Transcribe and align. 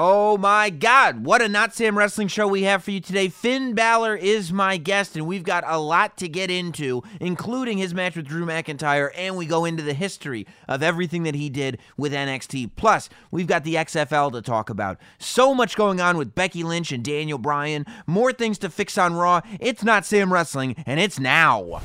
Oh 0.00 0.38
my 0.38 0.70
God, 0.70 1.24
what 1.24 1.42
a 1.42 1.48
Not 1.48 1.74
Sam 1.74 1.98
Wrestling 1.98 2.28
show 2.28 2.46
we 2.46 2.62
have 2.62 2.84
for 2.84 2.92
you 2.92 3.00
today. 3.00 3.28
Finn 3.28 3.74
Balor 3.74 4.14
is 4.14 4.52
my 4.52 4.76
guest, 4.76 5.16
and 5.16 5.26
we've 5.26 5.42
got 5.42 5.64
a 5.66 5.76
lot 5.76 6.16
to 6.18 6.28
get 6.28 6.52
into, 6.52 7.02
including 7.20 7.78
his 7.78 7.92
match 7.92 8.14
with 8.14 8.28
Drew 8.28 8.46
McIntyre, 8.46 9.10
and 9.16 9.36
we 9.36 9.44
go 9.44 9.64
into 9.64 9.82
the 9.82 9.94
history 9.94 10.46
of 10.68 10.84
everything 10.84 11.24
that 11.24 11.34
he 11.34 11.50
did 11.50 11.80
with 11.96 12.12
NXT. 12.12 12.70
Plus, 12.76 13.08
we've 13.32 13.48
got 13.48 13.64
the 13.64 13.74
XFL 13.74 14.30
to 14.34 14.40
talk 14.40 14.70
about. 14.70 14.98
So 15.18 15.52
much 15.52 15.74
going 15.74 16.00
on 16.00 16.16
with 16.16 16.32
Becky 16.32 16.62
Lynch 16.62 16.92
and 16.92 17.02
Daniel 17.02 17.36
Bryan, 17.36 17.84
more 18.06 18.32
things 18.32 18.58
to 18.58 18.70
fix 18.70 18.96
on 18.98 19.14
Raw. 19.14 19.40
It's 19.58 19.82
Not 19.82 20.06
Sam 20.06 20.32
Wrestling, 20.32 20.76
and 20.86 21.00
it's 21.00 21.18
now. 21.18 21.80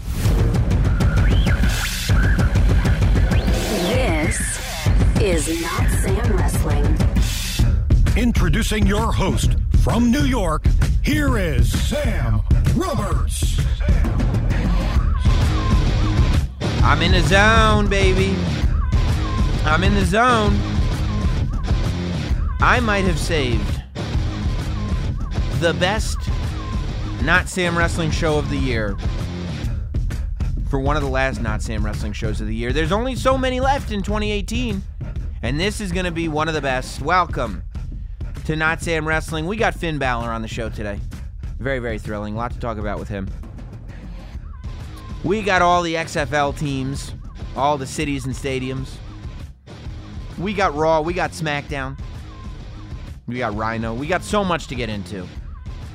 This 3.89 4.39
is 5.20 5.61
Not 5.64 5.89
Sam 5.89 6.38
Wrestling. 6.38 7.02
Introducing 8.16 8.86
your 8.86 9.11
host 9.11 9.55
from 9.82 10.12
New 10.12 10.26
York, 10.26 10.67
here 11.02 11.40
is 11.40 11.71
Sam 11.90 12.44
Roberts. 12.76 13.59
I'm 16.84 17.02
in 17.02 17.12
the 17.13 17.21
zone, 17.21 17.88
baby. 17.88 18.35
I'm 19.66 19.84
in 19.84 19.95
the 19.95 20.05
zone. 20.05 20.54
I 22.62 22.80
might 22.84 23.04
have 23.05 23.18
saved 23.18 23.81
the 25.59 25.73
best 25.73 26.20
Not 27.23 27.49
Sam 27.49 27.76
Wrestling 27.76 28.12
show 28.12 28.38
of 28.38 28.52
the 28.52 28.57
year 28.57 28.95
for 30.70 30.80
one 30.80 30.95
of 30.95 31.02
the 31.02 31.09
last 31.09 31.41
Not 31.41 31.63
Sam 31.63 31.84
Wrestling 31.84 32.13
shows 32.13 32.40
of 32.40 32.45
the 32.45 32.55
year. 32.55 32.71
There's 32.73 32.91
only 32.91 33.16
so 33.16 33.40
many 33.40 33.59
left 33.59 33.91
in 33.91 34.04
2018, 34.04 34.84
and 35.41 35.59
this 35.59 35.82
is 35.82 35.91
going 35.91 36.05
to 36.05 36.12
be 36.12 36.27
one 36.27 36.48
of 36.48 36.54
the 36.54 36.62
best. 36.62 37.02
Welcome 37.02 37.63
to 38.45 38.55
Not 38.55 38.81
Sam 38.81 39.07
Wrestling. 39.07 39.45
We 39.45 39.55
got 39.55 39.73
Finn 39.73 39.97
Balor 39.97 40.29
on 40.29 40.41
the 40.41 40.47
show 40.47 40.70
today. 40.70 40.99
Very, 41.59 41.79
very 41.79 41.97
thrilling. 41.97 42.35
A 42.35 42.37
lot 42.37 42.51
to 42.51 42.59
talk 42.59 42.77
about 42.77 42.99
with 42.99 43.07
him. 43.07 43.29
We 45.23 45.41
got 45.41 45.62
all 45.62 45.81
the 45.81 45.95
XFL 45.95 46.57
teams, 46.57 47.13
all 47.55 47.77
the 47.77 47.87
cities 47.87 48.26
and 48.26 48.35
stadiums. 48.35 48.95
We 50.37 50.53
got 50.53 50.76
Raw, 50.76 50.99
we 50.99 51.13
got 51.13 51.31
SmackDown, 51.31 51.98
we 53.27 53.37
got 53.37 53.55
Rhino. 53.55 53.93
We 53.93 54.07
got 54.07 54.23
so 54.23 54.43
much 54.43 54.68
to 54.68 54.75
get 54.75 54.90
into. 54.90 55.25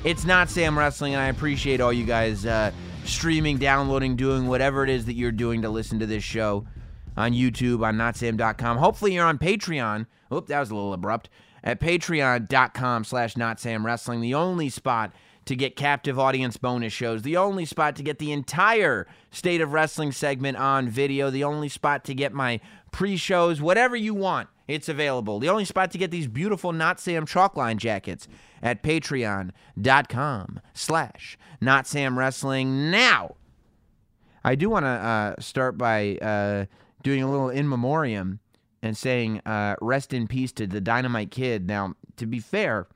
It's 0.03 0.25
not 0.25 0.49
Sam 0.49 0.79
Wrestling, 0.79 1.13
and 1.13 1.21
I 1.21 1.27
appreciate 1.27 1.81
all 1.81 1.93
you 1.93 2.05
guys 2.05 2.45
uh, 2.45 2.71
streaming, 3.03 3.57
downloading, 3.57 4.15
doing 4.15 4.47
whatever 4.47 4.83
it 4.83 4.89
is 4.89 5.05
that 5.05 5.13
you're 5.13 5.31
doing 5.31 5.61
to 5.61 5.69
listen 5.69 5.99
to 5.99 6.07
this 6.07 6.23
show 6.23 6.65
on 7.15 7.33
YouTube, 7.33 7.85
on 7.85 7.97
notsam.com. 7.97 8.77
Hopefully 8.77 9.13
you're 9.13 9.25
on 9.25 9.37
Patreon. 9.37 10.07
Oop, 10.33 10.47
that 10.47 10.59
was 10.59 10.71
a 10.71 10.75
little 10.75 10.93
abrupt. 10.93 11.29
At 11.63 11.79
patreon.com 11.79 13.03
slash 13.03 13.35
notsamwrestling, 13.35 14.21
the 14.21 14.33
only 14.33 14.69
spot 14.69 15.11
to 15.45 15.55
get 15.55 15.75
captive 15.75 16.19
audience 16.19 16.57
bonus 16.57 16.93
shows, 16.93 17.23
the 17.23 17.35
only 17.35 17.65
spot 17.65 17.95
to 17.95 18.03
get 18.03 18.19
the 18.19 18.31
entire 18.31 19.07
State 19.31 19.61
of 19.61 19.73
Wrestling 19.73 20.11
segment 20.11 20.57
on 20.57 20.87
video, 20.87 21.29
the 21.29 21.43
only 21.43 21.69
spot 21.69 22.03
to 22.05 22.13
get 22.13 22.33
my 22.33 22.59
pre-shows, 22.91 23.59
whatever 23.59 23.95
you 23.95 24.13
want, 24.13 24.47
it's 24.67 24.87
available. 24.87 25.39
The 25.39 25.49
only 25.49 25.65
spot 25.65 25.89
to 25.91 25.97
get 25.97 26.11
these 26.11 26.27
beautiful 26.27 26.71
Not 26.71 26.99
Sam 26.99 27.25
chalkline 27.25 27.77
jackets 27.77 28.27
at 28.61 28.83
patreon.com 28.83 30.59
slash 30.73 31.37
notsamwrestling. 31.59 32.91
Now, 32.91 33.35
I 34.43 34.53
do 34.53 34.69
want 34.69 34.85
to 34.85 34.89
uh, 34.89 35.35
start 35.39 35.77
by 35.77 36.17
uh, 36.17 36.65
doing 37.01 37.23
a 37.23 37.29
little 37.29 37.49
in 37.49 37.67
memoriam 37.67 38.39
and 38.81 38.95
saying 38.95 39.41
uh, 39.45 39.75
rest 39.81 40.13
in 40.13 40.27
peace 40.27 40.51
to 40.53 40.67
the 40.67 40.81
Dynamite 40.81 41.31
Kid. 41.31 41.67
Now, 41.67 41.95
to 42.17 42.25
be 42.25 42.39
fair, 42.39 42.87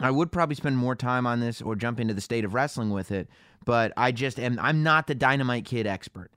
I 0.00 0.10
would 0.10 0.32
probably 0.32 0.56
spend 0.56 0.76
more 0.76 0.96
time 0.96 1.26
on 1.26 1.40
this 1.40 1.62
or 1.62 1.76
jump 1.76 2.00
into 2.00 2.14
the 2.14 2.20
state 2.20 2.44
of 2.44 2.54
wrestling 2.54 2.90
with 2.90 3.10
it, 3.10 3.28
but 3.64 3.92
I 3.96 4.12
just 4.12 4.40
am 4.40 4.58
I'm 4.60 4.82
not 4.82 5.06
the 5.06 5.14
Dynamite 5.14 5.64
Kid 5.64 5.86
expert. 5.86 6.30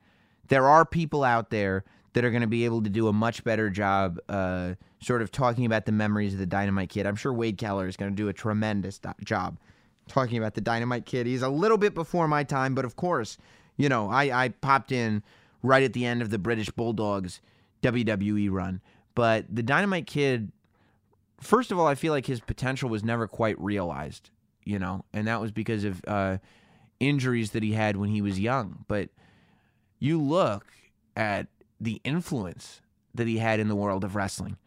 There 0.50 0.68
are 0.68 0.86
people 0.86 1.24
out 1.24 1.50
there 1.50 1.84
that 2.14 2.24
are 2.24 2.31
going 2.31 2.41
to 2.41 2.47
be 2.47 2.66
able 2.66 2.81
to 2.84 2.90
do 2.90 3.08
a 3.08 3.14
much 3.14 3.44
better 3.44 3.69
job 3.69 4.19
uh, 4.30 4.74
sort 5.02 5.22
of 5.22 5.31
talking 5.31 5.66
about 5.66 5.86
the 5.86 5.91
memories 5.91 6.34
of 6.34 6.40
the 6.40 6.46
Dynamite 6.46 6.90
Kid. 6.90 7.06
I'm 7.06 7.16
sure 7.16 7.34
Wade 7.34 7.58
Keller 7.58 7.88
is 7.88 7.97
going 7.97 8.12
to 8.12 8.16
do 8.16 8.30
a 8.30 8.34
tremendous 8.34 8.97
do- 8.97 9.09
job 9.24 9.58
talking 10.08 10.38
about 10.38 10.53
the 10.53 10.62
Dynamite 10.62 11.06
Kid. 11.06 11.28
He's 11.28 11.41
a 11.41 11.50
little 11.50 11.78
bit 11.78 11.94
before 11.94 12.28
my 12.28 12.44
time, 12.44 12.74
but 12.74 12.86
of 12.86 12.96
course, 12.96 13.38
you 13.75 13.90
know, 13.90 14.09
I, 14.09 14.46
I 14.46 14.50
popped 14.50 14.91
in 14.91 15.22
right 15.62 15.84
at 15.84 15.94
the 15.94 16.06
end 16.06 16.22
of 16.22 16.30
the 16.30 16.38
British 16.38 16.70
Bulldogs 16.70 17.41
WWE 17.82 18.52
run. 18.52 18.82
But 19.16 19.46
the 19.54 19.64
Dynamite 19.64 20.08
Kid, 20.08 20.52
first 21.42 21.72
of 21.72 21.80
all, 21.80 21.88
I 21.88 21.96
feel 21.96 22.14
like 22.14 22.26
his 22.26 22.40
potential 22.40 22.90
was 22.90 23.04
never 23.04 23.28
quite 23.28 23.60
realized, 23.60 24.30
you 24.64 24.80
know, 24.80 25.06
and 25.14 25.28
that 25.28 25.42
was 25.42 25.52
because 25.52 25.84
of 25.84 26.02
uh, 26.08 26.38
injuries 27.00 27.52
that 27.52 27.64
he 27.64 27.74
had 27.74 27.98
when 27.98 28.10
he 28.10 28.22
was 28.22 28.40
young. 28.40 28.86
But 28.88 29.10
you 30.00 30.22
look 30.22 30.66
at 31.16 31.48
the 31.82 32.00
influence 32.04 32.82
that 33.16 33.28
he 33.28 33.40
had 33.40 33.60
in 33.60 33.68
the 33.68 33.76
world 33.76 34.04
of 34.04 34.16
wrestling, 34.16 34.58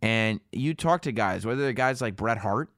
and 0.00 0.40
you 0.50 0.74
talk 0.74 1.02
to 1.02 1.12
guys, 1.12 1.46
whether 1.46 1.62
they're 1.62 1.72
guys 1.72 2.00
like 2.00 2.16
Bret 2.16 2.38
Hart, 2.38 2.70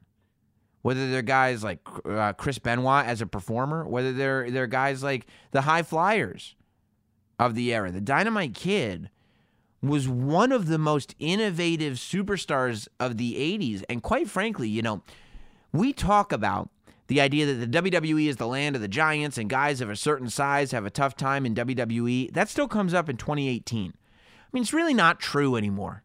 whether 0.83 1.09
they're 1.09 1.23
guys 1.23 1.63
like 1.63 1.79
uh, 2.07 2.33
Chris 2.33 2.59
Benoit 2.59 3.07
as 3.07 3.19
a 3.19 3.25
performer, 3.25 3.87
whether 3.87 4.13
they're 4.13 4.51
they're 4.51 4.67
guys 4.67 5.01
like 5.01 5.25
the 5.49 5.61
High 5.61 5.81
Flyers 5.81 6.55
of 7.39 7.55
the 7.55 7.73
era. 7.73 7.91
The 7.91 8.01
Dynamite 8.01 8.53
Kid 8.53 9.09
was 9.81 10.07
one 10.07 10.51
of 10.51 10.67
the 10.67 10.77
most 10.77 11.15
innovative 11.19 11.93
superstars 11.93 12.87
of 12.99 13.17
the 13.17 13.35
80s. 13.35 13.83
And 13.89 14.01
quite 14.01 14.29
frankly, 14.29 14.67
you 14.67 14.81
know, 14.81 15.01
we 15.71 15.93
talk 15.93 16.31
about 16.31 16.69
the 17.07 17.21
idea 17.21 17.45
that 17.45 17.71
the 17.71 17.81
WWE 17.81 18.27
is 18.27 18.37
the 18.37 18.47
land 18.47 18.75
of 18.75 18.81
the 18.81 18.87
giants 18.87 19.37
and 19.37 19.49
guys 19.49 19.81
of 19.81 19.89
a 19.89 19.95
certain 19.95 20.29
size 20.29 20.71
have 20.71 20.85
a 20.85 20.89
tough 20.89 21.15
time 21.15 21.45
in 21.45 21.53
WWE. 21.53 22.33
That 22.33 22.49
still 22.49 22.67
comes 22.67 22.93
up 22.93 23.09
in 23.09 23.17
2018. 23.17 23.93
I 23.93 24.47
mean, 24.51 24.63
it's 24.63 24.73
really 24.73 24.93
not 24.93 25.19
true 25.19 25.55
anymore. 25.55 26.03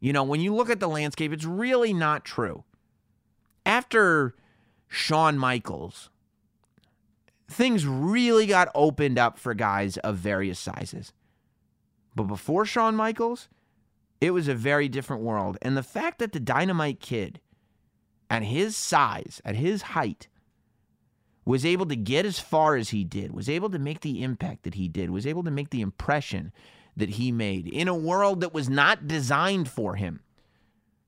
You 0.00 0.12
know, 0.12 0.24
when 0.24 0.40
you 0.40 0.54
look 0.54 0.70
at 0.70 0.80
the 0.80 0.88
landscape, 0.88 1.32
it's 1.32 1.44
really 1.44 1.92
not 1.92 2.24
true. 2.24 2.64
After 3.64 4.34
Shawn 4.88 5.38
Michaels, 5.38 6.10
things 7.48 7.86
really 7.86 8.46
got 8.46 8.68
opened 8.74 9.18
up 9.18 9.38
for 9.38 9.54
guys 9.54 9.96
of 9.98 10.16
various 10.16 10.58
sizes. 10.58 11.12
But 12.16 12.24
before 12.24 12.64
Shawn 12.64 12.96
Michaels, 12.96 13.48
it 14.20 14.32
was 14.32 14.48
a 14.48 14.54
very 14.54 14.88
different 14.88 15.22
world. 15.22 15.58
And 15.62 15.76
the 15.76 15.82
fact 15.82 16.18
that 16.18 16.32
the 16.32 16.40
Dynamite 16.40 16.98
Kid, 16.98 17.40
at 18.30 18.42
his 18.42 18.76
size, 18.76 19.40
at 19.44 19.54
his 19.54 19.82
height, 19.82 20.26
was 21.44 21.64
able 21.64 21.86
to 21.86 21.94
get 21.94 22.26
as 22.26 22.40
far 22.40 22.74
as 22.74 22.88
he 22.88 23.04
did, 23.04 23.32
was 23.32 23.48
able 23.48 23.70
to 23.70 23.78
make 23.78 24.00
the 24.00 24.22
impact 24.22 24.64
that 24.64 24.74
he 24.74 24.88
did, 24.88 25.10
was 25.10 25.26
able 25.26 25.44
to 25.44 25.50
make 25.50 25.70
the 25.70 25.82
impression 25.82 26.52
that 26.96 27.10
he 27.10 27.30
made 27.30 27.68
in 27.68 27.86
a 27.86 27.94
world 27.94 28.40
that 28.40 28.54
was 28.54 28.68
not 28.68 29.06
designed 29.06 29.68
for 29.68 29.94
him. 29.94 30.20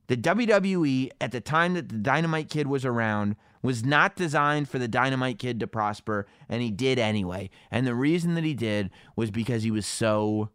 The 0.07 0.17
WWE, 0.17 1.09
at 1.19 1.31
the 1.31 1.41
time 1.41 1.73
that 1.73 1.89
the 1.89 1.97
Dynamite 1.97 2.49
Kid 2.49 2.67
was 2.67 2.85
around, 2.85 3.35
was 3.61 3.83
not 3.83 4.15
designed 4.15 4.69
for 4.69 4.79
the 4.79 4.87
Dynamite 4.87 5.39
Kid 5.39 5.59
to 5.59 5.67
prosper, 5.67 6.27
and 6.47 6.61
he 6.61 6.71
did 6.71 6.99
anyway. 6.99 7.49
And 7.69 7.85
the 7.85 7.95
reason 7.95 8.35
that 8.35 8.43
he 8.43 8.53
did 8.53 8.91
was 9.15 9.31
because 9.31 9.63
he 9.63 9.71
was 9.71 9.85
so 9.85 10.49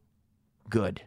good. 0.69 1.03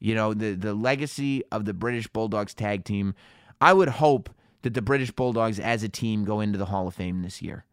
You 0.00 0.14
know, 0.14 0.32
the, 0.34 0.54
the 0.54 0.74
legacy 0.74 1.42
of 1.50 1.64
the 1.64 1.74
British 1.74 2.06
Bulldogs 2.06 2.54
tag 2.54 2.84
team, 2.84 3.14
I 3.60 3.72
would 3.72 3.88
hope 3.88 4.30
that 4.62 4.74
the 4.74 4.82
British 4.82 5.10
Bulldogs 5.10 5.58
as 5.58 5.82
a 5.82 5.88
team 5.88 6.24
go 6.24 6.40
into 6.40 6.58
the 6.58 6.66
Hall 6.66 6.86
of 6.86 6.94
Fame 6.94 7.22
this 7.22 7.42
year. 7.42 7.64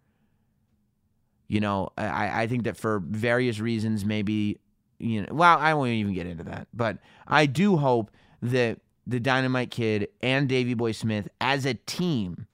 You 1.48 1.60
know, 1.60 1.90
I, 1.98 2.44
I 2.44 2.48
think 2.48 2.64
that 2.64 2.78
for 2.78 3.00
various 3.00 3.60
reasons, 3.60 4.04
maybe, 4.04 4.60
you 4.98 5.22
know, 5.22 5.28
well, 5.32 5.58
I 5.60 5.76
won't 5.76 5.92
even 5.92 6.14
get 6.14 6.26
into 6.26 6.44
that. 6.46 6.68
But 6.74 6.98
I 7.28 7.46
do 7.46 7.78
hope 7.78 8.10
that 8.42 8.80
the 9.06 9.20
Dynamite 9.20 9.70
Kid 9.70 10.08
and 10.22 10.50
Davey 10.50 10.74
Boy 10.74 10.92
Smith 10.92 11.28
as 11.40 11.66
a 11.66 11.76
team 11.76 12.48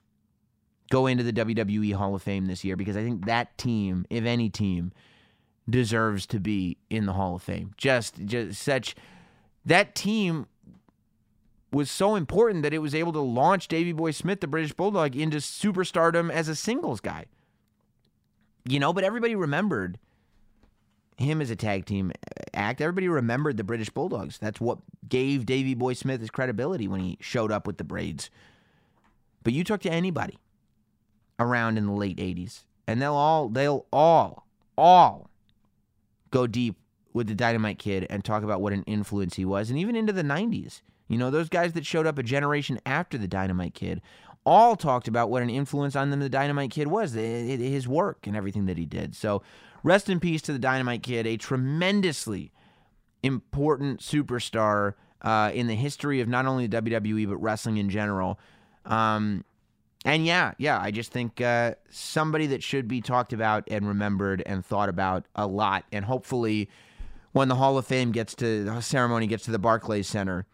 go 0.90 1.06
into 1.06 1.24
the 1.24 1.32
WWE 1.32 1.94
Hall 1.94 2.14
of 2.14 2.22
Fame 2.22 2.46
this 2.46 2.64
year 2.64 2.76
because 2.76 2.98
I 2.98 3.02
think 3.02 3.24
that 3.24 3.56
team, 3.56 4.04
if 4.10 4.24
any 4.24 4.50
team, 4.50 4.92
deserves 5.68 6.26
to 6.26 6.40
be 6.40 6.76
in 6.90 7.06
the 7.06 7.12
Hall 7.12 7.36
of 7.36 7.42
Fame. 7.42 7.72
Just 7.76 8.24
just 8.24 8.60
such 8.60 8.94
that 9.64 9.94
team 9.94 10.46
was 11.72 11.90
so 11.90 12.16
important 12.16 12.62
that 12.62 12.74
it 12.74 12.78
was 12.78 12.94
able 12.94 13.12
to 13.12 13.20
launch 13.20 13.68
Davey 13.68 13.92
Boy 13.92 14.10
Smith, 14.10 14.40
the 14.40 14.46
British 14.46 14.72
Bulldog, 14.72 15.16
into 15.16 15.38
superstardom 15.38 16.30
as 16.30 16.48
a 16.48 16.54
singles 16.54 17.00
guy. 17.00 17.24
You 18.64 18.78
know, 18.78 18.92
but 18.92 19.04
everybody 19.04 19.34
remembered 19.34 19.98
him 21.16 21.40
as 21.40 21.50
a 21.50 21.56
tag 21.56 21.86
team 21.86 22.12
act. 22.54 22.80
Everybody 22.80 23.08
remembered 23.08 23.56
the 23.56 23.64
British 23.64 23.88
Bulldogs. 23.88 24.38
That's 24.38 24.60
what 24.60 24.78
gave 25.08 25.46
Davey 25.46 25.74
Boy 25.74 25.94
Smith 25.94 26.20
his 26.20 26.30
credibility 26.30 26.86
when 26.88 27.00
he 27.00 27.18
showed 27.20 27.50
up 27.50 27.66
with 27.66 27.78
the 27.78 27.84
braids. 27.84 28.30
But 29.42 29.52
you 29.52 29.64
talk 29.64 29.80
to 29.80 29.90
anybody 29.90 30.38
around 31.38 31.78
in 31.78 31.86
the 31.86 31.92
late 31.92 32.18
80s, 32.18 32.64
and 32.86 33.00
they'll 33.00 33.14
all 33.14 33.48
they'll 33.48 33.86
all 33.92 34.46
all 34.76 35.30
go 36.32 36.48
deep 36.48 36.76
with 37.12 37.28
the 37.28 37.34
Dynamite 37.34 37.78
Kid 37.78 38.06
and 38.10 38.24
talk 38.24 38.42
about 38.42 38.60
what 38.60 38.72
an 38.72 38.82
influence 38.84 39.36
he 39.36 39.44
was, 39.44 39.70
and 39.70 39.78
even 39.78 39.94
into 39.94 40.12
the 40.12 40.24
90s. 40.24 40.80
You 41.08 41.18
know, 41.18 41.30
those 41.30 41.48
guys 41.48 41.74
that 41.74 41.86
showed 41.86 42.06
up 42.06 42.18
a 42.18 42.22
generation 42.22 42.80
after 42.86 43.18
the 43.18 43.28
Dynamite 43.28 43.74
Kid 43.74 44.00
all 44.44 44.74
talked 44.74 45.06
about 45.06 45.30
what 45.30 45.42
an 45.42 45.50
influence 45.50 45.94
on 45.94 46.10
them 46.10 46.20
the 46.20 46.28
Dynamite 46.28 46.70
Kid 46.70 46.88
was, 46.88 47.12
his 47.12 47.86
work 47.86 48.26
and 48.26 48.34
everything 48.34 48.66
that 48.66 48.78
he 48.78 48.86
did. 48.86 49.14
So, 49.14 49.42
rest 49.84 50.08
in 50.08 50.18
peace 50.20 50.42
to 50.42 50.52
the 50.52 50.58
Dynamite 50.58 51.02
Kid, 51.02 51.26
a 51.26 51.36
tremendously 51.36 52.50
important 53.22 54.00
superstar 54.00 54.94
uh, 55.20 55.50
in 55.54 55.66
the 55.68 55.74
history 55.74 56.20
of 56.20 56.28
not 56.28 56.46
only 56.46 56.66
the 56.66 56.80
WWE 56.80 57.28
but 57.28 57.36
wrestling 57.36 57.76
in 57.76 57.88
general. 57.88 58.38
Um, 58.84 59.44
and 60.04 60.26
yeah, 60.26 60.52
yeah, 60.58 60.80
I 60.80 60.90
just 60.90 61.12
think 61.12 61.40
uh, 61.40 61.74
somebody 61.90 62.48
that 62.48 62.62
should 62.62 62.88
be 62.88 63.00
talked 63.00 63.32
about 63.32 63.64
and 63.70 63.86
remembered 63.86 64.42
and 64.44 64.64
thought 64.64 64.88
about 64.88 65.26
a 65.36 65.46
lot. 65.46 65.84
And 65.92 66.04
hopefully, 66.04 66.68
when 67.32 67.48
the 67.48 67.54
Hall 67.54 67.78
of 67.78 67.86
Fame 67.86 68.10
gets 68.10 68.34
to 68.36 68.64
the 68.64 68.80
ceremony 68.80 69.26
gets 69.26 69.44
to 69.44 69.52
the 69.52 69.60
Barclays 69.60 70.08
Center 70.08 70.46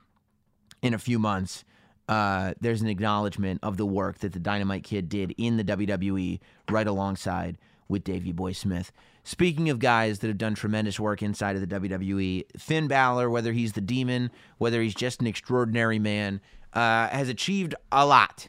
in 0.83 0.93
a 0.93 0.99
few 0.99 1.19
months, 1.19 1.65
uh, 2.09 2.55
there's 2.61 2.83
an 2.83 2.89
acknowledgement 2.89 3.61
of 3.63 3.79
the 3.79 3.87
work 3.87 4.19
that 4.19 4.33
the 4.33 4.39
Dynamite 4.39 4.85
Kid 4.85 5.09
did 5.09 5.35
in 5.39 5.57
the 5.57 5.65
WWE 5.65 6.41
right 6.71 6.87
alongside 6.87 7.57
with 7.89 8.05
Davey 8.05 8.33
Boy 8.33 8.53
Smith. 8.53 8.93
Speaking 9.25 9.71
of 9.71 9.79
guys 9.79 10.19
that 10.19 10.29
have 10.29 10.39
done 10.39 10.55
tremendous 10.55 11.01
work 11.01 11.23
inside 11.23 11.57
of 11.57 11.67
the 11.67 11.81
WWE, 11.81 12.45
Finn 12.59 12.87
Balor, 12.87 13.31
whether 13.31 13.53
he's 13.53 13.73
the 13.73 13.81
demon, 13.81 14.31
whether 14.59 14.83
he's 14.83 14.95
just 14.95 15.21
an 15.21 15.27
extraordinary 15.27 15.99
man, 15.99 16.41
uh, 16.75 17.09
has 17.09 17.31
achieved 17.31 17.75
a 17.91 18.07
lot 18.07 18.49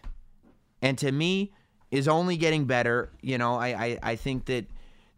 and 0.82 0.98
to 0.98 1.12
me 1.12 1.54
is 1.92 2.08
only 2.08 2.38
getting 2.38 2.66
better. 2.66 3.12
You 3.22 3.38
know, 3.38 3.56
I, 3.56 3.68
I, 3.68 4.00
I 4.04 4.16
think 4.16 4.46
that 4.46 4.66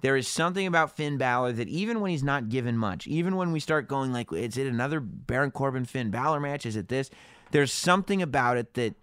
there 0.02 0.16
is 0.16 0.28
something 0.28 0.66
about 0.66 0.96
Finn 0.96 1.18
Balor 1.18 1.54
that 1.54 1.68
even 1.68 2.02
when 2.02 2.12
he's 2.12 2.24
not 2.24 2.50
given 2.50 2.78
much, 2.78 3.08
even 3.08 3.36
when 3.36 3.52
we 3.52 3.60
start 3.60 3.88
going 3.88 4.12
like, 4.12 4.32
is 4.34 4.58
it 4.58 4.68
another 4.68 5.00
Baron 5.00 5.52
Corbin 5.52 5.86
Finn 5.86 6.10
Balor 6.10 6.40
match? 6.40 6.66
Is 6.66 6.76
it 6.76 6.88
this? 6.88 7.10
There's 7.52 7.72
something 7.72 8.22
about 8.22 8.58
it 8.58 8.74
that 8.74 8.96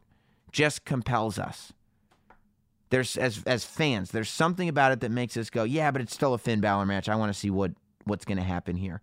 just 0.50 0.84
compels 0.84 1.38
us. 1.38 1.72
There's 2.90 3.16
as 3.18 3.42
as 3.46 3.64
fans, 3.64 4.10
there's 4.12 4.30
something 4.30 4.68
about 4.68 4.92
it 4.92 5.00
that 5.00 5.10
makes 5.10 5.36
us 5.36 5.50
go, 5.50 5.64
yeah, 5.64 5.90
but 5.90 6.00
it's 6.00 6.14
still 6.14 6.32
a 6.32 6.38
Finn 6.38 6.60
Balor 6.60 6.86
match. 6.86 7.08
I 7.08 7.16
want 7.16 7.32
to 7.32 7.38
see 7.38 7.50
what 7.50 7.72
what's 8.04 8.24
going 8.24 8.38
to 8.38 8.44
happen 8.44 8.76
here. 8.76 9.02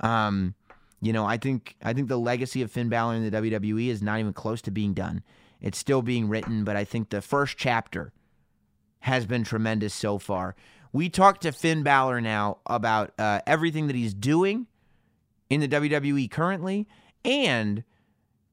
Um, 0.00 0.54
you 1.02 1.12
know, 1.12 1.26
I 1.26 1.36
think 1.36 1.76
I 1.82 1.92
think 1.92 2.08
the 2.08 2.18
legacy 2.18 2.62
of 2.62 2.70
Finn 2.70 2.88
Balor 2.88 3.16
in 3.16 3.30
the 3.30 3.36
WWE 3.36 3.88
is 3.88 4.02
not 4.02 4.18
even 4.20 4.32
close 4.32 4.62
to 4.62 4.70
being 4.70 4.94
done. 4.94 5.22
It's 5.60 5.78
still 5.78 6.02
being 6.02 6.28
written, 6.28 6.64
but 6.64 6.76
I 6.76 6.84
think 6.84 7.10
the 7.10 7.22
first 7.22 7.56
chapter 7.56 8.12
has 9.00 9.26
been 9.26 9.44
tremendous 9.44 9.94
so 9.94 10.18
far. 10.18 10.54
We 10.92 11.08
talked 11.08 11.42
to 11.42 11.52
Finn 11.52 11.82
Balor 11.82 12.20
now 12.20 12.58
about 12.66 13.12
uh, 13.18 13.40
everything 13.46 13.86
that 13.86 13.96
he's 13.96 14.14
doing 14.14 14.66
in 15.50 15.60
the 15.60 15.68
WWE 15.68 16.30
currently, 16.30 16.86
and 17.24 17.84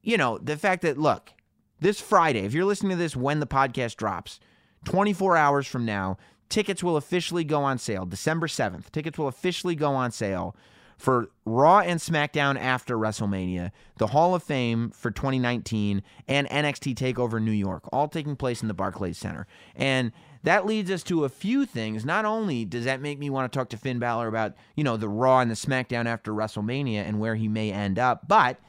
you 0.01 0.17
know 0.17 0.37
the 0.37 0.57
fact 0.57 0.81
that 0.81 0.97
look, 0.97 1.31
this 1.79 1.99
Friday, 1.99 2.41
if 2.41 2.53
you're 2.53 2.65
listening 2.65 2.91
to 2.91 2.95
this 2.97 3.15
when 3.15 3.39
the 3.39 3.47
podcast 3.47 3.95
drops, 3.95 4.39
24 4.85 5.37
hours 5.37 5.67
from 5.67 5.85
now, 5.85 6.17
tickets 6.49 6.83
will 6.83 6.97
officially 6.97 7.43
go 7.43 7.63
on 7.63 7.77
sale. 7.77 8.05
December 8.05 8.47
7th, 8.47 8.91
tickets 8.91 9.17
will 9.17 9.27
officially 9.27 9.75
go 9.75 9.93
on 9.93 10.11
sale 10.11 10.55
for 10.97 11.29
Raw 11.45 11.79
and 11.79 11.99
SmackDown 11.99 12.59
after 12.59 12.97
WrestleMania, 12.97 13.71
the 13.97 14.07
Hall 14.07 14.35
of 14.35 14.43
Fame 14.43 14.91
for 14.91 15.11
2019, 15.11 16.03
and 16.27 16.47
NXT 16.49 16.95
TakeOver 16.95 17.41
New 17.41 17.51
York, 17.51 17.83
all 17.91 18.07
taking 18.07 18.35
place 18.35 18.61
in 18.61 18.67
the 18.67 18.73
Barclays 18.73 19.17
Center. 19.17 19.47
And 19.75 20.11
that 20.43 20.65
leads 20.65 20.91
us 20.91 21.03
to 21.03 21.23
a 21.23 21.29
few 21.29 21.65
things. 21.65 22.05
Not 22.05 22.25
only 22.25 22.65
does 22.65 22.85
that 22.85 23.01
make 23.01 23.17
me 23.17 23.29
want 23.29 23.51
to 23.51 23.57
talk 23.57 23.69
to 23.69 23.77
Finn 23.77 23.99
Balor 23.99 24.27
about, 24.27 24.53
you 24.75 24.83
know, 24.83 24.97
the 24.97 25.09
Raw 25.09 25.39
and 25.39 25.49
the 25.49 25.55
SmackDown 25.55 26.05
after 26.05 26.33
WrestleMania 26.33 27.07
and 27.07 27.19
where 27.19 27.35
he 27.35 27.47
may 27.47 27.71
end 27.71 27.97
up, 27.97 28.27
but 28.27 28.59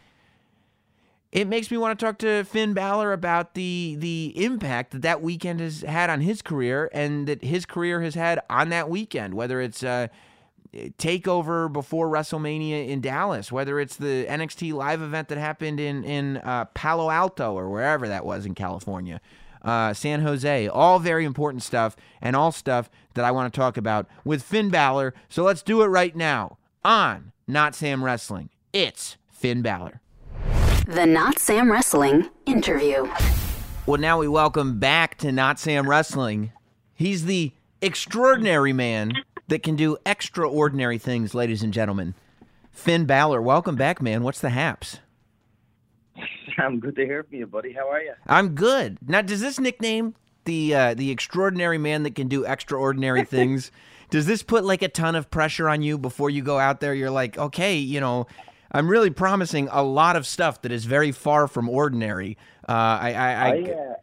it 1.35 1.49
makes 1.49 1.69
me 1.69 1.77
want 1.77 1.99
to 1.99 2.07
talk 2.07 2.19
to 2.19 2.45
Finn 2.45 2.75
Balor 2.75 3.13
about 3.13 3.55
the 3.55 3.97
the 3.99 4.33
impact 4.37 4.93
that 4.93 5.03
that 5.03 5.21
weekend 5.21 5.59
has 5.59 5.83
had 5.83 6.09
on 6.09 6.21
his 6.21 6.41
career 6.43 6.89
and 6.93 7.27
that 7.27 7.43
his 7.43 7.67
career 7.67 8.03
has 8.03 8.15
had 8.15 8.41
on 8.49 8.69
that 8.69 8.89
weekend. 8.89 9.35
Whether 9.35 9.61
it's 9.61 9.83
uh, 9.83 10.07
takeover 10.99 11.73
before 11.73 12.09
WrestleMania 12.09 12.89
in 12.89 13.01
Dallas, 13.01 13.53
whether 13.53 13.79
it's 13.81 13.97
the 13.97 14.27
NXT 14.29 14.73
live 14.73 15.03
event 15.03 15.29
that 15.29 15.39
happened 15.39 15.81
in 15.81 16.05
in 16.05 16.39
uh, 16.39 16.67
Palo 16.67 17.11
Alto 17.11 17.55
or 17.55 17.69
wherever 17.71 18.09
that 18.09 18.25
was 18.27 18.47
in 18.47 18.55
California, 18.55 19.21
uh, 19.63 19.95
San 19.95 20.21
Jose, 20.21 20.69
all 20.69 20.99
very 20.99 21.25
important 21.25 21.63
stuff 21.63 21.97
and 22.21 22.37
all 22.37 22.53
stuff 22.53 22.91
that 23.15 23.25
I 23.25 23.31
want 23.31 23.53
to 23.53 23.59
talk 23.59 23.77
about 23.77 24.07
with 24.25 24.43
Finn 24.43 24.71
Balor. 24.71 25.15
So 25.29 25.43
let's 25.43 25.63
do 25.63 25.83
it 25.83 25.87
right 25.87 26.15
now 26.15 26.59
on 26.85 27.33
Not 27.47 27.75
Sam 27.75 28.05
Wrestling. 28.05 28.51
It's 28.73 29.17
Finn 29.31 29.63
Balor. 29.63 30.01
The 30.87 31.07
Not 31.07 31.39
Sam 31.39 31.71
Wrestling 31.71 32.29
interview. 32.47 33.09
Well, 33.87 34.01
now 34.01 34.19
we 34.19 34.29
welcome 34.29 34.79
back 34.79 35.17
to 35.19 35.33
Not 35.33 35.59
Sam 35.59 35.89
Wrestling. 35.89 36.53
He's 36.95 37.25
the 37.25 37.53
extraordinary 37.81 38.73
man 38.73 39.13
that 39.49 39.63
can 39.63 39.77
do 39.77 39.97
extraordinary 40.07 40.99
things, 40.99 41.35
ladies 41.35 41.63
and 41.63 41.73
gentlemen. 41.73 42.15
Finn 42.73 43.05
Balor, 43.05 43.41
welcome 43.41 43.77
back, 43.77 44.03
man. 44.03 44.23
What's 44.23 44.41
the 44.41 44.51
haps? 44.51 44.99
I'm 46.59 46.81
good 46.81 46.97
to 46.97 47.05
hear 47.05 47.23
from 47.23 47.39
you, 47.39 47.47
buddy. 47.47 47.73
How 47.73 47.89
are 47.89 48.03
you? 48.03 48.15
I'm 48.27 48.55
good. 48.55 48.99
Now, 49.07 49.23
does 49.23 49.41
this 49.41 49.59
nickname, 49.61 50.15
the 50.45 50.75
uh, 50.75 50.95
the 50.95 51.11
extraordinary 51.11 51.79
man 51.79 52.03
that 52.03 52.15
can 52.15 52.29
do 52.29 52.45
extraordinary 52.45 53.25
things, 53.25 53.71
does 54.11 54.27
this 54.27 54.43
put 54.43 54.65
like 54.65 54.83
a 54.83 54.89
ton 54.89 55.15
of 55.15 55.31
pressure 55.31 55.69
on 55.69 55.83
you 55.83 55.99
before 55.99 56.31
you 56.31 56.43
go 56.43 56.59
out 56.59 56.81
there? 56.81 56.95
You're 56.95 57.11
like, 57.11 57.39
okay, 57.39 57.77
you 57.77 58.01
know, 58.01 58.27
I'm 58.73 58.89
really 58.89 59.11
promising 59.11 59.69
a 59.71 59.83
lot 59.83 60.17
of 60.17 60.27
stuff 60.27 60.63
that 60.63 60.73
is 60.73 60.85
very 60.85 61.13
far 61.13 61.47
from 61.47 61.69
ordinary. 61.69 62.37
Uh, 62.69 62.73
I, 62.73 63.13
I, 63.13 63.33
I, 63.33 63.49
I 63.49 63.73
uh, 63.73 63.95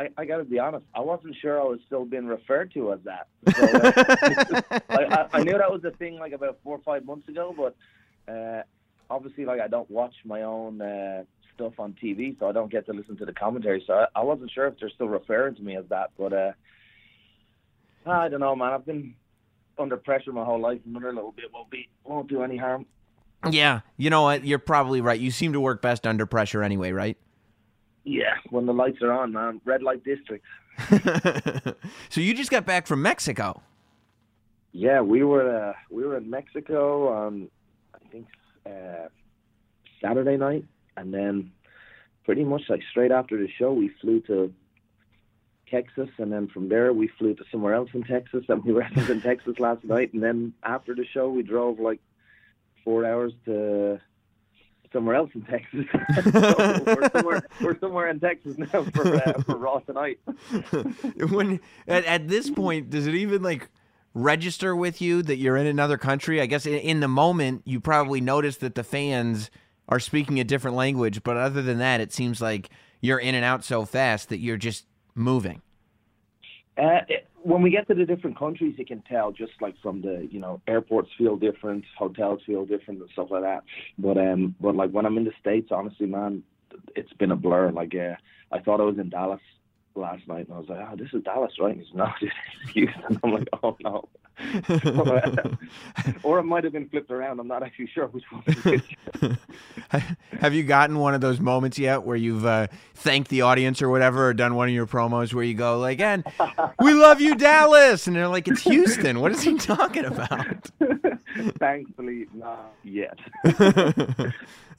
I, 0.00 0.08
I 0.16 0.24
got 0.24 0.38
to 0.38 0.44
be 0.44 0.58
honest. 0.58 0.86
I 0.94 1.00
wasn't 1.00 1.36
sure 1.40 1.60
I 1.60 1.64
was 1.64 1.78
still 1.86 2.06
being 2.06 2.26
referred 2.26 2.72
to 2.72 2.92
as 2.92 3.00
that. 3.04 3.28
So, 3.54 3.66
uh, 3.66 5.26
I, 5.32 5.38
I, 5.38 5.42
knew 5.42 5.52
that 5.58 5.70
was 5.70 5.84
a 5.84 5.90
thing 5.90 6.18
like 6.18 6.32
about 6.32 6.58
four 6.64 6.76
or 6.76 6.82
five 6.82 7.04
months 7.04 7.28
ago, 7.28 7.54
but 7.56 7.76
uh, 8.32 8.62
obviously, 9.10 9.44
like 9.44 9.60
I 9.60 9.68
don't 9.68 9.90
watch 9.90 10.14
my 10.24 10.42
own 10.42 10.80
uh, 10.80 11.24
stuff 11.54 11.74
on 11.78 11.94
TV, 12.02 12.38
so 12.38 12.48
I 12.48 12.52
don't 12.52 12.70
get 12.70 12.86
to 12.86 12.92
listen 12.92 13.16
to 13.18 13.26
the 13.26 13.32
commentary. 13.32 13.82
So 13.86 13.92
I, 13.92 14.06
I 14.20 14.22
wasn't 14.22 14.50
sure 14.50 14.66
if 14.66 14.78
they're 14.80 14.90
still 14.90 15.08
referring 15.08 15.56
to 15.56 15.62
me 15.62 15.76
as 15.76 15.84
that. 15.90 16.10
But 16.16 16.32
uh, 16.32 16.52
I 18.06 18.28
don't 18.28 18.40
know, 18.40 18.56
man. 18.56 18.72
I've 18.72 18.86
been 18.86 19.14
under 19.78 19.98
pressure 19.98 20.32
my 20.32 20.44
whole 20.44 20.60
life. 20.60 20.80
Another 20.86 21.12
little 21.12 21.32
bit 21.32 21.46
won't 21.52 21.70
be 21.70 21.88
won't 22.04 22.28
do 22.28 22.42
any 22.42 22.56
harm. 22.56 22.86
Yeah, 23.50 23.80
you 23.96 24.10
know 24.10 24.22
what? 24.22 24.44
You're 24.44 24.58
probably 24.58 25.00
right. 25.00 25.20
You 25.20 25.30
seem 25.30 25.52
to 25.52 25.60
work 25.60 25.82
best 25.82 26.06
under 26.06 26.26
pressure 26.26 26.62
anyway, 26.62 26.92
right? 26.92 27.18
Yeah, 28.04 28.34
when 28.50 28.66
the 28.66 28.72
lights 28.72 29.02
are 29.02 29.12
on, 29.12 29.32
man. 29.32 29.60
Red 29.64 29.82
light 29.82 30.02
district. 30.04 30.44
so 32.08 32.20
you 32.20 32.34
just 32.34 32.50
got 32.50 32.64
back 32.64 32.86
from 32.86 33.02
Mexico. 33.02 33.62
Yeah, 34.72 35.00
we 35.00 35.24
were 35.24 35.70
uh, 35.70 35.72
we 35.90 36.04
were 36.04 36.16
in 36.16 36.30
Mexico 36.30 37.08
on 37.08 37.48
I 37.94 37.98
think 38.10 38.26
uh, 38.66 39.08
Saturday 40.00 40.36
night, 40.36 40.64
and 40.96 41.12
then 41.12 41.52
pretty 42.24 42.44
much 42.44 42.62
like 42.68 42.82
straight 42.90 43.10
after 43.10 43.36
the 43.36 43.48
show, 43.58 43.72
we 43.72 43.90
flew 44.00 44.20
to 44.22 44.52
Texas, 45.70 46.08
and 46.18 46.32
then 46.32 46.48
from 46.48 46.68
there 46.68 46.92
we 46.92 47.08
flew 47.18 47.34
to 47.34 47.44
somewhere 47.50 47.74
else 47.74 47.90
in 47.92 48.04
Texas, 48.04 48.44
and 48.48 48.64
we 48.64 48.72
were 48.72 48.82
in 49.08 49.20
Texas 49.20 49.58
last 49.58 49.84
night, 49.84 50.12
and 50.12 50.22
then 50.22 50.54
after 50.62 50.94
the 50.94 51.04
show 51.04 51.28
we 51.28 51.42
drove 51.42 51.78
like 51.78 52.00
four 52.84 53.04
hours 53.04 53.32
to 53.44 54.00
somewhere 54.92 55.16
else 55.16 55.30
in 55.34 55.42
Texas. 55.42 55.86
so 56.32 56.82
we're, 56.86 57.10
somewhere, 57.10 57.42
we're 57.60 57.78
somewhere 57.78 58.08
in 58.08 58.20
Texas 58.20 58.58
now 58.58 58.84
for 58.84 59.14
uh, 59.14 59.42
for 59.42 59.56
Raw 59.56 59.78
tonight. 59.80 60.20
when 61.30 61.60
at, 61.86 62.04
at 62.04 62.28
this 62.28 62.50
point, 62.50 62.90
does 62.90 63.06
it 63.06 63.14
even 63.14 63.42
like 63.42 63.68
register 64.14 64.74
with 64.74 65.00
you 65.00 65.22
that 65.22 65.36
you're 65.36 65.56
in 65.56 65.66
another 65.66 65.98
country? 65.98 66.40
I 66.40 66.46
guess 66.46 66.66
in, 66.66 66.74
in 66.74 67.00
the 67.00 67.08
moment 67.08 67.62
you 67.64 67.80
probably 67.80 68.20
notice 68.20 68.56
that 68.58 68.74
the 68.74 68.84
fans 68.84 69.50
are 69.88 70.00
speaking 70.00 70.38
a 70.38 70.44
different 70.44 70.76
language, 70.76 71.22
but 71.22 71.36
other 71.36 71.62
than 71.62 71.78
that, 71.78 72.00
it 72.00 72.12
seems 72.12 72.40
like 72.40 72.70
you're 73.00 73.18
in 73.18 73.34
and 73.34 73.44
out 73.44 73.64
so 73.64 73.84
fast 73.84 74.28
that 74.28 74.38
you're 74.38 74.56
just 74.56 74.86
moving. 75.14 75.62
Uh, 76.78 77.00
it, 77.08 77.26
when 77.42 77.62
we 77.62 77.70
get 77.70 77.88
to 77.88 77.94
the 77.94 78.04
different 78.04 78.38
countries, 78.38 78.74
you 78.78 78.84
can 78.84 79.02
tell 79.02 79.32
just 79.32 79.52
like 79.60 79.74
from 79.82 80.02
the 80.02 80.28
you 80.30 80.40
know 80.40 80.60
airports 80.66 81.10
feel 81.16 81.36
different, 81.36 81.84
hotels 81.98 82.40
feel 82.46 82.64
different, 82.64 83.00
and 83.00 83.10
stuff 83.12 83.28
like 83.30 83.42
that. 83.42 83.62
But 83.98 84.18
um, 84.18 84.54
but 84.60 84.76
like 84.76 84.90
when 84.90 85.06
I'm 85.06 85.16
in 85.18 85.24
the 85.24 85.32
states, 85.40 85.68
honestly, 85.70 86.06
man, 86.06 86.42
it's 86.94 87.12
been 87.14 87.30
a 87.30 87.36
blur. 87.36 87.70
Like 87.70 87.94
uh, 87.94 88.14
I 88.52 88.60
thought 88.60 88.80
I 88.80 88.84
was 88.84 88.98
in 88.98 89.08
Dallas 89.08 89.40
last 89.94 90.26
night, 90.28 90.46
and 90.46 90.54
I 90.54 90.58
was 90.58 90.68
like, 90.68 90.80
oh, 90.80 90.96
this 90.96 91.08
is 91.12 91.22
Dallas, 91.22 91.52
right? 91.60 91.74
And 91.74 91.82
he's 91.82 91.94
not, 91.94 92.14
it's 92.20 92.72
Houston. 92.72 93.20
I'm 93.22 93.32
like, 93.32 93.48
oh 93.62 93.76
no. 93.82 94.08
or 96.22 96.38
it 96.38 96.44
might 96.44 96.64
have 96.64 96.72
been 96.72 96.88
flipped 96.88 97.10
around. 97.10 97.40
I'm 97.40 97.48
not 97.48 97.62
actually 97.62 97.88
sure 97.88 98.06
which 98.06 98.24
one. 98.30 99.38
have 100.40 100.54
you 100.54 100.62
gotten 100.62 100.98
one 100.98 101.14
of 101.14 101.20
those 101.20 101.40
moments 101.40 101.78
yet 101.78 102.02
where 102.04 102.16
you've 102.16 102.46
uh, 102.46 102.68
thanked 102.94 103.28
the 103.30 103.42
audience 103.42 103.82
or 103.82 103.88
whatever, 103.88 104.28
or 104.28 104.34
done 104.34 104.54
one 104.54 104.68
of 104.68 104.74
your 104.74 104.86
promos 104.86 105.34
where 105.34 105.44
you 105.44 105.54
go 105.54 105.78
like, 105.78 106.00
"And 106.00 106.24
we 106.80 106.92
love 106.92 107.20
you, 107.20 107.34
Dallas," 107.34 108.06
and 108.06 108.16
they're 108.16 108.28
like, 108.28 108.48
"It's 108.48 108.62
Houston. 108.62 109.20
What 109.20 109.32
is 109.32 109.42
he 109.42 109.56
talking 109.56 110.04
about?" 110.04 110.70
Thankfully, 111.58 112.26
not 112.34 112.74
yet. 112.82 113.18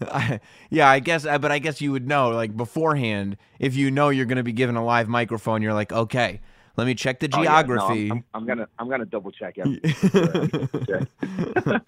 I, 0.01 0.39
yeah, 0.69 0.89
I 0.89 0.99
guess, 0.99 1.25
uh, 1.25 1.37
but 1.37 1.51
I 1.51 1.59
guess 1.59 1.81
you 1.81 1.91
would 1.91 2.07
know 2.07 2.29
like 2.29 2.55
beforehand 2.55 3.37
if 3.59 3.75
you 3.75 3.91
know 3.91 4.09
you're 4.09 4.25
going 4.25 4.37
to 4.37 4.43
be 4.43 4.53
given 4.53 4.75
a 4.75 4.83
live 4.83 5.07
microphone. 5.07 5.61
You're 5.61 5.73
like, 5.73 5.91
okay, 5.91 6.41
let 6.77 6.87
me 6.87 6.95
check 6.95 7.19
the 7.19 7.29
Oh, 7.33 7.41
yeah, 7.41 7.49
no, 7.49 7.55
I'm- 7.55 7.65
geography. 7.67 8.11
I'm, 8.11 8.23
I'm 8.33 8.45
gonna 8.45 8.67
I'm 8.79 8.89
gonna 8.89 9.05
double 9.05 9.31
check 9.31 9.57
everything. 9.57 11.07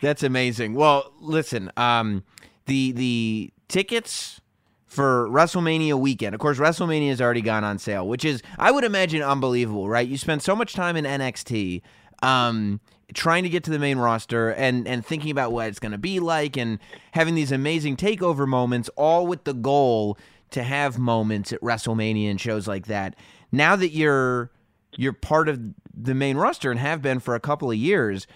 That's 0.00 0.22
amazing. 0.22 0.74
Well, 0.74 1.12
listen, 1.20 1.70
um, 1.76 2.24
the 2.66 2.92
the 2.92 3.52
tickets 3.68 4.40
for 4.86 5.28
WrestleMania 5.28 5.94
weekend. 5.98 6.34
Of 6.34 6.40
course, 6.40 6.58
WrestleMania 6.58 7.08
has 7.10 7.20
already 7.20 7.40
gone 7.40 7.64
on 7.64 7.78
sale, 7.78 8.06
which 8.08 8.24
is 8.24 8.42
I 8.58 8.70
would 8.72 8.84
imagine 8.84 9.22
unbelievable, 9.22 9.88
right? 9.88 10.06
You 10.06 10.18
spend 10.18 10.42
so 10.42 10.56
much 10.56 10.74
time 10.74 10.96
in 10.96 11.04
NXT, 11.04 11.82
um, 12.22 12.80
trying 13.14 13.44
to 13.44 13.48
get 13.48 13.62
to 13.64 13.70
the 13.70 13.78
main 13.78 13.98
roster 13.98 14.50
and 14.50 14.88
and 14.88 15.06
thinking 15.06 15.30
about 15.30 15.52
what 15.52 15.68
it's 15.68 15.78
going 15.78 15.92
to 15.92 15.98
be 15.98 16.18
like, 16.18 16.56
and 16.56 16.80
having 17.12 17.36
these 17.36 17.52
amazing 17.52 17.96
takeover 17.96 18.46
moments, 18.48 18.90
all 18.96 19.26
with 19.26 19.44
the 19.44 19.54
goal 19.54 20.18
to 20.50 20.62
have 20.64 20.98
moments 20.98 21.52
at 21.52 21.60
WrestleMania 21.60 22.28
and 22.30 22.40
shows 22.40 22.66
like 22.66 22.86
that. 22.86 23.14
Now 23.52 23.76
that 23.76 23.90
you're 23.90 24.50
you're 24.96 25.12
part 25.12 25.48
of 25.48 25.60
the 25.94 26.14
main 26.14 26.36
roster 26.36 26.70
and 26.70 26.80
have 26.80 27.00
been 27.02 27.20
for 27.20 27.34
a 27.34 27.40
couple 27.40 27.70
of 27.70 27.76
years, 27.76 28.26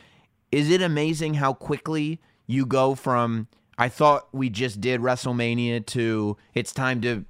is 0.52 0.70
it 0.70 0.80
amazing 0.80 1.34
how 1.34 1.52
quickly 1.52 2.20
you 2.46 2.66
go 2.66 2.94
from 2.94 3.48
I 3.78 3.88
thought 3.88 4.28
we 4.32 4.48
just 4.48 4.80
did 4.80 5.00
WrestleMania 5.00 5.84
to 5.86 6.36
it's 6.54 6.72
time 6.72 7.00
to 7.02 7.24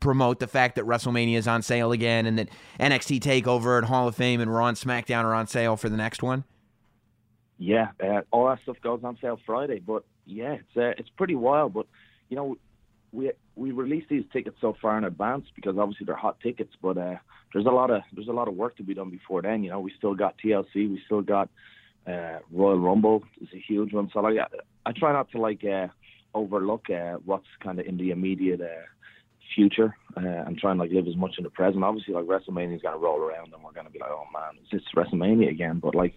promote 0.00 0.38
the 0.38 0.46
fact 0.46 0.74
that 0.76 0.84
WrestleMania 0.84 1.36
is 1.36 1.48
on 1.48 1.62
sale 1.62 1.92
again 1.92 2.26
and 2.26 2.38
that 2.38 2.48
NXT 2.78 3.20
Takeover 3.20 3.78
and 3.78 3.86
Hall 3.86 4.08
of 4.08 4.14
Fame 4.14 4.40
and 4.40 4.52
Raw 4.52 4.66
and 4.66 4.76
SmackDown 4.76 5.24
are 5.24 5.34
on 5.34 5.46
sale 5.46 5.76
for 5.76 5.88
the 5.88 5.96
next 5.96 6.22
one? 6.22 6.44
Yeah, 7.58 7.88
uh, 8.02 8.22
all 8.30 8.48
that 8.48 8.60
stuff 8.62 8.76
goes 8.82 9.00
on 9.04 9.16
sale 9.20 9.38
Friday. 9.46 9.78
But 9.78 10.04
yeah, 10.26 10.54
it's 10.54 10.76
uh, 10.76 10.92
it's 10.98 11.08
pretty 11.10 11.36
wild. 11.36 11.72
But 11.72 11.86
you 12.28 12.36
know, 12.36 12.58
we 13.12 13.30
we 13.56 13.70
release 13.70 14.04
these 14.10 14.24
tickets 14.32 14.56
so 14.60 14.76
far 14.80 14.98
in 14.98 15.04
advance 15.04 15.44
because 15.54 15.78
obviously 15.78 16.06
they're 16.06 16.16
hot 16.16 16.40
tickets. 16.40 16.72
But 16.82 16.98
uh, 16.98 17.16
there's 17.52 17.66
a 17.66 17.70
lot 17.70 17.90
of 17.90 18.02
there's 18.12 18.28
a 18.28 18.32
lot 18.32 18.48
of 18.48 18.54
work 18.54 18.76
to 18.76 18.82
be 18.82 18.94
done 18.94 19.10
before 19.10 19.42
then. 19.42 19.62
You 19.62 19.70
know, 19.70 19.80
we 19.80 19.92
still 19.96 20.14
got 20.14 20.34
TLC, 20.44 20.74
we 20.74 21.00
still 21.06 21.22
got 21.22 21.48
uh, 22.06 22.38
Royal 22.52 22.78
Rumble 22.78 23.22
is 23.40 23.48
a 23.54 23.58
huge 23.66 23.92
one. 23.92 24.10
So 24.12 24.20
like, 24.20 24.36
I, 24.38 24.90
I 24.90 24.92
try 24.92 25.12
not 25.12 25.30
to 25.32 25.40
like 25.40 25.64
uh, 25.64 25.88
overlook 26.34 26.90
uh, 26.90 27.18
what's 27.24 27.46
kind 27.62 27.78
of 27.78 27.86
in 27.86 27.96
the 27.96 28.10
immediate 28.10 28.60
uh, 28.60 28.86
future 29.54 29.96
uh, 30.16 30.20
and 30.20 30.58
try 30.58 30.70
and 30.70 30.80
like 30.80 30.90
live 30.90 31.06
as 31.06 31.16
much 31.16 31.34
in 31.38 31.44
the 31.44 31.50
present. 31.50 31.84
Obviously, 31.84 32.14
like 32.14 32.24
WrestleMania 32.24 32.76
is 32.76 32.82
gonna 32.82 32.98
roll 32.98 33.20
around 33.20 33.52
and 33.52 33.62
we're 33.62 33.72
gonna 33.72 33.90
be 33.90 34.00
like, 34.00 34.10
oh 34.10 34.26
man, 34.32 34.58
is 34.62 34.68
this 34.72 34.82
WrestleMania 34.96 35.50
again? 35.50 35.80
But 35.82 35.94
like. 35.94 36.14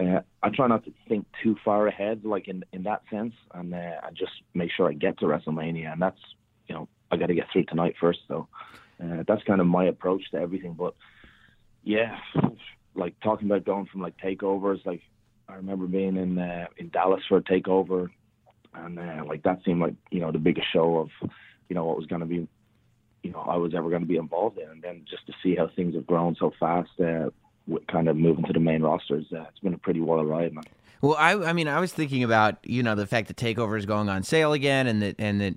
Uh, 0.00 0.22
I 0.42 0.48
try 0.48 0.68
not 0.68 0.86
to 0.86 0.92
think 1.06 1.26
too 1.42 1.54
far 1.62 1.86
ahead, 1.86 2.24
like 2.24 2.48
in 2.48 2.64
in 2.72 2.84
that 2.84 3.02
sense, 3.10 3.34
and 3.52 3.74
I 3.74 4.08
just 4.14 4.32
make 4.54 4.70
sure 4.74 4.88
I 4.88 4.94
get 4.94 5.18
to 5.18 5.26
WrestleMania, 5.26 5.92
and 5.92 6.00
that's 6.00 6.18
you 6.68 6.74
know 6.74 6.88
I 7.10 7.16
got 7.16 7.26
to 7.26 7.34
get 7.34 7.46
through 7.52 7.64
tonight 7.64 7.94
first. 8.00 8.20
So 8.28 8.48
uh, 9.02 9.24
that's 9.26 9.42
kind 9.44 9.60
of 9.60 9.66
my 9.66 9.84
approach 9.84 10.22
to 10.30 10.38
everything. 10.38 10.74
But 10.74 10.94
yeah, 11.84 12.18
like 12.94 13.18
talking 13.20 13.46
about 13.46 13.64
going 13.64 13.86
from 13.86 14.00
like 14.00 14.16
takeovers, 14.18 14.84
like 14.86 15.02
I 15.48 15.54
remember 15.54 15.86
being 15.86 16.16
in 16.16 16.38
uh, 16.38 16.66
in 16.76 16.90
Dallas 16.90 17.22
for 17.28 17.38
a 17.38 17.42
takeover, 17.42 18.08
and 18.74 18.98
uh, 18.98 19.24
like 19.26 19.42
that 19.42 19.60
seemed 19.64 19.80
like 19.80 19.94
you 20.10 20.20
know 20.20 20.32
the 20.32 20.38
biggest 20.38 20.72
show 20.72 20.98
of 20.98 21.30
you 21.68 21.74
know 21.74 21.84
what 21.84 21.96
was 21.96 22.06
going 22.06 22.20
to 22.20 22.26
be, 22.26 22.48
you 23.22 23.30
know 23.30 23.40
I 23.40 23.56
was 23.56 23.74
ever 23.74 23.88
going 23.90 24.02
to 24.02 24.08
be 24.08 24.16
involved 24.16 24.58
in, 24.58 24.68
and 24.68 24.82
then 24.82 25.04
just 25.08 25.26
to 25.26 25.32
see 25.42 25.54
how 25.56 25.68
things 25.74 25.94
have 25.94 26.06
grown 26.06 26.36
so 26.38 26.52
fast. 26.58 26.90
Uh, 27.00 27.30
with 27.68 27.86
kind 27.86 28.08
of 28.08 28.16
moving 28.16 28.44
to 28.44 28.52
the 28.52 28.58
main 28.58 28.82
rosters, 28.82 29.24
uh, 29.32 29.44
it's 29.48 29.60
been 29.60 29.72
a 29.72 29.78
pretty 29.78 30.00
wild 30.00 30.26
ride, 30.26 30.52
man. 30.52 30.64
Well, 31.00 31.14
I 31.14 31.34
I 31.34 31.52
mean, 31.52 31.68
I 31.68 31.80
was 31.80 31.92
thinking 31.92 32.24
about 32.24 32.56
you 32.64 32.82
know 32.82 32.94
the 32.94 33.06
fact 33.06 33.28
that 33.28 33.36
Takeover 33.36 33.78
is 33.78 33.86
going 33.86 34.08
on 34.08 34.22
sale 34.22 34.52
again, 34.52 34.86
and 34.86 35.02
that 35.02 35.16
and 35.18 35.40
that 35.40 35.54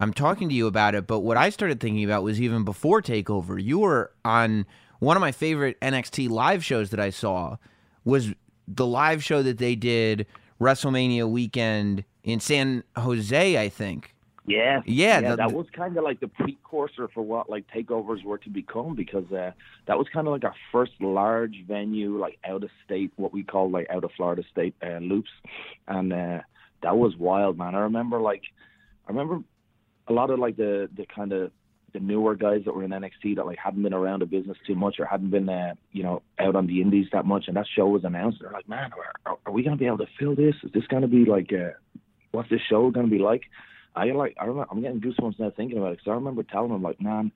I'm 0.00 0.12
talking 0.12 0.48
to 0.48 0.54
you 0.54 0.66
about 0.66 0.94
it. 0.94 1.06
But 1.06 1.20
what 1.20 1.36
I 1.36 1.50
started 1.50 1.80
thinking 1.80 2.04
about 2.04 2.22
was 2.22 2.40
even 2.40 2.64
before 2.64 3.00
Takeover, 3.02 3.62
you 3.62 3.78
were 3.78 4.12
on 4.24 4.66
one 4.98 5.16
of 5.16 5.20
my 5.20 5.32
favorite 5.32 5.78
NXT 5.80 6.28
live 6.28 6.64
shows 6.64 6.90
that 6.90 7.00
I 7.00 7.10
saw 7.10 7.56
was 8.04 8.32
the 8.68 8.86
live 8.86 9.22
show 9.22 9.42
that 9.42 9.58
they 9.58 9.74
did 9.74 10.26
WrestleMania 10.60 11.28
weekend 11.28 12.04
in 12.24 12.40
San 12.40 12.82
Jose, 12.96 13.58
I 13.58 13.68
think. 13.68 14.12
Yeah, 14.48 14.80
Yeah, 14.86 15.20
yeah. 15.20 15.30
the- 15.30 15.36
that 15.36 15.52
was 15.52 15.66
kind 15.72 15.96
of 15.96 16.04
like 16.04 16.20
the 16.20 16.28
precursor 16.28 17.08
for 17.08 17.22
what 17.22 17.50
like 17.50 17.66
takeovers 17.74 18.22
were 18.22 18.38
to 18.38 18.48
become 18.50 18.94
because 18.94 19.30
uh, 19.32 19.50
that 19.86 19.98
was 19.98 20.06
kind 20.12 20.26
of 20.28 20.32
like 20.32 20.44
our 20.44 20.54
first 20.70 20.92
large 21.00 21.64
venue, 21.66 22.16
like 22.16 22.38
out 22.48 22.62
of 22.62 22.70
state, 22.84 23.10
what 23.16 23.32
we 23.32 23.42
call 23.42 23.70
like 23.70 23.88
out 23.90 24.04
of 24.04 24.12
Florida 24.16 24.44
state 24.50 24.74
uh, 24.84 24.98
loops, 24.98 25.30
and 25.88 26.12
uh, 26.12 26.40
that 26.82 26.96
was 26.96 27.16
wild, 27.16 27.58
man. 27.58 27.74
I 27.74 27.80
remember 27.80 28.20
like, 28.20 28.42
I 29.08 29.10
remember 29.10 29.42
a 30.08 30.12
lot 30.12 30.30
of 30.30 30.38
like 30.38 30.56
the 30.56 30.88
the 30.96 31.06
kind 31.06 31.32
of 31.32 31.50
the 31.92 32.00
newer 32.00 32.34
guys 32.34 32.60
that 32.64 32.74
were 32.74 32.84
in 32.84 32.90
NXT 32.90 33.36
that 33.36 33.46
like 33.46 33.58
hadn't 33.58 33.82
been 33.82 33.94
around 33.94 34.20
the 34.20 34.26
business 34.26 34.58
too 34.66 34.74
much 34.74 34.96
or 34.98 35.06
hadn't 35.06 35.30
been 35.30 35.48
uh, 35.48 35.74
you 35.92 36.02
know 36.02 36.22
out 36.38 36.56
on 36.56 36.66
the 36.66 36.80
indies 36.80 37.06
that 37.12 37.24
much, 37.24 37.44
and 37.48 37.56
that 37.56 37.66
show 37.74 37.86
was 37.86 38.04
announced. 38.04 38.38
They're 38.40 38.52
like, 38.52 38.68
man, 38.68 38.90
are, 39.24 39.38
are 39.46 39.52
we 39.52 39.62
gonna 39.62 39.76
be 39.76 39.86
able 39.86 39.98
to 39.98 40.06
fill 40.18 40.34
this? 40.34 40.54
Is 40.62 40.72
this 40.72 40.86
gonna 40.88 41.08
be 41.08 41.24
like, 41.24 41.50
uh, 41.52 41.70
what's 42.32 42.50
this 42.50 42.60
show 42.68 42.90
gonna 42.90 43.08
be 43.08 43.18
like? 43.18 43.42
I 43.94 44.06
like 44.06 44.36
I 44.38 44.44
remember 44.44 44.68
I'm 44.70 44.82
getting 44.82 45.00
goosebumps 45.00 45.38
now 45.38 45.52
thinking 45.56 45.78
about 45.78 45.92
it 45.92 45.98
because 45.98 46.10
I 46.10 46.14
remember 46.14 46.42
telling 46.42 46.70
them 46.70 46.82
like, 46.82 47.00
man, 47.00 47.32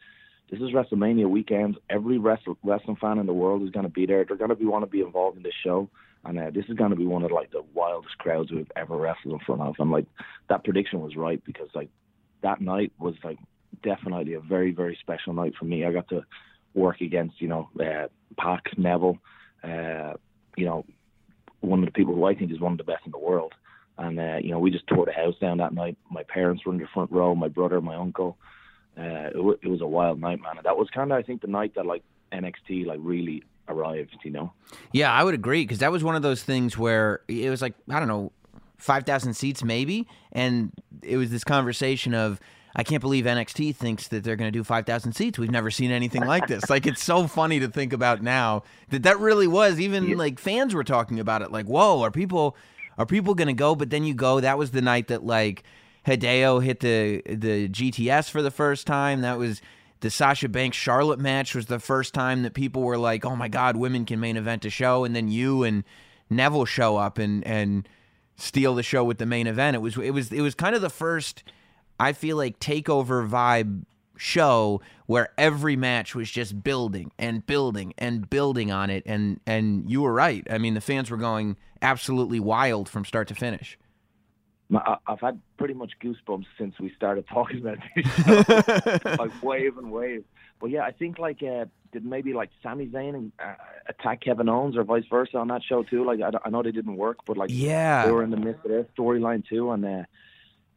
this 0.51 0.61
is 0.61 0.71
WrestleMania 0.71 1.29
weekend. 1.29 1.79
Every 1.89 2.19
wrestle, 2.19 2.59
wrestling 2.63 2.97
fan 3.01 3.19
in 3.19 3.27
the 3.27 3.33
world 3.33 3.63
is 3.63 3.71
to 3.71 3.89
be 3.89 4.05
there. 4.05 4.25
They're 4.25 4.47
to 4.47 4.55
be 4.55 4.67
want 4.67 4.83
to 4.85 4.91
be 4.91 5.01
involved 5.01 5.37
in 5.37 5.43
this 5.43 5.55
show, 5.65 5.89
and 6.25 6.39
uh, 6.39 6.51
this 6.53 6.65
is 6.69 6.75
going 6.75 6.91
to 6.91 6.97
be 6.97 7.07
one 7.07 7.23
of 7.23 7.31
like 7.31 7.51
the 7.51 7.63
wildest 7.73 8.19
crowds 8.19 8.51
we've 8.51 8.71
ever 8.77 8.97
wrestled 8.97 9.33
in 9.33 9.41
front 9.47 9.63
of. 9.63 9.77
And 9.79 9.91
like 9.91 10.07
that 10.49 10.65
prediction 10.65 11.01
was 11.01 11.17
right 11.17 11.43
because 11.45 11.69
like 11.75 11.89
that 12.43 12.61
night 12.61 12.93
was 12.99 13.15
like 13.25 13.39
definitely 13.83 14.35
a 14.35 14.41
very 14.41 14.73
very 14.73 14.99
special 15.01 15.33
night 15.33 15.55
for 15.59 15.65
me. 15.65 15.85
I 15.85 15.93
got 15.93 16.09
to 16.09 16.25
work 16.75 17.01
against 17.01 17.41
you 17.41 17.49
know 17.49 17.69
uh, 17.81 18.09
Pac 18.39 18.77
Neville, 18.79 19.19
uh, 19.65 20.15
you 20.57 20.65
know 20.67 20.85
one 21.61 21.81
of 21.81 21.87
the 21.87 21.93
people 21.93 22.15
who 22.15 22.25
I 22.25 22.35
think 22.35 22.51
is 22.51 22.61
one 22.61 22.73
of 22.73 22.79
the 22.79 22.85
best 22.85 23.05
in 23.05 23.13
the 23.13 23.19
world. 23.19 23.55
And 23.99 24.19
uh, 24.19 24.39
you 24.43 24.51
know, 24.51 24.59
we 24.59 24.71
just 24.71 24.87
tore 24.87 25.05
the 25.05 25.13
house 25.13 25.35
down 25.41 25.59
that 25.59 25.75
night. 25.75 25.97
My 26.11 26.23
parents 26.23 26.65
were 26.65 26.73
in 26.73 26.79
the 26.79 26.87
front 26.93 27.13
row, 27.13 27.35
my 27.35 27.49
brother, 27.49 27.81
my 27.81 27.97
uncle. 27.97 28.39
Uh, 28.99 29.29
it, 29.29 29.35
w- 29.35 29.59
it 29.63 29.69
was 29.69 29.81
a 29.81 29.87
wild 29.87 30.21
night, 30.21 30.41
man. 30.41 30.57
And 30.57 30.67
that 30.67 30.77
was 30.77 30.89
kind 30.91 31.13
of, 31.13 31.19
I 31.19 31.23
think, 31.23 31.43
the 31.43 31.49
night 31.49 31.75
that 31.75 31.87
like 31.87 32.03
NXT 32.33 32.87
like 32.87 32.99
really 33.03 33.45
arrived. 33.69 34.17
You 34.25 34.31
know? 34.31 34.53
Yeah, 34.93 35.13
I 35.13 35.23
would 35.23 35.35
agree 35.35 35.63
because 35.63 35.79
that 35.79 35.93
was 35.93 36.03
one 36.03 36.17
of 36.17 36.23
those 36.23 36.43
things 36.43 36.79
where 36.79 37.21
it 37.29 37.51
was 37.51 37.61
like 37.61 37.75
I 37.91 37.99
don't 37.99 38.09
know, 38.09 38.33
five 38.81 39.05
thousand 39.05 39.35
seats 39.35 39.63
maybe, 39.63 40.09
and 40.33 40.73
it 41.03 41.17
was 41.17 41.31
this 41.31 41.45
conversation 41.45 42.15
of 42.15 42.41
I 42.75 42.85
can't 42.85 43.01
believe 43.01 43.25
NXT 43.25 43.75
thinks 43.75 44.09
that 44.09 44.23
they're 44.23 44.37
going 44.37 44.51
to 44.53 44.57
do 44.57 44.65
five 44.65 44.87
thousand 44.87 45.13
seats. 45.15 45.39
We've 45.39 45.51
never 45.51 45.71
seen 45.71 45.91
anything 45.91 46.25
like 46.25 46.47
this. 46.47 46.71
like 46.71 46.87
it's 46.87 47.03
so 47.03 47.27
funny 47.27 47.61
to 47.61 47.69
think 47.69 47.93
about 47.93 48.23
now 48.23 48.63
that 48.91 49.03
that 49.03 49.19
really 49.19 49.47
was. 49.49 49.81
Even 49.81 50.17
like 50.17 50.39
fans 50.39 50.75
were 50.75 50.85
talking 50.85 51.19
about 51.19 51.43
it. 51.43 51.51
Like, 51.51 51.67
whoa, 51.67 52.03
are 52.03 52.11
people 52.11 52.57
are 52.99 53.07
people 53.07 53.35
going 53.35 53.49
to 53.49 53.55
go? 53.55 53.75
But 53.75 53.91
then 53.91 54.05
you 54.05 54.15
go. 54.15 54.41
That 54.41 54.59
was 54.59 54.71
the 54.71 54.83
night 54.83 55.09
that 55.09 55.25
like 55.25 55.65
Hideo 56.07 56.63
hit 56.63 56.81
the 56.81 57.23
the 57.27 57.69
GTS 57.69 58.31
for 58.31 58.43
the 58.43 58.51
first 58.51 58.87
time. 58.87 59.23
That 59.23 59.39
was 59.39 59.61
the 60.01 60.11
Sasha 60.11 60.49
Banks 60.49 60.77
Charlotte 60.77 61.19
match 61.19 61.55
was 61.55 61.67
the 61.67 61.79
first 61.79 62.15
time 62.15 62.43
that 62.43 62.55
people 62.55 62.83
were 62.83 62.99
like, 62.99 63.25
"Oh 63.25 63.37
my 63.37 63.49
God, 63.49 63.77
women 63.77 64.05
can 64.05 64.21
main 64.21 64.37
event 64.37 64.65
a 64.65 64.71
show," 64.71 65.05
and 65.05 65.15
then 65.15 65.29
you 65.29 65.63
and 65.65 65.85
Neville 66.31 66.65
show 66.65 66.97
up 66.97 67.19
and 67.19 67.47
and 67.47 67.89
steal 68.41 68.75
the 68.75 68.83
show 68.83 69.05
with 69.05 69.19
the 69.19 69.27
main 69.27 69.47
event. 69.47 69.77
It 69.77 69.81
was 69.81 69.97
it 69.97 70.11
was 70.11 70.33
it 70.33 70.41
was 70.41 70.55
kind 70.55 70.75
of 70.75 70.83
the 70.83 70.91
first 70.91 71.43
I 71.99 72.13
feel 72.13 72.37
like 72.37 72.59
takeover 72.59 73.29
vibe 73.29 73.85
show 74.17 74.81
where 75.07 75.31
every 75.39 75.77
match 75.77 76.15
was 76.15 76.31
just 76.31 76.63
building 76.63 77.11
and 77.19 77.45
building 77.47 77.95
and 77.97 78.29
building 78.29 78.71
on 78.71 78.91
it 78.91 79.03
and 79.07 79.41
and 79.47 79.91
you 79.91 80.03
were 80.03 80.13
right. 80.13 80.47
I 80.51 80.59
mean, 80.59 80.75
the 80.75 80.81
fans 80.81 81.11
were 81.11 81.17
going 81.17 81.57
absolutely 81.83 82.41
wild 82.41 82.89
from 82.89 83.05
start 83.05 83.29
to 83.29 83.35
finish. 83.35 83.79
I've 85.07 85.21
had 85.21 85.41
pretty 85.59 85.75
much 85.75 85.93
goosebumps 86.01 86.47
since 86.57 86.79
we 86.79 86.93
started 86.95 87.27
talking 87.29 87.61
about 87.61 87.79
this 87.97 89.05
like 89.19 89.43
wave 89.43 89.79
and 89.79 89.91
wave. 89.91 90.25
But 90.61 90.71
yeah, 90.71 90.83
I 90.83 90.93
think 90.93 91.19
like 91.19 91.43
uh, 91.43 91.65
did 91.93 92.05
maybe 92.05 92.33
like 92.35 92.51
Sami 92.63 92.87
Zayn 92.87 93.15
and, 93.15 93.33
uh, 93.43 93.55
attack 93.89 94.21
Kevin 94.23 94.49
Owens 94.49 94.77
or 94.77 94.85
vice 94.85 95.05
versa 95.11 95.39
on 95.39 95.49
that 95.49 95.63
show 95.63 95.83
too. 95.83 96.05
Like 96.05 96.21
I, 96.21 96.31
I 96.45 96.51
know 96.51 96.63
they 96.63 96.71
didn't 96.71 96.97
work, 96.97 97.19
but 97.27 97.37
like 97.37 97.51
Yeah. 97.53 98.05
they 98.05 98.13
were 98.13 98.23
in 98.23 98.31
the 98.31 98.37
midst 98.37 98.65
of 98.65 98.71
their 98.71 98.85
storyline 98.97 99.47
too, 99.47 99.71
and 99.71 99.85
uh, 99.85 100.03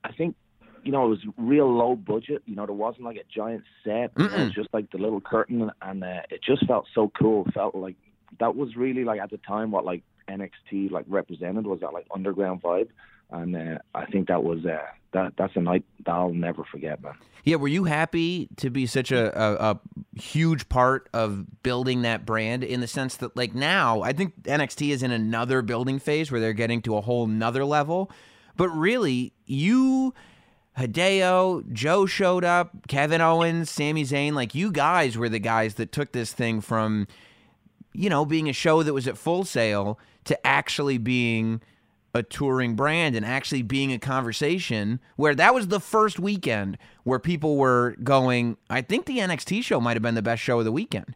I 0.03 0.11
think 0.13 0.35
you 0.83 0.91
know 0.91 1.05
it 1.05 1.09
was 1.09 1.19
real 1.37 1.71
low 1.71 1.95
budget. 1.95 2.43
You 2.45 2.55
know 2.55 2.65
there 2.65 2.75
wasn't 2.75 3.03
like 3.03 3.17
a 3.17 3.23
giant 3.33 3.63
set. 3.83 4.11
It 4.17 4.31
was 4.45 4.53
just 4.53 4.69
like 4.73 4.89
the 4.91 4.97
little 4.97 5.21
curtain, 5.21 5.69
and 5.81 6.03
uh, 6.03 6.21
it 6.29 6.41
just 6.43 6.65
felt 6.65 6.87
so 6.95 7.11
cool. 7.17 7.45
It 7.47 7.53
felt 7.53 7.75
like 7.75 7.95
that 8.39 8.55
was 8.55 8.75
really 8.75 9.03
like 9.03 9.19
at 9.19 9.29
the 9.29 9.37
time 9.37 9.71
what 9.71 9.85
like 9.85 10.03
NXT 10.29 10.91
like 10.91 11.05
represented 11.07 11.67
was 11.67 11.81
that 11.81 11.93
like 11.93 12.07
underground 12.13 12.61
vibe, 12.61 12.87
and 13.31 13.55
uh, 13.55 13.77
I 13.95 14.05
think 14.05 14.27
that 14.27 14.43
was 14.43 14.65
uh, 14.65 14.79
that 15.13 15.33
that's 15.37 15.55
a 15.55 15.61
night 15.61 15.83
that 16.05 16.11
I'll 16.11 16.33
never 16.33 16.63
forget, 16.63 17.01
man. 17.01 17.13
Yeah, 17.43 17.57
were 17.57 17.67
you 17.67 17.83
happy 17.83 18.47
to 18.57 18.69
be 18.69 18.85
such 18.85 19.11
a, 19.11 19.37
a, 19.37 19.71
a 19.71 19.79
huge 20.19 20.69
part 20.69 21.09
of 21.13 21.61
building 21.61 22.03
that 22.03 22.25
brand 22.25 22.63
in 22.63 22.79
the 22.79 22.87
sense 22.87 23.17
that, 23.17 23.35
like, 23.35 23.53
now 23.53 24.01
I 24.01 24.13
think 24.13 24.43
NXT 24.43 24.91
is 24.91 25.03
in 25.03 25.11
another 25.11 25.61
building 25.61 25.99
phase 25.99 26.31
where 26.31 26.39
they're 26.39 26.53
getting 26.53 26.81
to 26.83 26.95
a 26.95 27.01
whole 27.01 27.27
nother 27.27 27.65
level. 27.65 28.09
But 28.55 28.69
really, 28.69 29.33
you, 29.45 30.13
Hideo, 30.77 31.69
Joe 31.73 32.05
showed 32.05 32.45
up, 32.45 32.87
Kevin 32.87 33.19
Owens, 33.19 33.69
Sami 33.69 34.05
Zayn, 34.05 34.33
like 34.33 34.55
you 34.55 34.71
guys 34.71 35.17
were 35.17 35.27
the 35.27 35.39
guys 35.39 35.73
that 35.75 35.91
took 35.91 36.13
this 36.13 36.31
thing 36.31 36.61
from, 36.61 37.07
you 37.91 38.09
know, 38.09 38.23
being 38.23 38.47
a 38.47 38.53
show 38.53 38.83
that 38.83 38.93
was 38.93 39.05
at 39.05 39.17
Full 39.17 39.43
Sail 39.43 39.99
to 40.23 40.47
actually 40.47 40.97
being 40.97 41.61
a 42.13 42.21
touring 42.21 42.75
brand 42.75 43.15
and 43.15 43.25
actually 43.25 43.61
being 43.61 43.91
a 43.91 43.99
conversation 43.99 44.99
where 45.15 45.33
that 45.33 45.53
was 45.53 45.67
the 45.67 45.79
first 45.79 46.19
weekend 46.19 46.77
where 47.03 47.19
people 47.19 47.57
were 47.57 47.95
going, 48.03 48.57
I 48.69 48.81
think 48.81 49.05
the 49.05 49.17
NXT 49.17 49.63
show 49.63 49.79
might 49.79 49.95
have 49.95 50.03
been 50.03 50.15
the 50.15 50.21
best 50.21 50.41
show 50.41 50.59
of 50.59 50.65
the 50.65 50.71
weekend. 50.71 51.15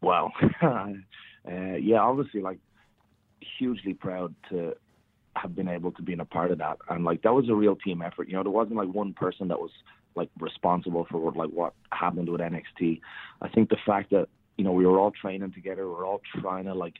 Well, 0.00 0.32
uh, 0.62 0.88
yeah, 1.44 2.00
obviously, 2.00 2.40
like 2.40 2.58
hugely 3.58 3.94
proud 3.94 4.34
to 4.50 4.74
have 5.36 5.54
been 5.54 5.68
able 5.68 5.92
to 5.92 6.02
be 6.02 6.12
in 6.12 6.20
a 6.20 6.24
part 6.24 6.50
of 6.50 6.58
that, 6.58 6.78
and 6.88 7.04
like 7.04 7.22
that 7.22 7.32
was 7.32 7.48
a 7.48 7.54
real 7.54 7.76
team 7.76 8.02
effort. 8.02 8.28
You 8.28 8.34
know, 8.34 8.42
there 8.42 8.52
wasn't 8.52 8.76
like 8.76 8.88
one 8.88 9.14
person 9.14 9.48
that 9.48 9.60
was 9.60 9.70
like 10.14 10.28
responsible 10.40 11.06
for 11.10 11.32
like 11.32 11.50
what 11.50 11.74
happened 11.90 12.28
with 12.28 12.40
NXT. 12.40 13.00
I 13.40 13.48
think 13.48 13.70
the 13.70 13.78
fact 13.86 14.10
that 14.10 14.28
you 14.56 14.64
know 14.64 14.72
we 14.72 14.86
were 14.86 14.98
all 14.98 15.12
training 15.12 15.52
together, 15.52 15.88
we 15.88 15.94
are 15.94 16.04
all 16.04 16.20
trying 16.40 16.64
to 16.64 16.74
like 16.74 16.94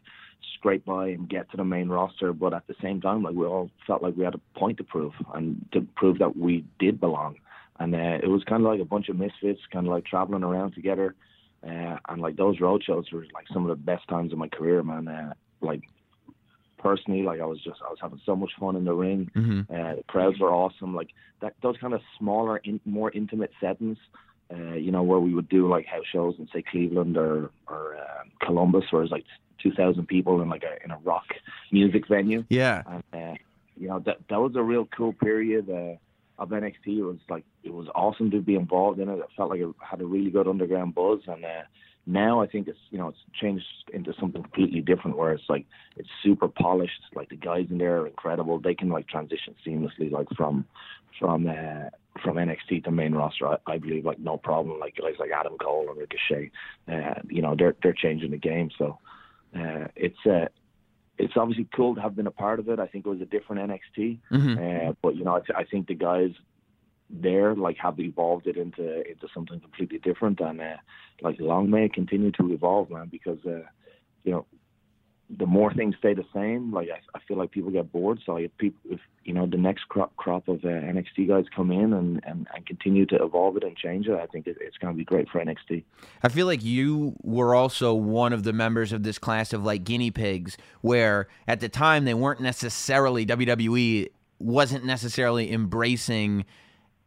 scrape 0.54 0.84
by 0.84 1.08
and 1.08 1.28
get 1.28 1.50
to 1.50 1.56
the 1.56 1.64
main 1.64 1.88
roster, 1.88 2.32
but 2.32 2.54
at 2.54 2.66
the 2.66 2.74
same 2.82 3.00
time, 3.00 3.22
like 3.22 3.34
we 3.34 3.46
all 3.46 3.70
felt 3.86 4.02
like 4.02 4.16
we 4.16 4.24
had 4.24 4.34
a 4.34 4.58
point 4.58 4.78
to 4.78 4.84
prove 4.84 5.12
and 5.34 5.64
to 5.72 5.86
prove 5.96 6.18
that 6.18 6.36
we 6.36 6.64
did 6.78 7.00
belong. 7.00 7.36
And 7.78 7.94
uh, 7.94 8.18
it 8.22 8.28
was 8.28 8.44
kind 8.44 8.64
of 8.64 8.70
like 8.70 8.80
a 8.80 8.84
bunch 8.84 9.08
of 9.08 9.16
misfits, 9.16 9.60
kind 9.72 9.86
of 9.86 9.92
like 9.92 10.04
traveling 10.04 10.44
around 10.44 10.72
together. 10.74 11.14
Uh, 11.66 11.96
and 12.08 12.20
like 12.20 12.36
those 12.36 12.60
road 12.60 12.82
shows 12.84 13.06
were 13.12 13.26
like 13.34 13.46
some 13.52 13.62
of 13.62 13.68
the 13.68 13.82
best 13.82 14.06
times 14.08 14.32
of 14.32 14.38
my 14.38 14.48
career, 14.48 14.82
man. 14.82 15.08
Uh, 15.08 15.32
like 15.60 15.82
personally, 16.78 17.22
like 17.22 17.40
I 17.40 17.44
was 17.44 17.60
just 17.62 17.80
I 17.86 17.90
was 17.90 17.98
having 18.00 18.20
so 18.26 18.36
much 18.36 18.50
fun 18.58 18.76
in 18.76 18.84
the 18.84 18.92
ring. 18.92 19.30
Mm-hmm. 19.34 19.72
Uh, 19.72 19.96
the 19.96 20.02
crowds 20.08 20.38
were 20.40 20.52
awesome. 20.52 20.94
Like 20.94 21.10
that, 21.40 21.54
those 21.62 21.76
kind 21.80 21.94
of 21.94 22.00
smaller, 22.18 22.58
in, 22.58 22.80
more 22.84 23.10
intimate 23.12 23.52
settings. 23.60 23.98
Uh, 24.52 24.74
you 24.74 24.90
know, 24.90 25.02
where 25.02 25.20
we 25.20 25.32
would 25.34 25.48
do 25.48 25.68
like 25.68 25.86
house 25.86 26.04
shows 26.12 26.34
in 26.38 26.48
say 26.52 26.62
Cleveland 26.62 27.16
or 27.16 27.50
or 27.68 27.96
uh, 27.96 28.24
Columbus, 28.44 28.84
where 28.90 29.02
it's 29.02 29.12
like 29.12 29.24
2,000 29.62 30.06
people 30.06 30.42
in 30.42 30.48
like 30.48 30.64
a 30.64 30.84
in 30.84 30.90
a 30.90 30.98
rock 30.98 31.26
music 31.70 32.06
venue. 32.08 32.44
Yeah. 32.48 32.82
And 32.86 33.02
uh, 33.14 33.34
you 33.76 33.88
know 33.88 34.00
that 34.00 34.18
that 34.28 34.40
was 34.40 34.54
a 34.56 34.62
real 34.62 34.86
cool 34.86 35.12
period 35.12 35.70
uh, 35.70 35.96
of 36.42 36.50
NXT. 36.50 36.86
It 36.86 37.02
was 37.02 37.18
like 37.28 37.44
it 37.62 37.72
was 37.72 37.88
awesome 37.94 38.30
to 38.32 38.40
be 38.40 38.56
involved 38.56 39.00
in 39.00 39.08
it. 39.08 39.18
It 39.18 39.28
felt 39.36 39.50
like 39.50 39.60
it 39.60 39.68
had 39.78 40.00
a 40.00 40.06
really 40.06 40.30
good 40.30 40.48
underground 40.48 40.94
buzz, 40.94 41.20
and 41.26 41.44
uh, 41.44 41.62
now 42.06 42.40
I 42.40 42.46
think 42.46 42.66
it's 42.68 42.78
you 42.90 42.98
know 42.98 43.08
it's 43.08 43.18
changed 43.40 43.64
into 43.92 44.12
something 44.18 44.42
completely 44.42 44.80
different 44.80 45.16
where 45.16 45.32
it's 45.32 45.48
like 45.48 45.66
it's 45.96 46.08
super 46.22 46.48
polished. 46.48 47.00
Like 47.14 47.28
the 47.28 47.36
guys 47.36 47.66
in 47.70 47.78
there 47.78 48.00
are 48.00 48.06
incredible. 48.06 48.58
They 48.58 48.74
can 48.74 48.88
like 48.88 49.06
transition 49.08 49.54
seamlessly, 49.66 50.10
like 50.10 50.26
from 50.36 50.64
from 51.20 51.46
uh, 51.46 51.90
from 52.22 52.36
NXT 52.36 52.84
to 52.84 52.90
main 52.90 53.14
roster. 53.14 53.46
I, 53.46 53.56
I 53.66 53.78
believe 53.78 54.04
like 54.04 54.18
no 54.18 54.36
problem. 54.36 54.80
Like 54.80 54.96
guys 54.96 55.14
like 55.18 55.30
Adam 55.30 55.56
Cole 55.58 55.86
and 55.90 55.98
Ricochet, 55.98 56.50
uh, 56.88 57.20
you 57.28 57.42
know 57.42 57.54
they're 57.56 57.76
they're 57.82 57.92
changing 57.92 58.32
the 58.32 58.38
game. 58.38 58.70
So 58.76 58.98
uh, 59.56 59.86
it's 59.94 60.26
uh, 60.26 60.46
it's 61.18 61.34
obviously 61.36 61.68
cool 61.74 61.94
to 61.94 62.00
have 62.00 62.16
been 62.16 62.26
a 62.26 62.32
part 62.32 62.58
of 62.58 62.68
it. 62.68 62.80
I 62.80 62.86
think 62.88 63.06
it 63.06 63.10
was 63.10 63.20
a 63.20 63.26
different 63.26 63.70
NXT, 63.70 64.18
Mm-hmm. 64.32 64.88
uh, 64.88 64.92
but 65.02 65.14
you 65.14 65.24
know, 65.24 65.36
I, 65.36 65.40
th- 65.40 65.56
I 65.56 65.64
think 65.64 65.86
the 65.86 65.94
guys 65.94 66.30
there 67.12 67.54
like 67.54 67.76
have 67.76 68.00
evolved 68.00 68.46
it 68.46 68.56
into 68.56 69.08
into 69.08 69.28
something 69.34 69.60
completely 69.60 69.98
different, 69.98 70.40
and 70.40 70.60
uh, 70.60 70.76
like 71.20 71.38
long 71.38 71.70
may 71.70 71.84
it 71.84 71.94
continue 71.94 72.32
to 72.32 72.52
evolve, 72.52 72.90
man. 72.90 73.08
Because 73.10 73.38
uh, 73.44 73.60
you 74.24 74.32
know, 74.32 74.46
the 75.38 75.46
more 75.46 75.72
things 75.72 75.94
stay 75.98 76.14
the 76.14 76.24
same, 76.34 76.72
like 76.72 76.88
I, 76.88 77.00
I 77.16 77.20
feel 77.28 77.36
like 77.36 77.50
people 77.50 77.70
get 77.70 77.92
bored. 77.92 78.20
So 78.24 78.36
if 78.36 78.56
people, 78.56 78.80
if 78.90 79.00
you 79.24 79.34
know, 79.34 79.46
the 79.46 79.58
next 79.58 79.88
crop 79.88 80.16
crop 80.16 80.48
of 80.48 80.64
uh, 80.64 80.68
NXT 80.68 81.28
guys 81.28 81.44
come 81.54 81.70
in 81.70 81.92
and, 81.92 82.20
and 82.24 82.48
and 82.54 82.66
continue 82.66 83.04
to 83.06 83.22
evolve 83.22 83.58
it 83.58 83.64
and 83.64 83.76
change 83.76 84.06
it, 84.06 84.14
I 84.14 84.26
think 84.26 84.46
it, 84.46 84.56
it's 84.60 84.78
going 84.78 84.94
to 84.94 84.98
be 84.98 85.04
great 85.04 85.28
for 85.28 85.44
NXT. 85.44 85.84
I 86.22 86.28
feel 86.28 86.46
like 86.46 86.64
you 86.64 87.14
were 87.22 87.54
also 87.54 87.92
one 87.92 88.32
of 88.32 88.42
the 88.42 88.54
members 88.54 88.92
of 88.92 89.02
this 89.02 89.18
class 89.18 89.52
of 89.52 89.64
like 89.64 89.84
guinea 89.84 90.10
pigs, 90.10 90.56
where 90.80 91.28
at 91.46 91.60
the 91.60 91.68
time 91.68 92.06
they 92.06 92.14
weren't 92.14 92.40
necessarily 92.40 93.26
WWE 93.26 94.08
wasn't 94.38 94.84
necessarily 94.84 95.52
embracing 95.52 96.44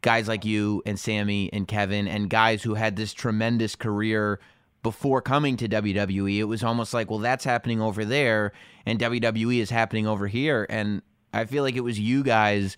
guys 0.06 0.28
like 0.28 0.46
you 0.46 0.84
and 0.86 1.00
Sami 1.00 1.52
and 1.52 1.68
Kevin 1.68 2.08
and 2.08 2.30
guys 2.30 2.62
who 2.62 2.76
had 2.76 2.96
this 2.96 3.12
tremendous 3.12 3.76
career 3.76 4.40
before 4.84 5.20
coming 5.20 5.58
to 5.58 5.68
WWE. 5.68 6.38
It 6.38 6.44
was 6.44 6.64
almost 6.64 6.94
like, 6.94 7.10
well, 7.10 7.18
that's 7.18 7.44
happening 7.44 7.82
over 7.82 8.06
there, 8.06 8.52
and 8.86 9.00
WWE 9.00 9.58
is 9.58 9.72
happening 9.72 10.06
over 10.06 10.28
here. 10.28 10.68
And 10.70 11.02
I 11.34 11.46
feel 11.46 11.64
like 11.64 11.76
it 11.76 11.82
was 11.82 12.00
you 12.00 12.24
guys 12.24 12.78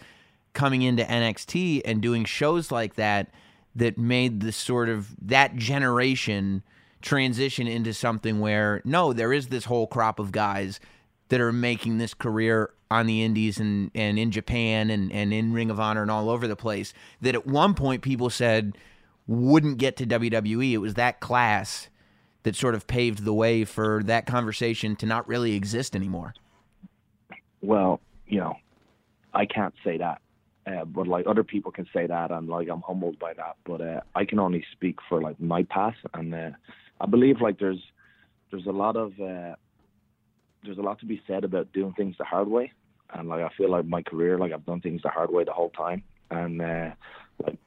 coming 0.54 0.84
into 0.84 1.04
NXT 1.04 1.82
and 1.84 2.02
doing 2.02 2.24
shows 2.24 2.72
like 2.72 2.96
that 2.96 3.30
that 3.76 3.98
made 3.98 4.40
the 4.40 4.54
sort 4.54 4.88
of 4.88 5.14
that 5.22 5.58
generation 5.58 6.64
transition 7.02 7.68
into 7.68 7.94
something 7.94 8.40
where 8.40 8.82
no, 8.86 9.12
there 9.12 9.34
is 9.34 9.50
this 9.50 9.66
whole 9.66 9.86
crop 9.86 10.18
of 10.18 10.32
guys 10.32 10.80
that 11.30 11.42
are 11.42 11.52
making 11.52 11.98
this 11.98 12.14
career 12.14 12.72
on 12.90 13.06
the 13.06 13.24
indies 13.24 13.60
and, 13.60 13.92
and 13.94 14.18
in 14.18 14.32
Japan 14.32 14.90
and, 14.90 15.12
and 15.12 15.34
in 15.34 15.54
Ring 15.54 15.70
of 15.70 15.80
Honor 15.80 16.02
and 16.02 16.12
all 16.12 16.30
over 16.30 16.48
the 16.48 16.56
place 16.56 16.94
that 17.22 17.36
at 17.36 17.46
one 17.46 17.74
point 17.74 18.02
people 18.02 18.30
said 18.30 18.78
wouldn't 19.28 19.78
get 19.78 19.98
to 19.98 20.06
WWE. 20.06 20.72
It 20.72 20.78
was 20.78 20.94
that 20.94 21.20
class 21.20 21.90
that 22.44 22.56
sort 22.56 22.76
of 22.76 22.88
paved 22.88 23.26
the 23.26 23.34
way 23.34 23.66
for 23.66 24.02
that 24.06 24.26
conversation 24.26 24.96
to 24.98 25.06
not 25.06 25.28
really 25.28 25.54
exist 25.54 25.96
anymore. 25.96 26.34
Well, 27.62 28.00
you 28.26 28.40
know, 28.40 28.56
I 29.34 29.46
can't 29.46 29.74
say 29.84 29.98
that, 29.98 30.22
uh, 30.66 30.86
but 30.86 31.08
like 31.08 31.28
other 31.28 31.44
people 31.44 31.72
can 31.72 31.88
say 31.94 32.08
that, 32.08 32.32
and 32.32 32.48
like 32.48 32.70
I'm 32.70 32.82
humbled 32.82 33.20
by 33.20 33.34
that. 33.34 33.58
But 33.66 33.82
uh, 33.82 34.02
I 34.16 34.24
can 34.24 34.40
only 34.40 34.64
speak 34.72 35.00
for 35.10 35.22
like 35.22 35.40
my 35.42 35.64
path, 35.64 35.96
and 36.14 36.34
uh, 36.34 36.52
I 37.02 37.06
believe 37.06 37.42
like 37.42 37.60
there's 37.60 37.82
there's 38.50 38.66
a 38.66 38.72
lot 38.72 38.96
of 38.96 39.12
uh, 39.20 39.56
there's 40.64 40.78
a 40.78 40.82
lot 40.82 41.00
to 41.00 41.06
be 41.06 41.22
said 41.28 41.44
about 41.44 41.72
doing 41.74 41.94
things 41.94 42.16
the 42.18 42.26
hard 42.26 42.48
way, 42.48 42.72
and 43.14 43.30
like 43.30 43.42
I 43.42 43.50
feel 43.58 43.70
like 43.70 43.86
my 43.86 44.02
career, 44.02 44.38
like 44.38 44.52
I've 44.52 44.66
done 44.66 44.82
things 44.82 45.02
the 45.02 45.10
hard 45.10 45.32
way 45.32 45.44
the 45.44 45.54
whole 45.54 45.70
time, 45.70 46.04
and 46.32 46.62
uh, 46.62 46.92
like, 47.44 47.58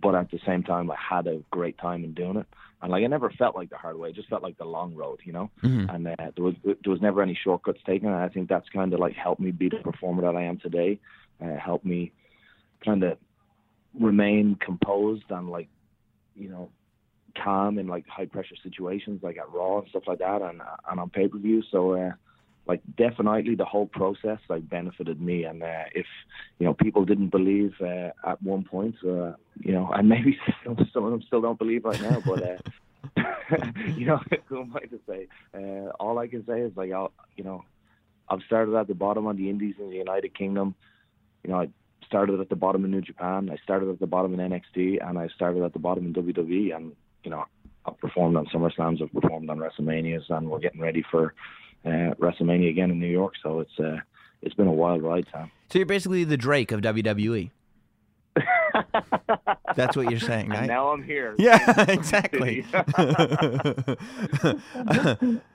but 0.00 0.14
at 0.14 0.30
the 0.30 0.40
same 0.46 0.62
time, 0.62 0.90
I 0.90 0.96
had 0.96 1.26
a 1.26 1.42
great 1.50 1.78
time 1.78 2.04
in 2.04 2.14
doing 2.14 2.36
it, 2.36 2.46
and 2.82 2.90
like 2.90 3.02
I 3.04 3.06
never 3.06 3.30
felt 3.30 3.56
like 3.56 3.70
the 3.70 3.76
hard 3.76 3.98
way, 3.98 4.10
it 4.10 4.14
just 4.14 4.28
felt 4.28 4.42
like 4.42 4.58
the 4.58 4.64
long 4.64 4.94
road, 4.94 5.20
you 5.24 5.32
know. 5.32 5.50
Mhm. 5.62 5.94
And 5.94 6.06
uh, 6.08 6.30
there 6.34 6.44
was 6.44 6.54
there 6.64 6.92
was 6.92 7.00
never 7.00 7.22
any 7.22 7.34
shortcuts 7.34 7.80
taken, 7.84 8.08
and 8.08 8.16
I 8.16 8.28
think 8.28 8.48
that's 8.48 8.68
kind 8.68 8.92
of 8.92 9.00
like 9.00 9.14
helped 9.14 9.40
me 9.40 9.50
be 9.50 9.68
the 9.68 9.78
performer 9.78 10.22
that 10.22 10.36
I 10.36 10.42
am 10.42 10.58
today, 10.58 11.00
uh, 11.42 11.56
helped 11.56 11.84
me 11.84 12.12
kind 12.84 13.02
of 13.02 13.18
remain 13.98 14.54
composed 14.56 15.24
and 15.30 15.50
like 15.50 15.68
you 16.36 16.48
know 16.48 16.70
calm 17.42 17.78
in 17.78 17.86
like 17.86 18.06
high 18.06 18.26
pressure 18.26 18.56
situations 18.62 19.20
like 19.22 19.38
at 19.38 19.50
Raw 19.52 19.78
and 19.78 19.88
stuff 19.88 20.04
like 20.06 20.18
that 20.18 20.42
and 20.42 20.60
uh, 20.60 20.76
and 20.90 21.00
on 21.00 21.10
pay 21.10 21.28
per 21.28 21.38
view. 21.38 21.62
So 21.70 21.94
uh, 21.94 22.12
like 22.66 22.82
definitely 22.96 23.54
the 23.54 23.64
whole 23.64 23.86
process 23.86 24.38
like 24.48 24.68
benefited 24.68 25.20
me. 25.20 25.44
And 25.44 25.62
uh, 25.62 25.84
if 25.94 26.06
you 26.58 26.66
know 26.66 26.74
people 26.74 27.04
didn't 27.04 27.30
believe 27.30 27.74
uh, 27.80 28.10
at 28.26 28.42
one 28.42 28.64
point, 28.64 28.96
uh, 29.04 29.32
you 29.60 29.72
know, 29.72 29.90
and 29.92 30.08
maybe 30.08 30.38
some, 30.64 30.76
some 30.92 31.04
of 31.04 31.10
them 31.10 31.22
still 31.26 31.40
don't 31.40 31.58
believe 31.58 31.84
right 31.84 32.00
now, 32.00 32.22
but. 32.24 32.42
Uh, 32.42 32.56
you 33.96 34.06
know, 34.06 34.20
who 34.46 34.60
am 34.60 34.74
I 34.76 34.86
to 34.86 35.00
say? 35.08 35.28
Uh, 35.54 35.90
all 36.00 36.18
I 36.18 36.26
can 36.26 36.44
say 36.46 36.60
is 36.60 36.72
like, 36.76 36.92
I'll, 36.92 37.12
you 37.36 37.44
know, 37.44 37.64
I've 38.28 38.42
started 38.46 38.74
at 38.74 38.88
the 38.88 38.94
bottom 38.94 39.26
on 39.26 39.36
the 39.36 39.48
Indies 39.48 39.76
in 39.78 39.90
the 39.90 39.96
United 39.96 40.36
Kingdom. 40.36 40.74
You 41.44 41.50
know, 41.50 41.60
I 41.60 41.68
started 42.06 42.40
at 42.40 42.48
the 42.48 42.56
bottom 42.56 42.84
in 42.84 42.90
New 42.90 43.00
Japan. 43.00 43.50
I 43.50 43.56
started 43.62 43.88
at 43.88 44.00
the 44.00 44.06
bottom 44.06 44.38
in 44.38 44.50
NXT, 44.50 45.06
and 45.06 45.18
I 45.18 45.28
started 45.28 45.62
at 45.62 45.72
the 45.72 45.78
bottom 45.78 46.06
in 46.06 46.12
WWE. 46.12 46.74
And 46.74 46.92
you 47.28 47.34
know, 47.34 47.44
I've 47.84 47.98
performed 47.98 48.38
on 48.38 48.46
SummerSlams, 48.46 49.02
I've 49.02 49.12
performed 49.12 49.50
on 49.50 49.58
WrestleManias, 49.58 50.30
and 50.30 50.48
we're 50.48 50.60
getting 50.60 50.80
ready 50.80 51.04
for 51.10 51.34
uh, 51.84 52.14
WrestleMania 52.18 52.70
again 52.70 52.90
in 52.90 52.98
New 52.98 53.06
York. 53.06 53.34
So 53.42 53.60
it's 53.60 53.78
uh, 53.78 53.98
it's 54.40 54.54
been 54.54 54.66
a 54.66 54.72
wild 54.72 55.02
ride, 55.02 55.26
Sam. 55.30 55.50
So 55.70 55.78
you're 55.78 55.84
basically 55.84 56.24
the 56.24 56.38
Drake 56.38 56.72
of 56.72 56.80
WWE. 56.80 57.50
That's 59.76 59.96
what 59.96 60.10
you're 60.10 60.20
saying, 60.20 60.48
right? 60.50 60.66
Now 60.66 60.88
I'm 60.88 61.02
here. 61.02 61.34
Yeah, 61.38 61.84
exactly. 61.88 62.64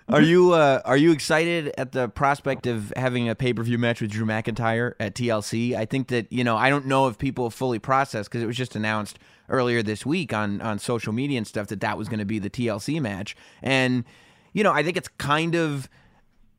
are 0.08 0.22
you 0.22 0.54
uh, 0.54 0.82
are 0.86 0.98
you 0.98 1.12
excited 1.12 1.74
at 1.78 1.92
the 1.92 2.10
prospect 2.10 2.68
of 2.68 2.94
having 2.96 3.28
a 3.30 3.36
pay 3.36 3.54
per 3.54 3.64
view 3.64 3.78
match 3.78 4.02
with 4.02 4.12
Drew 4.12 4.26
McIntyre 4.26 4.94
at 5.00 5.16
TLC? 5.16 5.76
I 5.76 5.86
think 5.86 6.08
that 6.08 6.32
you 6.32 6.44
know 6.44 6.56
I 6.56 6.70
don't 6.70 6.86
know 6.86 7.08
if 7.08 7.18
people 7.18 7.50
fully 7.50 7.80
processed 7.80 8.30
because 8.30 8.42
it 8.44 8.48
was 8.48 8.58
just 8.58 8.76
announced 8.76 9.20
earlier 9.50 9.84
this 9.84 10.06
week 10.06 10.34
on 10.34 10.62
on 10.62 10.80
social 10.80 11.14
media 11.14 11.38
and 11.38 11.48
stuff 11.48 11.68
that 11.68 11.82
that 11.82 11.98
was 11.98 12.08
going 12.08 12.20
to 12.20 12.26
be 12.26 12.40
the 12.40 12.50
TLC 12.50 13.02
match, 13.02 13.36
and 13.62 14.06
you 14.54 14.64
know 14.64 14.72
I 14.72 14.84
think 14.84 14.98
it's 14.98 15.10
kind 15.10 15.56
of 15.56 15.90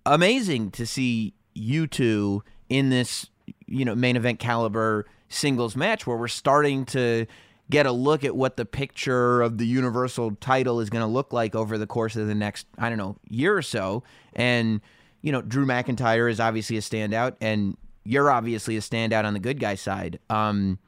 amazing 0.07 0.70
to 0.72 0.87
see 0.87 1.35
you 1.55 1.87
two 1.87 2.42
in 2.68 2.90
this 2.90 3.31
you 3.66 3.85
know 3.85 3.94
main 3.94 4.16
event 4.16 4.38
caliber 4.38 5.07
singles 5.28 5.76
match 5.76 6.06
where 6.06 6.16
we're 6.16 6.28
starting 6.28 6.84
to 6.84 7.26
get 7.70 7.87
a 7.87 7.92
look 7.92 8.24
at 8.24 8.37
what 8.37 8.56
the 8.56 8.64
picture 8.64 9.40
of 9.40 9.58
the 9.58 9.66
universal 9.66 10.32
title 10.37 10.80
is 10.80 10.90
going 10.90 11.02
to 11.02 11.10
look 11.10 11.32
like 11.32 11.54
over 11.54 11.78
the 11.78 11.87
course 11.87 12.14
of 12.14 12.26
the 12.26 12.34
next 12.34 12.66
I 12.78 12.88
don't 12.88 12.98
know 12.98 13.16
year 13.28 13.56
or 13.56 13.62
so 13.62 14.02
and 14.34 14.80
you 15.22 15.32
know 15.32 15.40
Drew 15.40 15.66
McIntyre 15.66 16.30
is 16.30 16.40
obviously 16.40 16.76
a 16.76 16.80
standout 16.80 17.37
and 17.40 17.76
you're 18.04 18.30
obviously 18.30 18.76
a 18.76 18.80
standout 18.80 19.24
on 19.24 19.32
the 19.32 19.40
good 19.40 19.58
guy 19.58 19.74
side. 19.74 20.18
Um, 20.28 20.78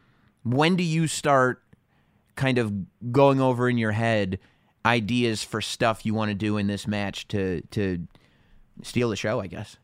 when 0.44 0.77
do 0.77 0.85
you 0.85 1.07
start 1.07 1.62
kind 2.37 2.59
of 2.59 2.72
going 3.11 3.40
over 3.40 3.68
in 3.68 3.79
your 3.79 3.92
head 3.92 4.38
ideas 4.85 5.42
for 5.42 5.61
stuff 5.61 6.05
you 6.05 6.14
want 6.14 6.29
to 6.29 6.35
do 6.35 6.59
in 6.59 6.66
this 6.66 6.87
match 6.87 7.27
to 7.29 7.62
to 7.72 8.07
steal 8.83 9.09
the 9.09 9.16
show? 9.16 9.40
I 9.40 9.46
guess. 9.46 9.79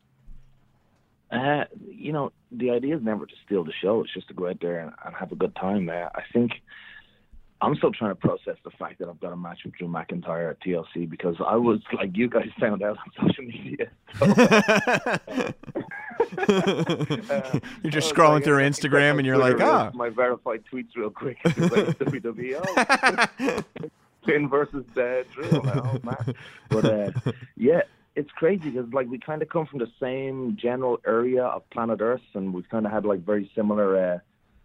Uh, 1.32 1.64
you 1.88 2.12
know, 2.12 2.30
the 2.50 2.70
idea 2.70 2.94
is 2.96 3.02
never 3.02 3.24
to 3.24 3.34
steal 3.46 3.64
the 3.64 3.72
show. 3.72 4.02
It's 4.02 4.12
just 4.12 4.28
to 4.28 4.34
go 4.34 4.48
out 4.48 4.58
there 4.60 4.80
and, 4.80 4.92
and 5.04 5.14
have 5.16 5.32
a 5.32 5.36
good 5.36 5.56
time. 5.56 5.88
Uh, 5.88 6.08
I 6.14 6.22
think 6.32 6.52
I'm 7.62 7.74
still 7.76 7.92
trying 7.92 8.10
to 8.10 8.16
process 8.16 8.56
the 8.64 8.70
fact 8.70 8.98
that 8.98 9.08
I've 9.08 9.20
got 9.20 9.32
a 9.32 9.36
match 9.36 9.60
with 9.64 9.74
Drew 9.74 9.86
McIntyre 9.86 10.50
at 10.50 10.60
TLC 10.60 11.08
because 11.08 11.36
I 11.46 11.56
was 11.56 11.78
like 11.94 12.16
you 12.16 12.28
guys 12.28 12.48
found 12.58 12.82
out 12.82 12.98
on 12.98 13.12
social 13.28 13.44
media. 13.44 13.88
So, 14.18 14.26
you're 17.82 17.92
just 17.92 18.12
scrolling 18.12 18.34
like, 18.34 18.44
through 18.44 18.62
Instagram 18.62 19.16
and 19.18 19.26
you're 19.26 19.38
like, 19.38 19.60
ah, 19.60 19.90
oh. 19.92 19.96
my 19.96 20.10
verified 20.10 20.64
tweets 20.70 20.96
real 20.96 21.10
quick. 21.10 21.38
It's 21.44 21.58
like 21.58 21.98
WWE. 21.98 23.64
Finn 24.26 24.48
versus 24.48 24.84
uh, 24.96 25.22
Drew. 25.32 25.48
Like, 25.60 25.76
oh 25.76 25.98
man, 26.02 26.34
but 26.68 26.84
uh, 26.84 27.12
yeah, 27.56 27.82
it's 28.14 28.30
crazy 28.32 28.70
because 28.70 28.92
like 28.92 29.08
we 29.08 29.18
kind 29.18 29.42
of 29.42 29.48
come 29.48 29.66
from 29.66 29.78
the 29.78 29.90
same 30.00 30.56
general 30.60 30.98
area 31.06 31.44
of 31.44 31.68
planet 31.70 32.00
Earth, 32.00 32.22
and 32.34 32.52
we've 32.52 32.68
kind 32.68 32.86
of 32.86 32.92
had 32.92 33.04
like 33.04 33.24
very 33.24 33.50
similar 33.54 34.14
uh, 34.14 34.18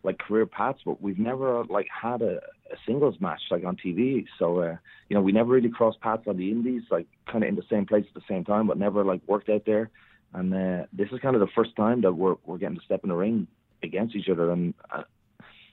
like 0.03 0.19
career 0.19 0.45
paths, 0.45 0.79
but 0.85 1.01
we've 1.01 1.19
never 1.19 1.63
like 1.65 1.87
had 1.89 2.21
a, 2.21 2.37
a 2.71 2.77
singles 2.85 3.15
match 3.19 3.41
like 3.49 3.63
on 3.63 3.77
TV. 3.77 4.25
So 4.37 4.59
uh, 4.59 4.75
you 5.09 5.15
know, 5.15 5.21
we 5.21 5.31
never 5.31 5.51
really 5.51 5.69
crossed 5.69 6.01
paths 6.01 6.23
on 6.27 6.37
the 6.37 6.51
Indies, 6.51 6.83
like 6.91 7.07
kind 7.31 7.43
of 7.43 7.47
in 7.49 7.55
the 7.55 7.63
same 7.69 7.85
place 7.85 8.05
at 8.07 8.13
the 8.13 8.27
same 8.27 8.43
time, 8.43 8.67
but 8.67 8.77
never 8.77 9.03
like 9.03 9.21
worked 9.27 9.49
out 9.49 9.63
there. 9.65 9.89
And 10.33 10.53
uh, 10.53 10.85
this 10.91 11.09
is 11.11 11.19
kind 11.19 11.35
of 11.35 11.39
the 11.39 11.53
first 11.55 11.75
time 11.75 12.01
that 12.01 12.13
we're 12.13 12.35
we're 12.45 12.57
getting 12.57 12.77
to 12.77 12.85
step 12.85 13.01
in 13.03 13.09
the 13.09 13.15
ring 13.15 13.47
against 13.81 14.15
each 14.15 14.29
other, 14.29 14.51
and 14.51 14.73
uh, 14.91 15.03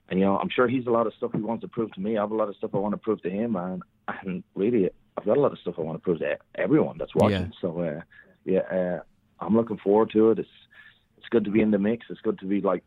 and 0.09 0.21
you 0.21 0.27
know, 0.27 0.39
I'm 0.39 0.51
sure 0.51 0.69
he's 0.69 0.87
a 0.87 0.91
lot 0.91 1.07
of 1.07 1.15
stuff 1.15 1.33
he 1.33 1.41
wants 1.41 1.63
to 1.63 1.69
prove 1.69 1.93
to 1.93 2.01
me. 2.01 2.17
I 2.17 2.21
have 2.21 2.31
a 2.31 2.37
lot 2.37 2.49
of 2.49 2.57
stuff 2.57 2.71
I 2.75 2.79
want 2.79 2.93
to 2.93 2.99
prove 2.99 3.21
to 3.23 3.31
him, 3.31 3.57
and 3.57 3.83
and 4.23 4.45
really, 4.55 4.91
I've 5.17 5.25
got 5.25 5.37
a 5.37 5.41
lot 5.41 5.53
of 5.53 5.59
stuff 5.59 5.75
I 5.79 5.83
want 5.83 5.97
to 5.97 6.03
prove 6.03 6.19
to 6.21 6.39
everyone 6.55 6.99
that's 6.99 7.15
watching. 7.15 7.53
Yeah. 7.53 7.61
So 7.61 7.81
uh, 7.81 8.01
yeah, 8.45 8.61
uh, 8.61 9.01
I'm 9.41 9.57
looking 9.57 9.79
forward 9.79 10.11
to 10.11 10.31
it. 10.31 10.39
It's 10.39 10.49
it's 11.19 11.29
good 11.31 11.45
to 11.45 11.51
be 11.51 11.61
in 11.61 11.71
the 11.71 11.79
mix. 11.79 12.07
It's 12.11 12.21
good 12.21 12.39
to 12.41 12.47
be 12.47 12.61
like 12.61 12.83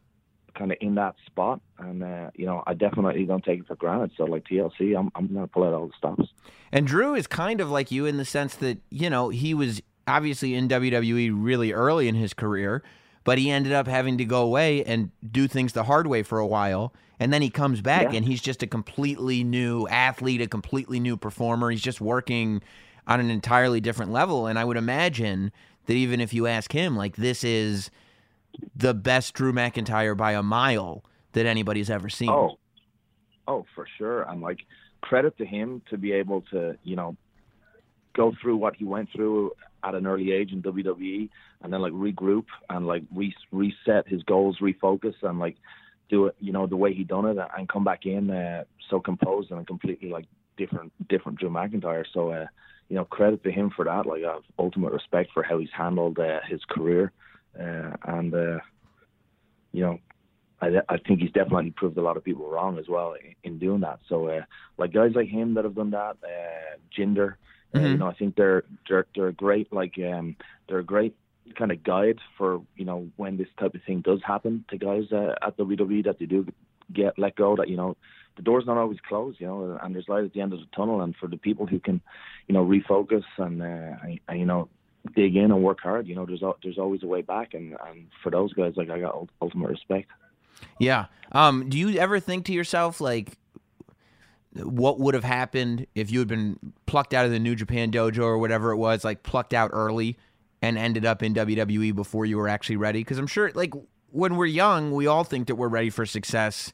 kind 0.56 0.72
of 0.72 0.78
in 0.82 0.96
that 0.96 1.16
spot, 1.26 1.62
and 1.80 2.04
uh, 2.04 2.32
you 2.36 2.46
know, 2.46 2.64
I 2.68 2.74
definitely 2.74 3.26
don't 3.26 3.44
take 3.44 3.62
it 3.62 3.68
for 3.68 3.76
granted. 3.76 4.12
So 4.18 4.26
like 4.26 4.44
TLC, 4.46 4.98
I'm 4.98 5.12
I'm 5.16 5.28
gonna 5.34 5.48
pull 5.48 5.64
out 5.64 5.74
all 5.74 5.88
the 5.88 5.94
stops. 5.98 6.30
And 6.72 6.86
Drew 6.86 7.16
is 7.16 7.28
kind 7.28 7.62
of 7.62 7.70
like 7.70 7.92
you 7.92 8.06
in 8.06 8.18
the 8.18 8.26
sense 8.26 8.56
that 8.56 8.80
you 8.90 9.10
know 9.10 9.30
he 9.30 9.54
was 9.54 9.82
obviously 10.08 10.56
in 10.56 10.68
WWE 10.68 11.32
really 11.34 11.74
early 11.74 12.08
in 12.08 12.16
his 12.16 12.34
career, 12.34 12.84
but 13.28 13.38
he 13.38 13.52
ended 13.52 13.74
up 13.74 13.90
having 13.90 14.18
to 14.18 14.24
go 14.24 14.42
away 14.42 14.86
and 14.86 15.12
do 15.30 15.50
things 15.50 15.74
the 15.74 15.84
hard 15.84 16.08
way 16.08 16.24
for 16.24 16.40
a 16.40 16.48
while. 16.48 16.94
And 17.20 17.34
then 17.34 17.42
he 17.42 17.50
comes 17.50 17.82
back 17.82 18.04
yeah. 18.04 18.20
and 18.20 18.26
he's 18.26 18.42
just 18.42 18.64
a 18.64 18.68
completely 18.68 19.44
new 19.44 19.86
athlete, 19.90 20.40
a 20.40 20.48
completely 20.48 21.02
new 21.02 21.18
performer. 21.18 21.70
He's 21.70 21.82
just 21.82 22.00
working 22.00 22.64
on 23.06 23.20
an 23.20 23.30
entirely 23.30 23.82
different 23.82 24.14
level. 24.14 24.48
And 24.48 24.58
I 24.58 24.64
would 24.64 24.78
imagine 24.78 25.52
that 25.88 25.94
even 25.94 26.22
if 26.22 26.34
you 26.34 26.48
ask 26.48 26.72
him, 26.72 26.96
like, 26.96 27.18
this 27.18 27.44
is 27.44 27.92
the 28.74 28.94
best 28.94 29.34
Drew 29.34 29.52
McIntyre 29.52 30.16
by 30.16 30.32
a 30.32 30.42
mile 30.42 31.04
that 31.34 31.46
anybody's 31.46 31.90
ever 31.90 32.08
seen. 32.08 32.30
Oh, 32.30 32.58
oh, 33.46 33.66
for 33.76 33.86
sure. 33.98 34.26
I'm 34.26 34.42
like 34.42 34.60
credit 35.02 35.38
to 35.40 35.46
him 35.46 35.82
to 35.90 35.98
be 35.98 36.14
able 36.14 36.44
to, 36.54 36.78
you 36.86 36.96
know, 36.96 37.18
go 38.16 38.34
through 38.42 38.56
what 38.56 38.78
he 38.78 38.86
went 38.86 39.10
through 39.12 39.52
at 39.88 39.96
an 39.96 40.08
early 40.08 40.32
age 40.32 40.52
in 40.52 40.62
WWE, 40.62 41.30
and 41.62 41.74
then 41.74 41.82
like 41.82 41.94
regroup 41.94 42.46
and 42.70 42.88
like 42.88 43.04
re- 43.14 43.36
reset 43.52 44.08
his 44.08 44.24
goals, 44.24 44.58
refocus, 44.62 45.16
and 45.24 45.40
like 45.40 45.58
do 46.10 46.28
it, 46.28 46.36
you 46.40 46.52
know, 46.52 46.68
the 46.68 46.76
way 46.76 46.94
he 46.94 47.04
done 47.04 47.26
it, 47.26 47.38
and 47.58 47.70
come 47.70 47.84
back 47.84 48.06
in 48.06 48.30
uh, 48.30 48.64
so 48.90 49.00
composed 49.00 49.52
and 49.52 49.68
completely 49.68 50.10
like 50.10 50.26
different, 50.58 50.92
different 51.10 51.40
Drew 51.40 51.50
McIntyre. 51.50 52.06
So, 52.14 52.32
uh, 52.32 52.46
you 52.90 52.96
know, 52.96 53.06
credit 53.06 53.44
to 53.44 53.52
him 53.52 53.72
for 53.76 53.86
that. 53.86 54.06
Like, 54.06 54.24
I 54.24 54.34
have 54.34 54.44
ultimate 54.58 54.94
respect 54.94 55.32
for 55.34 55.44
how 55.44 55.60
he's 55.60 55.70
handled 55.76 56.18
uh, 56.20 56.40
his 56.50 56.62
career 56.70 57.12
uh, 57.60 57.96
and 58.06 58.34
uh, 58.34 58.60
you 59.72 59.82
know, 59.82 60.00
I, 60.62 60.68
I 60.90 60.98
think 60.98 61.22
he's 61.22 61.32
definitely 61.32 61.72
proved 61.76 61.98
a 61.98 62.02
lot 62.02 62.18
of 62.18 62.24
people 62.24 62.50
wrong 62.50 62.78
as 62.78 62.88
well 62.88 63.14
in, 63.14 63.36
in 63.44 63.60
doing 63.60 63.82
that. 63.82 64.00
So, 64.10 64.28
uh, 64.28 64.42
like 64.78 64.94
guys 64.94 65.12
like 65.16 65.28
him 65.28 65.54
that 65.56 65.64
have 65.64 65.76
done 65.76 65.92
that, 65.92 66.18
uh, 66.24 66.78
Jinder, 66.98 67.36
mm-hmm. 67.74 67.86
uh, 67.86 67.90
you 67.90 67.98
know, 67.98 68.08
I 68.08 68.14
think 68.14 68.36
they're 68.36 68.64
they're 68.88 69.06
they're 69.16 69.28
a 69.28 69.34
great. 69.34 69.72
Like, 69.72 69.96
um, 70.00 70.36
they're 70.68 70.80
a 70.80 70.84
great 70.84 71.16
kind 71.58 71.72
of 71.72 71.84
guide 71.84 72.20
for 72.38 72.62
you 72.76 72.86
know 72.86 73.10
when 73.16 73.38
this 73.38 73.48
type 73.60 73.74
of 73.74 73.82
thing 73.84 74.02
does 74.02 74.20
happen 74.26 74.66
to 74.70 74.78
guys 74.78 75.12
uh, 75.12 75.36
at 75.42 75.58
WWE 75.58 76.04
that 76.06 76.20
they 76.20 76.26
do 76.26 76.46
get 76.94 77.18
let 77.18 77.36
go. 77.36 77.56
That 77.56 77.70
you 77.70 77.78
know, 77.78 77.96
the 78.36 78.42
door's 78.42 78.66
not 78.66 78.78
always 78.78 79.00
closed. 79.08 79.40
You 79.40 79.48
know, 79.48 79.80
and 79.82 79.96
there's 79.96 80.10
light 80.10 80.24
at 80.24 80.34
the 80.34 80.42
end 80.42 80.54
of 80.54 80.60
the 80.60 80.68
tunnel. 80.76 81.02
And 81.02 81.16
for 81.16 81.28
the 81.28 81.38
people 81.38 81.66
who 81.66 81.80
can, 81.80 82.02
you 82.48 82.54
know, 82.54 82.66
refocus 82.66 83.24
and, 83.38 83.62
uh, 83.62 84.18
and 84.28 84.40
you 84.40 84.46
know 84.46 84.70
dig 85.16 85.36
in 85.36 85.52
and 85.52 85.64
work 85.64 85.80
hard. 85.82 86.08
You 86.08 86.16
know, 86.16 86.26
there's 86.26 86.44
there's 86.64 86.78
always 86.78 87.04
a 87.04 87.08
way 87.08 87.22
back, 87.22 87.54
and 87.54 87.76
and 87.88 88.08
for 88.24 88.30
those 88.30 88.54
guys, 88.54 88.74
like 88.76 88.90
I 88.90 89.00
got 89.00 89.28
ultimate 89.42 89.70
respect. 89.70 90.10
Yeah. 90.80 91.06
Um. 91.32 91.70
Do 91.70 91.78
you 91.78 91.98
ever 91.98 92.20
think 92.20 92.46
to 92.46 92.54
yourself 92.54 93.02
like? 93.02 93.38
What 94.54 95.00
would 95.00 95.14
have 95.14 95.24
happened 95.24 95.86
if 95.94 96.12
you 96.12 96.20
had 96.20 96.28
been 96.28 96.58
plucked 96.86 97.14
out 97.14 97.26
of 97.26 97.32
the 97.32 97.40
New 97.40 97.56
Japan 97.56 97.92
dojo 97.92 98.24
or 98.24 98.38
whatever 98.38 98.72
it 98.72 98.78
was, 98.78 99.04
like 99.04 99.24
plucked 99.24 99.54
out 99.54 99.72
early 99.74 100.18
and 100.62 100.78
ended 100.78 101.06
up 101.06 101.22
in 101.22 101.34
WWE 101.34 101.94
before 101.94 102.26
you 102.26 102.38
were 102.38 102.48
actually 102.48 102.78
ready? 102.78 103.02
Because 103.02 103.18
I'm 103.18 103.28
sure, 103.28 103.52
like, 103.54 103.74
when 104.12 104.36
we're 104.36 104.46
young, 104.46 104.92
we 104.92 105.06
all 105.06 105.24
think 105.24 105.48
that 105.48 105.56
we're 105.56 105.68
ready 105.68 105.90
for 105.90 106.06
success 106.06 106.74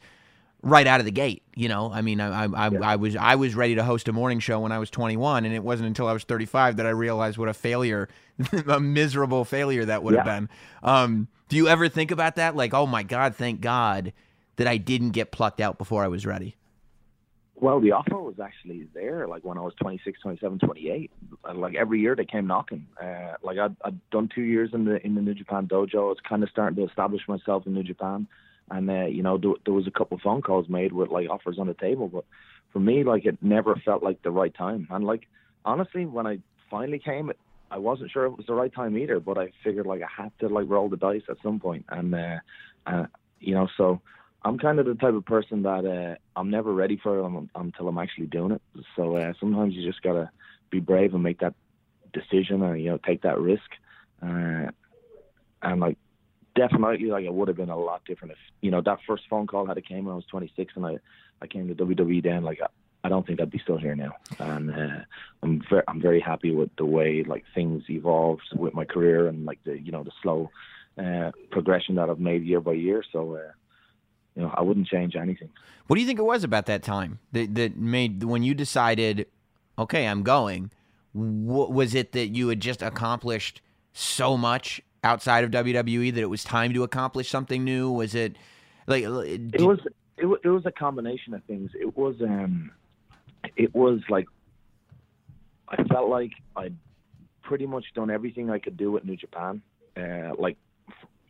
right 0.62 0.88
out 0.88 1.00
of 1.00 1.06
the 1.06 1.12
gate. 1.12 1.44
You 1.56 1.68
know, 1.68 1.92
I 1.92 2.02
mean, 2.02 2.20
I, 2.22 2.46
I, 2.46 2.70
yeah. 2.70 2.80
I, 2.82 2.96
was 2.96 3.16
I 3.16 3.36
was 3.36 3.54
ready 3.54 3.76
to 3.76 3.84
host 3.84 4.08
a 4.08 4.14
morning 4.14 4.40
show 4.40 4.62
when 4.62 4.72
I 4.72 4.80
was 4.80 4.90
21, 4.90 5.46
and 5.46 5.54
it 5.54 5.64
wasn't 5.64 5.88
until 5.88 6.08
I 6.08 6.14
was 6.14 6.24
35 6.24 6.78
that 6.78 6.86
I 6.86 6.90
realized 6.90 7.38
what 7.38 7.50
a 7.50 7.54
failure, 7.54 8.08
a 8.68 8.80
miserable 8.80 9.46
failure 9.46 9.86
that 9.86 10.04
would 10.04 10.14
yeah. 10.14 10.24
have 10.24 10.26
been. 10.26 10.50
Um, 10.82 11.28
do 11.50 11.58
you 11.58 11.68
ever 11.68 11.90
think 11.90 12.12
about 12.12 12.38
that? 12.38 12.56
Like, 12.56 12.74
oh 12.74 12.88
my 12.88 13.04
God, 13.04 13.36
thank 13.36 13.62
God 13.62 14.14
that 14.56 14.68
I 14.68 14.78
didn't 14.78 15.12
get 15.12 15.32
plucked 15.32 15.60
out 15.60 15.78
before 15.78 16.04
I 16.04 16.08
was 16.08 16.26
ready. 16.26 16.56
Well, 17.56 17.80
the 17.80 17.92
offer 17.92 18.20
was 18.20 18.40
actually 18.44 18.88
there, 18.94 19.28
like 19.28 19.46
when 19.46 19.58
I 19.58 19.62
was 19.62 19.74
26, 19.80 20.20
27, 20.22 20.60
28. 20.60 21.12
Like 21.56 21.76
every 21.76 22.02
year 22.02 22.16
they 22.16 22.26
came 22.26 22.48
knocking. 22.48 22.88
Uh, 23.02 23.34
like 23.44 23.58
I'd, 23.58 23.76
I'd 23.86 24.10
done 24.10 24.30
two 24.34 24.42
years 24.42 24.72
in 24.74 24.86
the 24.86 25.04
in 25.06 25.16
the 25.16 25.22
New 25.22 25.36
Japan 25.36 25.68
dojo. 25.68 25.96
I 25.96 26.00
was 26.00 26.18
kind 26.28 26.44
of 26.44 26.50
starting 26.50 26.76
to 26.78 26.90
establish 26.90 27.22
myself 27.28 27.66
in 27.68 27.74
New 27.74 27.84
Japan 27.84 28.28
and 28.72 28.90
uh, 28.90 29.06
you 29.06 29.24
know 29.24 29.38
there, 29.38 29.54
there 29.66 29.74
was 29.74 29.88
a 29.88 29.92
couple 29.92 30.16
of 30.16 30.22
phone 30.22 30.42
calls 30.42 30.68
made 30.70 30.94
with 30.94 31.10
like 31.10 31.30
offers 31.30 31.58
on 31.60 31.68
the 31.68 31.74
table, 31.74 32.08
but 32.08 32.26
for 32.72 32.80
me, 32.80 33.04
like 33.04 33.26
it 33.26 33.38
never 33.42 33.76
felt 33.86 34.04
like 34.04 34.22
the 34.24 34.32
right 34.32 34.54
time. 34.54 34.88
And 34.90 35.06
like 35.06 35.28
honestly, 35.66 36.06
when 36.06 36.28
I 36.28 36.40
finally 36.70 37.00
came, 37.00 37.32
I 37.70 37.78
wasn't 37.78 38.12
sure 38.12 38.26
it 38.26 38.38
was 38.38 38.46
the 38.48 38.54
right 38.54 38.74
time 38.74 38.98
either. 38.98 39.20
But 39.20 39.38
I 39.38 39.52
figured 39.64 39.86
like 39.86 40.02
I 40.02 40.24
had 40.24 40.32
to 40.40 40.48
like 40.48 40.70
roll 40.70 40.90
the 40.90 40.98
dice 40.98 41.24
at 41.30 41.38
some 41.44 41.60
point, 41.60 41.86
and 41.90 42.16
uh, 42.16 42.38
uh, 42.88 43.06
you 43.40 43.54
know, 43.54 43.68
so 43.78 44.02
I'm 44.46 44.58
kind 44.58 44.80
of 44.80 44.86
the 44.86 44.96
type 44.96 45.14
of 45.14 45.26
person 45.26 45.64
that 45.64 45.86
uh, 45.86 46.40
I'm 46.40 46.50
never 46.50 46.74
ready 46.74 47.00
for 47.02 47.20
it 47.20 47.48
until 47.56 47.88
I'm 47.88 47.98
actually 47.98 48.28
doing 48.28 48.52
it. 48.52 48.62
So 48.96 49.16
uh, 49.16 49.34
sometimes 49.40 49.74
you 49.74 49.86
just 49.86 50.02
gotta 50.02 50.30
be 50.70 50.80
brave 50.80 51.14
and 51.14 51.24
make 51.24 51.40
that 51.40 51.54
decision, 52.14 52.62
and 52.62 52.82
you 52.82 52.90
know, 52.90 52.98
take 52.98 53.22
that 53.22 53.40
risk. 53.40 53.70
Uh, 54.22 54.68
and 55.62 55.80
like 55.80 55.98
definitely 56.56 57.08
like 57.08 57.26
it 57.26 57.34
would 57.34 57.48
have 57.48 57.58
been 57.58 57.70
a 57.70 57.78
lot 57.78 58.06
different 58.06 58.32
if 58.32 58.38
you 58.62 58.70
know 58.70 58.82
that 58.82 59.00
first 59.08 59.24
phone 59.30 59.48
call 59.48 59.66
had 59.66 59.78
it 59.78 59.88
came 59.88 60.06
when 60.06 60.14
I 60.14 60.16
was 60.16 60.26
26 60.26 60.74
and 60.76 60.86
I 60.86 60.98
I 61.42 61.48
came 61.48 61.68
to 61.68 61.76
WWE 61.76 62.22
then 62.24 62.44
like 62.44 62.60
I, 62.62 62.68
I 63.04 63.10
don't 63.10 63.26
think 63.26 63.42
I'd 63.42 63.50
be 63.50 63.60
still 63.60 63.78
here 63.78 63.96
now 63.96 64.14
and 64.40 64.72
uh, 64.72 65.00
I'm 65.42 65.62
very 65.70 65.84
I'm 65.88 66.02
very 66.02 66.20
happy 66.20 66.52
with 66.52 66.70
the 66.78 66.86
way 66.86 67.24
like 67.24 67.44
things 67.56 67.84
evolved 67.90 68.44
with 68.56 68.74
my 68.74 68.86
career 68.86 69.28
and 69.28 69.46
like 69.46 69.64
the 69.64 69.80
you 69.80 69.92
know 69.92 70.04
the 70.04 70.12
slow 70.22 70.52
uh, 70.98 71.32
progression 71.50 71.96
that 71.96 72.10
I've 72.10 72.20
made 72.20 72.44
year 72.44 72.62
by 72.62 72.74
year 72.74 73.04
so 73.12 73.36
uh, 73.36 73.52
you 74.36 74.44
know 74.44 74.54
I 74.56 74.62
wouldn't 74.62 74.88
change 74.88 75.16
anything. 75.16 75.50
What 75.88 75.96
do 75.96 76.02
you 76.02 76.08
think 76.08 76.20
it 76.20 76.24
was 76.24 76.44
about 76.44 76.66
that 76.68 76.84
time 76.84 77.20
that 77.32 77.56
that 77.56 77.78
made 77.78 78.24
when 78.24 78.44
you 78.44 78.54
decided 78.54 79.28
okay 79.78 80.08
I'm 80.08 80.24
going 80.24 80.72
what 81.14 81.72
was 81.72 81.94
it 81.94 82.12
that 82.14 82.30
you 82.30 82.48
had 82.50 82.60
just 82.60 82.82
accomplished 82.82 83.62
so 83.94 84.36
much 84.36 84.82
outside 85.04 85.44
of 85.44 85.52
WWE 85.52 86.14
that 86.14 86.22
it 86.22 86.30
was 86.30 86.44
time 86.44 86.74
to 86.74 86.84
accomplish 86.84 87.30
something 87.30 87.64
new? 87.64 87.92
Was 87.92 88.16
it 88.16 88.36
like 88.88 89.04
did... 89.04 89.56
it 89.56 89.62
was 89.62 89.80
it, 90.18 90.28
it 90.44 90.50
was 90.50 90.66
a 90.66 90.72
combination 90.72 91.34
of 91.34 91.44
things. 91.44 91.72
It 91.80 91.96
was 91.96 92.16
um 92.22 92.72
it 93.56 93.74
was 93.76 94.00
like 94.10 94.26
I 95.70 95.84
felt 95.84 96.10
like 96.10 96.32
I'd 96.56 96.76
pretty 97.44 97.66
much 97.66 97.86
done 97.94 98.10
everything 98.10 98.50
I 98.50 98.60
could 98.60 98.78
do 98.78 98.92
with 98.92 99.06
New 99.06 99.16
Japan. 99.16 99.62
Uh, 99.96 100.32
like 100.38 100.58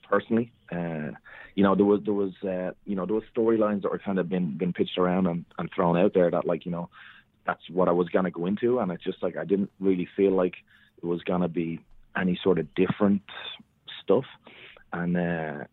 personally, 0.09 0.51
uh, 0.71 1.11
you 1.55 1.63
know, 1.63 1.75
there 1.75 1.85
was 1.85 2.01
there 2.03 2.13
was 2.13 2.33
uh, 2.43 2.71
you 2.85 2.95
know 2.95 3.05
there 3.05 3.15
was 3.15 3.23
storylines 3.35 3.83
that 3.83 3.91
were 3.91 3.99
kind 3.99 4.19
of 4.19 4.29
been 4.29 4.57
been 4.57 4.73
pitched 4.73 4.97
around 4.97 5.27
and, 5.27 5.45
and 5.57 5.69
thrown 5.73 5.97
out 5.97 6.13
there 6.13 6.31
that 6.31 6.45
like 6.45 6.65
you 6.65 6.71
know 6.71 6.89
that's 7.45 7.61
what 7.69 7.87
I 7.87 7.91
was 7.91 8.09
gonna 8.09 8.31
go 8.31 8.45
into, 8.45 8.79
and 8.79 8.91
it's 8.91 9.03
just 9.03 9.21
like 9.21 9.37
I 9.37 9.45
didn't 9.45 9.71
really 9.79 10.07
feel 10.15 10.31
like 10.31 10.55
it 11.01 11.05
was 11.05 11.21
gonna 11.23 11.47
be 11.47 11.79
any 12.15 12.39
sort 12.43 12.59
of 12.59 12.73
different 12.75 13.21
stuff. 14.01 14.25
And 14.91 15.17
uh, 15.17 15.63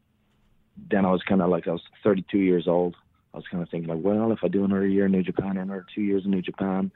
then 0.91 1.05
I 1.05 1.11
was 1.11 1.23
kind 1.23 1.43
of 1.43 1.51
like 1.51 1.69
I 1.69 1.73
was 1.73 1.83
32 2.03 2.39
years 2.39 2.67
old. 2.67 2.97
I 3.33 3.37
was 3.37 3.47
kind 3.51 3.63
of 3.63 3.69
thinking 3.69 3.89
like, 3.89 4.03
well, 4.03 4.33
if 4.33 4.41
I 4.43 4.49
do 4.49 4.65
another 4.65 4.87
year 4.87 5.07
in 5.07 5.13
New 5.13 5.23
Japan 5.23 5.57
or 5.57 5.63
another 5.63 5.87
two 5.95 6.03
years 6.03 6.25
in 6.25 6.31
New 6.31 6.43
Japan, 6.43 6.91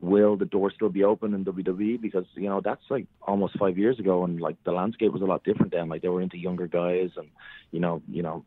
will 0.00 0.36
the 0.36 0.44
door 0.44 0.70
still 0.74 0.88
be 0.88 1.04
open 1.04 1.34
in 1.34 1.44
WWE? 1.44 2.00
Because 2.00 2.24
you 2.34 2.48
know 2.48 2.60
that's 2.62 2.82
like 2.90 3.06
almost 3.22 3.58
five 3.58 3.78
years 3.78 3.98
ago, 3.98 4.24
and 4.24 4.40
like 4.40 4.56
the 4.64 4.72
landscape 4.72 5.12
was 5.12 5.22
a 5.22 5.26
lot 5.26 5.44
different 5.44 5.72
then. 5.72 5.88
Like 5.88 6.02
they 6.02 6.08
were 6.08 6.22
into 6.22 6.38
younger 6.38 6.66
guys, 6.66 7.10
and 7.16 7.28
you 7.70 7.80
know, 7.80 8.02
you 8.08 8.22
know, 8.22 8.44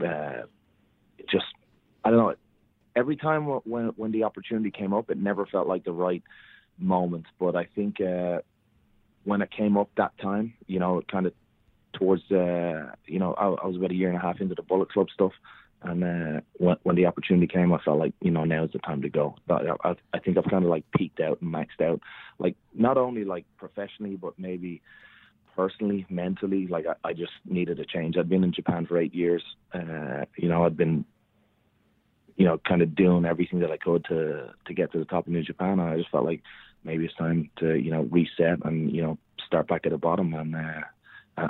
uh, 0.00 0.42
just 1.30 1.46
I 2.04 2.10
don't 2.10 2.18
know. 2.18 2.34
Every 2.96 3.16
time 3.16 3.46
when 3.64 3.88
when 3.96 4.12
the 4.12 4.24
opportunity 4.24 4.70
came 4.70 4.92
up, 4.92 5.10
it 5.10 5.18
never 5.18 5.46
felt 5.46 5.68
like 5.68 5.84
the 5.84 5.92
right 5.92 6.22
moment. 6.78 7.26
But 7.38 7.56
I 7.56 7.64
think 7.74 8.00
uh, 8.00 8.38
when 9.24 9.42
it 9.42 9.50
came 9.50 9.76
up 9.76 9.90
that 9.96 10.16
time, 10.18 10.54
you 10.66 10.78
know, 10.78 11.02
kind 11.10 11.26
of 11.26 11.32
towards 11.92 12.30
uh, 12.30 12.92
you 13.06 13.18
know, 13.18 13.34
I, 13.34 13.46
I 13.46 13.66
was 13.66 13.76
about 13.76 13.90
a 13.90 13.94
year 13.94 14.08
and 14.08 14.16
a 14.16 14.20
half 14.20 14.40
into 14.40 14.54
the 14.54 14.62
Bullet 14.62 14.90
Club 14.90 15.08
stuff. 15.12 15.32
And 15.82 16.02
uh, 16.02 16.40
when, 16.54 16.76
when 16.82 16.96
the 16.96 17.06
opportunity 17.06 17.46
came, 17.46 17.72
I 17.72 17.78
felt 17.84 17.98
like 17.98 18.12
you 18.20 18.30
know 18.30 18.44
now 18.44 18.64
is 18.64 18.72
the 18.72 18.78
time 18.80 19.02
to 19.02 19.08
go. 19.08 19.36
But 19.46 19.62
I, 19.84 19.94
I 20.12 20.18
think 20.18 20.36
I've 20.36 20.50
kind 20.50 20.64
of 20.64 20.70
like 20.70 20.84
peaked 20.96 21.20
out 21.20 21.40
and 21.40 21.52
maxed 21.52 21.80
out, 21.80 22.00
like 22.38 22.56
not 22.74 22.96
only 22.96 23.24
like 23.24 23.44
professionally, 23.56 24.16
but 24.16 24.38
maybe 24.38 24.82
personally, 25.54 26.04
mentally. 26.10 26.66
Like 26.66 26.86
I, 26.86 27.08
I 27.08 27.12
just 27.12 27.32
needed 27.44 27.78
a 27.78 27.84
change. 27.84 28.16
I'd 28.16 28.28
been 28.28 28.44
in 28.44 28.52
Japan 28.52 28.86
for 28.86 28.98
eight 28.98 29.14
years. 29.14 29.42
Uh, 29.72 30.24
you 30.36 30.48
know, 30.48 30.64
I'd 30.64 30.76
been 30.76 31.04
you 32.36 32.44
know 32.44 32.58
kind 32.66 32.82
of 32.82 32.94
doing 32.96 33.24
everything 33.24 33.60
that 33.60 33.70
I 33.70 33.76
could 33.76 34.04
to 34.06 34.52
to 34.66 34.74
get 34.74 34.92
to 34.92 34.98
the 34.98 35.04
top 35.04 35.26
of 35.26 35.32
New 35.32 35.42
Japan. 35.42 35.78
And 35.78 35.90
I 35.90 35.96
just 35.96 36.10
felt 36.10 36.24
like 36.24 36.42
maybe 36.82 37.04
it's 37.04 37.14
time 37.14 37.50
to 37.58 37.74
you 37.74 37.92
know 37.92 38.02
reset 38.10 38.64
and 38.64 38.90
you 38.90 39.02
know 39.02 39.18
start 39.46 39.68
back 39.68 39.86
at 39.86 39.92
the 39.92 39.98
bottom 39.98 40.34
and 40.34 40.56
uh, 40.56 41.48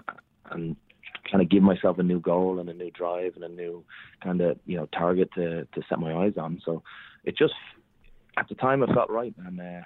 and 0.51 0.77
kind 1.31 1.43
of 1.43 1.49
give 1.49 1.63
myself 1.63 1.99
a 1.99 2.03
new 2.03 2.21
goal 2.21 2.59
and 2.59 2.69
a 2.69 2.75
new 2.75 2.91
drive 2.91 3.35
and 3.35 3.45
a 3.45 3.49
new 3.49 3.85
kind 4.23 4.41
of 4.41 4.59
you 4.67 4.77
know 4.77 4.87
target 4.87 5.31
to 5.35 5.65
to 5.65 5.83
set 5.89 5.99
my 5.99 6.15
eyes 6.25 6.35
on. 6.37 6.61
So 6.65 6.83
it 7.25 7.37
just 7.37 7.55
at 8.37 8.49
the 8.49 8.55
time 8.55 8.83
it 8.83 8.91
felt 8.93 9.11
right 9.11 9.35
and. 9.47 9.61
Uh, 9.61 9.81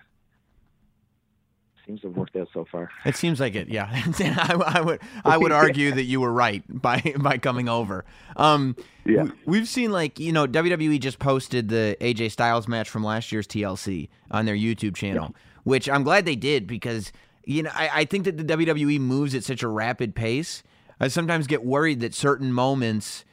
seems 1.86 2.00
to 2.00 2.08
have 2.08 2.16
worked 2.16 2.36
out 2.36 2.48
so 2.52 2.64
far. 2.70 2.90
It 3.04 3.16
seems 3.16 3.40
like 3.40 3.54
it, 3.54 3.68
yeah. 3.68 3.88
I, 4.18 4.78
I, 4.78 4.80
would 4.80 5.00
I 5.24 5.36
would 5.36 5.52
argue 5.62 5.92
that 5.92 6.04
you 6.04 6.20
were 6.20 6.32
right 6.32 6.62
by 6.68 7.00
by 7.18 7.38
coming 7.38 7.68
over. 7.68 8.04
Um, 8.36 8.76
yeah, 9.04 9.26
we've 9.46 9.68
seen 9.68 9.92
like 9.92 10.18
you 10.18 10.32
know 10.32 10.46
WWE 10.46 11.00
just 11.00 11.18
posted 11.18 11.68
the 11.68 11.96
AJ 12.00 12.32
Styles 12.32 12.68
match 12.68 12.88
from 12.88 13.04
last 13.04 13.32
year's 13.32 13.46
TLC 13.46 14.08
on 14.30 14.46
their 14.46 14.54
YouTube 14.54 14.94
channel, 14.94 15.30
yeah. 15.30 15.40
which 15.64 15.88
I'm 15.88 16.02
glad 16.02 16.24
they 16.24 16.36
did 16.36 16.66
because 16.66 17.12
you 17.44 17.62
know 17.62 17.70
I, 17.74 17.90
I 17.92 18.04
think 18.04 18.24
that 18.24 18.36
the 18.36 18.44
WWE 18.44 19.00
moves 19.00 19.34
at 19.34 19.44
such 19.44 19.62
a 19.62 19.68
rapid 19.68 20.14
pace 20.14 20.62
I 21.02 21.08
sometimes 21.08 21.46
get 21.48 21.64
worried 21.64 22.00
that 22.00 22.14
certain 22.14 22.52
moments 22.52 23.24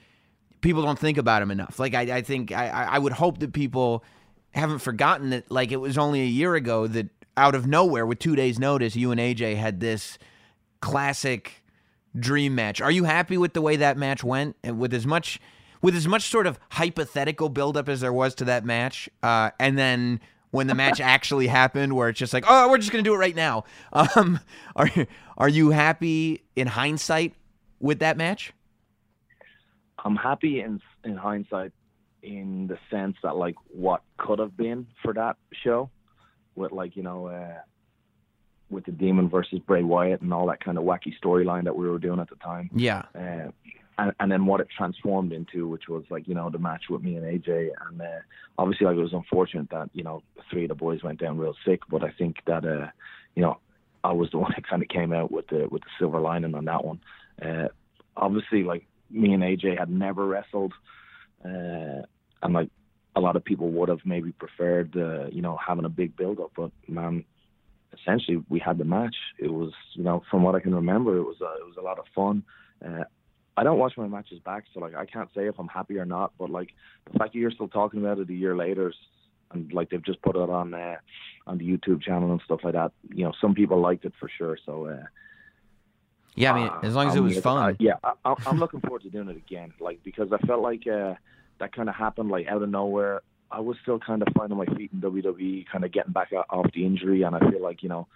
people 0.62 0.82
don't 0.82 1.00
think 1.00 1.18
about 1.18 1.40
them 1.40 1.52
enough. 1.52 1.80
Like 1.80 1.94
I, 1.94 2.18
I 2.18 2.22
think 2.22 2.52
I, 2.52 2.68
I 2.68 3.00
would 3.00 3.14
hope 3.14 3.40
that 3.40 3.54
people 3.54 4.04
haven't 4.52 4.80
forgotten 4.80 5.30
that 5.30 5.50
like 5.52 5.72
it 5.72 5.78
was 5.78 5.98
only 5.98 6.22
a 6.22 6.26
year 6.26 6.56
ago 6.56 6.88
that 6.88 7.08
out 7.38 7.56
of 7.56 7.68
nowhere 7.68 8.06
with 8.06 8.20
two 8.20 8.36
days 8.36 8.60
notice 8.60 8.96
you 8.96 9.12
and 9.12 9.20
AJ 9.20 9.56
had 9.56 9.80
this 9.80 10.18
classic 10.82 11.64
dream 12.18 12.56
match. 12.56 12.82
Are 12.82 12.92
you 12.92 13.04
happy 13.04 13.38
with 13.38 13.54
the 13.54 13.62
way 13.62 13.76
that 13.78 13.98
match 13.98 14.24
went 14.24 14.56
and 14.64 14.80
with 14.80 14.94
as 14.94 15.06
much 15.06 15.40
with 15.82 15.96
as 15.96 16.08
much 16.08 16.24
sort 16.24 16.48
of 16.48 16.60
hypothetical 16.72 17.48
buildup 17.48 17.88
as 17.88 18.02
there 18.02 18.12
was 18.12 18.36
to 18.36 18.46
that 18.46 18.66
match, 18.66 19.10
uh, 19.24 19.52
and 19.60 19.78
then 19.78 20.20
when 20.52 20.68
the 20.68 20.76
match 20.76 21.00
actually 21.00 21.48
happened, 21.48 21.94
where 21.94 22.10
it's 22.10 22.20
just 22.20 22.34
like, 22.34 22.44
oh, 22.48 22.70
we're 22.70 22.80
just 22.80 22.92
gonna 22.92 23.04
do 23.04 23.14
it 23.14 23.18
right 23.18 23.36
now. 23.36 23.64
Um, 23.94 24.40
are 24.76 24.90
are 25.38 25.50
you 25.50 25.70
happy 25.70 26.44
in 26.56 26.68
hindsight 26.68 27.34
with 27.80 28.00
that 28.00 28.18
match? 28.18 28.54
I'm 30.04 30.16
happy 30.16 30.62
in 30.62 30.82
in 31.04 31.16
hindsight, 31.16 31.72
in 32.24 32.68
the 32.68 32.78
sense 32.90 33.18
that 33.24 33.36
like 33.36 33.56
what 33.68 34.02
could 34.18 34.40
have 34.40 34.56
been 34.56 34.88
for 35.04 35.14
that 35.14 35.38
show, 35.64 35.90
with 36.56 36.72
like 36.72 36.96
you 36.96 37.04
know, 37.04 37.28
uh, 37.28 37.58
with 38.70 38.86
the 38.86 38.92
Demon 38.92 39.30
versus 39.30 39.60
Bray 39.60 39.84
Wyatt 39.84 40.22
and 40.22 40.34
all 40.34 40.48
that 40.48 40.64
kind 40.64 40.78
of 40.78 40.84
wacky 40.84 41.14
storyline 41.22 41.66
that 41.66 41.76
we 41.76 41.90
were 41.90 42.00
doing 42.00 42.20
at 42.20 42.30
the 42.30 42.36
time. 42.36 42.70
Yeah. 42.74 43.04
Uh, 43.16 43.52
and, 43.98 44.14
and 44.20 44.32
then 44.32 44.46
what 44.46 44.62
it 44.62 44.68
transformed 44.76 45.34
into, 45.34 45.68
which 45.68 45.90
was 45.90 46.04
like 46.10 46.28
you 46.28 46.36
know 46.36 46.50
the 46.50 46.60
match 46.60 46.84
with 46.90 47.04
me 47.04 47.16
and 47.16 47.26
AJ, 47.26 47.72
and 47.90 48.02
uh, 48.02 48.06
obviously 48.58 48.86
like 48.86 48.96
it 48.96 49.02
was 49.02 49.14
unfortunate 49.14 49.70
that 49.72 49.90
you 49.94 50.04
know 50.04 50.24
three 50.50 50.64
of 50.64 50.70
the 50.70 50.76
boys 50.76 51.04
went 51.04 51.20
down 51.20 51.38
real 51.38 51.56
sick, 51.66 51.82
but 51.90 52.04
I 52.04 52.12
think 52.12 52.38
that 52.48 52.66
uh, 52.66 52.88
you 53.36 53.42
know 53.42 53.58
I 54.04 54.14
was 54.14 54.30
the 54.32 54.38
one 54.40 54.54
that 54.56 54.68
kind 54.68 54.82
of 54.82 54.88
came 54.88 55.12
out 55.12 55.32
with 55.32 55.48
the 55.48 55.68
with 55.70 55.82
the 55.82 55.90
silver 56.00 56.20
lining 56.20 56.56
on 56.56 56.66
that 56.66 56.86
one. 56.86 57.02
Uh, 57.44 57.68
obviously, 58.16 58.64
like 58.64 58.86
me 59.10 59.34
and 59.34 59.44
AJ 59.44 59.78
had 59.78 59.90
never 59.90 60.26
wrestled, 60.26 60.74
uh, 61.44 62.04
and 62.44 62.54
like 62.54 62.70
a 63.16 63.22
lot 63.22 63.36
of 63.36 63.44
people 63.44 63.72
would 63.72 63.90
have 63.90 64.00
maybe 64.06 64.32
preferred, 64.32 64.96
uh, 64.96 65.28
you 65.28 65.42
know, 65.42 65.58
having 65.66 65.86
a 65.86 65.90
big 65.90 66.16
build 66.16 66.40
up. 66.40 66.52
But 66.56 66.72
man, 66.88 67.26
essentially, 67.94 68.44
we 68.50 68.60
had 68.60 68.78
the 68.78 68.86
match. 68.86 69.16
It 69.38 69.52
was, 69.52 69.74
you 69.94 70.04
know, 70.04 70.24
from 70.30 70.44
what 70.44 70.56
I 70.56 70.60
can 70.60 70.76
remember, 70.76 71.18
it 71.18 71.24
was 71.24 71.42
a, 71.42 71.62
it 71.62 71.66
was 71.66 71.78
a 71.78 71.82
lot 71.82 72.00
of 72.00 72.06
fun. 72.16 72.44
Uh, 72.86 73.04
I 73.58 73.64
don't 73.64 73.80
watch 73.80 73.94
my 73.98 74.08
matches 74.08 74.40
back, 74.40 74.64
so 74.74 74.80
like 74.80 74.96
I 74.96 75.06
can't 75.06 75.30
say 75.36 75.48
if 75.48 75.60
I'm 75.60 75.68
happy 75.68 75.98
or 75.98 76.06
not. 76.06 76.32
But 76.38 76.50
like 76.50 76.70
the 77.12 77.20
fact 77.20 77.34
that 77.34 77.40
you're 77.40 77.52
still 77.52 77.68
talking 77.68 78.00
about 78.00 78.20
it 78.20 78.30
a 78.30 78.34
year 78.34 78.56
later, 78.56 78.94
and 79.52 79.72
like 79.74 79.90
they've 79.90 80.06
just 80.06 80.22
put 80.22 80.38
it 80.38 80.50
on 80.50 80.74
uh, 80.74 80.96
on 81.46 81.58
the 81.58 81.66
YouTube 81.66 82.02
channel 82.02 82.32
and 82.32 82.42
stuff 82.46 82.62
like 82.64 82.74
that. 82.74 82.94
You 83.14 83.26
know, 83.26 83.34
some 83.42 83.56
people 83.56 83.82
liked 83.82 84.06
it 84.06 84.14
for 84.20 84.30
sure. 84.38 84.58
So 84.66 84.86
uh, 84.86 85.04
yeah, 86.40 86.54
I 86.54 86.64
mean, 86.64 86.72
as 86.84 86.96
long 86.96 87.10
as 87.10 87.16
it 87.16 87.20
was 87.20 87.38
fun. 87.40 87.72
Uh, 87.72 87.76
yeah, 87.80 87.96
I, 88.24 88.34
am 88.46 88.60
looking 88.60 88.80
forward 88.80 89.02
to 89.02 89.10
doing 89.10 89.28
it 89.28 89.36
again. 89.36 89.74
Like 89.80 90.02
because 90.04 90.32
I 90.32 90.38
felt 90.48 90.62
like 90.62 90.88
uh, 90.88 91.16
that 91.60 91.76
kind 91.76 91.90
of 91.90 91.96
happened 91.96 92.30
like 92.30 92.48
out 92.48 92.62
of 92.62 92.70
nowhere. 92.70 93.22
I 93.52 93.60
was 93.60 93.78
still 93.82 94.00
kind 94.00 94.22
of 94.22 94.30
finding 94.38 94.58
my 94.58 94.66
feet 94.78 94.92
in 94.94 95.02
WWE, 95.02 95.66
kind 95.70 95.84
of 95.84 95.92
getting 95.92 96.14
back 96.14 96.32
off 96.50 96.68
the 96.74 96.86
injury, 96.86 97.24
and 97.24 97.36
I 97.36 97.40
feel 97.40 97.62
like 97.62 97.84
you 97.84 97.90
know, 97.90 98.08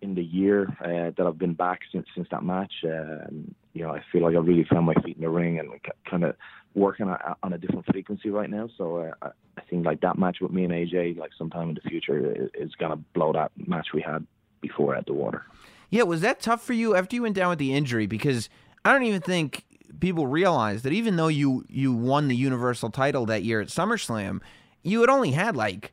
in 0.00 0.14
the 0.14 0.22
year 0.22 0.68
uh, 0.80 1.10
that 1.16 1.26
I've 1.26 1.38
been 1.38 1.54
back 1.54 1.80
since 1.90 2.06
since 2.14 2.28
that 2.30 2.44
match, 2.44 2.72
uh, 2.84 3.26
you 3.72 3.82
know, 3.82 3.90
I 3.90 4.02
feel 4.12 4.22
like 4.22 4.36
I 4.36 4.38
really 4.38 4.66
found 4.70 4.86
my 4.86 4.94
feet 5.04 5.16
in 5.16 5.22
the 5.22 5.30
ring 5.30 5.58
and 5.58 5.68
kind 6.08 6.22
of 6.22 6.36
working 6.74 7.08
on 7.42 7.52
a 7.52 7.58
different 7.58 7.86
frequency 7.86 8.30
right 8.30 8.48
now. 8.48 8.68
So 8.78 9.12
uh, 9.22 9.30
I 9.56 9.60
think 9.68 9.84
like 9.84 10.02
that 10.02 10.18
match 10.18 10.38
with 10.40 10.52
me 10.52 10.64
and 10.64 10.72
AJ, 10.72 11.18
like 11.18 11.32
sometime 11.36 11.70
in 11.70 11.74
the 11.74 11.88
future, 11.88 12.44
is, 12.44 12.50
is 12.54 12.74
gonna 12.76 12.96
blow 12.96 13.32
that 13.32 13.50
match 13.56 13.88
we 13.92 14.02
had 14.02 14.24
before 14.60 14.94
at 14.94 15.06
the 15.06 15.14
water. 15.14 15.44
Yeah, 15.92 16.04
was 16.04 16.22
that 16.22 16.40
tough 16.40 16.64
for 16.64 16.72
you 16.72 16.96
after 16.96 17.14
you 17.14 17.22
went 17.22 17.36
down 17.36 17.50
with 17.50 17.58
the 17.58 17.74
injury? 17.74 18.06
Because 18.06 18.48
I 18.82 18.92
don't 18.92 19.02
even 19.02 19.20
think 19.20 19.64
people 20.00 20.26
realize 20.26 20.82
that 20.82 20.92
even 20.94 21.16
though 21.16 21.28
you 21.28 21.66
you 21.68 21.92
won 21.92 22.28
the 22.28 22.34
Universal 22.34 22.90
title 22.90 23.26
that 23.26 23.44
year 23.44 23.60
at 23.60 23.68
SummerSlam, 23.68 24.40
you 24.82 25.02
had 25.02 25.10
only 25.10 25.32
had 25.32 25.54
like 25.54 25.92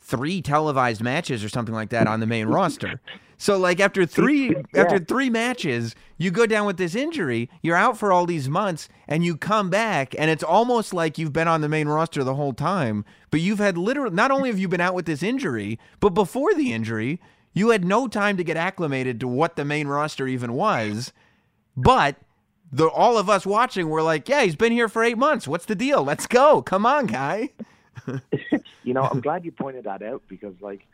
three 0.00 0.42
televised 0.42 1.00
matches 1.00 1.44
or 1.44 1.48
something 1.48 1.74
like 1.74 1.90
that 1.90 2.08
on 2.08 2.18
the 2.18 2.26
main 2.26 2.46
roster. 2.48 3.00
So 3.38 3.56
like 3.56 3.78
after 3.78 4.04
three 4.04 4.48
yeah. 4.48 4.82
after 4.82 4.98
three 4.98 5.30
matches, 5.30 5.94
you 6.18 6.32
go 6.32 6.46
down 6.46 6.66
with 6.66 6.76
this 6.76 6.96
injury, 6.96 7.48
you're 7.62 7.76
out 7.76 7.96
for 7.96 8.10
all 8.10 8.26
these 8.26 8.48
months 8.48 8.88
and 9.06 9.24
you 9.24 9.36
come 9.36 9.70
back 9.70 10.12
and 10.18 10.28
it's 10.28 10.42
almost 10.42 10.92
like 10.92 11.18
you've 11.18 11.32
been 11.32 11.46
on 11.46 11.60
the 11.60 11.68
main 11.68 11.86
roster 11.86 12.24
the 12.24 12.34
whole 12.34 12.52
time, 12.52 13.04
but 13.30 13.40
you've 13.40 13.60
had 13.60 13.78
literally 13.78 14.14
not 14.14 14.32
only 14.32 14.48
have 14.48 14.58
you 14.58 14.66
been 14.66 14.80
out 14.80 14.94
with 14.94 15.06
this 15.06 15.22
injury, 15.22 15.78
but 16.00 16.10
before 16.10 16.52
the 16.54 16.72
injury, 16.72 17.20
you 17.56 17.70
had 17.70 17.86
no 17.86 18.06
time 18.06 18.36
to 18.36 18.44
get 18.44 18.58
acclimated 18.58 19.18
to 19.18 19.26
what 19.26 19.56
the 19.56 19.64
main 19.64 19.88
roster 19.88 20.28
even 20.28 20.52
was. 20.52 21.14
But 21.74 22.16
the 22.70 22.86
all 22.86 23.16
of 23.16 23.30
us 23.30 23.46
watching 23.46 23.88
were 23.88 24.02
like, 24.02 24.28
"Yeah, 24.28 24.42
he's 24.42 24.54
been 24.54 24.72
here 24.72 24.90
for 24.90 25.02
eight 25.02 25.16
months. 25.16 25.48
What's 25.48 25.64
the 25.64 25.74
deal? 25.74 26.04
Let's 26.04 26.26
go! 26.26 26.60
Come 26.60 26.84
on, 26.84 27.06
guy." 27.06 27.50
you 28.84 28.92
know, 28.92 29.02
I'm 29.02 29.22
glad 29.22 29.46
you 29.46 29.52
pointed 29.52 29.84
that 29.84 30.02
out 30.02 30.22
because, 30.28 30.54
like, 30.60 30.86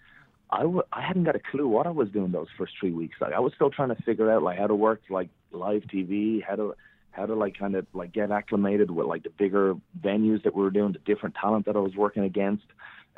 I 0.51 0.61
w- 0.61 0.85
I 0.93 1.03
hadn't 1.03 1.25
got 1.25 1.35
a 1.35 1.41
clue 1.41 1.67
what 1.67 1.89
I 1.89 1.91
was 1.91 2.11
doing 2.11 2.31
those 2.31 2.47
first 2.57 2.75
three 2.79 2.93
weeks. 2.93 3.17
Like, 3.21 3.33
I 3.33 3.41
was 3.41 3.53
still 3.55 3.71
trying 3.71 3.89
to 3.89 4.01
figure 4.03 4.31
out 4.31 4.45
like 4.45 4.57
how 4.57 4.69
to 4.69 4.75
work 4.75 5.03
like 5.11 5.31
live 5.51 5.83
TV, 5.93 6.45
how 6.45 6.55
to 6.55 6.77
how 7.11 7.27
to 7.27 7.35
like 7.35 7.59
kind 7.59 7.75
of 7.75 7.89
like 7.93 8.13
get 8.13 8.31
acclimated 8.31 8.89
with 8.89 9.07
like 9.09 9.25
the 9.25 9.31
bigger 9.31 9.75
venues 10.01 10.45
that 10.45 10.55
we 10.55 10.63
were 10.63 10.71
doing, 10.71 10.93
the 10.93 11.01
different 11.01 11.35
talent 11.35 11.67
that 11.67 11.75
I 11.75 11.81
was 11.81 11.97
working 11.97 12.23
against 12.23 12.67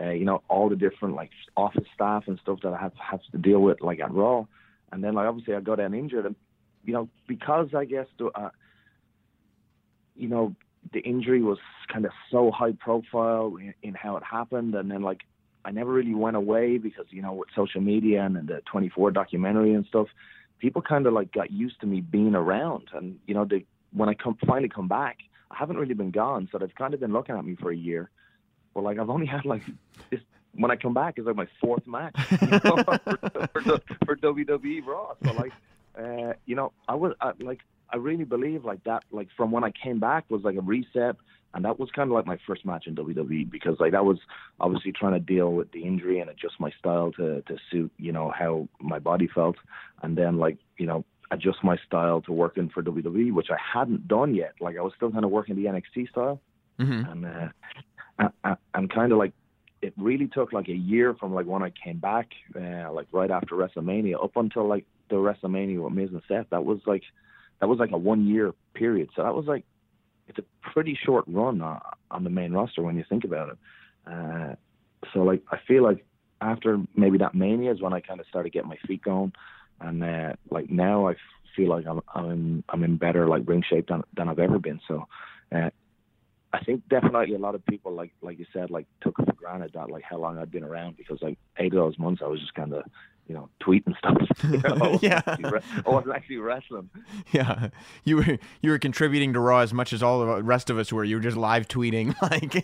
uh, 0.00 0.10
you 0.10 0.24
know, 0.24 0.42
all 0.48 0.68
the 0.68 0.76
different 0.76 1.14
like 1.14 1.30
office 1.56 1.84
staff 1.94 2.24
and 2.26 2.38
stuff 2.42 2.58
that 2.62 2.72
I 2.72 2.80
have 2.80 2.92
have 2.94 3.20
to 3.32 3.38
deal 3.38 3.60
with 3.60 3.80
like 3.80 4.00
at 4.00 4.12
Raw, 4.12 4.46
and 4.90 5.04
then 5.04 5.14
like 5.14 5.26
obviously 5.26 5.54
I 5.54 5.60
got 5.60 5.78
injured, 5.78 6.26
and 6.26 6.36
you 6.84 6.92
know 6.92 7.08
because 7.28 7.68
I 7.76 7.84
guess 7.84 8.06
the, 8.18 8.26
uh, 8.34 8.50
you 10.16 10.28
know 10.28 10.54
the 10.92 11.00
injury 11.00 11.42
was 11.42 11.58
kind 11.92 12.04
of 12.04 12.10
so 12.30 12.50
high 12.50 12.72
profile 12.72 13.56
in, 13.56 13.74
in 13.82 13.94
how 13.94 14.16
it 14.16 14.24
happened, 14.24 14.74
and 14.74 14.90
then 14.90 15.02
like 15.02 15.20
I 15.64 15.70
never 15.70 15.92
really 15.92 16.14
went 16.14 16.36
away 16.36 16.78
because 16.78 17.06
you 17.10 17.22
know 17.22 17.32
with 17.32 17.48
social 17.54 17.80
media 17.80 18.24
and, 18.24 18.36
and 18.36 18.48
the 18.48 18.62
24 18.70 19.12
documentary 19.12 19.74
and 19.74 19.86
stuff, 19.86 20.08
people 20.58 20.82
kind 20.82 21.06
of 21.06 21.12
like 21.12 21.32
got 21.32 21.52
used 21.52 21.80
to 21.82 21.86
me 21.86 22.00
being 22.00 22.34
around, 22.34 22.88
and 22.92 23.16
you 23.26 23.34
know 23.34 23.44
they 23.44 23.64
when 23.92 24.08
I 24.08 24.14
come 24.14 24.36
finally 24.44 24.68
come 24.68 24.88
back, 24.88 25.18
I 25.52 25.56
haven't 25.56 25.76
really 25.76 25.94
been 25.94 26.10
gone, 26.10 26.48
so 26.50 26.58
they've 26.58 26.74
kind 26.74 26.94
of 26.94 27.00
been 27.00 27.12
looking 27.12 27.36
at 27.36 27.44
me 27.44 27.54
for 27.54 27.70
a 27.70 27.76
year 27.76 28.10
well, 28.74 28.84
like 28.84 28.98
I've 28.98 29.10
only 29.10 29.26
had 29.26 29.44
like 29.44 29.62
this 30.10 30.20
when 30.56 30.70
I 30.70 30.76
come 30.76 30.94
back 30.94 31.18
is 31.18 31.26
like 31.26 31.36
my 31.36 31.48
fourth 31.60 31.86
match 31.86 32.14
you 32.40 32.46
know, 32.48 32.58
for, 32.84 33.18
for, 33.52 33.80
for, 34.06 34.16
WWE 34.16 34.86
Raw. 34.86 35.14
So 35.24 35.32
like, 35.32 35.52
uh, 35.98 36.34
you 36.46 36.54
know, 36.54 36.72
I 36.88 36.94
was 36.94 37.14
I, 37.20 37.32
like 37.40 37.60
I 37.90 37.96
really 37.96 38.24
believe 38.24 38.64
like 38.64 38.84
that. 38.84 39.04
Like 39.10 39.28
from 39.36 39.50
when 39.50 39.64
I 39.64 39.70
came 39.70 39.98
back 40.00 40.24
was 40.28 40.42
like 40.42 40.56
a 40.56 40.60
reset, 40.60 41.16
and 41.54 41.64
that 41.64 41.78
was 41.78 41.90
kind 41.90 42.10
of 42.10 42.14
like 42.14 42.26
my 42.26 42.38
first 42.46 42.64
match 42.64 42.86
in 42.86 42.94
WWE 42.94 43.50
because 43.50 43.78
like 43.80 43.92
that 43.92 44.04
was 44.04 44.18
obviously 44.60 44.92
trying 44.92 45.12
to 45.14 45.20
deal 45.20 45.52
with 45.52 45.70
the 45.72 45.84
injury 45.84 46.20
and 46.20 46.30
adjust 46.30 46.54
my 46.58 46.70
style 46.78 47.12
to 47.12 47.42
to 47.42 47.56
suit 47.70 47.92
you 47.98 48.12
know 48.12 48.32
how 48.36 48.68
my 48.80 48.98
body 48.98 49.28
felt, 49.32 49.56
and 50.02 50.16
then 50.16 50.38
like 50.38 50.58
you 50.78 50.86
know 50.86 51.04
adjust 51.30 51.58
my 51.64 51.76
style 51.86 52.20
to 52.22 52.32
working 52.32 52.68
for 52.68 52.82
WWE, 52.82 53.32
which 53.32 53.48
I 53.50 53.56
hadn't 53.58 54.06
done 54.06 54.34
yet. 54.34 54.52
Like 54.60 54.76
I 54.76 54.82
was 54.82 54.92
still 54.96 55.10
kind 55.10 55.24
of 55.24 55.30
working 55.30 55.56
the 55.56 55.64
NXT 55.64 56.10
style, 56.10 56.40
Mhm. 56.78 57.10
and 57.10 57.26
uh, 57.26 57.48
and, 58.18 58.56
and- 58.74 58.90
kind 58.90 59.12
of 59.12 59.18
like 59.18 59.32
it 59.82 59.92
really 59.98 60.28
took 60.28 60.52
like 60.52 60.68
a 60.68 60.74
year 60.74 61.14
from 61.14 61.34
like 61.34 61.46
when 61.46 61.62
I 61.62 61.70
came 61.70 61.98
back, 61.98 62.28
uh, 62.56 62.90
like 62.92 63.06
right 63.12 63.30
after 63.30 63.54
WrestleMania, 63.54 64.22
up 64.22 64.36
until 64.36 64.66
like 64.66 64.86
the 65.10 65.16
WrestleMania 65.16 65.82
with 65.82 65.92
Miz 65.92 66.10
and 66.10 66.22
Seth. 66.26 66.46
That 66.50 66.64
was 66.64 66.80
like 66.86 67.02
that 67.60 67.68
was 67.68 67.78
like 67.78 67.90
a 67.92 67.98
one 67.98 68.26
year 68.26 68.54
period. 68.74 69.10
So 69.14 69.22
that 69.22 69.34
was 69.34 69.46
like 69.46 69.64
it's 70.26 70.38
a 70.38 70.70
pretty 70.72 70.98
short 71.04 71.24
run 71.28 71.60
uh, 71.60 71.80
on 72.10 72.24
the 72.24 72.30
main 72.30 72.52
roster 72.52 72.82
when 72.82 72.96
you 72.96 73.04
think 73.08 73.24
about 73.24 73.50
it. 73.50 73.58
Uh, 74.06 74.54
so 75.12 75.20
like 75.20 75.42
I 75.50 75.58
feel 75.68 75.82
like 75.82 76.04
after 76.40 76.78
maybe 76.96 77.18
that 77.18 77.34
Mania 77.34 77.72
is 77.72 77.82
when 77.82 77.92
I 77.92 78.00
kind 78.00 78.20
of 78.20 78.26
started 78.26 78.52
getting 78.52 78.70
my 78.70 78.78
feet 78.86 79.02
going, 79.02 79.32
and 79.80 80.02
uh, 80.02 80.32
like 80.50 80.70
now 80.70 81.08
I 81.08 81.16
feel 81.54 81.68
like 81.68 81.86
I'm 81.86 82.00
I'm 82.14 82.64
I'm 82.70 82.84
in 82.84 82.96
better 82.96 83.28
like 83.28 83.42
ring 83.46 83.62
shape 83.68 83.88
than 83.88 84.02
than 84.16 84.28
I've 84.28 84.38
ever 84.38 84.58
been. 84.58 84.80
So. 84.88 85.06
Uh, 85.54 85.70
I 86.54 86.62
think 86.62 86.88
definitely 86.88 87.34
a 87.34 87.38
lot 87.38 87.56
of 87.56 87.66
people 87.66 87.92
like 87.92 88.12
like 88.22 88.38
you 88.38 88.46
said 88.52 88.70
like 88.70 88.86
took 89.02 89.16
for 89.16 89.32
granted 89.32 89.72
that 89.74 89.90
like 89.90 90.04
how 90.08 90.18
long 90.18 90.38
I'd 90.38 90.52
been 90.52 90.62
around 90.62 90.96
because 90.96 91.18
like 91.20 91.36
eight 91.58 91.74
of 91.74 91.80
those 91.80 91.98
months 91.98 92.22
I 92.24 92.28
was 92.28 92.38
just 92.38 92.54
kind 92.54 92.72
of 92.72 92.84
you 93.26 93.34
know 93.34 93.48
tweeting 93.62 93.96
stuff. 93.98 94.16
You 94.44 94.58
know, 94.58 94.68
I 94.74 94.78
wasn't 94.90 95.02
Yeah. 95.02 95.22
re- 95.50 95.60
I 95.86 95.90
wasn't 95.90 96.14
actually 96.16 96.36
wrestling. 96.38 96.90
Yeah, 97.32 97.68
you 98.04 98.16
were 98.16 98.38
you 98.62 98.70
were 98.70 98.78
contributing 98.78 99.32
to 99.32 99.40
Raw 99.40 99.60
as 99.60 99.72
much 99.72 99.92
as 99.92 100.02
all 100.02 100.20
the 100.24 100.42
rest 100.42 100.70
of 100.70 100.78
us 100.78 100.92
were. 100.92 101.04
You 101.04 101.16
were 101.16 101.22
just 101.22 101.36
live 101.36 101.66
tweeting, 101.68 102.14
like. 102.22 102.62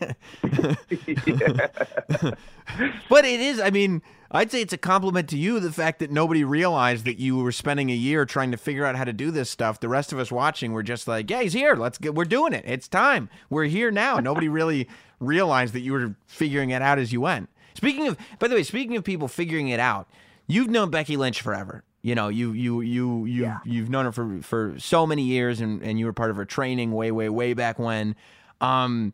but 3.09 3.25
it 3.25 3.41
is. 3.41 3.61
I 3.61 3.71
mean, 3.71 4.03
I'd 4.31 4.51
say 4.51 4.61
it's 4.63 4.73
a 4.73 4.79
compliment 4.79 5.29
to 5.31 5.39
you 5.39 5.61
the 5.61 5.73
fact 5.73 5.99
that 6.01 6.11
nobody 6.11 6.45
realized 6.45 7.05
that 7.07 7.19
you 7.19 7.37
were 7.39 7.53
spending 7.53 7.91
a 7.91 7.95
year 7.95 8.25
trying 8.25 8.51
to 8.51 8.57
figure 8.57 8.85
out 8.85 8.97
how 8.97 9.05
to 9.05 9.13
do 9.13 9.31
this 9.31 9.51
stuff. 9.51 9.81
The 9.81 9.89
rest 9.89 10.13
of 10.13 10.19
us 10.19 10.31
watching 10.31 10.73
were 10.73 10.83
just 10.83 11.09
like, 11.09 11.31
"Yeah, 11.31 11.43
he's 11.43 11.53
here. 11.53 11.75
Let's 11.75 11.99
get. 11.99 12.15
We're 12.15 12.25
doing 12.25 12.53
it. 12.53 12.65
It's 12.67 12.89
time. 12.89 13.29
We're 13.49 13.65
here 13.65 13.91
now." 13.91 14.17
Nobody 14.19 14.49
really 14.49 14.89
realized 15.19 15.75
that 15.75 15.81
you 15.81 15.93
were 15.93 16.15
figuring 16.27 16.71
it 16.71 16.83
out 16.83 16.99
as 16.99 17.13
you 17.13 17.21
went. 17.21 17.49
Speaking 17.75 18.09
of, 18.09 18.17
by 18.39 18.49
the 18.49 18.55
way, 18.57 18.63
speaking 18.63 18.97
of 18.97 19.05
people 19.05 19.29
figuring 19.29 19.69
it 19.69 19.81
out, 19.81 20.09
you've 20.53 20.71
known 20.71 20.91
Becky 20.91 21.17
Lynch 21.17 21.41
forever. 21.41 21.85
You 22.03 22.15
know, 22.15 22.29
you 22.29 22.53
you 22.53 22.81
you 22.81 23.27
you 23.27 23.57
you've 23.65 23.91
known 23.91 24.07
her 24.07 24.13
for 24.13 24.41
for 24.43 24.75
so 24.79 25.07
many 25.07 25.23
years, 25.23 25.61
and 25.61 25.83
and 25.83 25.99
you 25.99 26.07
were 26.07 26.13
part 26.15 26.31
of 26.31 26.37
her 26.37 26.47
training 26.47 26.93
way 26.93 27.11
way 27.11 27.29
way 27.29 27.53
back 27.53 27.79
when. 27.79 28.17
Um, 28.61 29.13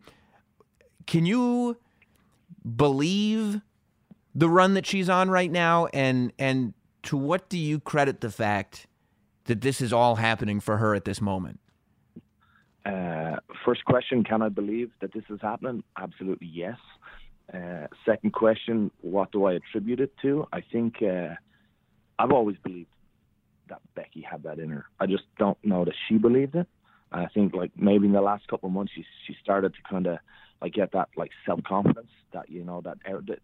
can 1.07 1.27
you 1.27 1.77
believe 2.77 3.61
the 4.35 4.49
run 4.49 4.75
that 4.75 4.87
she's 4.87 5.09
on 5.09 5.31
right 5.31 5.51
now, 5.51 5.87
and 5.87 6.33
and 6.39 6.75
to 7.05 7.17
what 7.17 7.49
do 7.49 7.59
you 7.59 7.81
credit 7.81 8.21
the 8.21 8.31
fact 8.31 8.87
that 9.45 9.63
this 9.63 9.81
is 9.81 9.93
all 9.93 10.17
happening 10.17 10.61
for 10.61 10.77
her 10.77 10.95
at 10.95 11.05
this 11.05 11.21
moment? 11.21 11.59
Uh, 12.85 13.37
first 13.65 13.85
question: 13.85 14.23
Can 14.23 14.43
I 14.43 14.49
believe 14.49 14.93
that 15.01 15.13
this 15.13 15.25
is 15.29 15.41
happening? 15.43 15.83
Absolutely 15.97 16.47
yes. 16.47 16.79
Uh, 17.53 17.87
second 18.05 18.33
question: 18.33 18.91
What 19.01 19.33
do 19.33 19.45
I 19.45 19.55
attribute 19.55 20.01
it 20.01 20.13
to? 20.23 20.47
I 20.53 20.63
think 20.73 20.97
uh, 21.03 21.35
I've 22.19 22.33
always 22.33 22.57
believed 22.63 22.89
that 23.69 23.81
Becky 23.95 24.23
had 24.23 24.43
that 24.45 24.59
in 24.59 24.71
her. 24.71 24.87
I 25.01 25.07
just 25.07 25.25
don't 25.39 25.59
know 25.65 25.85
that 25.85 25.95
she 26.09 26.19
believed 26.19 26.55
it. 26.55 26.67
And 27.13 27.23
I 27.23 27.29
think 27.33 27.55
like 27.55 27.71
maybe 27.77 28.07
in 28.07 28.13
the 28.13 28.21
last 28.21 28.47
couple 28.49 28.69
of 28.69 28.73
months 28.73 28.93
she 28.95 29.05
she 29.27 29.37
started 29.43 29.75
to 29.75 29.81
kind 29.89 30.07
of 30.07 30.19
like 30.61 30.73
get 30.73 30.93
that 30.93 31.09
like 31.17 31.31
self 31.45 31.63
confidence 31.65 32.11
that 32.33 32.51
you 32.51 32.65
know 32.65 32.81
that, 32.83 32.99
er- 33.09 33.23
that 33.29 33.39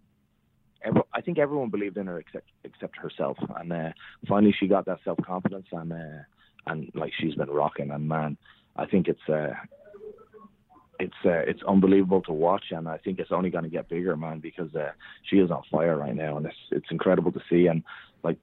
every, 0.85 1.03
I 1.13 1.21
think 1.21 1.39
everyone 1.39 1.71
believed 1.71 1.97
in 1.97 2.07
her 2.07 2.19
except 2.19 2.49
except 2.65 2.97
herself. 2.97 3.37
And 3.57 3.73
uh, 3.73 3.91
finally 4.29 4.55
she 4.59 4.67
got 4.67 4.87
that 4.87 4.99
self 5.05 5.19
confidence 5.25 5.67
and 5.73 5.93
uh, 5.93 6.23
and 6.67 6.91
like 6.95 7.13
she's 7.19 7.35
been 7.35 7.51
rocking. 7.51 7.91
And 7.91 8.09
man, 8.09 8.37
I 8.77 8.87
think 8.87 9.09
it's 9.09 9.29
uh, 9.29 9.55
it's 11.03 11.15
uh, 11.25 11.43
it's 11.51 11.63
unbelievable 11.65 12.23
to 12.23 12.33
watch, 12.33 12.67
and 12.71 12.89
I 12.89 12.97
think 12.99 13.19
it's 13.19 13.33
only 13.33 13.51
going 13.51 13.65
to 13.65 13.71
get 13.71 13.89
bigger, 13.89 14.17
man, 14.17 14.39
because 14.39 14.75
uh, 14.75 14.93
she 15.29 15.37
is 15.37 15.51
on 15.51 15.63
fire 15.71 15.97
right 15.97 16.15
now, 16.15 16.37
and 16.37 16.47
it's 16.47 16.57
it's 16.71 16.91
incredible 16.91 17.33
to 17.33 17.41
see. 17.51 17.67
And 17.67 17.83
like 18.23 18.39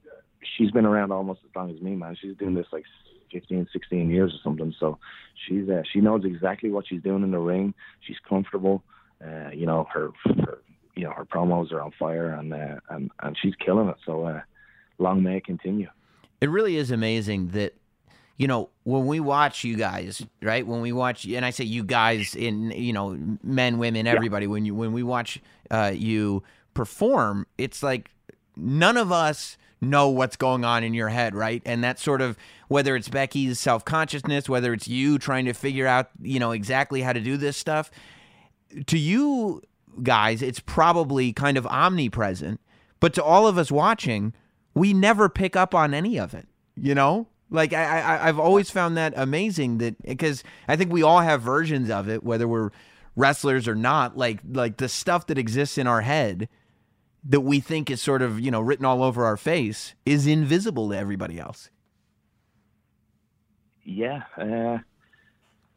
she's 0.57 0.71
been 0.71 0.85
around 0.85 1.11
almost 1.11 1.39
as 1.47 1.55
long 1.55 1.73
as 1.73 1.81
me, 1.81 1.95
man. 1.95 2.17
She's 2.21 2.35
doing 2.35 2.55
this 2.55 2.67
like 2.71 2.83
15, 3.31 3.67
16 3.71 4.09
years 4.09 4.33
or 4.33 4.39
something. 4.43 4.73
So 4.77 4.97
she's 5.47 5.69
uh, 5.69 5.83
she 5.91 6.01
knows 6.01 6.25
exactly 6.25 6.69
what 6.69 6.87
she's 6.87 7.01
doing 7.01 7.23
in 7.23 7.31
the 7.31 7.39
ring. 7.39 7.73
She's 8.01 8.19
comfortable. 8.27 8.83
Uh, 9.23 9.49
you 9.53 9.65
know 9.65 9.87
her, 9.93 10.09
her 10.25 10.59
you 10.95 11.05
know 11.05 11.11
her 11.11 11.25
promos 11.25 11.71
are 11.71 11.81
on 11.81 11.93
fire, 11.97 12.31
and 12.33 12.53
uh, 12.53 12.79
and 12.89 13.09
and 13.21 13.37
she's 13.41 13.55
killing 13.55 13.87
it. 13.87 13.97
So 14.05 14.25
uh, 14.25 14.41
long 14.97 15.23
may 15.23 15.37
it 15.37 15.45
continue. 15.45 15.89
It 16.41 16.49
really 16.49 16.75
is 16.75 16.91
amazing 16.91 17.49
that 17.49 17.73
you 18.39 18.47
know 18.47 18.69
when 18.85 19.05
we 19.05 19.19
watch 19.19 19.65
you 19.65 19.75
guys, 19.75 20.25
right? 20.41 20.65
When 20.65 20.79
we 20.81 20.93
watch, 20.93 21.25
and 21.25 21.45
I 21.45 21.49
say 21.51 21.65
you 21.65 21.83
guys 21.83 22.35
in 22.35 22.71
you 22.71 22.93
know 22.93 23.19
men, 23.43 23.77
women, 23.77 24.07
everybody. 24.07 24.47
When 24.47 24.65
you 24.65 24.73
when 24.73 24.93
we 24.93 25.03
watch 25.03 25.41
uh, 25.69 25.91
you 25.93 26.41
perform, 26.73 27.45
it's 27.57 27.83
like 27.83 28.11
none 28.55 28.95
of 28.95 29.11
us 29.11 29.57
know 29.81 30.07
what's 30.09 30.37
going 30.37 30.63
on 30.63 30.85
in 30.85 30.93
your 30.93 31.09
head, 31.09 31.35
right? 31.35 31.61
And 31.65 31.83
that's 31.83 32.01
sort 32.01 32.21
of 32.21 32.37
whether 32.69 32.95
it's 32.95 33.09
Becky's 33.09 33.59
self 33.59 33.83
consciousness, 33.83 34.47
whether 34.47 34.71
it's 34.71 34.87
you 34.87 35.19
trying 35.19 35.43
to 35.45 35.53
figure 35.53 35.85
out 35.85 36.09
you 36.21 36.39
know 36.39 36.51
exactly 36.51 37.01
how 37.01 37.11
to 37.11 37.19
do 37.19 37.35
this 37.35 37.57
stuff. 37.57 37.91
To 38.87 38.97
you 38.97 39.61
guys, 40.01 40.41
it's 40.41 40.61
probably 40.61 41.33
kind 41.33 41.57
of 41.57 41.67
omnipresent, 41.67 42.61
but 43.01 43.13
to 43.15 43.23
all 43.23 43.47
of 43.47 43.57
us 43.57 43.69
watching, 43.69 44.31
we 44.73 44.93
never 44.93 45.27
pick 45.27 45.57
up 45.57 45.75
on 45.75 45.93
any 45.93 46.17
of 46.17 46.33
it. 46.33 46.47
You 46.77 46.95
know, 46.95 47.27
like 47.49 47.73
I, 47.73 47.99
I 48.01 48.27
I've 48.27 48.39
always 48.39 48.69
found 48.69 48.97
that 48.97 49.13
amazing 49.15 49.79
that 49.79 50.01
because 50.03 50.43
I 50.67 50.75
think 50.75 50.91
we 50.91 51.03
all 51.03 51.19
have 51.21 51.41
versions 51.41 51.89
of 51.89 52.07
it, 52.09 52.23
whether 52.23 52.47
we're 52.47 52.69
wrestlers 53.15 53.67
or 53.67 53.75
not. 53.75 54.17
Like 54.17 54.39
like 54.51 54.77
the 54.77 54.89
stuff 54.89 55.27
that 55.27 55.37
exists 55.37 55.77
in 55.77 55.87
our 55.87 56.01
head 56.01 56.47
that 57.23 57.41
we 57.41 57.59
think 57.59 57.89
is 57.89 58.01
sort 58.01 58.21
of 58.21 58.39
you 58.39 58.51
know 58.51 58.61
written 58.61 58.85
all 58.85 59.03
over 59.03 59.25
our 59.25 59.37
face 59.37 59.95
is 60.05 60.27
invisible 60.27 60.89
to 60.89 60.97
everybody 60.97 61.39
else. 61.39 61.69
Yeah, 63.83 64.23
uh, 64.37 64.77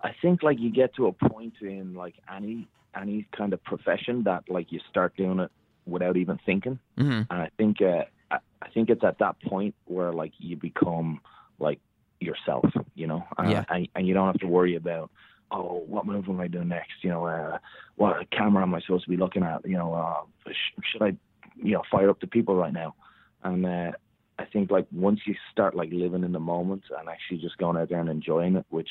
I 0.03 0.15
think 0.21 0.43
like 0.43 0.59
you 0.59 0.71
get 0.71 0.95
to 0.97 1.07
a 1.07 1.13
point 1.13 1.55
in 1.61 1.95
like 1.95 2.15
any 2.33 2.69
any 2.95 3.27
kind 3.37 3.53
of 3.55 3.65
profession 3.65 4.25
that 4.25 4.45
like 4.49 4.71
you 4.71 4.81
start 4.91 5.17
doing 5.17 5.41
it 5.41 5.51
without 5.87 6.17
even 6.17 6.39
thinking, 6.45 6.79
Mhm. 6.99 7.27
and 7.31 7.43
I 7.43 7.49
think 7.57 7.81
uh, 7.81 8.05
I, 8.31 8.39
I 8.61 8.69
think 8.69 8.91
it's 8.91 9.03
at 9.03 9.19
that 9.19 9.41
point 9.41 9.75
where 9.87 10.13
like 10.13 10.33
you 10.39 10.57
become 10.57 11.21
like 11.63 11.81
yourself, 12.21 12.65
you 12.95 13.07
know, 13.07 13.25
uh, 13.39 13.45
Yeah. 13.49 13.65
and, 13.69 13.89
and 13.95 14.07
you 14.07 14.15
don't 14.15 14.27
have 14.27 14.41
to 14.41 14.47
worry 14.47 14.77
about 14.77 15.11
oh 15.51 15.83
what 15.87 16.07
move 16.07 16.29
am 16.29 16.41
I 16.41 16.49
doing 16.49 16.69
next, 16.69 16.97
you 17.03 17.11
know, 17.11 17.27
uh, 17.27 17.59
what 17.97 18.31
camera 18.31 18.63
am 18.63 18.75
I 18.75 18.81
supposed 18.81 19.05
to 19.05 19.11
be 19.11 19.17
looking 19.17 19.43
at, 19.43 19.65
you 19.65 19.77
know, 19.77 19.95
uh, 19.95 20.51
sh- 20.51 20.81
should 20.91 21.03
I 21.03 21.17
you 21.57 21.73
know 21.73 21.83
fire 21.91 22.11
up 22.11 22.21
the 22.21 22.27
people 22.27 22.55
right 22.57 22.73
now, 22.73 22.95
and 23.43 23.67
uh, 23.67 23.93
I 24.39 24.45
think 24.47 24.71
like 24.71 24.87
once 24.93 25.21
you 25.27 25.35
start 25.51 25.75
like 25.75 25.91
living 25.93 26.25
in 26.25 26.33
the 26.33 26.41
moment 26.41 26.85
and 26.99 27.09
actually 27.09 27.39
just 27.39 27.59
going 27.59 27.77
out 27.77 27.89
there 27.89 28.01
and 28.01 28.09
enjoying 28.09 28.57
it, 28.57 28.67
which 28.71 28.89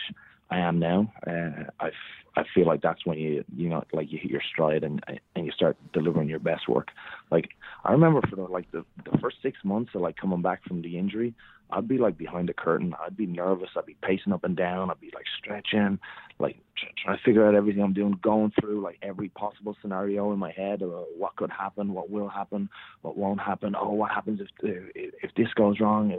I 0.51 0.59
am 0.59 0.79
now, 0.79 1.11
uh, 1.25 1.63
I, 1.79 1.91
I 2.35 2.43
feel 2.53 2.65
like 2.65 2.81
that's 2.81 3.05
when 3.05 3.17
you 3.17 3.43
you 3.55 3.69
know 3.69 3.83
like 3.91 4.11
you 4.11 4.19
hit 4.21 4.31
your 4.31 4.41
stride 4.53 4.83
and 4.83 5.03
and 5.35 5.45
you 5.45 5.51
start 5.51 5.77
delivering 5.93 6.29
your 6.29 6.39
best 6.39 6.67
work. 6.67 6.89
Like 7.29 7.49
I 7.83 7.91
remember 7.91 8.21
for 8.29 8.35
the, 8.35 8.43
like 8.43 8.71
the 8.71 8.85
the 9.09 9.17
first 9.19 9.37
six 9.41 9.57
months 9.63 9.91
of 9.95 10.01
like 10.01 10.15
coming 10.17 10.41
back 10.41 10.63
from 10.63 10.81
the 10.81 10.97
injury, 10.97 11.33
I'd 11.71 11.87
be 11.87 11.97
like 11.97 12.17
behind 12.17 12.47
the 12.47 12.53
curtain. 12.53 12.95
I'd 13.05 13.17
be 13.17 13.25
nervous. 13.25 13.69
I'd 13.77 13.85
be 13.85 13.97
pacing 14.01 14.31
up 14.31 14.43
and 14.43 14.55
down. 14.55 14.89
I'd 14.89 15.01
be 15.01 15.11
like 15.13 15.25
stretching, 15.37 15.99
like 16.39 16.57
trying 17.03 17.17
to 17.17 17.23
figure 17.23 17.45
out 17.45 17.55
everything 17.55 17.83
I'm 17.83 17.93
doing, 17.93 18.17
going 18.21 18.53
through 18.59 18.81
like 18.81 18.97
every 19.01 19.29
possible 19.29 19.75
scenario 19.81 20.31
in 20.31 20.39
my 20.39 20.51
head 20.51 20.81
of 20.81 20.91
what 21.17 21.35
could 21.35 21.51
happen, 21.51 21.93
what 21.93 22.09
will 22.09 22.29
happen, 22.29 22.69
what 23.01 23.17
won't 23.17 23.41
happen. 23.41 23.75
Oh, 23.77 23.91
what 23.91 24.11
happens 24.11 24.39
if 24.39 24.47
if, 24.95 25.13
if 25.23 25.35
this 25.35 25.53
goes 25.55 25.79
wrong? 25.81 26.13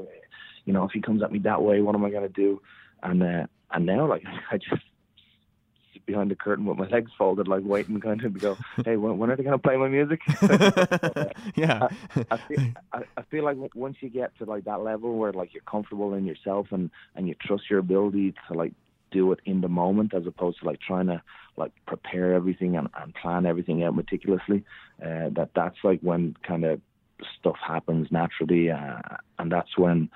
You 0.65 0.73
know, 0.73 0.85
if 0.85 0.93
he 0.93 1.01
comes 1.01 1.23
at 1.23 1.33
me 1.33 1.39
that 1.41 1.63
way, 1.63 1.81
what 1.81 1.95
am 1.95 2.05
I 2.05 2.11
gonna 2.11 2.29
do? 2.29 2.61
And 3.03 3.23
uh, 3.23 3.47
and 3.71 3.87
now 3.87 4.07
like 4.07 4.25
I 4.51 4.59
just 4.59 4.83
sit 5.93 6.07
behind 6.07 6.31
the 6.31 6.37
curtain 6.37 6.65
with 6.65 6.79
my 6.79 6.89
legs 6.89 7.11
folded, 7.17 7.49
like 7.49 7.63
waiting 7.65 8.01
kind 8.01 8.25
of 8.25 8.35
to 8.35 8.39
go, 8.39 8.57
hey, 8.85 8.97
when, 8.97 9.19
when 9.19 9.31
are 9.31 9.37
they 9.37 9.43
gonna 9.43 9.59
play 9.59 9.77
my 9.77 9.89
music? 9.89 10.21
yeah. 11.55 11.89
I 12.31 12.37
feel, 12.37 12.61
I, 12.93 13.03
I 13.17 13.23
feel 13.31 13.45
like 13.45 13.57
once 13.75 13.97
you 14.01 14.09
get 14.09 14.37
to 14.39 14.45
like 14.45 14.65
that 14.65 14.83
level 14.83 15.17
where 15.17 15.33
like 15.33 15.55
you're 15.55 15.63
comfortable 15.63 16.15
in 16.15 16.25
yourself 16.25 16.69
and 16.71 16.91
and 17.15 17.29
you 17.29 17.35
trust 17.41 17.65
your 17.71 17.79
ability 17.79 18.35
to 18.49 18.55
like 18.55 18.73
do 19.11 19.31
it 19.33 19.41
in 19.45 19.61
the 19.61 19.69
moment 19.69 20.15
as 20.15 20.27
opposed 20.27 20.61
to 20.61 20.67
like 20.67 20.81
trying 20.81 21.07
to 21.07 21.23
like 21.57 21.73
prepare 21.87 22.35
everything 22.35 22.77
and, 22.77 22.89
and 23.01 23.15
plan 23.15 23.45
everything 23.45 23.85
out 23.85 23.95
meticulously 23.95 24.65
uh, 25.03 25.29
that 25.31 25.51
that's 25.55 25.77
like 25.85 26.01
when 26.01 26.35
kind 26.43 26.65
of 26.65 26.81
stuff 27.39 27.57
happens 27.65 28.09
naturally 28.11 28.71
uh, 28.71 28.99
and 29.39 29.53
that's 29.53 29.77
when 29.77 30.09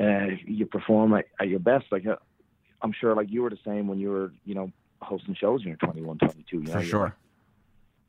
uh, 0.00 0.26
you 0.46 0.66
perform 0.66 1.14
at, 1.14 1.26
at 1.40 1.48
your 1.48 1.58
best. 1.58 1.86
Like 1.90 2.06
uh, 2.06 2.16
I'm 2.82 2.92
sure, 2.92 3.14
like 3.14 3.30
you 3.30 3.42
were 3.42 3.50
the 3.50 3.58
same 3.64 3.88
when 3.88 3.98
you 3.98 4.10
were, 4.10 4.32
you 4.44 4.54
know, 4.54 4.72
hosting 5.00 5.34
shows 5.34 5.60
when 5.60 5.68
you're 5.68 5.76
21, 5.76 6.18
22. 6.18 6.56
You 6.56 6.62
know, 6.62 6.72
For 6.72 6.82
sure. 6.82 7.16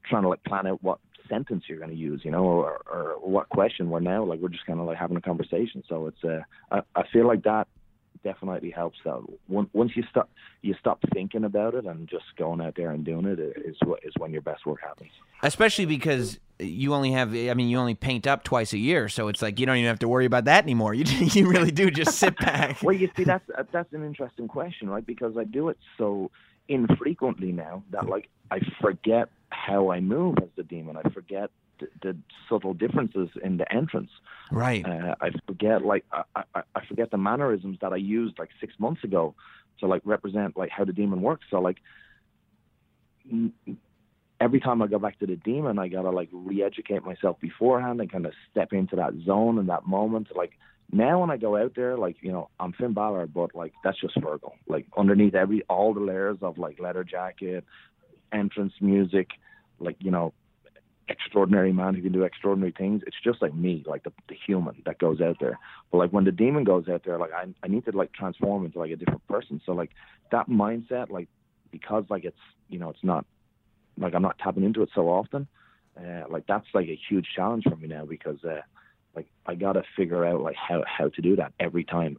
trying 0.05 0.23
to 0.23 0.29
like 0.29 0.43
plan 0.43 0.67
out 0.67 0.83
what 0.83 0.99
sentence 1.27 1.65
you're 1.67 1.77
going 1.77 1.91
to 1.91 1.95
use, 1.95 2.21
you 2.23 2.31
know, 2.31 2.43
or, 2.45 2.81
or 2.91 3.15
what 3.21 3.49
question. 3.49 3.89
Where 3.89 4.01
now, 4.01 4.23
like 4.23 4.39
we're 4.39 4.49
just 4.49 4.65
kind 4.65 4.79
of 4.79 4.85
like 4.85 4.97
having 4.97 5.17
a 5.17 5.21
conversation. 5.21 5.83
So 5.87 6.07
it's, 6.07 6.23
uh, 6.23 6.41
I, 6.71 6.81
I 6.95 7.07
feel 7.11 7.27
like 7.27 7.43
that 7.43 7.67
definitely 8.23 8.71
helps. 8.71 8.99
Out 9.07 9.29
once 9.47 9.69
once 9.73 9.91
you 9.95 10.03
stop, 10.09 10.29
you 10.61 10.75
stop 10.79 10.99
thinking 11.13 11.43
about 11.43 11.73
it 11.73 11.85
and 11.85 12.07
just 12.07 12.25
going 12.37 12.61
out 12.61 12.75
there 12.75 12.91
and 12.91 13.03
doing 13.03 13.25
it 13.25 13.39
is 13.39 13.75
what 13.83 13.99
is 14.03 14.13
when 14.17 14.31
your 14.31 14.41
best 14.41 14.65
work 14.65 14.81
happens. 14.81 15.11
Especially 15.41 15.85
because 15.85 16.39
you 16.59 16.93
only 16.93 17.11
have, 17.11 17.33
I 17.33 17.53
mean, 17.53 17.69
you 17.69 17.77
only 17.77 17.95
paint 17.95 18.27
up 18.27 18.43
twice 18.43 18.73
a 18.73 18.77
year, 18.77 19.07
so 19.07 19.29
it's 19.29 19.41
like 19.41 19.59
you 19.59 19.65
don't 19.65 19.77
even 19.77 19.87
have 19.87 19.99
to 19.99 20.07
worry 20.07 20.25
about 20.25 20.45
that 20.45 20.63
anymore. 20.63 20.93
You 20.99 21.05
you 21.05 21.49
really 21.49 21.71
do 21.71 21.89
just 21.89 22.17
sit 22.17 22.37
back. 22.37 22.81
Well, 22.83 22.95
you 22.95 23.09
see, 23.15 23.23
that's 23.23 23.49
that's 23.71 23.93
an 23.93 24.05
interesting 24.05 24.47
question, 24.47 24.89
right? 24.89 25.05
Because 25.05 25.37
I 25.37 25.43
do 25.45 25.69
it 25.69 25.77
so 25.97 26.31
infrequently 26.67 27.51
now 27.51 27.83
that 27.91 28.07
like 28.07 28.29
I 28.51 28.59
forget 28.81 29.29
how 29.49 29.91
I 29.91 29.99
move 29.99 30.37
as 30.41 30.49
the 30.55 30.63
demon. 30.63 30.97
I 30.97 31.09
forget 31.09 31.49
the, 31.79 31.87
the 32.01 32.17
subtle 32.47 32.73
differences 32.73 33.29
in 33.43 33.57
the 33.57 33.71
entrance. 33.71 34.11
Right. 34.51 34.85
Uh, 34.85 35.15
I 35.21 35.31
forget 35.47 35.83
like 35.83 36.05
I, 36.11 36.23
I, 36.55 36.61
I 36.75 36.85
forget 36.85 37.11
the 37.11 37.17
mannerisms 37.17 37.77
that 37.81 37.93
I 37.93 37.97
used 37.97 38.39
like 38.39 38.49
six 38.59 38.73
months 38.79 39.03
ago 39.03 39.35
to 39.79 39.87
like 39.87 40.01
represent 40.05 40.57
like 40.57 40.69
how 40.69 40.85
the 40.85 40.93
demon 40.93 41.21
works. 41.21 41.45
So 41.49 41.59
like 41.59 41.77
every 44.39 44.59
time 44.59 44.81
I 44.81 44.87
go 44.87 44.99
back 44.99 45.19
to 45.19 45.25
the 45.25 45.35
demon, 45.35 45.79
I 45.79 45.87
gotta 45.87 46.09
like 46.09 46.29
re-educate 46.31 47.03
myself 47.03 47.39
beforehand 47.39 47.99
and 47.99 48.11
kind 48.11 48.25
of 48.25 48.33
step 48.51 48.73
into 48.73 48.95
that 48.97 49.13
zone 49.25 49.57
and 49.57 49.69
that 49.69 49.85
moment. 49.85 50.35
Like 50.35 50.51
now 50.91 51.21
when 51.21 51.29
I 51.29 51.37
go 51.37 51.57
out 51.57 51.73
there, 51.75 51.97
like 51.97 52.17
you 52.21 52.31
know 52.31 52.49
I'm 52.59 52.73
Finn 52.73 52.93
Balor, 52.93 53.27
but 53.27 53.55
like 53.55 53.73
that's 53.83 53.99
just 53.99 54.15
Fergal. 54.17 54.53
Like 54.67 54.85
underneath 54.97 55.35
every 55.35 55.63
all 55.69 55.93
the 55.93 55.99
layers 55.99 56.37
of 56.41 56.57
like 56.57 56.79
leather 56.79 57.03
jacket, 57.03 57.63
entrance 58.31 58.73
music, 58.81 59.29
like 59.79 59.97
you 59.99 60.11
know 60.11 60.33
extraordinary 61.09 61.73
man 61.73 61.95
who 61.95 62.01
can 62.01 62.11
do 62.11 62.23
extraordinary 62.23 62.73
things. 62.77 63.01
It's 63.05 63.17
just 63.23 63.41
like 63.41 63.53
me, 63.53 63.83
like 63.85 64.03
the, 64.03 64.11
the 64.27 64.35
human 64.35 64.81
that 64.85 64.99
goes 64.99 65.21
out 65.21 65.37
there. 65.39 65.57
But 65.91 65.97
like 65.97 66.11
when 66.11 66.25
the 66.25 66.31
demon 66.31 66.63
goes 66.63 66.87
out 66.87 67.03
there, 67.05 67.17
like 67.17 67.31
I 67.33 67.47
I 67.63 67.67
need 67.67 67.85
to 67.85 67.91
like 67.95 68.13
transform 68.13 68.65
into 68.65 68.79
like 68.79 68.91
a 68.91 68.95
different 68.95 69.25
person. 69.27 69.61
So 69.65 69.73
like 69.73 69.91
that 70.31 70.49
mindset, 70.49 71.09
like 71.09 71.27
because 71.71 72.05
like 72.09 72.25
it's 72.25 72.37
you 72.69 72.79
know 72.79 72.89
it's 72.89 73.03
not 73.03 73.25
like 73.97 74.13
I'm 74.13 74.21
not 74.21 74.37
tapping 74.39 74.63
into 74.63 74.81
it 74.81 74.89
so 74.93 75.09
often. 75.09 75.47
Uh, 75.99 76.23
like 76.29 76.45
that's 76.47 76.67
like 76.73 76.87
a 76.87 76.99
huge 77.09 77.27
challenge 77.35 77.63
for 77.63 77.75
me 77.75 77.87
now 77.87 78.05
because 78.05 78.43
uh, 78.43 78.61
like 79.15 79.27
I 79.45 79.55
gotta 79.55 79.83
figure 79.97 80.25
out 80.25 80.41
like 80.41 80.55
how 80.55 80.83
how 80.85 81.09
to 81.09 81.21
do 81.21 81.35
that 81.35 81.53
every 81.59 81.83
time 81.83 82.17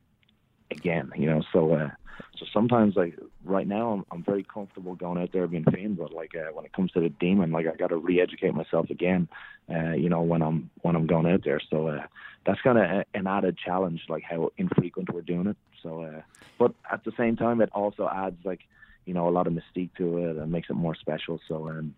again. 0.71 1.13
You 1.17 1.27
know, 1.27 1.43
so 1.53 1.73
uh, 1.75 1.91
so 2.39 2.47
sometimes 2.53 2.97
like 2.97 3.19
right 3.45 3.67
now 3.67 3.91
I'm 3.91 4.07
I'm 4.11 4.23
very 4.23 4.45
comfortable 4.45 4.95
going 4.95 5.21
out 5.21 5.33
there 5.33 5.47
being 5.47 5.65
Finn, 5.65 5.95
but 5.95 6.13
like 6.13 6.35
uh, 6.35 6.53
when 6.53 6.65
it 6.65 6.73
comes 6.73 6.93
to 6.93 7.01
the 7.01 7.09
demon, 7.09 7.53
like 7.53 7.67
I 7.67 7.77
gotta 7.77 7.97
re-educate 7.97 8.55
myself 8.55 8.91
again. 8.91 9.29
Uh, 9.69 9.93
you 9.93 10.09
know, 10.09 10.23
when 10.23 10.43
I'm 10.43 10.71
when 10.83 10.97
I'm 10.97 11.07
going 11.07 11.27
out 11.27 11.45
there. 11.45 11.61
So 11.71 11.89
uh, 11.89 12.07
that's 12.47 12.61
kind 12.63 12.79
of 12.79 13.05
an 13.15 13.27
added 13.27 13.59
challenge, 13.59 14.03
like 14.09 14.23
how 14.23 14.51
infrequent 14.57 15.13
we're 15.13 15.21
doing 15.21 15.47
it. 15.47 15.57
So, 15.83 16.03
uh, 16.03 16.23
but 16.59 16.75
at 16.91 17.05
the 17.05 17.13
same 17.17 17.37
time, 17.37 17.61
it 17.61 17.71
also 17.73 18.09
adds 18.13 18.37
like 18.45 18.61
you 19.07 19.15
know 19.15 19.29
a 19.29 19.31
lot 19.31 19.47
of 19.47 19.53
mystique 19.53 19.91
to 19.99 20.19
it 20.19 20.37
and 20.37 20.53
makes 20.53 20.71
it 20.71 20.75
more 20.75 20.95
special. 20.95 21.41
So 21.49 21.69
um, 21.69 21.95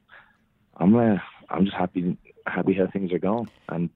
I'm 0.76 0.94
uh, 0.96 1.18
I'm 1.48 1.64
just 1.64 1.76
happy 1.76 2.16
happy 2.46 2.74
how 2.74 2.86
things 2.92 3.12
are 3.12 3.18
going. 3.18 3.48
And 3.68 3.90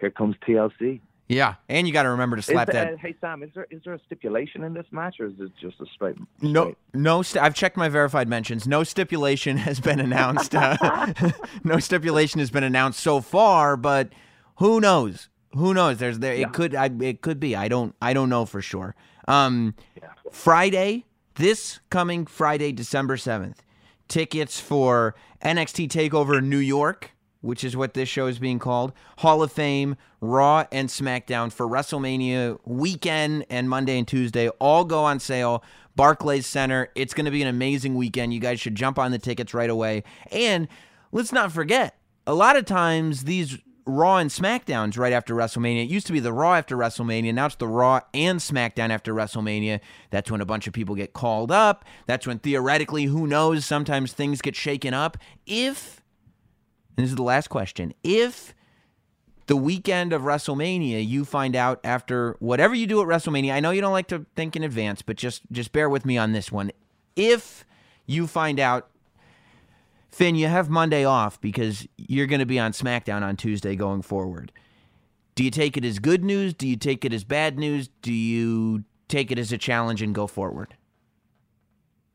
here 0.00 0.10
comes 0.10 0.36
TLC. 0.46 1.00
Yeah, 1.28 1.54
and 1.68 1.86
you 1.86 1.92
got 1.94 2.02
to 2.02 2.10
remember 2.10 2.36
to 2.36 2.42
slap 2.42 2.68
is 2.68 2.72
there, 2.74 2.84
that. 2.84 2.94
uh, 2.94 2.96
hey 2.98 3.14
Sam, 3.20 3.42
is 3.42 3.50
there 3.54 3.66
is 3.70 3.80
there 3.84 3.94
a 3.94 4.00
stipulation 4.06 4.64
in 4.64 4.74
this 4.74 4.86
match 4.90 5.16
or 5.20 5.26
is 5.26 5.34
it 5.38 5.50
just 5.60 5.80
a 5.80 5.86
straight? 5.94 6.16
No, 6.42 6.62
straight- 6.64 6.76
no. 6.94 7.22
St- 7.22 7.42
I've 7.42 7.54
checked 7.54 7.76
my 7.76 7.88
verified 7.88 8.28
mentions. 8.28 8.66
No 8.68 8.82
stipulation 8.84 9.56
has 9.68 9.80
been 9.80 9.98
announced. 10.00 10.54
Uh, 10.54 11.06
no 11.64 11.78
stipulation 11.78 12.38
has 12.40 12.50
been 12.50 12.64
announced 12.64 13.00
so 13.00 13.20
far, 13.20 13.76
but 13.76 14.10
who 14.56 14.80
knows? 14.80 15.28
Who 15.54 15.72
knows? 15.72 15.98
There's 15.98 16.18
there. 16.18 16.34
Yeah. 16.34 16.46
It 16.48 16.52
could. 16.52 16.74
I, 16.74 16.90
it 17.00 17.20
could 17.22 17.40
be. 17.40 17.56
I 17.56 17.68
don't. 17.68 17.94
I 18.02 18.12
don't 18.12 18.28
know 18.28 18.44
for 18.44 18.60
sure. 18.60 18.94
Um, 19.28 19.74
Yeah. 20.00 20.08
Friday, 20.30 21.06
this 21.36 21.80
coming 21.88 22.26
Friday, 22.26 22.72
December 22.72 23.16
seventh. 23.16 23.62
Tickets 24.08 24.60
for 24.60 25.14
NXT 25.42 25.88
Takeover 25.88 26.42
New 26.44 26.58
York, 26.58 27.12
which 27.42 27.62
is 27.62 27.76
what 27.76 27.92
this 27.94 28.08
show 28.08 28.26
is 28.26 28.38
being 28.38 28.58
called. 28.58 28.92
Hall 29.18 29.42
of 29.42 29.52
Fame, 29.52 29.96
Raw, 30.20 30.64
and 30.72 30.88
SmackDown 30.88 31.52
for 31.52 31.66
WrestleMania 31.66 32.58
weekend 32.64 33.44
and 33.50 33.68
Monday 33.68 33.98
and 33.98 34.08
Tuesday 34.08 34.48
all 34.58 34.84
go 34.84 35.04
on 35.04 35.20
sale. 35.20 35.62
Barclays 35.94 36.46
Center. 36.46 36.88
It's 36.94 37.12
going 37.12 37.26
to 37.26 37.30
be 37.30 37.42
an 37.42 37.48
amazing 37.48 37.94
weekend. 37.96 38.32
You 38.32 38.40
guys 38.40 38.58
should 38.58 38.74
jump 38.74 38.98
on 38.98 39.10
the 39.10 39.18
tickets 39.18 39.52
right 39.52 39.68
away. 39.68 40.04
And 40.30 40.68
let's 41.10 41.32
not 41.32 41.52
forget, 41.52 41.98
a 42.26 42.34
lot 42.34 42.56
of 42.56 42.64
times 42.64 43.24
these 43.24 43.58
Raw 43.84 44.18
and 44.18 44.30
SmackDowns 44.30 44.96
right 44.96 45.12
after 45.12 45.34
WrestleMania. 45.34 45.84
It 45.84 45.90
used 45.90 46.06
to 46.06 46.12
be 46.12 46.20
the 46.20 46.32
Raw 46.32 46.54
after 46.54 46.76
WrestleMania. 46.76 47.34
Now 47.34 47.46
it's 47.46 47.56
the 47.56 47.66
Raw 47.66 48.00
and 48.14 48.38
SmackDown 48.38 48.90
after 48.90 49.12
WrestleMania. 49.12 49.80
That's 50.10 50.30
when 50.30 50.40
a 50.40 50.46
bunch 50.46 50.66
of 50.66 50.72
people 50.72 50.94
get 50.94 51.12
called 51.12 51.50
up. 51.50 51.84
That's 52.06 52.26
when 52.26 52.38
theoretically, 52.38 53.04
who 53.04 53.26
knows, 53.26 53.64
sometimes 53.64 54.12
things 54.12 54.40
get 54.40 54.54
shaken 54.54 54.94
up. 54.94 55.18
If, 55.46 56.01
and 56.96 57.04
this 57.04 57.10
is 57.10 57.16
the 57.16 57.22
last 57.22 57.48
question, 57.48 57.94
if 58.02 58.54
the 59.46 59.56
weekend 59.56 60.12
of 60.12 60.22
WrestleMania, 60.22 61.06
you 61.06 61.24
find 61.24 61.56
out 61.56 61.80
after 61.84 62.36
whatever 62.38 62.74
you 62.74 62.86
do 62.86 63.00
at 63.00 63.08
WrestleMania. 63.08 63.52
I 63.52 63.60
know 63.60 63.70
you 63.70 63.80
don't 63.80 63.92
like 63.92 64.08
to 64.08 64.26
think 64.36 64.56
in 64.56 64.62
advance, 64.62 65.02
but 65.02 65.16
just 65.16 65.42
just 65.50 65.72
bear 65.72 65.88
with 65.88 66.04
me 66.04 66.16
on 66.16 66.32
this 66.32 66.52
one. 66.52 66.70
If 67.16 67.64
you 68.06 68.26
find 68.26 68.60
out, 68.60 68.88
Finn, 70.10 70.36
you 70.36 70.46
have 70.46 70.70
Monday 70.70 71.04
off 71.04 71.40
because 71.40 71.86
you're 71.96 72.26
going 72.26 72.40
to 72.40 72.46
be 72.46 72.58
on 72.58 72.72
SmackDown 72.72 73.22
on 73.22 73.36
Tuesday 73.36 73.76
going 73.76 74.02
forward. 74.02 74.52
Do 75.34 75.42
you 75.42 75.50
take 75.50 75.76
it 75.76 75.84
as 75.84 75.98
good 75.98 76.22
news? 76.22 76.52
Do 76.52 76.68
you 76.68 76.76
take 76.76 77.04
it 77.04 77.12
as 77.12 77.24
bad 77.24 77.58
news? 77.58 77.88
Do 78.02 78.12
you 78.12 78.84
take 79.08 79.30
it 79.30 79.38
as 79.38 79.50
a 79.50 79.58
challenge 79.58 80.02
and 80.02 80.14
go 80.14 80.26
forward? 80.26 80.76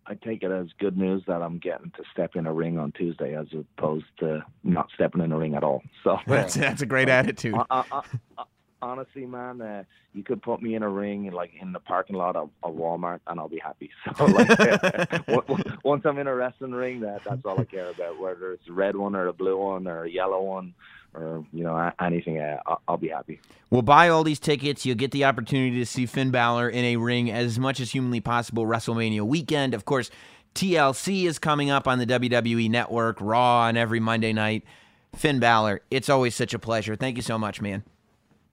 I 0.10 0.16
take 0.16 0.42
it 0.44 0.52
as 0.52 0.68
good 0.80 0.98
news 0.98 1.24
that 1.28 1.42
I'm 1.42 1.60
getting 1.60 1.92
to 1.92 2.04
step 2.12 2.36
in 2.36 2.48
a 2.48 2.54
ring 2.54 2.80
on 2.80 2.92
Tuesday 2.94 3.36
as 3.36 3.48
opposed 3.54 4.06
to 4.20 4.44
not 4.64 4.88
stepping 4.96 5.22
in 5.22 5.32
a 5.32 5.38
ring 5.38 5.56
at 5.56 5.64
all. 5.64 5.84
So 6.04 6.18
That's 6.28 6.54
that's 6.56 6.82
a 6.82 6.86
great 6.86 7.10
attitude. 7.10 7.56
Uh, 7.56 7.66
uh, 7.70 7.84
uh, 7.92 8.02
uh, 8.38 8.44
honestly, 8.82 9.26
man, 9.26 9.62
uh, 9.62 9.84
you 10.14 10.24
could 10.24 10.42
put 10.42 10.62
me 10.62 10.76
in 10.76 10.84
a 10.84 10.90
ring, 10.90 11.30
like 11.32 11.52
in 11.60 11.74
the 11.74 11.80
parking 11.80 12.16
lot 12.16 12.36
of, 12.36 12.50
of 12.64 12.74
Walmart, 12.74 13.20
and 13.28 13.40
I'll 13.40 13.50
be 13.50 13.60
happy. 13.60 13.90
So, 14.18 14.26
like, 14.26 14.50
on- 15.28 15.44
on- 15.48 15.80
once 15.84 16.06
I'm 16.06 16.18
in 16.20 16.28
a 16.28 16.36
wrestling 16.36 16.72
ring, 16.72 17.02
that 17.02 17.24
that's 17.26 17.44
all 17.46 17.60
I 17.60 17.66
care 17.66 17.90
about. 17.90 18.20
Whether 18.20 18.54
it's 18.54 18.68
a 18.70 18.74
red 18.74 18.96
one 18.96 19.16
or 19.16 19.28
a 19.28 19.34
blue 19.34 19.58
one 19.58 19.88
or 19.88 20.06
a 20.06 20.10
yellow 20.10 20.42
one, 20.42 20.74
or 21.14 21.44
you 21.54 21.64
know 21.64 21.92
anything, 22.00 22.40
uh, 22.40 22.60
I'll, 22.66 22.82
I'll 22.88 22.98
be 22.98 23.10
happy. 23.10 23.40
We'll 23.70 23.82
buy 23.82 24.10
all 24.10 24.24
these 24.24 24.40
tickets. 24.40 24.86
You'll 24.86 24.96
get 24.96 25.12
the 25.12 25.26
opportunity 25.26 25.78
to 25.80 25.86
see 25.86 26.06
Finn 26.06 26.32
Balor 26.32 26.70
in 26.70 26.86
a 26.86 26.96
ring 26.98 27.32
as 27.32 27.60
much 27.60 27.80
as 27.80 27.92
humanly 27.92 28.22
possible 28.22 28.66
WrestleMania 28.66 29.22
weekend. 29.22 29.74
Of 29.74 29.86
course, 29.86 30.10
TLC 30.56 31.26
is 31.26 31.40
coming 31.40 31.70
up 31.70 31.88
on 31.88 32.00
the 32.00 32.06
WWE 32.06 32.70
Network, 32.70 33.18
Raw 33.20 33.62
on 33.62 33.78
every 33.78 34.00
Monday 34.00 34.34
night. 34.34 34.64
Finn 35.16 35.40
Balor, 35.40 35.82
it's 35.90 36.10
always 36.10 36.36
such 36.36 36.54
a 36.54 36.60
pleasure. 36.60 36.96
Thank 36.96 37.16
you 37.16 37.24
so 37.24 37.38
much, 37.38 37.62
man. 37.62 37.84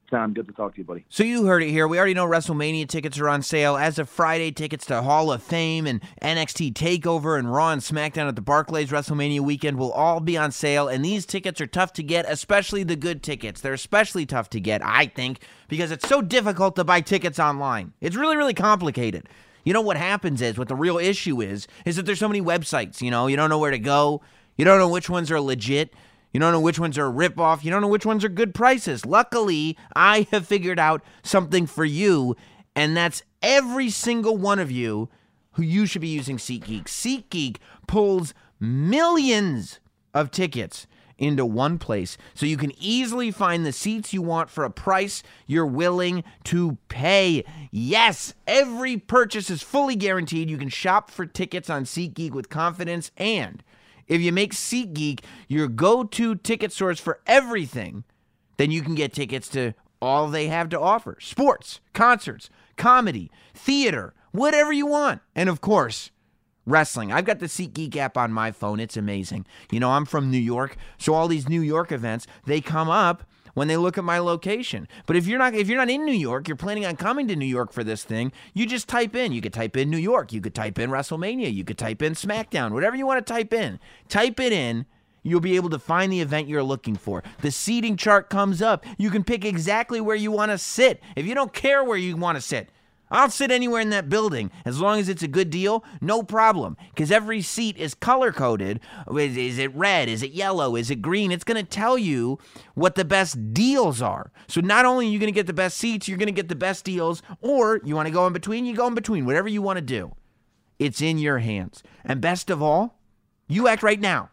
Sam, 0.09 0.33
good 0.33 0.47
to 0.47 0.53
talk 0.53 0.73
to 0.73 0.77
you, 0.77 0.83
buddy. 0.83 1.03
So 1.09 1.23
you 1.23 1.45
heard 1.45 1.63
it 1.63 1.71
here. 1.71 1.87
We 1.87 1.97
already 1.97 2.13
know 2.13 2.27
WrestleMania 2.27 2.87
tickets 2.87 3.19
are 3.19 3.27
on 3.27 3.41
sale. 3.41 3.75
As 3.75 3.97
of 3.97 4.07
Friday, 4.07 4.51
tickets 4.51 4.85
to 4.87 5.01
Hall 5.01 5.31
of 5.31 5.41
Fame 5.41 5.87
and 5.87 6.01
NXT 6.21 6.73
Takeover 6.73 7.39
and 7.39 7.51
Raw 7.51 7.71
and 7.71 7.81
SmackDown 7.81 8.27
at 8.27 8.35
the 8.35 8.41
Barclays 8.41 8.91
WrestleMania 8.91 9.39
weekend 9.39 9.77
will 9.77 9.91
all 9.91 10.19
be 10.19 10.37
on 10.37 10.51
sale. 10.51 10.87
And 10.87 11.03
these 11.03 11.25
tickets 11.25 11.59
are 11.59 11.67
tough 11.67 11.93
to 11.93 12.03
get, 12.03 12.25
especially 12.27 12.83
the 12.83 12.95
good 12.95 13.23
tickets. 13.23 13.61
They're 13.61 13.73
especially 13.73 14.25
tough 14.25 14.49
to 14.51 14.59
get, 14.59 14.85
I 14.85 15.07
think, 15.07 15.39
because 15.67 15.91
it's 15.91 16.07
so 16.07 16.21
difficult 16.21 16.75
to 16.75 16.83
buy 16.83 17.01
tickets 17.01 17.39
online. 17.39 17.93
It's 17.99 18.15
really, 18.15 18.37
really 18.37 18.53
complicated. 18.53 19.27
You 19.63 19.73
know 19.73 19.81
what 19.81 19.97
happens 19.97 20.41
is 20.41 20.57
what 20.57 20.67
the 20.67 20.75
real 20.75 20.99
issue 20.99 21.41
is 21.41 21.67
is 21.85 21.95
that 21.95 22.05
there's 22.05 22.19
so 22.19 22.27
many 22.27 22.41
websites. 22.41 23.01
You 23.01 23.09
know, 23.09 23.25
you 23.25 23.35
don't 23.35 23.49
know 23.49 23.57
where 23.57 23.71
to 23.71 23.79
go. 23.79 24.21
You 24.57 24.63
don't 24.63 24.77
know 24.77 24.89
which 24.89 25.09
ones 25.09 25.31
are 25.31 25.41
legit. 25.41 25.93
You 26.35 26.39
don't 26.39 26.51
know 26.51 26.59
which 26.59 26.79
ones 26.79 26.97
are 26.97 27.07
a 27.07 27.13
ripoff. 27.13 27.63
You 27.63 27.71
don't 27.71 27.81
know 27.81 27.87
which 27.87 28.05
ones 28.05 28.25
are 28.25 28.29
good 28.29 28.53
prices. 28.53 29.05
Luckily, 29.05 29.77
I 29.95 30.27
have 30.31 30.45
figured 30.45 30.77
out 30.77 31.01
something 31.23 31.65
for 31.65 31.85
you, 31.85 32.35
and 32.75 32.97
that's 32.97 33.23
every 33.41 33.89
single 33.89 34.35
one 34.35 34.59
of 34.59 34.69
you 34.69 35.07
who 35.53 35.63
you 35.63 35.85
should 35.85 36.01
be 36.01 36.09
using 36.09 36.35
SeatGeek. 36.35 36.87
SeatGeek 36.87 37.55
pulls 37.87 38.33
millions 38.59 39.79
of 40.13 40.29
tickets 40.29 40.87
into 41.17 41.45
one 41.45 41.77
place 41.77 42.17
so 42.33 42.45
you 42.45 42.57
can 42.57 42.73
easily 42.77 43.31
find 43.31 43.65
the 43.65 43.71
seats 43.71 44.11
you 44.11 44.21
want 44.21 44.49
for 44.49 44.65
a 44.65 44.69
price 44.69 45.23
you're 45.47 45.65
willing 45.65 46.21
to 46.43 46.77
pay. 46.89 47.45
Yes, 47.71 48.33
every 48.45 48.97
purchase 48.97 49.49
is 49.49 49.63
fully 49.63 49.95
guaranteed. 49.95 50.49
You 50.49 50.57
can 50.57 50.67
shop 50.67 51.09
for 51.09 51.25
tickets 51.25 51.69
on 51.69 51.85
SeatGeek 51.85 52.31
with 52.31 52.49
confidence 52.49 53.09
and 53.15 53.63
if 54.07 54.21
you 54.21 54.31
make 54.31 54.53
SeatGeek 54.53 55.21
your 55.47 55.67
go 55.67 56.03
to 56.03 56.35
ticket 56.35 56.71
source 56.71 56.99
for 56.99 57.19
everything, 57.25 58.03
then 58.57 58.71
you 58.71 58.81
can 58.81 58.95
get 58.95 59.13
tickets 59.13 59.47
to 59.49 59.73
all 60.01 60.27
they 60.27 60.47
have 60.47 60.69
to 60.69 60.79
offer 60.79 61.17
sports, 61.19 61.79
concerts, 61.93 62.49
comedy, 62.77 63.31
theater, 63.53 64.13
whatever 64.31 64.71
you 64.71 64.85
want. 64.85 65.21
And 65.35 65.49
of 65.49 65.61
course, 65.61 66.11
wrestling. 66.65 67.11
I've 67.11 67.25
got 67.25 67.39
the 67.39 67.45
SeatGeek 67.45 67.95
app 67.95 68.17
on 68.17 68.31
my 68.31 68.51
phone. 68.51 68.79
It's 68.79 68.97
amazing. 68.97 69.45
You 69.71 69.79
know, 69.79 69.91
I'm 69.91 70.05
from 70.05 70.31
New 70.31 70.37
York, 70.37 70.77
so 70.97 71.13
all 71.13 71.27
these 71.27 71.49
New 71.49 71.61
York 71.61 71.91
events, 71.91 72.27
they 72.45 72.61
come 72.61 72.89
up 72.89 73.23
when 73.55 73.67
they 73.67 73.77
look 73.77 73.97
at 73.97 74.03
my 74.03 74.19
location. 74.19 74.87
But 75.07 75.15
if 75.15 75.25
you're 75.25 75.39
not 75.39 75.55
if 75.55 75.67
you're 75.67 75.79
not 75.79 75.89
in 75.89 76.05
New 76.05 76.11
York, 76.13 76.47
you're 76.47 76.55
planning 76.55 76.85
on 76.85 76.95
coming 76.95 77.27
to 77.29 77.35
New 77.35 77.45
York 77.45 77.73
for 77.73 77.83
this 77.83 78.03
thing, 78.03 78.31
you 78.53 78.67
just 78.67 78.87
type 78.87 79.15
in. 79.15 79.31
You 79.31 79.41
could 79.41 79.53
type 79.53 79.75
in 79.75 79.89
New 79.89 79.97
York, 79.97 80.31
you 80.31 80.41
could 80.41 80.53
type 80.53 80.77
in 80.77 80.91
WrestleMania, 80.91 81.51
you 81.51 81.63
could 81.63 81.79
type 81.79 82.03
in 82.03 82.13
SmackDown, 82.13 82.71
whatever 82.71 82.95
you 82.95 83.07
want 83.07 83.25
to 83.25 83.33
type 83.33 83.51
in. 83.51 83.79
Type 84.07 84.39
it 84.39 84.53
in. 84.53 84.85
You'll 85.23 85.39
be 85.39 85.55
able 85.55 85.71
to 85.71 85.79
find 85.79 86.11
the 86.11 86.21
event 86.21 86.47
you're 86.47 86.61
looking 86.61 86.95
for. 86.95 87.23
The 87.41 87.49
seating 87.49 87.97
chart 87.97 88.29
comes 88.29 88.61
up. 88.61 88.85
You 88.99 89.09
can 89.09 89.23
pick 89.23 89.43
exactly 89.43 89.99
where 89.99 90.15
you 90.15 90.29
want 90.29 90.51
to 90.51 90.57
sit. 90.59 91.01
If 91.15 91.25
you 91.25 91.33
don't 91.33 91.51
care 91.51 91.83
where 91.83 91.97
you 91.97 92.15
want 92.15 92.35
to 92.35 92.41
sit, 92.41 92.69
I'll 93.11 93.29
sit 93.29 93.51
anywhere 93.51 93.81
in 93.81 93.91
that 93.91 94.09
building 94.09 94.51
as 94.65 94.79
long 94.79 94.99
as 94.99 95.09
it's 95.09 95.23
a 95.23 95.27
good 95.27 95.49
deal, 95.49 95.83
no 96.01 96.23
problem. 96.23 96.75
Because 96.89 97.11
every 97.11 97.41
seat 97.41 97.77
is 97.77 97.93
color 97.93 98.31
coded. 98.31 98.79
Is, 99.11 99.37
is, 99.37 99.57
it 99.59 99.75
red? 99.75 100.09
Is 100.09 100.23
it 100.23 100.31
yellow? 100.31 100.75
Is 100.75 100.89
it 100.89 101.01
green? 101.01 101.31
It's 101.31 101.43
going 101.43 101.63
to 101.63 101.69
tell 101.69 101.97
you 101.97 102.39
what 102.73 102.95
the 102.95 103.05
best 103.05 103.53
deals 103.53 104.01
are. 104.01 104.31
So 104.47 104.61
not 104.61 104.85
only 104.85 105.07
are 105.07 105.09
you 105.09 105.19
going 105.19 105.31
to 105.31 105.35
get 105.35 105.47
the 105.47 105.53
best 105.53 105.77
seats, 105.77 106.07
you're 106.07 106.17
going 106.17 106.27
to 106.27 106.31
get 106.31 106.49
the 106.49 106.55
best 106.55 106.83
deals, 106.83 107.21
or 107.41 107.79
you 107.83 107.95
want 107.95 108.07
to 108.07 108.13
go 108.13 108.25
in 108.27 108.33
between, 108.33 108.65
you 108.65 108.75
go 108.75 108.87
in 108.87 108.95
between. 108.95 109.25
Whatever 109.25 109.49
you 109.49 109.61
want 109.61 109.77
to 109.77 109.81
do, 109.81 110.13
it's 110.79 111.01
in 111.01 111.17
your 111.17 111.39
hands. 111.39 111.83
And 112.03 112.21
best 112.21 112.49
of 112.49 112.61
all, 112.61 112.97
you 113.47 113.67
act 113.67 113.83
right 113.83 113.99
now. 113.99 114.29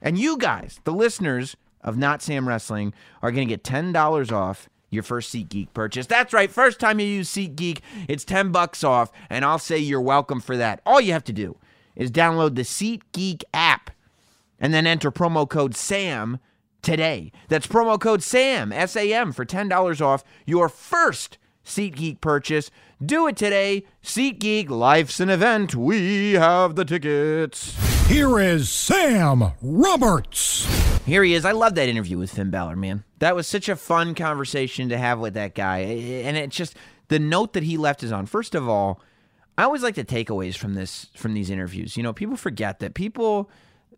And 0.00 0.18
you 0.18 0.36
guys, 0.36 0.80
the 0.84 0.92
listeners 0.92 1.56
of 1.80 1.96
Not 1.96 2.22
Sam 2.22 2.48
Wrestling, 2.48 2.92
are 3.22 3.30
going 3.30 3.46
to 3.46 3.52
get 3.52 3.62
$10 3.62 4.32
off 4.32 4.68
your 4.96 5.04
first 5.04 5.32
SeatGeek 5.32 5.72
purchase. 5.72 6.06
That's 6.06 6.32
right. 6.32 6.50
First 6.50 6.80
time 6.80 6.98
you 6.98 7.06
use 7.06 7.30
SeatGeek, 7.30 7.78
it's 8.08 8.24
10 8.24 8.50
bucks 8.50 8.82
off, 8.82 9.12
and 9.30 9.44
I'll 9.44 9.60
say 9.60 9.78
you're 9.78 10.00
welcome 10.00 10.40
for 10.40 10.56
that. 10.56 10.80
All 10.84 11.00
you 11.00 11.12
have 11.12 11.24
to 11.24 11.32
do 11.32 11.56
is 11.94 12.10
download 12.10 12.56
the 12.56 12.62
SeatGeek 12.62 13.44
app 13.54 13.90
and 14.58 14.74
then 14.74 14.86
enter 14.86 15.12
promo 15.12 15.48
code 15.48 15.76
SAM 15.76 16.40
today. 16.82 17.30
That's 17.48 17.66
promo 17.66 18.00
code 18.00 18.22
SAM, 18.22 18.72
S 18.72 18.96
A 18.96 19.12
M, 19.12 19.32
for 19.32 19.44
$10 19.44 20.00
off 20.00 20.24
your 20.46 20.68
first 20.68 21.38
SeatGeek 21.64 22.20
purchase. 22.20 22.70
Do 23.04 23.26
it 23.26 23.36
today. 23.36 23.84
SeatGeek, 24.02 24.70
life's 24.70 25.20
an 25.20 25.28
event. 25.28 25.74
We 25.74 26.32
have 26.32 26.76
the 26.76 26.84
tickets. 26.84 27.76
Here 28.08 28.38
is 28.38 28.70
Sam 28.70 29.52
Roberts. 29.60 30.64
Here 31.04 31.22
he 31.22 31.34
is. 31.34 31.44
I 31.44 31.52
love 31.52 31.74
that 31.74 31.88
interview 31.88 32.18
with 32.18 32.32
Finn 32.32 32.50
Balor, 32.50 32.76
man. 32.76 33.04
That 33.18 33.34
was 33.34 33.46
such 33.46 33.68
a 33.68 33.76
fun 33.76 34.14
conversation 34.14 34.88
to 34.90 34.98
have 34.98 35.18
with 35.18 35.34
that 35.34 35.54
guy. 35.54 35.78
And 35.78 36.36
it's 36.36 36.56
just 36.56 36.76
the 37.08 37.18
note 37.18 37.54
that 37.54 37.62
he 37.62 37.76
left 37.76 38.02
is 38.02 38.12
on. 38.12 38.26
First 38.26 38.54
of 38.54 38.68
all, 38.68 39.00
I 39.58 39.64
always 39.64 39.82
like 39.82 39.94
the 39.94 40.04
takeaways 40.04 40.56
from 40.56 40.74
this 40.74 41.06
from 41.14 41.34
these 41.34 41.48
interviews. 41.48 41.96
You 41.96 42.02
know, 42.02 42.12
people 42.12 42.36
forget 42.36 42.78
that 42.80 42.94
people 42.94 43.50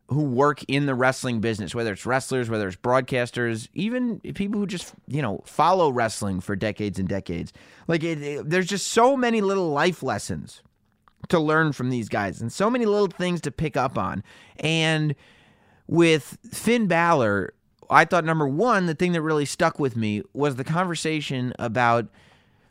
who 0.08 0.22
work 0.22 0.64
in 0.68 0.86
the 0.86 0.94
wrestling 0.94 1.40
business, 1.40 1.74
whether 1.74 1.92
it's 1.92 2.06
wrestlers, 2.06 2.48
whether 2.48 2.66
it's 2.66 2.76
broadcasters, 2.76 3.68
even 3.74 4.20
people 4.20 4.58
who 4.58 4.66
just, 4.66 4.94
you 5.06 5.20
know, 5.20 5.42
follow 5.44 5.90
wrestling 5.90 6.40
for 6.40 6.56
decades 6.56 6.98
and 6.98 7.08
decades. 7.08 7.52
Like 7.88 8.02
it, 8.02 8.22
it, 8.22 8.48
there's 8.48 8.68
just 8.68 8.88
so 8.88 9.16
many 9.16 9.42
little 9.42 9.70
life 9.70 10.02
lessons 10.02 10.62
to 11.28 11.38
learn 11.38 11.72
from 11.72 11.90
these 11.90 12.08
guys 12.08 12.40
and 12.40 12.50
so 12.50 12.70
many 12.70 12.86
little 12.86 13.08
things 13.08 13.42
to 13.42 13.50
pick 13.50 13.76
up 13.76 13.98
on. 13.98 14.22
And 14.60 15.14
with 15.86 16.38
Finn 16.52 16.86
Balor, 16.86 17.52
I 17.90 18.04
thought 18.04 18.24
number 18.24 18.46
one, 18.46 18.86
the 18.86 18.94
thing 18.94 19.12
that 19.12 19.22
really 19.22 19.44
stuck 19.44 19.78
with 19.78 19.96
me 19.96 20.22
was 20.32 20.56
the 20.56 20.64
conversation 20.64 21.52
about 21.58 22.08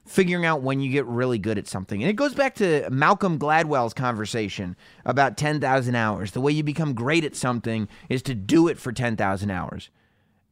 figuring 0.05 0.45
out 0.45 0.61
when 0.61 0.80
you 0.80 0.89
get 0.89 1.05
really 1.05 1.38
good 1.38 1.57
at 1.57 1.68
something. 1.68 2.01
And 2.01 2.09
it 2.09 2.15
goes 2.15 2.34
back 2.34 2.55
to 2.55 2.89
Malcolm 2.89 3.38
Gladwell's 3.38 3.93
conversation 3.93 4.76
about 5.05 5.38
10,000 5.38 5.95
hours. 5.95 6.32
The 6.32 6.41
way 6.41 6.53
you 6.53 6.63
become 6.63 6.93
great 6.93 7.26
at 7.26 7.36
something 7.36 7.89
is 8.07 8.22
to 8.24 8.36
do 8.36 8.68
it 8.68 8.80
for 8.80 8.93
10,000 8.93 9.51
hours. 9.51 9.89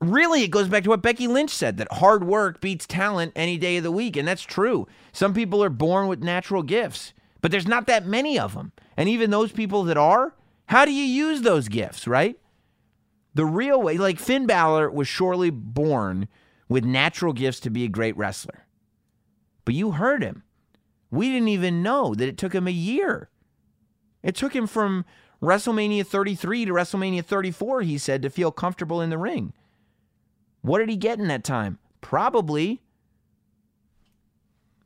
Really, 0.01 0.43
it 0.43 0.51
goes 0.51 0.67
back 0.67 0.83
to 0.83 0.89
what 0.89 1.01
Becky 1.01 1.27
Lynch 1.27 1.51
said 1.51 1.77
that 1.77 1.91
hard 1.93 2.25
work 2.25 2.59
beats 2.59 2.85
talent 2.85 3.31
any 3.35 3.57
day 3.57 3.77
of 3.77 3.83
the 3.83 3.91
week. 3.91 4.17
And 4.17 4.27
that's 4.27 4.43
true. 4.43 4.87
Some 5.13 5.33
people 5.33 5.63
are 5.63 5.69
born 5.69 6.07
with 6.07 6.21
natural 6.21 6.63
gifts 6.63 7.13
but 7.45 7.51
there's 7.51 7.67
not 7.67 7.85
that 7.85 8.07
many 8.07 8.39
of 8.39 8.55
them. 8.55 8.71
And 8.97 9.07
even 9.07 9.29
those 9.29 9.51
people 9.51 9.83
that 9.83 9.97
are, 9.97 10.33
how 10.65 10.83
do 10.83 10.91
you 10.91 11.03
use 11.03 11.43
those 11.43 11.67
gifts, 11.67 12.07
right? 12.07 12.39
The 13.35 13.45
real 13.45 13.81
way, 13.81 13.97
like 13.97 14.17
Finn 14.17 14.47
Balor 14.47 14.89
was 14.89 15.07
surely 15.07 15.49
born 15.49 16.27
with 16.67 16.83
natural 16.83 17.33
gifts 17.33 17.59
to 17.61 17.69
be 17.69 17.83
a 17.83 17.89
great 17.89 18.17
wrestler. 18.17 18.65
But 19.65 19.75
you 19.75 19.91
heard 19.91 20.23
him. 20.23 20.43
We 21.11 21.29
didn't 21.29 21.49
even 21.49 21.83
know 21.83 22.15
that 22.15 22.27
it 22.27 22.37
took 22.37 22.55
him 22.55 22.67
a 22.67 22.71
year. 22.71 23.29
It 24.23 24.35
took 24.35 24.55
him 24.55 24.67
from 24.67 25.05
WrestleMania 25.41 26.05
33 26.07 26.65
to 26.65 26.71
WrestleMania 26.71 27.23
34, 27.23 27.81
he 27.81 27.97
said, 27.97 28.21
to 28.21 28.29
feel 28.29 28.51
comfortable 28.51 29.01
in 29.01 29.09
the 29.09 29.17
ring. 29.17 29.53
What 30.61 30.79
did 30.79 30.89
he 30.89 30.95
get 30.95 31.19
in 31.19 31.27
that 31.27 31.43
time? 31.43 31.77
Probably 32.01 32.81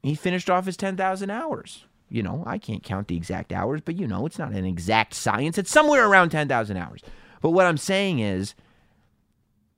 he 0.02 0.16
finished 0.16 0.50
off 0.50 0.66
his 0.66 0.78
10,000 0.78 1.30
hours. 1.30 1.86
You 2.10 2.24
know, 2.24 2.44
I 2.48 2.58
can't 2.58 2.84
count 2.84 3.08
the 3.08 3.16
exact 3.16 3.54
hours, 3.54 3.82
but 3.82 3.96
you 3.96 4.08
know, 4.08 4.26
it's 4.26 4.40
not 4.40 4.52
an 4.52 4.66
exact 4.66 5.14
science. 5.14 5.58
It's 5.58 5.70
somewhere 5.70 6.08
around 6.08 6.30
10,000 6.30 6.76
hours. 6.76 7.02
But 7.42 7.52
what 7.52 7.66
I'm 7.66 7.78
saying 7.78 8.20
is, 8.20 8.56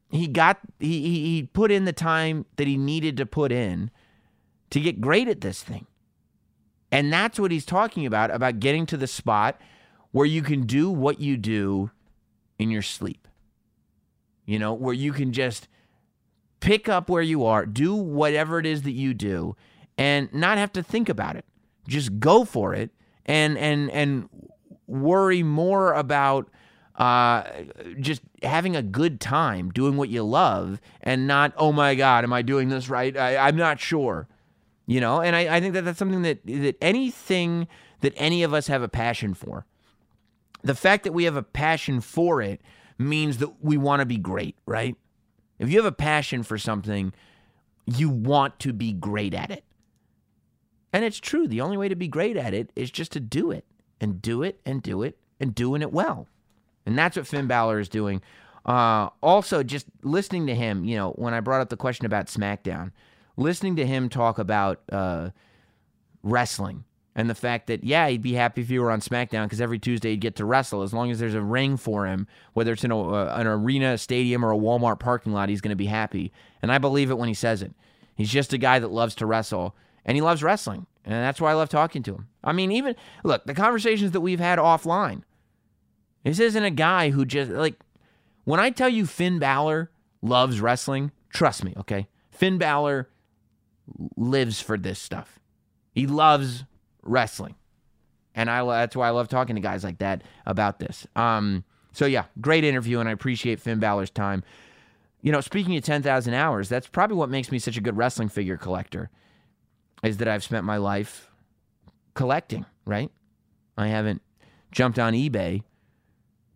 he 0.09 0.28
got 0.28 0.59
he 0.80 1.01
he 1.01 1.43
put 1.43 1.72
in 1.72 1.86
the 1.86 1.93
time 1.93 2.45
that 2.57 2.68
he 2.68 2.78
needed 2.78 3.18
to 3.18 3.26
put 3.26 3.51
in 3.51 3.91
to 4.70 4.80
get 4.80 5.01
great 5.01 5.28
at 5.28 5.41
this 5.41 5.64
thing. 5.64 5.88
And 6.91 7.12
that's 7.12 7.39
what 7.39 7.51
he's 7.51 7.66
talking 7.66 8.05
about 8.05 8.32
about 8.32 8.59
getting 8.59 8.86
to 8.88 8.97
the 8.97 9.07
spot 9.07 9.59
where 10.12 10.26
you 10.26 10.41
can 10.41 10.66
do 10.66 10.89
what 10.89 11.22
you 11.22 11.38
do 11.38 11.91
in 12.59 12.70
your 12.70 12.82
sleep. 12.82 13.28
You 14.45 14.59
know, 14.59 14.74
where 14.74 14.93
you 14.93 15.14
can 15.14 15.32
just 15.32 15.70
pick 16.59 16.89
up 16.89 17.09
where 17.09 17.22
you 17.22 17.45
are, 17.45 17.66
do 17.66 17.95
whatever 17.95 18.59
it 18.59 18.66
is 18.66 18.82
that 18.82 18.91
you 18.91 19.14
do 19.14 19.55
and 19.97 20.34
not 20.34 20.57
have 20.57 20.74
to 20.74 20.84
think 20.84 21.07
about 21.07 21.38
it 21.38 21.45
just 21.88 22.20
go 22.20 22.45
for 22.45 22.74
it 22.74 22.91
and 23.26 23.57
and 23.57 23.89
and 23.91 24.30
worry 24.88 25.43
more 25.43 25.93
about 25.93 26.49
uh, 27.02 27.43
just 27.99 28.22
having 28.43 28.76
a 28.76 28.82
good 28.82 29.20
time 29.20 29.72
doing 29.72 29.97
what 29.97 30.10
you 30.10 30.24
love 30.24 30.80
and 31.02 31.26
not 31.26 31.54
oh 31.58 31.72
my 31.72 31.95
god 31.95 32.24
am 32.24 32.34
i 32.34 32.41
doing 32.41 32.70
this 32.70 32.89
right 32.89 33.18
I, 33.18 33.38
i'm 33.38 33.56
not 33.56 33.80
sure 33.80 34.28
you 34.86 34.99
know 34.99 35.22
and 35.22 35.36
I, 35.36 35.58
I 35.58 35.60
think 35.60 35.74
that 35.74 35.86
that's 35.86 35.97
something 35.97 36.22
that 36.22 36.45
that 36.45 36.78
anything 36.82 37.68
that 38.02 38.14
any 38.16 38.43
of 38.43 38.54
us 38.54 38.68
have 38.68 38.82
a 38.82 38.89
passion 38.89 39.34
for 39.34 39.66
the 40.64 40.76
fact 40.76 41.04
that 41.06 41.14
we 41.14 41.24
have 41.24 41.36
a 41.36 41.43
passion 41.43 42.02
for 42.02 42.41
it 42.41 42.62
means 42.97 43.39
that 43.39 43.64
we 43.64 43.78
want 43.78 44.02
to 44.02 44.06
be 44.06 44.18
great 44.18 44.56
right 44.66 44.95
if 45.58 45.70
you 45.70 45.78
have 45.78 45.86
a 45.86 45.91
passion 45.91 46.43
for 46.43 46.58
something 46.58 47.14
you 47.86 48.10
want 48.10 48.60
to 48.60 48.74
be 48.74 48.93
great 48.93 49.34
at 49.34 49.49
it 49.49 49.64
and 50.93 51.06
it's 51.06 51.20
true. 51.20 51.47
The 51.47 51.62
only 51.62 51.78
way 51.78 51.88
to 51.89 51.95
be 51.95 52.08
great 52.08 52.38
at 52.38 52.54
it 52.54 52.70
is 52.76 52.91
just 52.91 53.12
to 53.14 53.20
do 53.20 53.52
it 53.52 53.66
and 53.99 54.22
do 54.22 54.43
it 54.43 54.60
and 54.66 54.84
do 54.84 55.04
it 55.04 55.18
and 55.39 55.56
doing 55.56 55.82
it 55.82 55.91
well. 55.91 56.28
And 56.86 56.98
that's 56.98 57.18
what 57.18 57.28
Finn 57.28 57.48
Balor 57.48 57.80
is 57.80 57.90
doing. 57.90 58.22
Uh, 58.66 59.10
also, 59.22 59.64
just 59.64 59.88
listening 60.04 60.48
to 60.48 60.56
him, 60.56 60.86
you 60.86 60.96
know, 60.96 61.12
when 61.12 61.34
I 61.34 61.40
brought 61.40 61.62
up 61.62 61.70
the 61.70 61.78
question 61.78 62.06
about 62.06 62.28
SmackDown, 62.28 62.92
listening 63.38 63.76
to 63.78 63.86
him 63.86 64.10
talk 64.10 64.38
about 64.38 64.82
uh, 64.92 65.30
wrestling 66.24 66.84
and 67.16 67.30
the 67.30 67.36
fact 67.36 67.68
that, 67.68 67.84
yeah, 67.84 68.08
he'd 68.08 68.22
be 68.22 68.34
happy 68.34 68.62
if 68.62 68.70
he 68.70 68.80
were 68.80 68.92
on 68.92 69.02
SmackDown 69.02 69.46
because 69.46 69.62
every 69.62 69.80
Tuesday 69.80 70.12
he'd 70.12 70.22
get 70.22 70.36
to 70.38 70.46
wrestle. 70.46 70.82
As 70.84 70.94
long 70.94 71.12
as 71.12 71.20
there's 71.20 71.34
a 71.34 71.42
ring 71.42 71.76
for 71.76 72.06
him, 72.06 72.28
whether 72.54 72.72
it's 72.72 72.84
in 72.84 72.92
a, 72.92 73.02
uh, 73.02 73.34
an 73.36 73.48
arena, 73.48 73.94
a 73.94 73.98
stadium, 73.98 74.46
or 74.46 74.52
a 74.52 74.58
Walmart 74.58 75.00
parking 75.00 75.34
lot, 75.34 75.50
he's 75.50 75.62
going 75.62 75.72
to 75.72 75.76
be 75.76 75.88
happy. 75.88 76.32
And 76.62 76.72
I 76.72 76.78
believe 76.78 77.10
it 77.10 77.18
when 77.18 77.28
he 77.28 77.34
says 77.34 77.62
it. 77.62 77.74
He's 78.16 78.30
just 78.30 78.54
a 78.54 78.58
guy 78.58 78.80
that 78.80 78.92
loves 78.92 79.16
to 79.16 79.26
wrestle 79.26 79.76
and 80.06 80.16
he 80.16 80.22
loves 80.22 80.44
wrestling. 80.44 80.86
And 81.04 81.16
that's 81.16 81.42
why 81.42 81.52
I 81.52 81.56
love 81.56 81.70
talking 81.70 82.04
to 82.04 82.14
him. 82.14 82.28
I 82.44 82.54
mean, 82.54 82.72
even 82.72 82.96
look, 83.24 83.46
the 83.46 83.56
conversations 83.56 84.12
that 84.12 84.22
we've 84.22 84.40
had 84.40 84.60
offline. 84.60 85.24
This 86.24 86.39
isn't 86.39 86.63
a 86.63 86.72
guy 86.72 87.09
who 87.09 87.26
just 87.26 87.51
like 87.51 87.76
when 88.43 88.59
I 88.59 88.69
tell 88.69 88.89
you 88.89 89.05
Finn 89.05 89.39
Balor 89.39 89.91
loves 90.22 90.59
wrestling, 90.59 91.11
trust 91.30 91.63
me, 91.63 91.74
okay? 91.78 92.07
Finn 92.30 92.57
Balor 92.57 93.09
lives 94.15 94.61
for 94.61 94.78
this 94.78 94.99
stuff. 94.99 95.39
He 95.93 96.07
loves 96.07 96.63
wrestling. 97.03 97.55
And 98.34 98.49
I 98.49 98.63
that's 98.65 98.95
why 98.95 99.07
I 99.07 99.11
love 99.11 99.28
talking 99.28 99.55
to 99.55 99.61
guys 99.61 99.84
like 99.84 99.99
that 99.99 100.24
about 100.45 100.80
this. 100.80 101.07
Um 101.15 101.63
so 101.91 102.05
yeah, 102.05 102.26
great 102.39 102.63
interview 102.63 102.99
and 102.99 103.09
I 103.09 103.11
appreciate 103.11 103.59
Finn 103.59 103.80
Balor's 103.80 104.11
time. 104.11 104.43
You 105.24 105.32
know, 105.32 105.41
speaking 105.41 105.76
of 105.78 105.84
10,000 105.84 106.34
hours, 106.34 106.67
that's 106.67 106.88
probably 106.88 107.15
what 107.15 107.30
makes 107.30 107.51
me 107.51 107.59
such 107.59 107.78
a 107.78 107.82
good 107.82 107.95
wrestling 107.95 108.30
figure 108.30 108.57
collector 108.57 109.11
is 110.03 110.17
that 110.17 110.28
I've 110.28 110.43
spent 110.43 110.65
my 110.65 110.78
life 110.78 111.30
collecting, 112.15 112.65
right? 112.86 113.11
I 113.78 113.88
haven't 113.88 114.22
jumped 114.72 114.97
on 114.97 115.13
eBay 115.13 115.63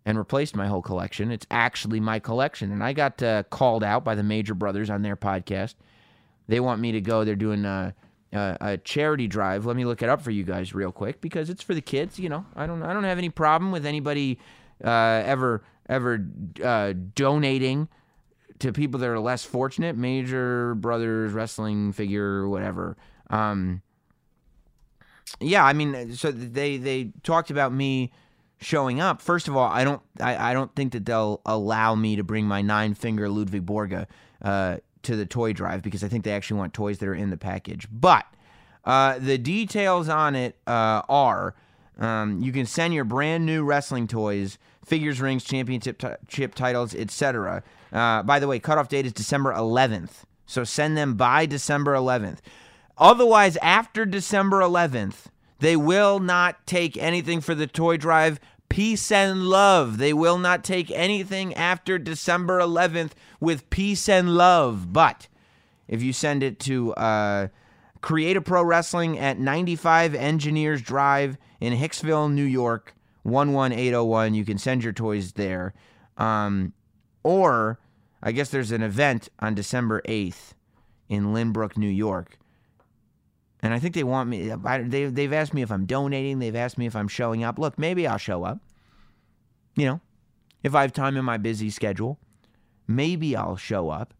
and 0.05 0.17
replaced 0.17 0.55
my 0.55 0.67
whole 0.67 0.81
collection. 0.81 1.31
It's 1.31 1.47
actually 1.49 1.99
my 1.99 2.19
collection. 2.19 2.71
And 2.71 2.83
I 2.83 2.93
got 2.93 3.21
uh, 3.23 3.43
called 3.43 3.83
out 3.83 4.03
by 4.03 4.15
the 4.15 4.23
Major 4.23 4.53
Brothers 4.53 4.89
on 4.89 5.01
their 5.01 5.15
podcast 5.15 5.75
They 6.47 6.59
want 6.59 6.79
me 6.81 6.91
to 6.93 7.01
go. 7.01 7.23
They're 7.23 7.35
doing 7.35 7.65
a, 7.65 7.95
a, 8.31 8.57
a 8.61 8.77
charity 8.77 9.27
drive. 9.27 9.65
Let 9.65 9.75
me 9.75 9.85
look 9.85 10.03
it 10.03 10.09
up 10.09 10.21
for 10.21 10.31
you 10.31 10.43
guys 10.43 10.75
real 10.75 10.91
quick 10.91 11.21
because 11.21 11.49
it's 11.49 11.63
for 11.63 11.73
the 11.73 11.81
kids. 11.81 12.19
You 12.19 12.29
know, 12.29 12.45
I 12.55 12.67
don't 12.67 12.83
I 12.83 12.93
don't 12.93 13.03
have 13.03 13.17
any 13.17 13.29
problem 13.29 13.71
with 13.71 13.85
anybody 13.85 14.39
uh, 14.83 15.23
ever 15.25 15.63
ever 15.89 16.25
uh, 16.63 16.93
donating 17.15 17.87
to 18.59 18.71
people 18.71 18.99
that 18.99 19.09
are 19.09 19.19
less 19.19 19.43
fortunate. 19.43 19.97
Major 19.97 20.75
Brothers 20.75 21.33
wrestling 21.33 21.93
figure, 21.93 22.47
whatever. 22.47 22.97
Um, 23.29 23.81
yeah, 25.39 25.65
I 25.65 25.73
mean, 25.73 26.13
so 26.13 26.31
they 26.31 26.77
they 26.77 27.11
talked 27.23 27.49
about 27.49 27.73
me 27.73 28.11
showing 28.59 28.99
up. 28.99 29.21
First 29.21 29.47
of 29.47 29.55
all, 29.55 29.69
I 29.69 29.83
don't 29.83 30.01
I, 30.19 30.51
I 30.51 30.53
don't 30.53 30.73
think 30.75 30.93
that 30.93 31.05
they'll 31.05 31.41
allow 31.45 31.95
me 31.95 32.15
to 32.15 32.23
bring 32.23 32.45
my 32.45 32.61
nine 32.61 32.93
finger 32.93 33.29
Ludvig 33.29 33.65
Borga 33.65 34.07
uh, 34.41 34.77
to 35.03 35.15
the 35.15 35.25
toy 35.25 35.53
drive 35.53 35.81
because 35.81 36.03
I 36.03 36.07
think 36.07 36.23
they 36.23 36.31
actually 36.31 36.59
want 36.59 36.73
toys 36.73 36.99
that 36.99 37.07
are 37.07 37.15
in 37.15 37.29
the 37.29 37.37
package. 37.37 37.87
But 37.91 38.25
uh, 38.83 39.19
the 39.19 39.37
details 39.37 40.09
on 40.09 40.35
it 40.35 40.57
uh, 40.67 41.01
are 41.09 41.55
um, 41.97 42.41
you 42.41 42.51
can 42.51 42.65
send 42.65 42.93
your 42.93 43.05
brand 43.05 43.45
new 43.45 43.63
wrestling 43.63 44.07
toys, 44.07 44.57
figures, 44.85 45.21
rings, 45.21 45.43
championship 45.43 45.97
t- 45.97 46.07
chip 46.27 46.55
titles, 46.55 46.93
etc. 46.93 47.63
Uh, 47.91 48.23
by 48.23 48.39
the 48.39 48.47
way, 48.47 48.59
cutoff 48.59 48.89
date 48.89 49.05
is 49.05 49.13
December 49.13 49.53
11th, 49.53 50.23
so 50.45 50.63
send 50.63 50.97
them 50.97 51.15
by 51.15 51.45
December 51.45 51.93
11th. 51.93 52.39
Otherwise, 52.97 53.57
after 53.57 54.05
December 54.05 54.61
11th, 54.61 55.25
they 55.59 55.75
will 55.75 56.19
not 56.19 56.65
take 56.65 56.97
anything 56.97 57.41
for 57.41 57.55
the 57.55 57.67
toy 57.67 57.97
drive. 57.97 58.39
Peace 58.67 59.11
and 59.11 59.47
love. 59.47 59.97
They 59.97 60.11
will 60.11 60.37
not 60.37 60.63
take 60.63 60.91
anything 60.91 61.53
after 61.53 61.97
December 61.97 62.59
11th 62.59 63.11
with 63.39 63.69
peace 63.69 64.09
and 64.09 64.35
love. 64.35 64.91
But 64.91 65.27
if 65.87 66.01
you 66.01 66.13
send 66.13 66.43
it 66.43 66.59
to 66.61 66.93
uh, 66.95 67.47
Create 68.01 68.37
a 68.37 68.41
Pro 68.41 68.63
Wrestling 68.63 69.17
at 69.17 69.39
95 69.39 70.13
Engineers 70.13 70.81
Drive 70.81 71.37
in 71.59 71.73
Hicksville, 71.73 72.31
New 72.31 72.43
York, 72.43 72.93
11801, 73.23 74.33
you 74.33 74.45
can 74.45 74.57
send 74.57 74.83
your 74.83 74.93
toys 74.93 75.33
there. 75.33 75.73
Um, 76.17 76.73
or 77.23 77.79
I 78.21 78.31
guess 78.31 78.49
there's 78.49 78.71
an 78.71 78.83
event 78.83 79.29
on 79.39 79.55
December 79.55 80.01
8th 80.07 80.53
in 81.09 81.33
Lynbrook, 81.33 81.77
New 81.77 81.89
York 81.89 82.37
and 83.65 83.73
I 83.73 83.79
think 83.79 83.95
they 83.95 84.03
want 84.03 84.29
me. 84.29 84.47
They 84.47 85.05
they've 85.05 85.33
asked 85.33 85.55
me 85.55 85.63
if 85.63 85.71
I'm 85.71 85.87
donating. 85.87 86.37
They've 86.37 86.55
asked 86.55 86.77
me 86.77 86.85
if 86.85 86.95
I'm 86.95 87.07
showing 87.07 87.43
up. 87.43 87.57
Look, 87.57 87.79
maybe 87.79 88.05
I'll 88.05 88.19
show 88.19 88.43
up. 88.43 88.59
You 89.75 89.85
know, 89.87 90.01
if 90.61 90.75
I 90.75 90.83
have 90.83 90.93
time 90.93 91.17
in 91.17 91.25
my 91.25 91.37
busy 91.37 91.71
schedule, 91.71 92.19
maybe 92.87 93.35
I'll 93.35 93.57
show 93.57 93.89
up. 93.89 94.13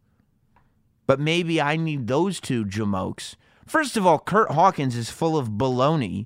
But 1.06 1.20
maybe 1.20 1.62
I 1.62 1.76
need 1.76 2.08
those 2.08 2.40
two 2.40 2.66
jamokes. 2.66 3.36
First 3.68 3.96
of 3.96 4.08
all, 4.08 4.18
Kurt 4.18 4.52
Hawkins 4.52 4.96
is 4.96 5.12
full 5.12 5.38
of 5.38 5.50
baloney. 5.50 6.26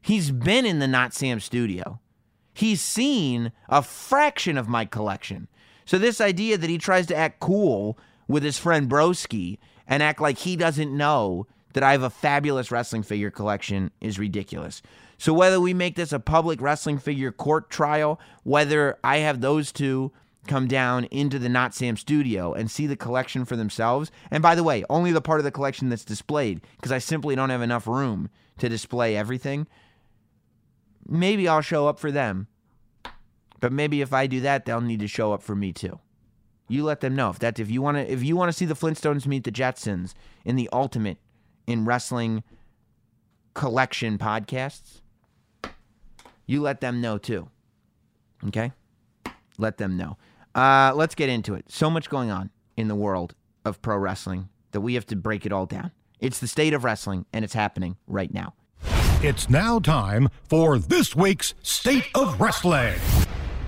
He's 0.00 0.30
been 0.30 0.64
in 0.64 0.78
the 0.78 0.86
Not 0.86 1.12
Sam 1.12 1.40
studio. 1.40 1.98
He's 2.54 2.80
seen 2.80 3.50
a 3.68 3.82
fraction 3.82 4.56
of 4.56 4.68
my 4.68 4.84
collection. 4.84 5.48
So 5.84 5.98
this 5.98 6.20
idea 6.20 6.56
that 6.58 6.70
he 6.70 6.78
tries 6.78 7.06
to 7.06 7.16
act 7.16 7.40
cool 7.40 7.98
with 8.28 8.44
his 8.44 8.58
friend 8.58 8.88
Broski 8.88 9.58
and 9.88 10.00
act 10.00 10.20
like 10.20 10.38
he 10.38 10.54
doesn't 10.54 10.96
know 10.96 11.48
that 11.74 11.82
I 11.82 11.92
have 11.92 12.02
a 12.02 12.10
fabulous 12.10 12.70
wrestling 12.70 13.02
figure 13.02 13.30
collection 13.30 13.90
is 14.00 14.18
ridiculous. 14.18 14.82
So 15.18 15.32
whether 15.32 15.60
we 15.60 15.74
make 15.74 15.94
this 15.94 16.12
a 16.12 16.18
public 16.18 16.60
wrestling 16.60 16.98
figure 16.98 17.30
court 17.30 17.70
trial, 17.70 18.18
whether 18.42 18.98
I 19.04 19.18
have 19.18 19.40
those 19.40 19.70
two 19.70 20.12
come 20.48 20.66
down 20.66 21.04
into 21.04 21.38
the 21.38 21.48
Not 21.48 21.74
Sam 21.74 21.96
studio 21.96 22.52
and 22.52 22.70
see 22.70 22.86
the 22.86 22.96
collection 22.96 23.44
for 23.44 23.54
themselves, 23.54 24.10
and 24.30 24.42
by 24.42 24.54
the 24.54 24.64
way, 24.64 24.84
only 24.90 25.12
the 25.12 25.20
part 25.20 25.38
of 25.38 25.44
the 25.44 25.52
collection 25.52 25.88
that's 25.88 26.04
displayed 26.04 26.60
because 26.76 26.92
I 26.92 26.98
simply 26.98 27.36
don't 27.36 27.50
have 27.50 27.62
enough 27.62 27.86
room 27.86 28.30
to 28.58 28.68
display 28.68 29.16
everything. 29.16 29.66
Maybe 31.06 31.46
I'll 31.46 31.60
show 31.60 31.86
up 31.86 31.98
for 31.98 32.10
them. 32.10 32.48
But 33.60 33.72
maybe 33.72 34.00
if 34.00 34.12
I 34.12 34.26
do 34.26 34.40
that, 34.40 34.64
they'll 34.64 34.80
need 34.80 35.00
to 35.00 35.06
show 35.06 35.32
up 35.32 35.40
for 35.42 35.54
me 35.54 35.72
too. 35.72 36.00
You 36.68 36.84
let 36.84 37.00
them 37.00 37.14
know 37.14 37.30
if 37.30 37.38
that 37.38 37.60
if 37.60 37.70
you 37.70 37.80
want 37.80 37.96
to 37.96 38.12
if 38.12 38.24
you 38.24 38.34
want 38.34 38.48
to 38.48 38.52
see 38.52 38.64
the 38.64 38.74
Flintstones 38.74 39.26
meet 39.26 39.44
the 39.44 39.52
Jetsons 39.52 40.14
in 40.44 40.56
the 40.56 40.68
ultimate 40.72 41.18
in 41.66 41.84
wrestling 41.84 42.42
collection 43.54 44.18
podcasts, 44.18 45.00
you 46.46 46.60
let 46.60 46.80
them 46.80 47.00
know 47.00 47.18
too. 47.18 47.48
Okay? 48.46 48.72
Let 49.58 49.78
them 49.78 49.96
know. 49.96 50.16
Uh, 50.54 50.92
let's 50.94 51.14
get 51.14 51.28
into 51.28 51.54
it. 51.54 51.66
So 51.68 51.88
much 51.88 52.08
going 52.08 52.30
on 52.30 52.50
in 52.76 52.88
the 52.88 52.94
world 52.94 53.34
of 53.64 53.80
pro 53.82 53.96
wrestling 53.96 54.48
that 54.72 54.80
we 54.80 54.94
have 54.94 55.06
to 55.06 55.16
break 55.16 55.46
it 55.46 55.52
all 55.52 55.66
down. 55.66 55.92
It's 56.20 56.38
the 56.38 56.48
state 56.48 56.72
of 56.72 56.84
wrestling, 56.84 57.26
and 57.32 57.44
it's 57.44 57.54
happening 57.54 57.96
right 58.06 58.32
now. 58.32 58.54
It's 59.22 59.48
now 59.48 59.78
time 59.78 60.28
for 60.48 60.78
this 60.78 61.14
week's 61.14 61.54
State 61.62 62.08
of 62.14 62.40
Wrestling. 62.40 62.98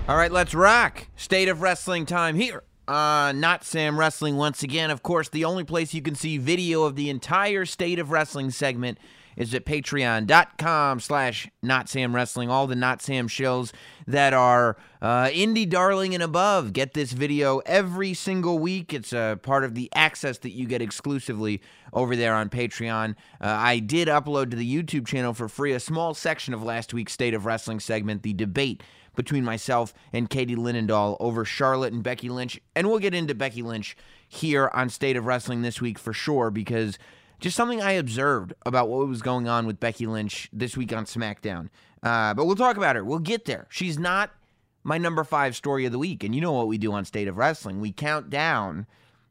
All 0.08 0.16
right, 0.16 0.30
let's 0.30 0.54
rock. 0.54 1.06
State 1.16 1.48
of 1.48 1.62
wrestling 1.62 2.06
time 2.06 2.36
here 2.36 2.62
uh, 2.88 3.32
Not 3.34 3.64
Sam 3.64 3.98
Wrestling 3.98 4.36
once 4.36 4.62
again. 4.62 4.90
Of 4.90 5.02
course, 5.02 5.28
the 5.28 5.44
only 5.44 5.64
place 5.64 5.94
you 5.94 6.02
can 6.02 6.14
see 6.14 6.38
video 6.38 6.84
of 6.84 6.96
the 6.96 7.10
entire 7.10 7.64
State 7.64 7.98
of 7.98 8.10
Wrestling 8.10 8.50
segment 8.50 8.98
is 9.36 9.54
at 9.54 9.64
patreon.com 9.64 11.00
slash 11.00 11.48
not 11.62 11.88
sam 11.88 12.14
wrestling. 12.14 12.50
All 12.50 12.66
the 12.66 12.76
not 12.76 13.02
sam 13.02 13.28
shows 13.28 13.72
that 14.06 14.32
are 14.32 14.76
uh, 15.02 15.26
indie 15.26 15.68
darling 15.68 16.14
and 16.14 16.22
above 16.22 16.72
get 16.72 16.94
this 16.94 17.12
video 17.12 17.58
every 17.66 18.14
single 18.14 18.58
week. 18.58 18.92
It's 18.92 19.12
a 19.12 19.38
part 19.42 19.64
of 19.64 19.74
the 19.74 19.90
access 19.94 20.38
that 20.38 20.50
you 20.50 20.66
get 20.66 20.82
exclusively 20.82 21.60
over 21.92 22.16
there 22.16 22.34
on 22.34 22.48
patreon. 22.48 23.14
Uh, 23.40 23.56
i 23.58 23.78
did 23.78 24.08
upload 24.08 24.50
to 24.50 24.56
the 24.56 24.82
youtube 24.82 25.06
channel 25.06 25.32
for 25.32 25.48
free 25.48 25.72
a 25.72 25.80
small 25.80 26.12
section 26.12 26.52
of 26.52 26.62
last 26.62 26.92
week's 26.92 27.12
state 27.12 27.34
of 27.34 27.46
wrestling 27.46 27.78
segment 27.78 28.22
the 28.22 28.32
debate 28.32 28.82
between 29.14 29.44
myself 29.44 29.94
and 30.12 30.30
Katie 30.30 30.56
Linendoll 30.56 31.16
over 31.20 31.44
Charlotte 31.44 31.92
and 31.92 32.02
Becky 32.02 32.28
Lynch. 32.28 32.60
And 32.74 32.88
we'll 32.88 32.98
get 32.98 33.14
into 33.14 33.34
Becky 33.34 33.62
Lynch 33.62 33.96
here 34.28 34.70
on 34.74 34.88
State 34.90 35.16
of 35.16 35.26
Wrestling 35.26 35.62
this 35.62 35.80
week 35.80 35.98
for 35.98 36.12
sure 36.12 36.50
because 36.50 36.98
just 37.40 37.56
something 37.56 37.82
I 37.82 37.92
observed 37.92 38.54
about 38.64 38.88
what 38.88 39.06
was 39.06 39.22
going 39.22 39.48
on 39.48 39.66
with 39.66 39.80
Becky 39.80 40.06
Lynch 40.06 40.48
this 40.52 40.76
week 40.76 40.92
on 40.92 41.04
SmackDown. 41.04 41.68
Uh, 42.02 42.34
but 42.34 42.46
we'll 42.46 42.56
talk 42.56 42.76
about 42.76 42.96
her. 42.96 43.04
We'll 43.04 43.18
get 43.18 43.44
there. 43.44 43.66
She's 43.70 43.98
not 43.98 44.30
my 44.82 44.98
number 44.98 45.24
five 45.24 45.56
story 45.56 45.86
of 45.86 45.92
the 45.92 45.98
week. 45.98 46.22
And 46.22 46.34
you 46.34 46.40
know 46.40 46.52
what 46.52 46.68
we 46.68 46.78
do 46.78 46.92
on 46.92 47.04
State 47.04 47.28
of 47.28 47.38
Wrestling? 47.38 47.80
We 47.80 47.92
count 47.92 48.30
down 48.30 48.86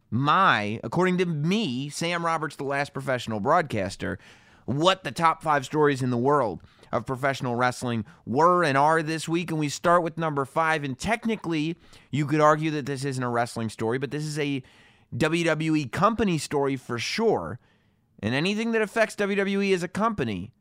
my, 0.10 0.80
according 0.84 1.18
to 1.20 1.26
me, 1.26 1.90
Sam 1.90 2.26
Roberts, 2.26 2.56
the 2.56 2.64
last 2.64 2.94
professional 2.94 3.40
broadcaster, 3.40 4.20
what 4.66 5.04
the 5.04 5.12
top 5.12 5.42
five 5.44 5.66
stories 5.66 6.02
in 6.02 6.10
the 6.10 6.18
world 6.18 6.62
of 6.94 7.08
professional 7.08 7.56
wrestling 7.56 8.06
were 8.26 8.64
and 8.64 8.78
are 8.78 9.02
this 9.02 9.28
week. 9.28 9.50
And 9.50 9.60
we 9.60 9.68
start 9.68 10.04
with 10.04 10.18
number 10.18 10.46
five. 10.46 10.84
And 10.84 10.98
technically, 10.98 11.76
you 12.12 12.28
could 12.28 12.40
argue 12.40 12.70
that 12.72 12.86
this 12.86 13.04
isn't 13.04 13.24
a 13.24 13.30
wrestling 13.30 13.70
story, 13.70 13.98
but 13.98 14.12
this 14.12 14.24
is 14.24 14.38
a 14.38 14.62
WWE 15.16 15.92
company 15.92 16.38
story 16.38 16.76
for 16.76 17.00
sure. 17.00 17.60
And 18.22 18.36
anything 18.36 18.72
that 18.72 18.82
affects 18.84 19.16
WWE 19.16 19.74
as 19.74 19.82
a 19.82 19.88
company 19.88 20.52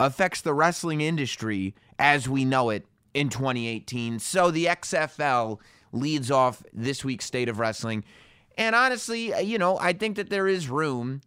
affects 0.00 0.40
the 0.40 0.54
wrestling 0.54 1.02
industry 1.02 1.74
as 1.98 2.28
we 2.28 2.46
know 2.46 2.70
it 2.70 2.86
in 3.12 3.28
2018. 3.28 4.18
So 4.18 4.50
the 4.50 4.64
XFL 4.64 5.60
leads 5.92 6.30
off 6.30 6.62
this 6.72 7.04
week's 7.04 7.26
state 7.26 7.48
of 7.48 7.58
wrestling. 7.58 8.04
And 8.56 8.74
honestly, 8.74 9.38
you 9.42 9.58
know, 9.58 9.78
I 9.78 9.92
think 9.92 10.16
that 10.16 10.30
there 10.30 10.48
is 10.48 10.68
room 10.68 11.20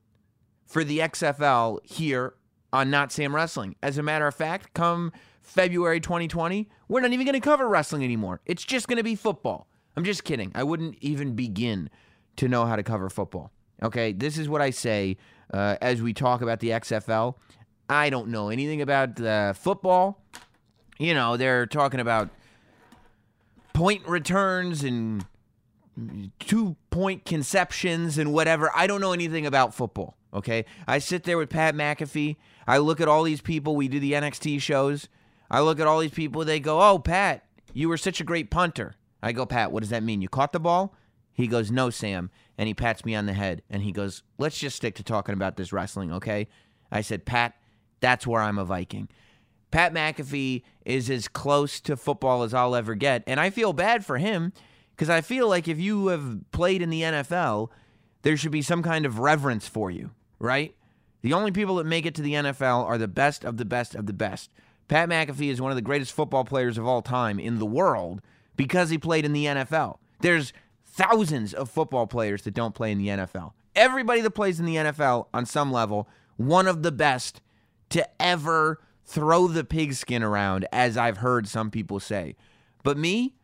for 0.66 0.84
the 0.84 1.00
XFL 1.00 1.80
here 1.86 2.34
on 2.74 2.90
Not 2.90 3.12
Sam 3.12 3.36
Wrestling. 3.36 3.76
As 3.82 3.98
a 3.98 4.04
matter 4.04 4.28
of 4.28 4.36
fact, 4.36 4.74
come 4.74 5.12
February 5.42 6.00
2020, 6.00 6.70
we're 6.88 7.02
not 7.02 7.12
even 7.12 7.26
going 7.26 7.34
to 7.34 7.40
cover 7.40 7.68
wrestling 7.68 8.04
anymore. 8.04 8.42
It's 8.46 8.64
just 8.64 8.88
going 8.88 8.98
to 8.98 9.04
be 9.04 9.16
football. 9.16 9.68
I'm 9.96 10.04
just 10.04 10.24
kidding. 10.24 10.52
I 10.54 10.64
wouldn't 10.64 10.98
even 11.02 11.36
begin 11.36 11.90
to 12.38 12.48
know 12.48 12.66
how 12.66 12.76
to 12.76 12.84
cover 12.84 13.10
football. 13.10 13.52
Okay, 13.82 14.12
this 14.12 14.38
is 14.38 14.50
what 14.50 14.62
I 14.62 14.72
say 14.72 15.18
uh, 15.54 15.78
as 15.82 16.02
we 16.02 16.14
talk 16.14 16.42
about 16.42 16.60
the 16.60 16.70
XFL. 16.70 17.36
I 17.90 18.10
don't 18.10 18.30
know 18.30 18.50
anything 18.50 18.82
about 18.82 19.20
uh, 19.22 19.54
football. 19.54 20.22
You 21.00 21.14
know, 21.14 21.38
they're 21.38 21.66
talking 21.66 22.00
about 22.00 22.30
point 23.74 24.08
returns 24.08 24.84
and 24.84 25.26
two 26.40 26.76
point 26.90 27.26
conceptions 27.26 28.18
and 28.18 28.34
whatever. 28.34 28.72
I 28.76 28.88
don't 28.88 29.02
know 29.02 29.14
anything 29.14 29.46
about 29.46 29.74
football. 29.74 30.18
Okay. 30.34 30.66
I 30.88 31.00
sit 31.00 31.24
there 31.24 31.38
with 31.38 31.50
Pat 31.50 31.76
McAfee. 31.76 32.36
I 32.68 32.78
look 32.78 33.02
at 33.02 33.08
all 33.08 33.24
these 33.24 33.42
people. 33.42 33.76
We 33.76 33.88
do 33.88 34.00
the 34.00 34.14
NXT 34.14 34.62
shows. 34.62 35.08
I 35.50 35.62
look 35.62 35.80
at 35.80 35.88
all 35.88 36.00
these 36.00 36.12
people. 36.12 36.44
They 36.44 36.60
go, 36.60 36.82
Oh, 36.82 37.00
Pat, 37.00 37.46
you 37.74 37.90
were 37.90 37.98
such 37.98 38.20
a 38.20 38.26
great 38.26 38.52
punter. 38.52 38.96
I 39.24 39.32
go, 39.32 39.46
Pat, 39.46 39.72
what 39.72 39.82
does 39.82 39.90
that 39.90 40.04
mean? 40.04 40.22
You 40.22 40.30
caught 40.30 40.52
the 40.52 40.60
ball? 40.60 40.94
He 41.34 41.48
goes, 41.48 41.72
No, 41.72 41.90
Sam. 41.90 42.30
And 42.58 42.68
he 42.68 42.74
pats 42.74 43.06
me 43.06 43.16
on 43.16 43.26
the 43.26 43.34
head 43.34 43.62
and 43.70 43.84
he 43.84 43.92
goes, 43.92 44.24
Let's 44.38 44.58
just 44.60 44.76
stick 44.76 44.96
to 44.96 45.04
talking 45.04 45.34
about 45.34 45.58
this 45.58 45.74
wrestling, 45.74 46.12
okay? 46.12 46.48
I 46.92 47.02
said, 47.02 47.26
Pat, 47.26 47.54
that's 48.00 48.28
where 48.28 48.42
I'm 48.42 48.58
a 48.58 48.66
Viking. 48.66 49.10
Pat 49.72 49.94
McAfee 49.94 50.64
is 50.86 51.10
as 51.10 51.28
close 51.28 51.80
to 51.82 51.98
football 51.98 52.44
as 52.44 52.54
I'll 52.54 52.76
ever 52.76 52.96
get. 52.96 53.24
And 53.28 53.40
I 53.40 53.50
feel 53.50 53.74
bad 53.74 54.06
for 54.06 54.18
him 54.18 54.54
because 54.98 55.12
I 55.12 55.22
feel 55.22 55.48
like 55.48 55.68
if 55.68 55.80
you 55.80 56.08
have 56.08 56.40
played 56.52 56.82
in 56.82 56.90
the 56.90 57.04
NFL, 57.04 57.70
there 58.24 58.36
should 58.36 58.52
be 58.52 58.64
some 58.64 58.82
kind 58.82 59.06
of 59.06 59.20
reverence 59.20 59.68
for 59.68 59.92
you, 59.92 60.10
right? 60.40 60.76
The 61.22 61.34
only 61.34 61.52
people 61.52 61.76
that 61.76 61.86
make 61.86 62.08
it 62.08 62.16
to 62.16 62.24
the 62.24 62.34
NFL 62.34 62.84
are 62.84 62.98
the 62.98 63.08
best 63.08 63.46
of 63.46 63.58
the 63.58 63.66
best 63.66 63.94
of 63.94 64.08
the 64.08 64.14
best. 64.14 64.52
Pat 64.88 65.08
McAfee 65.08 65.52
is 65.52 65.62
one 65.62 65.72
of 65.72 65.76
the 65.76 65.84
greatest 65.84 66.14
football 66.14 66.44
players 66.44 66.80
of 66.80 66.88
all 66.88 67.04
time 67.04 67.40
in 67.40 67.60
the 67.60 67.66
world 67.66 68.22
because 68.56 68.90
he 68.90 68.98
played 68.98 69.24
in 69.24 69.34
the 69.34 69.46
NFL. 69.46 69.98
There's 70.22 70.52
thousands 70.84 71.54
of 71.54 71.70
football 71.70 72.08
players 72.08 72.42
that 72.44 72.56
don't 72.56 72.74
play 72.74 72.92
in 72.92 72.98
the 72.98 73.10
NFL. 73.10 73.52
Everybody 73.76 74.22
that 74.22 74.32
plays 74.32 74.60
in 74.60 74.66
the 74.66 74.78
NFL 74.78 75.28
on 75.32 75.46
some 75.46 75.72
level, 75.72 76.10
one 76.38 76.66
of 76.68 76.82
the 76.82 76.92
best 76.92 77.42
to 77.90 78.08
ever 78.20 78.80
throw 79.06 79.48
the 79.48 79.64
pigskin 79.64 80.24
around, 80.24 80.68
as 80.72 80.98
I've 80.98 81.18
heard 81.18 81.48
some 81.48 81.70
people 81.70 82.00
say. 82.00 82.36
But 82.84 82.98
me, 82.98 83.36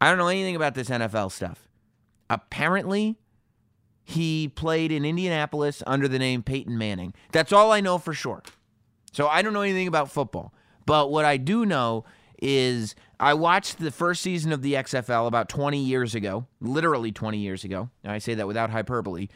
I 0.00 0.08
don't 0.08 0.18
know 0.18 0.28
anything 0.28 0.56
about 0.56 0.74
this 0.74 0.88
NFL 0.88 1.32
stuff. 1.32 1.68
Apparently, 2.28 3.18
he 4.04 4.48
played 4.48 4.92
in 4.92 5.04
Indianapolis 5.04 5.82
under 5.86 6.08
the 6.08 6.18
name 6.18 6.42
Peyton 6.42 6.76
Manning. 6.76 7.14
That's 7.32 7.52
all 7.52 7.72
I 7.72 7.80
know 7.80 7.98
for 7.98 8.12
sure. 8.12 8.42
So 9.12 9.26
I 9.28 9.42
don't 9.42 9.52
know 9.52 9.62
anything 9.62 9.88
about 9.88 10.10
football. 10.10 10.52
But 10.84 11.10
what 11.10 11.24
I 11.24 11.36
do 11.36 11.66
know 11.66 12.04
is 12.40 12.94
I 13.18 13.34
watched 13.34 13.78
the 13.78 13.90
first 13.90 14.22
season 14.22 14.52
of 14.52 14.62
the 14.62 14.74
XFL 14.74 15.26
about 15.26 15.48
20 15.48 15.78
years 15.78 16.14
ago, 16.14 16.46
literally 16.60 17.10
20 17.12 17.38
years 17.38 17.64
ago. 17.64 17.90
I 18.04 18.18
say 18.18 18.34
that 18.34 18.46
without 18.46 18.70
hyperbole. 18.70 19.28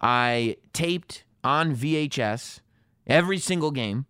I 0.00 0.56
taped 0.72 1.24
on 1.42 1.74
VHS 1.74 2.60
every 3.06 3.38
single 3.38 3.70
game. 3.70 4.06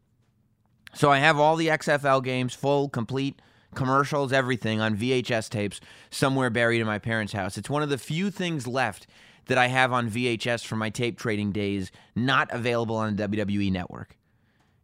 So 0.94 1.10
I 1.10 1.18
have 1.18 1.38
all 1.38 1.56
the 1.56 1.68
XFL 1.68 2.22
games, 2.22 2.54
full, 2.54 2.88
complete 2.88 3.40
commercials, 3.76 4.32
everything 4.32 4.80
on 4.80 4.96
VHS 4.96 5.48
tapes 5.48 5.80
somewhere 6.10 6.50
buried 6.50 6.80
in 6.80 6.86
my 6.86 6.98
parents' 6.98 7.32
house. 7.32 7.56
It's 7.56 7.70
one 7.70 7.82
of 7.82 7.88
the 7.88 7.98
few 7.98 8.30
things 8.30 8.66
left 8.66 9.06
that 9.46 9.58
I 9.58 9.68
have 9.68 9.92
on 9.92 10.10
VHS 10.10 10.64
from 10.64 10.80
my 10.80 10.90
tape 10.90 11.18
trading 11.18 11.52
days, 11.52 11.92
not 12.16 12.48
available 12.50 12.96
on 12.96 13.14
the 13.14 13.28
WWE 13.28 13.70
network. 13.70 14.16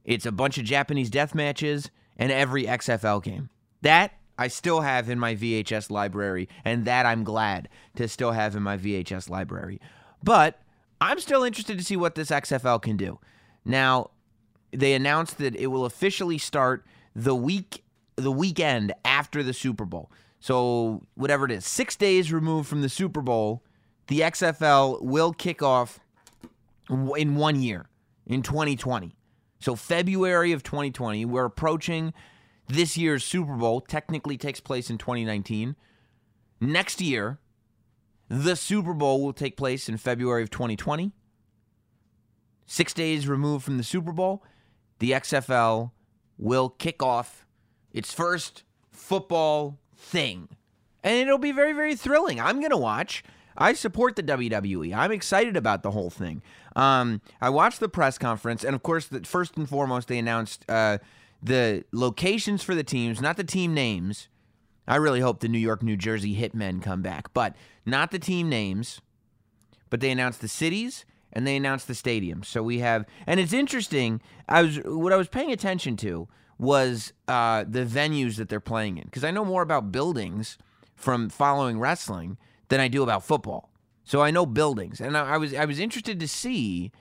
It's 0.04 0.26
a 0.26 0.32
bunch 0.32 0.58
of 0.58 0.64
Japanese 0.64 1.10
death 1.10 1.34
matches 1.34 1.90
and 2.16 2.30
every 2.30 2.64
XFL 2.64 3.22
game. 3.22 3.48
That 3.82 4.12
I 4.38 4.48
still 4.48 4.80
have 4.80 5.08
in 5.08 5.18
my 5.18 5.34
VHS 5.34 5.90
library, 5.90 6.48
and 6.64 6.84
that 6.84 7.06
I'm 7.06 7.24
glad 7.24 7.68
to 7.96 8.08
still 8.08 8.32
have 8.32 8.56
in 8.56 8.62
my 8.62 8.76
VHS 8.76 9.28
library. 9.28 9.80
But 10.22 10.60
I'm 11.00 11.18
still 11.18 11.42
interested 11.42 11.78
to 11.78 11.84
see 11.84 11.96
what 11.96 12.14
this 12.14 12.30
XFL 12.30 12.80
can 12.80 12.96
do. 12.96 13.18
Now, 13.64 14.10
they 14.72 14.94
announced 14.94 15.38
that 15.38 15.56
it 15.56 15.66
will 15.66 15.84
officially 15.84 16.38
start 16.38 16.84
the 17.14 17.34
week 17.34 17.81
the 18.16 18.32
weekend 18.32 18.92
after 19.04 19.42
the 19.42 19.52
Super 19.52 19.84
Bowl. 19.84 20.10
So, 20.40 21.06
whatever 21.14 21.44
it 21.44 21.52
is, 21.52 21.64
6 21.64 21.96
days 21.96 22.32
removed 22.32 22.68
from 22.68 22.82
the 22.82 22.88
Super 22.88 23.22
Bowl, 23.22 23.62
the 24.08 24.20
XFL 24.20 25.00
will 25.02 25.32
kick 25.32 25.62
off 25.62 26.00
in 26.90 27.36
1 27.36 27.62
year 27.62 27.88
in 28.26 28.42
2020. 28.42 29.14
So, 29.60 29.76
February 29.76 30.52
of 30.52 30.62
2020, 30.62 31.24
we're 31.24 31.44
approaching 31.44 32.12
this 32.66 32.96
year's 32.96 33.24
Super 33.24 33.54
Bowl, 33.54 33.80
technically 33.80 34.36
takes 34.36 34.60
place 34.60 34.90
in 34.90 34.98
2019. 34.98 35.76
Next 36.60 37.00
year, 37.00 37.38
the 38.28 38.56
Super 38.56 38.94
Bowl 38.94 39.22
will 39.22 39.32
take 39.32 39.56
place 39.56 39.88
in 39.88 39.96
February 39.96 40.42
of 40.42 40.50
2020. 40.50 41.12
Six 42.66 42.94
days 42.94 43.28
removed 43.28 43.64
from 43.64 43.78
the 43.78 43.84
Super 43.84 44.12
Bowl, 44.12 44.42
the 44.98 45.10
XFL 45.10 45.90
will 46.38 46.70
kick 46.70 47.02
off 47.02 47.41
its 47.92 48.12
first 48.12 48.62
football 48.90 49.78
thing. 49.96 50.48
And 51.04 51.18
it'll 51.18 51.38
be 51.38 51.52
very, 51.52 51.72
very 51.72 51.94
thrilling. 51.96 52.40
I'm 52.40 52.60
going 52.60 52.70
to 52.70 52.76
watch. 52.76 53.24
I 53.56 53.72
support 53.74 54.16
the 54.16 54.22
WWE. 54.22 54.94
I'm 54.94 55.12
excited 55.12 55.56
about 55.56 55.82
the 55.82 55.90
whole 55.90 56.10
thing. 56.10 56.42
Um, 56.74 57.20
I 57.40 57.50
watched 57.50 57.80
the 57.80 57.88
press 57.88 58.16
conference, 58.18 58.64
and 58.64 58.74
of 58.74 58.82
course, 58.82 59.06
the, 59.06 59.20
first 59.20 59.56
and 59.56 59.68
foremost, 59.68 60.08
they 60.08 60.18
announced 60.18 60.64
uh, 60.68 60.98
the 61.42 61.84
locations 61.92 62.62
for 62.62 62.74
the 62.74 62.84
teams, 62.84 63.20
not 63.20 63.36
the 63.36 63.44
team 63.44 63.74
names. 63.74 64.28
I 64.88 64.96
really 64.96 65.20
hope 65.20 65.40
the 65.40 65.48
New 65.48 65.58
York, 65.58 65.82
New 65.82 65.96
Jersey 65.96 66.36
Hitmen 66.36 66.82
come 66.82 67.02
back, 67.02 67.32
but 67.34 67.54
not 67.84 68.10
the 68.10 68.18
team 68.18 68.48
names. 68.48 69.00
But 69.90 70.00
they 70.00 70.10
announced 70.10 70.40
the 70.40 70.48
cities 70.48 71.04
and 71.32 71.46
they 71.46 71.56
announced 71.56 71.86
the 71.86 71.94
stadiums. 71.94 72.46
So 72.46 72.62
we 72.62 72.78
have, 72.78 73.04
and 73.26 73.38
it's 73.38 73.52
interesting. 73.52 74.20
I 74.48 74.62
was 74.62 74.76
what 74.84 75.12
I 75.12 75.16
was 75.16 75.28
paying 75.28 75.52
attention 75.52 75.96
to 75.98 76.28
was 76.62 77.12
uh, 77.26 77.64
the 77.68 77.84
venues 77.84 78.36
that 78.36 78.48
they're 78.48 78.60
playing 78.60 78.96
in 78.96 79.04
because 79.04 79.24
I 79.24 79.32
know 79.32 79.44
more 79.44 79.62
about 79.62 79.90
buildings 79.90 80.56
from 80.94 81.28
following 81.28 81.80
wrestling 81.80 82.38
than 82.68 82.78
I 82.78 82.86
do 82.86 83.02
about 83.02 83.24
football. 83.24 83.70
So 84.04 84.20
I 84.20 84.30
know 84.30 84.46
buildings, 84.46 85.00
and 85.00 85.16
I, 85.16 85.30
I 85.30 85.36
was 85.38 85.52
I 85.52 85.64
was 85.64 85.80
interested 85.80 86.20
to 86.20 86.28
see 86.28 86.92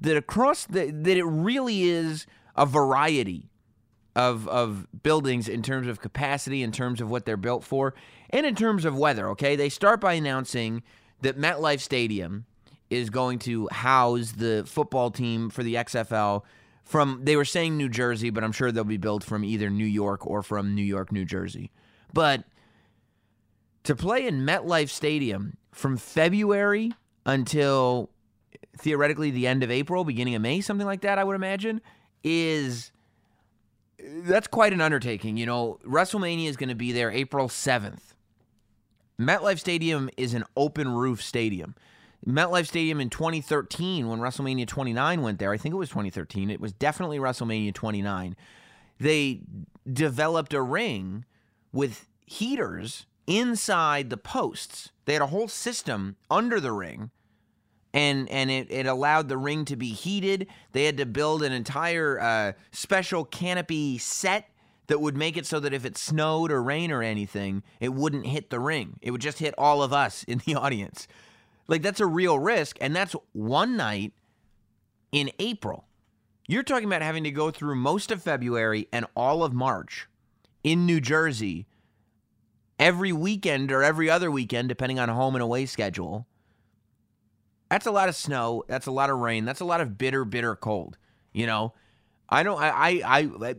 that 0.00 0.16
across 0.16 0.66
the, 0.66 0.92
that 0.92 1.16
it 1.16 1.24
really 1.24 1.82
is 1.82 2.26
a 2.56 2.66
variety 2.66 3.50
of 4.14 4.46
of 4.46 4.86
buildings 5.02 5.48
in 5.48 5.62
terms 5.62 5.88
of 5.88 6.00
capacity, 6.00 6.62
in 6.62 6.70
terms 6.70 7.00
of 7.00 7.10
what 7.10 7.24
they're 7.24 7.36
built 7.36 7.64
for, 7.64 7.94
and 8.30 8.46
in 8.46 8.54
terms 8.54 8.84
of 8.84 8.96
weather. 8.96 9.28
Okay, 9.30 9.56
they 9.56 9.68
start 9.68 10.00
by 10.00 10.12
announcing 10.12 10.84
that 11.22 11.36
MetLife 11.36 11.80
Stadium 11.80 12.46
is 12.90 13.10
going 13.10 13.40
to 13.40 13.68
house 13.72 14.32
the 14.32 14.62
football 14.66 15.10
team 15.10 15.50
for 15.50 15.64
the 15.64 15.74
XFL. 15.74 16.42
From 16.84 17.20
they 17.24 17.34
were 17.36 17.46
saying 17.46 17.76
New 17.76 17.88
Jersey, 17.88 18.30
but 18.30 18.44
I'm 18.44 18.52
sure 18.52 18.70
they'll 18.70 18.84
be 18.84 18.98
built 18.98 19.24
from 19.24 19.44
either 19.44 19.70
New 19.70 19.86
York 19.86 20.26
or 20.26 20.42
from 20.42 20.74
New 20.74 20.82
York, 20.82 21.10
New 21.10 21.24
Jersey. 21.24 21.72
But 22.12 22.44
to 23.84 23.96
play 23.96 24.26
in 24.26 24.46
MetLife 24.46 24.90
Stadium 24.90 25.56
from 25.72 25.96
February 25.96 26.92
until 27.24 28.10
theoretically 28.76 29.30
the 29.30 29.46
end 29.46 29.62
of 29.62 29.70
April, 29.70 30.04
beginning 30.04 30.34
of 30.34 30.42
May, 30.42 30.60
something 30.60 30.86
like 30.86 31.00
that, 31.02 31.18
I 31.18 31.24
would 31.24 31.36
imagine, 31.36 31.80
is 32.22 32.92
that's 33.98 34.46
quite 34.46 34.72
an 34.72 34.80
undertaking. 34.80 35.36
You 35.36 35.46
know, 35.46 35.78
WrestleMania 35.86 36.48
is 36.48 36.56
going 36.56 36.68
to 36.68 36.74
be 36.74 36.92
there 36.92 37.10
April 37.10 37.48
7th. 37.48 38.14
MetLife 39.18 39.58
Stadium 39.58 40.10
is 40.16 40.34
an 40.34 40.44
open 40.56 40.88
roof 40.88 41.22
stadium. 41.22 41.74
MetLife 42.26 42.66
Stadium 42.66 43.00
in 43.00 43.10
2013, 43.10 44.08
when 44.08 44.20
WrestleMania 44.20 44.66
29 44.66 45.22
went 45.22 45.38
there, 45.38 45.52
I 45.52 45.56
think 45.56 45.74
it 45.74 45.78
was 45.78 45.90
2013, 45.90 46.50
it 46.50 46.60
was 46.60 46.72
definitely 46.72 47.18
WrestleMania 47.18 47.74
29. 47.74 48.36
They 48.98 49.40
developed 49.90 50.54
a 50.54 50.62
ring 50.62 51.24
with 51.72 52.08
heaters 52.24 53.06
inside 53.26 54.10
the 54.10 54.16
posts. 54.16 54.90
They 55.04 55.12
had 55.12 55.22
a 55.22 55.26
whole 55.26 55.48
system 55.48 56.16
under 56.30 56.60
the 56.60 56.72
ring 56.72 57.10
and 57.94 58.28
and 58.28 58.50
it, 58.50 58.70
it 58.70 58.86
allowed 58.86 59.28
the 59.28 59.38
ring 59.38 59.64
to 59.66 59.76
be 59.76 59.90
heated. 59.90 60.48
They 60.72 60.84
had 60.84 60.96
to 60.98 61.06
build 61.06 61.42
an 61.42 61.52
entire 61.52 62.20
uh, 62.20 62.52
special 62.72 63.24
canopy 63.24 63.96
set 63.98 64.50
that 64.88 65.00
would 65.00 65.16
make 65.16 65.36
it 65.36 65.46
so 65.46 65.60
that 65.60 65.72
if 65.72 65.84
it 65.86 65.96
snowed 65.96 66.50
or 66.50 66.62
rain 66.62 66.90
or 66.90 67.02
anything, 67.02 67.62
it 67.80 67.94
wouldn't 67.94 68.26
hit 68.26 68.50
the 68.50 68.60
ring. 68.60 68.98
It 69.00 69.12
would 69.12 69.20
just 69.20 69.38
hit 69.38 69.54
all 69.56 69.82
of 69.82 69.92
us 69.92 70.24
in 70.24 70.42
the 70.44 70.54
audience. 70.56 71.06
Like 71.66 71.82
that's 71.82 72.00
a 72.00 72.06
real 72.06 72.38
risk, 72.38 72.76
and 72.80 72.94
that's 72.94 73.16
one 73.32 73.76
night 73.76 74.12
in 75.12 75.30
April. 75.38 75.86
You're 76.46 76.62
talking 76.62 76.86
about 76.86 77.02
having 77.02 77.24
to 77.24 77.30
go 77.30 77.50
through 77.50 77.76
most 77.76 78.10
of 78.10 78.22
February 78.22 78.88
and 78.92 79.06
all 79.16 79.42
of 79.42 79.54
March 79.54 80.08
in 80.62 80.84
New 80.84 81.00
Jersey 81.00 81.66
every 82.78 83.12
weekend 83.12 83.72
or 83.72 83.82
every 83.82 84.10
other 84.10 84.30
weekend, 84.30 84.68
depending 84.68 84.98
on 84.98 85.08
home 85.08 85.34
and 85.34 85.42
away 85.42 85.64
schedule 85.64 86.26
that's 87.74 87.86
a 87.86 87.90
lot 87.90 88.08
of 88.08 88.14
snow. 88.14 88.62
That's 88.68 88.86
a 88.86 88.92
lot 88.92 89.10
of 89.10 89.18
rain. 89.18 89.44
That's 89.44 89.60
a 89.60 89.64
lot 89.64 89.80
of 89.80 89.98
bitter, 89.98 90.24
bitter 90.24 90.54
cold. 90.54 90.96
You 91.32 91.46
know, 91.46 91.74
I 92.28 92.42
don't. 92.42 92.60
I 92.60 93.00
I 93.04 93.30
I, 93.40 93.54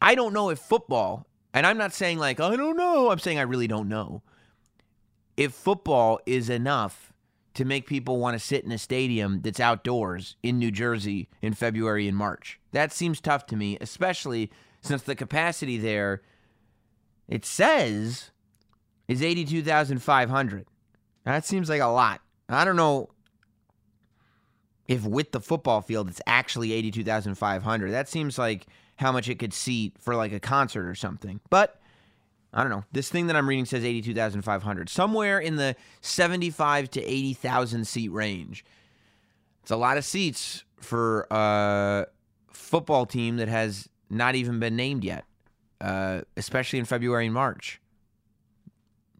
I 0.00 0.14
don't 0.14 0.32
know 0.32 0.50
if 0.50 0.58
football. 0.58 1.26
And 1.52 1.66
I'm 1.66 1.78
not 1.78 1.92
saying 1.92 2.18
like 2.18 2.40
I 2.40 2.56
don't 2.56 2.76
know. 2.76 3.10
I'm 3.10 3.18
saying 3.18 3.38
I 3.38 3.42
really 3.42 3.66
don't 3.66 3.88
know 3.88 4.22
if 5.36 5.52
football 5.52 6.20
is 6.26 6.48
enough 6.48 7.12
to 7.54 7.64
make 7.64 7.86
people 7.86 8.18
want 8.18 8.34
to 8.34 8.44
sit 8.44 8.64
in 8.64 8.72
a 8.72 8.78
stadium 8.78 9.40
that's 9.42 9.60
outdoors 9.60 10.36
in 10.42 10.58
New 10.58 10.70
Jersey 10.70 11.28
in 11.40 11.54
February 11.54 12.08
and 12.08 12.16
March. 12.16 12.60
That 12.72 12.92
seems 12.92 13.20
tough 13.20 13.46
to 13.46 13.56
me, 13.56 13.78
especially 13.80 14.50
since 14.80 15.02
the 15.02 15.14
capacity 15.14 15.78
there 15.78 16.22
it 17.28 17.44
says 17.44 18.30
is 19.08 19.22
82,500. 19.22 20.66
That 21.24 21.46
seems 21.46 21.68
like 21.68 21.80
a 21.80 21.86
lot. 21.86 22.20
I 22.48 22.64
don't 22.64 22.76
know 22.76 23.08
if 24.86 25.04
with 25.04 25.32
the 25.32 25.40
football 25.40 25.80
field 25.80 26.08
it's 26.08 26.20
actually 26.26 26.72
82,500. 26.72 27.90
That 27.90 28.08
seems 28.08 28.38
like 28.38 28.66
how 28.96 29.12
much 29.12 29.28
it 29.28 29.38
could 29.38 29.54
seat 29.54 29.96
for 29.98 30.14
like 30.14 30.32
a 30.32 30.40
concert 30.40 30.86
or 30.86 30.94
something. 30.94 31.40
But 31.50 31.80
I 32.54 32.62
don't 32.62 32.70
know. 32.70 32.84
This 32.92 33.10
thing 33.10 33.26
that 33.26 33.34
I'm 33.34 33.48
reading 33.48 33.64
says 33.64 33.84
82,500. 33.84 34.88
Somewhere 34.88 35.40
in 35.40 35.56
the 35.56 35.74
75 36.02 36.88
to 36.92 37.02
80,000 37.02 37.84
seat 37.84 38.12
range. 38.12 38.64
It's 39.62 39.72
a 39.72 39.76
lot 39.76 39.98
of 39.98 40.04
seats 40.04 40.62
for 40.78 41.26
a 41.30 42.06
football 42.52 43.06
team 43.06 43.38
that 43.38 43.48
has 43.48 43.88
not 44.08 44.36
even 44.36 44.60
been 44.60 44.76
named 44.76 45.02
yet, 45.02 45.24
uh, 45.80 46.20
especially 46.36 46.78
in 46.78 46.84
February 46.84 47.24
and 47.24 47.34
March. 47.34 47.80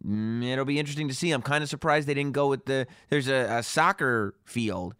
mm, 0.06 0.44
it'll 0.44 0.64
be 0.64 0.78
interesting 0.78 1.08
to 1.08 1.14
see. 1.14 1.32
I'm 1.32 1.42
kind 1.42 1.64
of 1.64 1.68
surprised 1.68 2.06
they 2.06 2.14
didn't 2.14 2.34
go 2.34 2.46
with 2.48 2.66
the. 2.66 2.86
There's 3.08 3.26
a, 3.26 3.58
a 3.58 3.62
soccer 3.64 4.34
field 4.44 4.94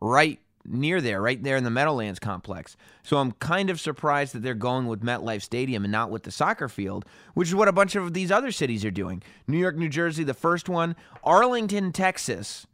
right 0.00 0.40
near 0.70 1.00
there, 1.00 1.20
right 1.20 1.42
there 1.42 1.56
in 1.56 1.64
the 1.64 1.70
Meadowlands 1.70 2.18
complex. 2.18 2.76
So 3.02 3.18
I'm 3.18 3.32
kind 3.32 3.70
of 3.70 3.80
surprised 3.80 4.34
that 4.34 4.42
they're 4.42 4.54
going 4.54 4.86
with 4.86 5.02
MetLife 5.02 5.42
Stadium 5.42 5.84
and 5.84 5.92
not 5.92 6.10
with 6.10 6.24
the 6.24 6.30
soccer 6.30 6.68
field, 6.68 7.04
which 7.34 7.48
is 7.48 7.54
what 7.54 7.68
a 7.68 7.72
bunch 7.72 7.96
of 7.96 8.14
these 8.14 8.30
other 8.30 8.52
cities 8.52 8.84
are 8.84 8.90
doing. 8.90 9.22
New 9.46 9.58
York, 9.58 9.76
New 9.76 9.88
Jersey, 9.88 10.24
the 10.24 10.34
first 10.34 10.68
one. 10.68 10.96
Arlington, 11.24 11.92
Texas. 11.92 12.66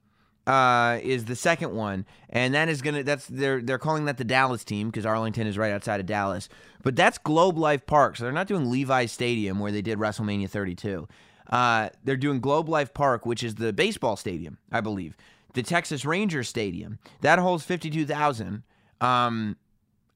Uh, 0.46 0.98
is 1.02 1.24
the 1.24 1.34
second 1.34 1.74
one, 1.74 2.04
and 2.28 2.52
that 2.52 2.68
is 2.68 2.82
gonna. 2.82 3.02
That's 3.02 3.26
they're 3.28 3.62
they're 3.62 3.78
calling 3.78 4.04
that 4.04 4.18
the 4.18 4.24
Dallas 4.24 4.62
team 4.62 4.88
because 4.88 5.06
Arlington 5.06 5.46
is 5.46 5.56
right 5.56 5.72
outside 5.72 6.00
of 6.00 6.06
Dallas. 6.06 6.50
But 6.82 6.96
that's 6.96 7.16
Globe 7.16 7.56
Life 7.56 7.86
Park, 7.86 8.18
so 8.18 8.24
they're 8.24 8.32
not 8.32 8.46
doing 8.46 8.70
Levi's 8.70 9.10
Stadium 9.10 9.58
where 9.58 9.72
they 9.72 9.80
did 9.80 9.96
WrestleMania 9.98 10.50
32. 10.50 11.08
Uh, 11.48 11.90
they're 12.04 12.16
doing 12.16 12.40
Globe 12.40 12.68
Life 12.68 12.94
Park, 12.94 13.26
which 13.26 13.42
is 13.42 13.54
the 13.56 13.72
baseball 13.72 14.16
stadium, 14.16 14.58
I 14.72 14.80
believe. 14.80 15.16
The 15.54 15.62
Texas 15.62 16.04
Rangers 16.04 16.48
Stadium 16.48 16.98
that 17.20 17.38
holds 17.38 17.64
52,000. 17.64 18.62
Um, 19.00 19.56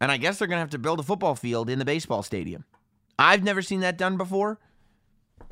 and 0.00 0.12
I 0.12 0.16
guess 0.16 0.38
they're 0.38 0.48
gonna 0.48 0.60
have 0.60 0.70
to 0.70 0.78
build 0.78 1.00
a 1.00 1.02
football 1.02 1.34
field 1.34 1.70
in 1.70 1.78
the 1.78 1.84
baseball 1.84 2.22
stadium. 2.22 2.64
I've 3.18 3.42
never 3.42 3.62
seen 3.62 3.80
that 3.80 3.98
done 3.98 4.16
before, 4.16 4.58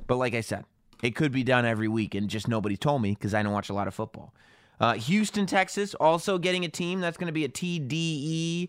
but 0.07 0.17
like 0.17 0.35
I 0.35 0.41
said, 0.41 0.65
it 1.03 1.15
could 1.17 1.33
be 1.33 1.43
done 1.43 1.65
every 1.65 1.89
week, 1.89 2.15
and 2.15 2.29
just 2.29 2.49
nobody 2.49 2.77
told 2.77 3.03
me 3.03 3.13
because 3.13 3.35
I 3.35 3.43
don't 3.43 3.53
watch 3.53 3.69
a 3.69 3.75
lot 3.75 3.89
of 3.89 3.95
football. 3.95 4.33
Uh, 4.79 4.95
Houston, 4.95 5.47
Texas, 5.47 5.95
also 5.95 6.39
getting 6.39 6.65
a 6.65 6.69
team 6.69 7.01
that's 7.01 7.17
going 7.17 7.29
to 7.29 7.33
be 7.33 7.45
a 7.45 7.49
TDE 7.49 8.69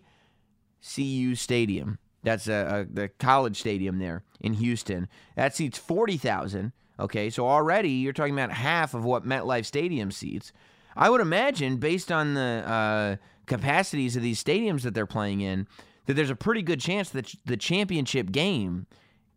CU 0.94 1.34
Stadium. 1.34 1.98
That's 2.22 2.48
a, 2.48 2.86
a, 2.88 2.92
the 2.92 3.08
college 3.18 3.60
stadium 3.60 3.98
there 3.98 4.24
in 4.40 4.54
Houston. 4.54 5.08
That 5.36 5.54
seats 5.54 5.78
40,000. 5.78 6.72
Okay, 7.00 7.30
so 7.30 7.46
already 7.46 7.90
you're 7.90 8.12
talking 8.12 8.34
about 8.34 8.50
half 8.50 8.94
of 8.94 9.04
what 9.04 9.24
MetLife 9.24 9.64
Stadium 9.64 10.10
seats. 10.10 10.52
I 10.98 11.08
would 11.08 11.20
imagine, 11.20 11.76
based 11.76 12.10
on 12.10 12.34
the 12.34 12.64
uh, 12.66 13.16
capacities 13.46 14.16
of 14.16 14.22
these 14.22 14.42
stadiums 14.42 14.82
that 14.82 14.94
they're 14.94 15.06
playing 15.06 15.40
in, 15.40 15.68
that 16.06 16.14
there's 16.14 16.28
a 16.28 16.36
pretty 16.36 16.60
good 16.60 16.80
chance 16.80 17.10
that 17.10 17.32
the 17.46 17.56
championship 17.56 18.32
game 18.32 18.86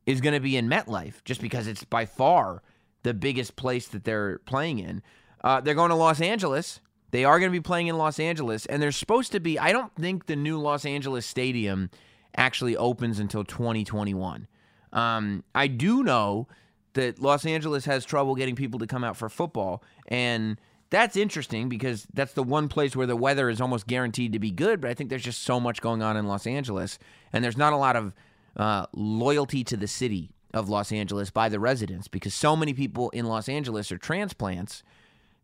is 0.08 0.22
going 0.22 0.34
to 0.34 0.40
be 0.40 0.58
in 0.58 0.68
MetLife, 0.68 1.24
just 1.24 1.40
because 1.40 1.68
it's 1.68 1.84
by 1.84 2.08
far 2.08 2.64
the 3.04 3.14
biggest 3.14 3.56
place 3.56 3.88
that 3.90 4.04
they're 4.04 4.40
playing 4.40 4.80
in. 4.80 5.04
Uh, 5.44 5.62
they're 5.62 5.76
going 5.76 5.90
to 5.90 5.96
Los 5.96 6.20
Angeles. 6.20 6.82
They 7.12 7.26
are 7.26 7.40
going 7.40 7.52
to 7.52 7.58
be 7.58 7.62
playing 7.62 7.88
in 7.88 7.98
Los 7.98 8.20
Angeles, 8.20 8.66
and 8.66 8.82
they're 8.82 8.92
supposed 8.92 9.32
to 9.34 9.40
be. 9.40 9.60
I 9.60 9.72
don't 9.72 9.94
think 9.96 10.26
the 10.26 10.36
new 10.36 10.60
Los 10.60 10.84
Angeles 10.84 11.28
stadium 11.28 11.92
actually 12.36 12.76
opens 12.76 13.20
until 13.20 13.44
2021. 13.44 14.48
Um, 14.94 15.44
I 15.54 15.68
do 15.68 16.04
know 16.04 16.48
that 16.94 17.22
Los 17.22 17.46
Angeles 17.46 17.86
has 17.86 18.04
trouble 18.04 18.34
getting 18.36 18.56
people 18.56 18.80
to 18.80 18.88
come 18.88 19.04
out 19.04 19.16
for 19.16 19.30
football, 19.30 19.84
and 20.08 20.58
that's 20.92 21.16
interesting 21.16 21.70
because 21.70 22.06
that's 22.14 22.34
the 22.34 22.44
one 22.44 22.68
place 22.68 22.96
where 22.96 23.08
the 23.08 23.16
weather 23.16 23.50
is 23.50 23.62
almost 23.62 23.88
guaranteed 23.88 24.34
to 24.34 24.40
be 24.40 24.52
good. 24.52 24.82
But 24.82 24.92
I 24.92 24.94
think 24.94 25.10
there's 25.10 25.24
just 25.24 25.42
so 25.42 25.60
much 25.60 25.82
going 25.82 26.04
on 26.04 26.18
in 26.18 26.28
Los 26.28 26.46
Angeles, 26.46 27.00
and 27.34 27.44
there's 27.44 27.58
not 27.58 27.74
a 27.74 27.78
lot 27.78 27.96
of 27.96 28.14
uh, 28.58 28.86
loyalty 28.94 29.64
to 29.64 29.78
the 29.78 29.88
city 29.88 30.32
of 30.54 30.68
Los 30.68 30.92
Angeles 30.92 31.32
by 31.32 31.48
the 31.48 31.62
residents 31.62 32.10
because 32.10 32.34
so 32.34 32.58
many 32.58 32.74
people 32.74 33.10
in 33.12 33.26
Los 33.26 33.48
Angeles 33.48 33.90
are 33.90 33.98
transplants 33.98 34.84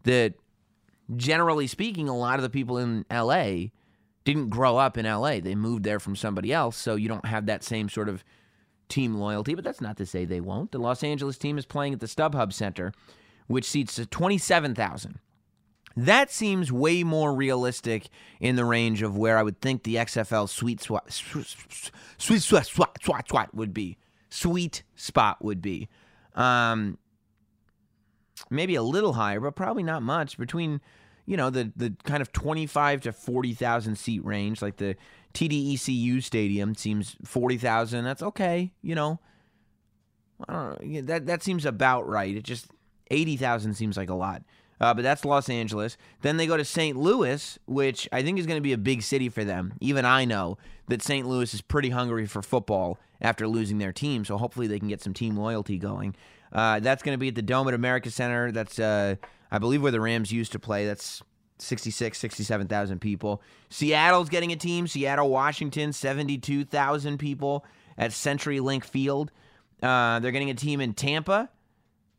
that 0.03 0.33
generally 1.15 1.65
speaking, 1.65 2.09
a 2.09 2.17
lot 2.17 2.35
of 2.35 2.43
the 2.43 2.49
people 2.49 2.77
in 2.77 3.05
LA 3.09 3.67
didn't 4.25 4.49
grow 4.49 4.75
up 4.75 4.97
in 4.97 5.05
LA. 5.05 5.39
They 5.39 5.55
moved 5.55 5.85
there 5.85 6.01
from 6.01 6.17
somebody 6.17 6.51
else, 6.51 6.75
so 6.75 6.95
you 6.95 7.07
don't 7.07 7.25
have 7.25 7.45
that 7.45 7.63
same 7.63 7.87
sort 7.87 8.09
of 8.09 8.25
team 8.89 9.15
loyalty, 9.15 9.55
but 9.55 9.63
that's 9.63 9.79
not 9.79 9.95
to 9.95 10.05
say 10.05 10.25
they 10.25 10.41
won't. 10.41 10.73
The 10.73 10.79
Los 10.79 11.03
Angeles 11.03 11.37
team 11.37 11.57
is 11.57 11.65
playing 11.65 11.93
at 11.93 12.01
the 12.01 12.05
StubHub 12.05 12.51
Center, 12.51 12.91
which 13.47 13.63
seats 13.63 13.97
27,000. 14.11 15.19
That 15.97 16.29
seems 16.29 16.71
way 16.71 17.03
more 17.03 17.33
realistic 17.33 18.09
in 18.39 18.55
the 18.55 18.65
range 18.65 19.01
of 19.01 19.17
where 19.17 19.35
I 19.35 19.41
would 19.41 19.59
think 19.61 19.81
the 19.81 19.95
XFL 19.95 20.47
sweet 20.47 20.79
swat, 20.79 21.11
sweet 21.11 22.41
swat, 22.43 22.67
swat, 22.67 23.27
swat 23.27 23.55
would 23.55 23.73
be. 23.73 23.97
Sweet 24.29 24.83
spot 24.95 25.43
would 25.43 25.59
be. 25.59 25.89
Um, 26.35 26.99
maybe 28.51 28.75
a 28.75 28.83
little 28.83 29.13
higher, 29.13 29.39
but 29.39 29.55
probably 29.55 29.81
not 29.81 30.03
much. 30.03 30.37
Between, 30.37 30.81
you 31.25 31.35
know, 31.35 31.49
the 31.49 31.71
the 31.75 31.95
kind 32.03 32.21
of 32.21 32.31
twenty 32.31 32.67
five 32.67 33.01
to 33.01 33.11
forty 33.11 33.55
thousand 33.55 33.95
seat 33.95 34.23
range, 34.23 34.61
like 34.61 34.77
the 34.77 34.95
TDECU 35.33 36.21
Stadium 36.21 36.75
seems 36.75 37.17
forty 37.23 37.57
thousand. 37.57 38.05
That's 38.05 38.21
okay, 38.21 38.71
you 38.83 38.93
know. 38.93 39.19
I 40.47 40.53
don't 40.53 40.83
know. 40.83 41.01
That 41.01 41.25
that 41.25 41.41
seems 41.41 41.65
about 41.65 42.07
right. 42.07 42.35
It 42.35 42.43
just 42.43 42.67
eighty 43.09 43.35
thousand 43.35 43.73
seems 43.73 43.97
like 43.97 44.11
a 44.11 44.15
lot. 44.15 44.43
Uh, 44.79 44.93
but 44.93 45.01
that's 45.01 45.25
Los 45.25 45.49
Angeles. 45.49 45.97
Then 46.21 46.37
they 46.37 46.47
go 46.47 46.57
to 46.57 46.65
St. 46.65 46.97
Louis, 46.97 47.57
which 47.65 48.07
I 48.11 48.21
think 48.21 48.37
is 48.39 48.45
going 48.45 48.57
to 48.57 48.61
be 48.61 48.73
a 48.73 48.77
big 48.77 49.01
city 49.01 49.29
for 49.29 49.43
them. 49.43 49.73
Even 49.79 50.05
I 50.05 50.25
know 50.25 50.57
that 50.87 51.01
St. 51.01 51.27
Louis 51.27 51.53
is 51.53 51.61
pretty 51.61 51.89
hungry 51.89 52.25
for 52.27 52.41
football 52.41 52.99
after 53.19 53.47
losing 53.47 53.79
their 53.79 53.91
team, 53.91 54.23
so 54.23 54.37
hopefully 54.37 54.67
they 54.67 54.79
can 54.79 54.87
get 54.87 55.01
some 55.01 55.13
team 55.13 55.35
loyalty 55.35 55.77
going. 55.77 56.15
Uh, 56.53 56.79
that's 56.79 57.03
going 57.03 57.13
to 57.13 57.19
be 57.19 57.29
at 57.29 57.35
the 57.35 57.41
Dome 57.41 57.67
at 57.67 57.73
America 57.73 58.11
Center. 58.11 58.51
That's, 58.51 58.79
uh, 58.79 59.15
I 59.51 59.57
believe, 59.57 59.81
where 59.81 59.91
the 59.91 59.99
Rams 59.99 60.31
used 60.31 60.51
to 60.53 60.59
play. 60.59 60.85
That's 60.85 61.21
66, 61.59 62.17
67,000 62.17 62.99
people. 62.99 63.41
Seattle's 63.69 64.29
getting 64.29 64.51
a 64.51 64.55
team. 64.55 64.87
Seattle, 64.87 65.29
Washington, 65.29 65.91
72,000 65.91 67.17
people 67.17 67.65
at 67.97 68.11
CenturyLink 68.11 68.83
Field. 68.83 69.31
Uh, 69.81 70.19
they're 70.19 70.31
getting 70.31 70.49
a 70.49 70.55
team 70.55 70.79
in 70.81 70.93
Tampa 70.93 71.49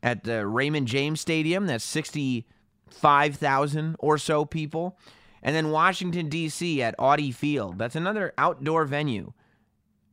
at 0.03 0.25
the 0.25 0.47
Raymond 0.47 0.89
James 0.89 1.21
Stadium. 1.21 1.67
That's 1.67 1.85
65,000 1.85 3.97
or 3.99 4.19
so 4.19 4.45
people. 4.45 4.99
And 5.43 5.55
then 5.55 5.71
Washington, 5.71 6.29
D.C. 6.29 6.83
at 6.83 6.95
Audi 6.99 7.33
Field. 7.33 7.79
That's 7.79 7.97
another 7.97 8.33
outdoor 8.39 8.85
venue. 8.85 9.33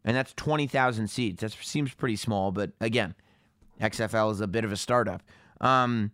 And 0.03 0.15
that's 0.15 0.33
20,000 0.33 1.07
seats. 1.07 1.41
That 1.41 1.51
seems 1.51 1.93
pretty 1.93 2.15
small, 2.15 2.51
but 2.51 2.71
again, 2.79 3.15
XFL 3.81 4.31
is 4.31 4.39
a 4.39 4.47
bit 4.47 4.63
of 4.63 4.71
a 4.71 4.77
startup. 4.77 5.23
Um, 5.61 6.11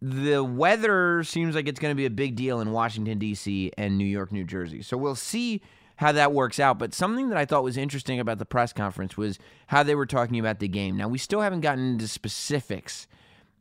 the 0.00 0.42
weather 0.42 1.22
seems 1.24 1.54
like 1.54 1.68
it's 1.68 1.80
going 1.80 1.92
to 1.92 1.96
be 1.96 2.06
a 2.06 2.10
big 2.10 2.34
deal 2.34 2.60
in 2.60 2.72
Washington, 2.72 3.18
D.C. 3.18 3.72
and 3.76 3.98
New 3.98 4.06
York, 4.06 4.32
New 4.32 4.44
Jersey. 4.44 4.80
So 4.80 4.96
we'll 4.96 5.14
see 5.14 5.60
how 5.98 6.12
that 6.12 6.32
works 6.32 6.60
out. 6.60 6.78
But 6.78 6.94
something 6.94 7.28
that 7.28 7.36
I 7.36 7.44
thought 7.44 7.64
was 7.64 7.76
interesting 7.76 8.20
about 8.20 8.38
the 8.38 8.46
press 8.46 8.72
conference 8.72 9.16
was 9.16 9.38
how 9.66 9.82
they 9.82 9.96
were 9.96 10.06
talking 10.06 10.38
about 10.38 10.60
the 10.60 10.68
game. 10.68 10.96
Now, 10.96 11.08
we 11.08 11.18
still 11.18 11.40
haven't 11.40 11.60
gotten 11.60 11.92
into 11.92 12.06
specifics 12.06 13.08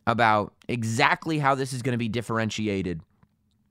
about 0.06 0.54
exactly 0.68 1.40
how 1.40 1.56
this 1.56 1.74
is 1.74 1.82
going 1.82 1.94
to 1.94 1.98
be 1.98 2.08
differentiated 2.08 3.02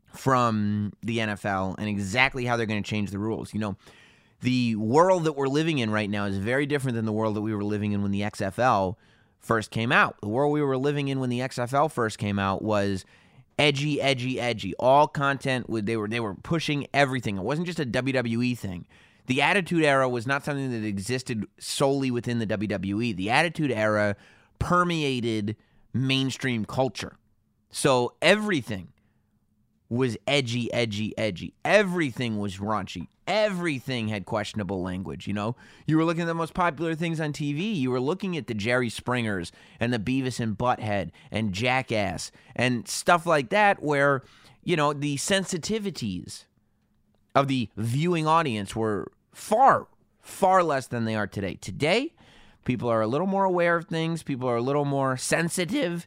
from 0.08 0.92
the 1.00 1.18
NFL 1.18 1.76
and 1.78 1.88
exactly 1.88 2.44
how 2.44 2.56
they're 2.56 2.66
going 2.66 2.82
to 2.82 2.90
change 2.90 3.12
the 3.12 3.20
rules. 3.20 3.54
You 3.54 3.60
know, 3.60 3.76
the 4.40 4.74
world 4.74 5.24
that 5.24 5.34
we're 5.34 5.46
living 5.46 5.78
in 5.78 5.90
right 5.90 6.10
now 6.10 6.24
is 6.24 6.38
very 6.38 6.66
different 6.66 6.96
than 6.96 7.04
the 7.04 7.12
world 7.12 7.36
that 7.36 7.42
we 7.42 7.54
were 7.54 7.64
living 7.64 7.92
in 7.92 8.02
when 8.02 8.10
the 8.10 8.22
XFL 8.22 8.96
first 9.38 9.70
came 9.70 9.92
out. 9.92 10.16
The 10.22 10.28
world 10.28 10.52
we 10.52 10.60
were 10.60 10.76
living 10.76 11.06
in 11.06 11.20
when 11.20 11.30
the 11.30 11.38
XFL 11.38 11.90
first 11.90 12.18
came 12.18 12.40
out 12.40 12.62
was 12.62 13.04
edgy, 13.58 14.00
edgy, 14.00 14.40
edgy. 14.40 14.74
All 14.78 15.06
content 15.06 15.66
they 15.86 15.96
were 15.96 16.08
they 16.08 16.20
were 16.20 16.34
pushing 16.34 16.86
everything. 16.92 17.36
It 17.36 17.42
wasn't 17.42 17.66
just 17.66 17.80
a 17.80 17.86
WWE 17.86 18.56
thing. 18.56 18.86
The 19.26 19.42
Attitude 19.42 19.82
Era 19.82 20.08
was 20.08 20.26
not 20.26 20.44
something 20.44 20.70
that 20.70 20.86
existed 20.86 21.46
solely 21.58 22.10
within 22.10 22.38
the 22.38 22.46
WWE. 22.46 23.16
The 23.16 23.30
Attitude 23.30 23.72
Era 23.72 24.16
permeated 24.58 25.56
mainstream 25.92 26.64
culture. 26.64 27.16
So 27.70 28.14
everything 28.22 28.92
was 29.88 30.16
edgy, 30.26 30.72
edgy, 30.72 31.16
edgy. 31.16 31.54
Everything 31.64 32.38
was 32.38 32.56
raunchy. 32.56 33.08
Everything 33.26 34.08
had 34.08 34.24
questionable 34.24 34.82
language, 34.82 35.26
you 35.26 35.32
know? 35.32 35.56
You 35.86 35.96
were 35.96 36.04
looking 36.04 36.22
at 36.22 36.26
the 36.26 36.34
most 36.34 36.54
popular 36.54 36.94
things 36.94 37.20
on 37.20 37.32
TV. 37.32 37.74
You 37.74 37.90
were 37.90 38.00
looking 38.00 38.36
at 38.36 38.46
the 38.46 38.54
Jerry 38.54 38.88
Springers 38.88 39.50
and 39.80 39.92
the 39.92 39.98
Beavis 39.98 40.40
and 40.40 40.56
Butthead 40.56 41.10
and 41.30 41.52
Jackass 41.52 42.30
and 42.54 42.86
stuff 42.86 43.26
like 43.26 43.50
that, 43.50 43.82
where, 43.82 44.22
you 44.62 44.76
know, 44.76 44.92
the 44.92 45.16
sensitivities 45.16 46.44
of 47.34 47.48
the 47.48 47.68
viewing 47.76 48.26
audience 48.26 48.74
were 48.74 49.10
far, 49.32 49.88
far 50.20 50.62
less 50.62 50.86
than 50.86 51.04
they 51.04 51.16
are 51.16 51.26
today. 51.26 51.54
Today, 51.54 52.14
people 52.64 52.88
are 52.88 53.02
a 53.02 53.06
little 53.06 53.26
more 53.26 53.44
aware 53.44 53.76
of 53.76 53.86
things, 53.86 54.22
people 54.22 54.48
are 54.48 54.56
a 54.56 54.62
little 54.62 54.84
more 54.84 55.16
sensitive 55.16 56.06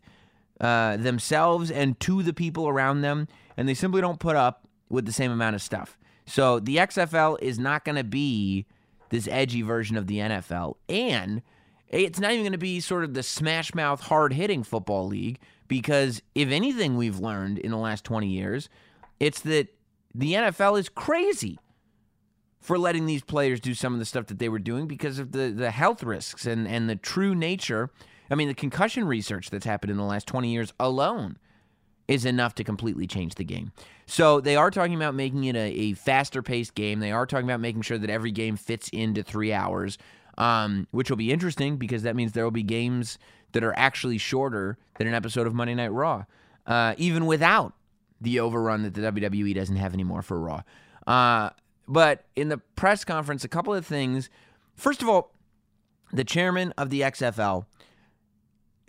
uh, 0.59 0.97
themselves 0.97 1.71
and 1.71 1.99
to 1.99 2.21
the 2.23 2.33
people 2.33 2.67
around 2.67 3.01
them 3.01 3.27
and 3.59 3.67
they 3.67 3.73
simply 3.73 4.01
don't 4.01 4.19
put 4.19 4.35
up 4.35 4.67
with 4.89 5.05
the 5.05 5.11
same 5.11 5.31
amount 5.31 5.55
of 5.55 5.61
stuff. 5.61 5.97
So 6.25 6.59
the 6.59 6.77
XFL 6.77 7.37
is 7.41 7.59
not 7.59 7.83
going 7.83 7.95
to 7.95 8.03
be 8.03 8.65
this 9.09 9.27
edgy 9.29 9.63
version 9.63 9.97
of 9.97 10.07
the 10.07 10.19
NFL, 10.19 10.75
and 10.87 11.41
it's 11.89 12.19
not 12.19 12.31
even 12.31 12.43
going 12.43 12.51
to 12.53 12.57
be 12.57 12.79
sort 12.79 13.03
of 13.03 13.15
the 13.15 13.23
smash 13.23 13.73
mouth, 13.73 14.01
hard 14.01 14.33
hitting 14.33 14.63
football 14.63 15.07
league 15.07 15.39
because 15.67 16.21
if 16.35 16.49
anything 16.49 16.95
we've 16.95 17.19
learned 17.19 17.57
in 17.57 17.71
the 17.71 17.77
last 17.77 18.03
20 18.03 18.27
years, 18.27 18.69
it's 19.19 19.41
that 19.41 19.67
the 20.13 20.33
NFL 20.33 20.79
is 20.79 20.87
crazy 20.87 21.59
for 22.59 22.77
letting 22.77 23.05
these 23.05 23.23
players 23.23 23.59
do 23.59 23.73
some 23.73 23.93
of 23.93 23.99
the 23.99 24.05
stuff 24.05 24.27
that 24.27 24.39
they 24.39 24.49
were 24.49 24.59
doing 24.59 24.87
because 24.87 25.19
of 25.19 25.31
the, 25.31 25.49
the 25.49 25.71
health 25.71 26.03
risks 26.03 26.45
and, 26.45 26.67
and 26.67 26.89
the 26.89 26.95
true 26.95 27.33
nature 27.33 27.89
I 28.29 28.35
mean, 28.35 28.47
the 28.47 28.53
concussion 28.53 29.05
research 29.05 29.49
that's 29.49 29.65
happened 29.65 29.91
in 29.91 29.97
the 29.97 30.03
last 30.03 30.27
20 30.27 30.51
years 30.51 30.73
alone 30.79 31.37
is 32.07 32.25
enough 32.25 32.55
to 32.55 32.63
completely 32.63 33.05
change 33.05 33.35
the 33.35 33.43
game. 33.43 33.71
So 34.07 34.41
they 34.41 34.55
are 34.55 34.71
talking 34.71 34.95
about 34.95 35.13
making 35.13 35.43
it 35.43 35.55
a, 35.55 35.59
a 35.59 35.93
faster 35.93 36.41
paced 36.41 36.73
game. 36.73 36.99
They 36.99 37.11
are 37.11 37.27
talking 37.27 37.47
about 37.47 37.59
making 37.59 37.83
sure 37.83 37.99
that 37.99 38.09
every 38.09 38.31
game 38.31 38.55
fits 38.55 38.89
into 38.89 39.21
three 39.21 39.53
hours, 39.53 39.97
um, 40.37 40.87
which 40.89 41.09
will 41.09 41.17
be 41.17 41.31
interesting 41.31 41.77
because 41.77 42.03
that 42.03 42.15
means 42.15 42.31
there 42.31 42.43
will 42.43 42.51
be 42.51 42.63
games 42.63 43.19
that 43.51 43.63
are 43.63 43.77
actually 43.77 44.17
shorter 44.17 44.77
than 44.97 45.07
an 45.07 45.13
episode 45.13 45.45
of 45.45 45.53
Monday 45.53 45.75
Night 45.75 45.91
Raw, 45.91 46.25
uh, 46.65 46.95
even 46.97 47.27
without 47.27 47.73
the 48.19 48.39
overrun 48.39 48.83
that 48.83 48.95
the 48.95 49.01
WWE 49.01 49.53
doesn't 49.53 49.75
have 49.75 49.93
anymore 49.93 50.21
for 50.23 50.39
Raw. 50.39 50.63
Uh, 51.05 51.51
but 51.87 52.25
in 52.35 52.49
the 52.49 52.57
press 52.57 53.03
conference, 53.03 53.43
a 53.43 53.47
couple 53.47 53.73
of 53.73 53.85
things. 53.85 54.29
First 54.75 55.01
of 55.01 55.09
all, 55.09 55.33
the 56.11 56.23
chairman 56.23 56.73
of 56.77 56.89
the 56.89 57.01
XFL 57.01 57.65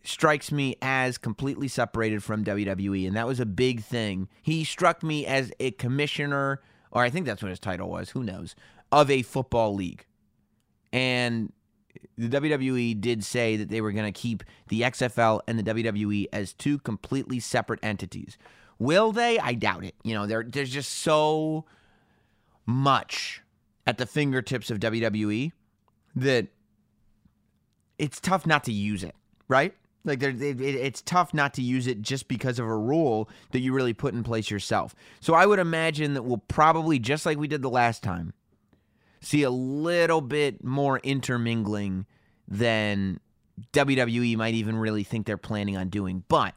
strikes 0.03 0.51
me 0.51 0.77
as 0.81 1.19
completely 1.19 1.69
separated 1.69 2.23
from 2.23 2.45
WWE, 2.45 3.07
and 3.07 3.17
that 3.17 3.27
was 3.27 3.41
a 3.41 3.47
big 3.47 3.83
thing. 3.83 4.29
He 4.43 4.65
struck 4.65 5.03
me 5.03 5.27
as 5.27 5.53
a 5.61 5.73
commissioner, 5.73 6.61
or 6.91 7.03
I 7.03 7.11
think 7.11 7.27
that's 7.27 7.43
what 7.43 7.51
his 7.51 7.61
title 7.61 7.89
was, 7.89 8.11
who 8.11 8.23
knows, 8.23 8.55
of 8.91 9.11
a 9.11 9.23
football 9.23 9.75
league. 9.75 10.07
And 10.93 11.53
the 12.17 12.29
WWE 12.29 13.01
did 13.01 13.25
say 13.25 13.57
that 13.57 13.69
they 13.69 13.81
were 13.81 13.93
going 13.93 14.13
to 14.13 14.19
keep 14.19 14.43
the 14.69 14.83
XFL 14.83 15.41
and 15.47 15.59
the 15.59 15.63
WWE 15.63 16.27
as 16.33 16.53
two 16.53 16.79
completely 16.79 17.41
separate 17.41 17.81
entities. 17.83 18.39
Will 18.79 19.13
they? 19.13 19.39
I 19.39 19.55
doubt 19.55 19.85
it. 19.85 19.95
You 20.03 20.15
know, 20.15 20.27
there's 20.27 20.71
just 20.71 20.93
so 20.93 21.65
much 22.67 23.43
at 23.87 23.99
the 23.99 24.07
fingertips 24.07 24.71
of 24.71 24.81
WWE 24.81 25.53
that 26.17 26.49
it's 27.99 28.21
tough 28.21 28.47
not 28.47 28.65
to 28.65 28.73
use 28.73 29.05
it, 29.05 29.15
right? 29.49 29.75
Like 30.05 30.23
it, 30.23 30.41
it, 30.41 30.61
it's 30.61 31.03
tough 31.03 31.35
not 31.35 31.55
to 31.55 31.63
use 31.63 31.87
it 31.87 32.01
just 32.01 32.29
because 32.29 32.59
of 32.59 32.67
a 32.67 32.77
rule 32.77 33.29
that 33.51 33.61
you 33.61 33.73
really 33.73 33.93
put 33.93 34.15
in 34.15 34.23
place 34.23 34.51
yourself. 34.51 34.95
So 35.21 35.35
I 35.35 35.47
would 35.47 35.59
imagine 35.59 36.15
that 36.15 36.23
we'll 36.23 36.39
probably, 36.49 36.99
just 36.99 37.27
like 37.27 37.39
we 37.39 37.49
did 37.49 37.63
the 37.63 37.71
last 37.71 38.03
time, 38.03 38.33
see 39.21 39.43
a 39.43 39.51
little 39.51 40.21
bit 40.21 40.65
more 40.65 40.99
intermingling 41.01 42.07
than 42.49 43.21
WWE 43.73 44.37
might 44.37 44.55
even 44.55 44.77
really 44.77 45.05
think 45.05 45.27
they're 45.27 45.37
planning 45.37 45.77
on 45.77 45.89
doing. 45.89 46.25
But 46.29 46.55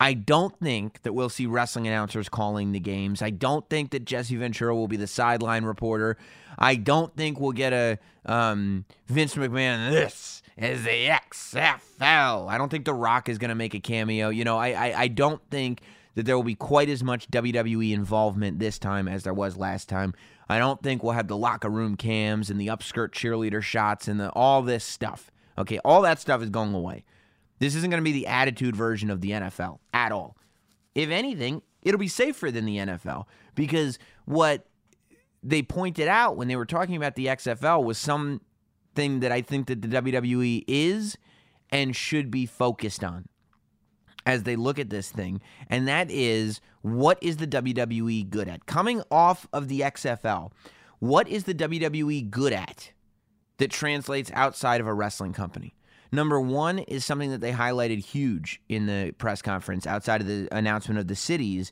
I 0.00 0.14
don't 0.14 0.58
think 0.58 1.02
that 1.02 1.12
we'll 1.12 1.28
see 1.28 1.46
wrestling 1.46 1.86
announcers 1.86 2.30
calling 2.30 2.72
the 2.72 2.80
games. 2.80 3.20
I 3.20 3.28
don't 3.28 3.68
think 3.68 3.90
that 3.90 4.06
Jesse 4.06 4.34
Ventura 4.36 4.74
will 4.74 4.88
be 4.88 4.96
the 4.96 5.06
sideline 5.06 5.64
reporter. 5.64 6.16
I 6.58 6.76
don't 6.76 7.14
think 7.14 7.38
we'll 7.38 7.52
get 7.52 7.72
a 7.72 7.98
um, 8.24 8.86
Vince 9.06 9.34
McMahon. 9.34 9.90
This 9.90 10.42
is 10.60 10.84
the 10.84 11.08
XFL. 11.08 12.48
I 12.48 12.58
don't 12.58 12.68
think 12.68 12.84
The 12.84 12.94
Rock 12.94 13.28
is 13.28 13.38
going 13.38 13.48
to 13.48 13.54
make 13.54 13.74
a 13.74 13.80
cameo. 13.80 14.28
You 14.28 14.44
know, 14.44 14.58
I, 14.58 14.68
I 14.68 15.00
I 15.02 15.08
don't 15.08 15.40
think 15.50 15.80
that 16.14 16.26
there 16.26 16.36
will 16.36 16.44
be 16.44 16.54
quite 16.54 16.88
as 16.88 17.02
much 17.02 17.30
WWE 17.30 17.92
involvement 17.92 18.58
this 18.58 18.78
time 18.78 19.08
as 19.08 19.22
there 19.22 19.34
was 19.34 19.56
last 19.56 19.88
time. 19.88 20.14
I 20.48 20.58
don't 20.58 20.82
think 20.82 21.02
we'll 21.02 21.12
have 21.12 21.28
the 21.28 21.36
locker 21.36 21.68
room 21.70 21.96
cams 21.96 22.50
and 22.50 22.60
the 22.60 22.66
upskirt 22.66 23.12
cheerleader 23.12 23.62
shots 23.62 24.08
and 24.08 24.18
the, 24.18 24.30
all 24.30 24.62
this 24.62 24.84
stuff. 24.84 25.30
Okay, 25.56 25.78
all 25.84 26.02
that 26.02 26.18
stuff 26.20 26.42
is 26.42 26.50
going 26.50 26.74
away. 26.74 27.04
This 27.60 27.74
isn't 27.74 27.90
going 27.90 28.02
to 28.02 28.04
be 28.04 28.12
the 28.12 28.26
attitude 28.26 28.74
version 28.74 29.10
of 29.10 29.20
the 29.20 29.30
NFL 29.30 29.78
at 29.94 30.12
all. 30.12 30.36
If 30.94 31.10
anything, 31.10 31.62
it'll 31.82 32.00
be 32.00 32.08
safer 32.08 32.50
than 32.50 32.64
the 32.64 32.78
NFL 32.78 33.26
because 33.54 33.98
what 34.24 34.66
they 35.42 35.62
pointed 35.62 36.08
out 36.08 36.36
when 36.36 36.48
they 36.48 36.56
were 36.56 36.66
talking 36.66 36.96
about 36.96 37.14
the 37.14 37.26
XFL 37.26 37.84
was 37.84 37.98
something 38.90 39.20
that 39.20 39.32
I 39.32 39.40
think 39.40 39.68
that 39.68 39.82
the 39.82 39.88
WWE 39.88 40.64
is 40.66 41.16
and 41.70 41.94
should 41.94 42.30
be 42.30 42.46
focused 42.46 43.04
on 43.04 43.26
as 44.26 44.42
they 44.42 44.56
look 44.56 44.78
at 44.78 44.90
this 44.90 45.10
thing, 45.10 45.40
and 45.68 45.88
that 45.88 46.10
is 46.10 46.60
what 46.82 47.18
is 47.22 47.38
the 47.38 47.46
WWE 47.46 48.28
good 48.28 48.48
at? 48.48 48.66
Coming 48.66 49.02
off 49.10 49.46
of 49.52 49.68
the 49.68 49.80
XFL, 49.80 50.50
what 50.98 51.28
is 51.28 51.44
the 51.44 51.54
WWE 51.54 52.30
good 52.30 52.52
at 52.52 52.92
that 53.58 53.70
translates 53.70 54.30
outside 54.34 54.80
of 54.80 54.86
a 54.86 54.92
wrestling 54.92 55.32
company? 55.32 55.74
Number 56.12 56.40
one 56.40 56.80
is 56.80 57.04
something 57.04 57.30
that 57.30 57.40
they 57.40 57.52
highlighted 57.52 58.04
huge 58.04 58.60
in 58.68 58.86
the 58.86 59.12
press 59.16 59.40
conference 59.40 59.86
outside 59.86 60.20
of 60.20 60.26
the 60.26 60.48
announcement 60.50 60.98
of 60.98 61.06
the 61.06 61.16
cities, 61.16 61.70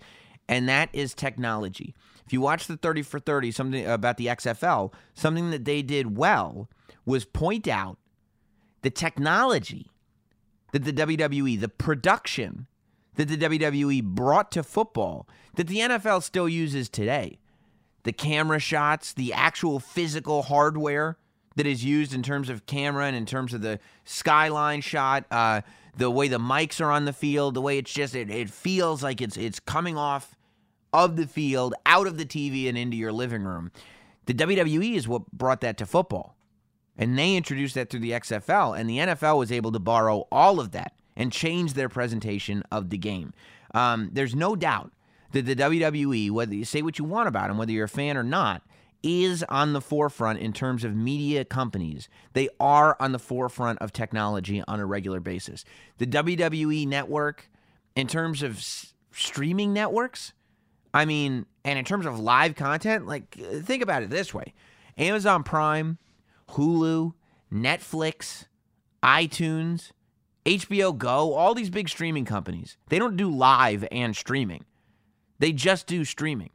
and 0.49 0.69
that 0.69 0.89
is 0.93 1.13
technology. 1.15 1.95
If 2.29 2.35
you 2.35 2.43
watch 2.43 2.67
the 2.67 2.77
30 2.77 3.01
for 3.05 3.19
30, 3.19 3.53
something 3.53 3.87
about 3.87 4.19
the 4.19 4.27
XFL, 4.27 4.93
something 5.15 5.51
that 5.51 5.65
they 5.65 5.81
did 5.81 6.19
well 6.19 6.69
was 7.07 7.25
point 7.25 7.67
out 7.67 7.97
the 8.83 8.91
technology 8.91 9.91
that 10.73 10.85
the 10.85 10.93
WWE, 10.93 11.59
the 11.59 11.71
production 11.71 12.67
that 13.15 13.29
the 13.29 13.39
WWE 13.39 14.03
brought 14.03 14.53
to 14.53 14.63
football 14.63 15.27
that 15.55 15.69
the 15.69 15.79
NFL 15.79 16.23
still 16.23 16.47
uses 16.51 16.91
today. 16.91 17.39
The 18.03 18.13
camera 18.13 18.59
shots, 18.59 19.15
the 19.15 19.33
actual 19.33 19.81
physical 19.81 20.43
hardware 20.43 21.17
that 21.57 21.67
is 21.67 21.83
used 21.83 22.13
in 22.13 22.23
terms 22.23 22.51
of 22.51 22.67
camera 22.67 23.07
and 23.07 23.17
in 23.17 23.25
terms 23.25 23.55
of 23.55 23.63
the 23.63 23.81
skyline 24.05 24.83
shot, 24.83 25.25
uh, 25.31 25.63
the 25.97 26.11
way 26.11 26.29
the 26.29 26.39
mics 26.39 26.79
are 26.79 26.91
on 26.91 27.07
the 27.07 27.15
field, 27.15 27.55
the 27.55 27.63
way 27.63 27.79
it's 27.79 27.91
just 27.91 28.15
it, 28.15 28.29
it 28.29 28.51
feels 28.51 29.03
like 29.03 29.23
it's 29.23 29.39
it's 29.39 29.61
coming 29.61 29.97
off 29.97 30.37
of 30.93 31.17
the 31.17 31.27
field, 31.27 31.75
out 31.87 32.07
of 32.07 32.17
the 32.17 32.27
TV 32.27 32.69
and 32.69 32.79
into 32.79 32.97
your 32.97 33.13
living 33.13 33.45
room. 33.45 33.71
The 34.27 34.35
WWE 34.35 34.95
is 34.95 35.09
what 35.09 35.31
brought 35.33 35.61
that 35.63 35.79
to 35.79 35.87
football. 35.87 36.37
And 36.97 37.19
they 37.19 37.37
introduced 37.37 37.75
that 37.77 37.91
through 37.91 38.01
the 38.01 38.11
XFL, 38.11 38.79
and 38.79 38.91
the 38.91 38.99
NFL 38.99 39.39
was 39.39 39.53
able 39.53 39.73
to 39.73 39.79
borrow 39.79 40.27
all 40.33 40.59
of 40.59 40.73
that 40.73 40.93
and 41.17 41.33
change 41.33 41.75
their 41.75 41.89
presentation 41.89 42.63
of 42.73 42.91
the 42.91 42.99
game. 42.99 43.33
Um, 43.75 44.11
there's 44.13 44.35
no 44.35 44.57
doubt 44.57 44.93
that 45.33 45.47
the 45.47 45.55
WWE, 45.55 46.31
whether 46.31 46.55
you 46.55 46.65
say 46.65 46.83
what 46.83 46.99
you 46.99 47.05
want 47.05 47.29
about 47.29 47.49
them, 47.49 47.59
whether 47.59 47.73
you're 47.73 47.85
a 47.85 47.89
fan 47.89 48.17
or 48.17 48.23
not, 48.23 48.63
is 49.03 49.45
on 49.49 49.73
the 49.73 49.81
forefront 49.81 50.41
in 50.41 50.53
terms 50.53 50.83
of 50.85 50.95
media 50.97 51.45
companies. 51.45 52.09
They 52.33 52.49
are 52.59 52.97
on 52.99 53.13
the 53.13 53.19
forefront 53.19 53.79
of 53.81 53.93
technology 53.93 54.63
on 54.67 54.81
a 54.81 54.87
regular 54.87 55.21
basis. 55.21 55.65
The 55.99 56.07
WWE 56.07 56.87
network, 56.89 57.49
in 57.95 58.09
terms 58.09 58.43
of 58.43 58.57
s- 58.57 58.95
streaming 59.13 59.73
networks, 59.73 60.33
I 60.99 61.05
mean, 61.05 61.47
and 61.65 61.79
in 61.79 61.85
terms 61.85 62.07
of 62.07 62.19
live 62.19 62.57
content, 62.57 63.07
like 63.07 63.39
uh, 63.41 63.61
think 63.61 63.85
about 63.85 64.03
it 64.03 64.11
this 64.11 64.35
way 64.35 64.53
Amazon 64.97 65.45
Prime, 65.45 65.99
Hulu, 66.51 67.13
Netflix, 67.53 68.47
iTunes, 69.01 69.93
HBO 70.45 70.99
Go, 70.99 71.35
all 71.35 71.55
these 71.55 71.71
big 71.71 71.89
streaming 71.89 72.25
companies, 72.25 72.77
they 72.89 72.99
don't 72.99 73.17
do 73.17 73.31
live 73.31 73.87
and 73.93 74.17
streaming. 74.17 74.65
They 75.39 75.53
just 75.53 75.87
do 75.87 76.05
streaming. 76.05 76.51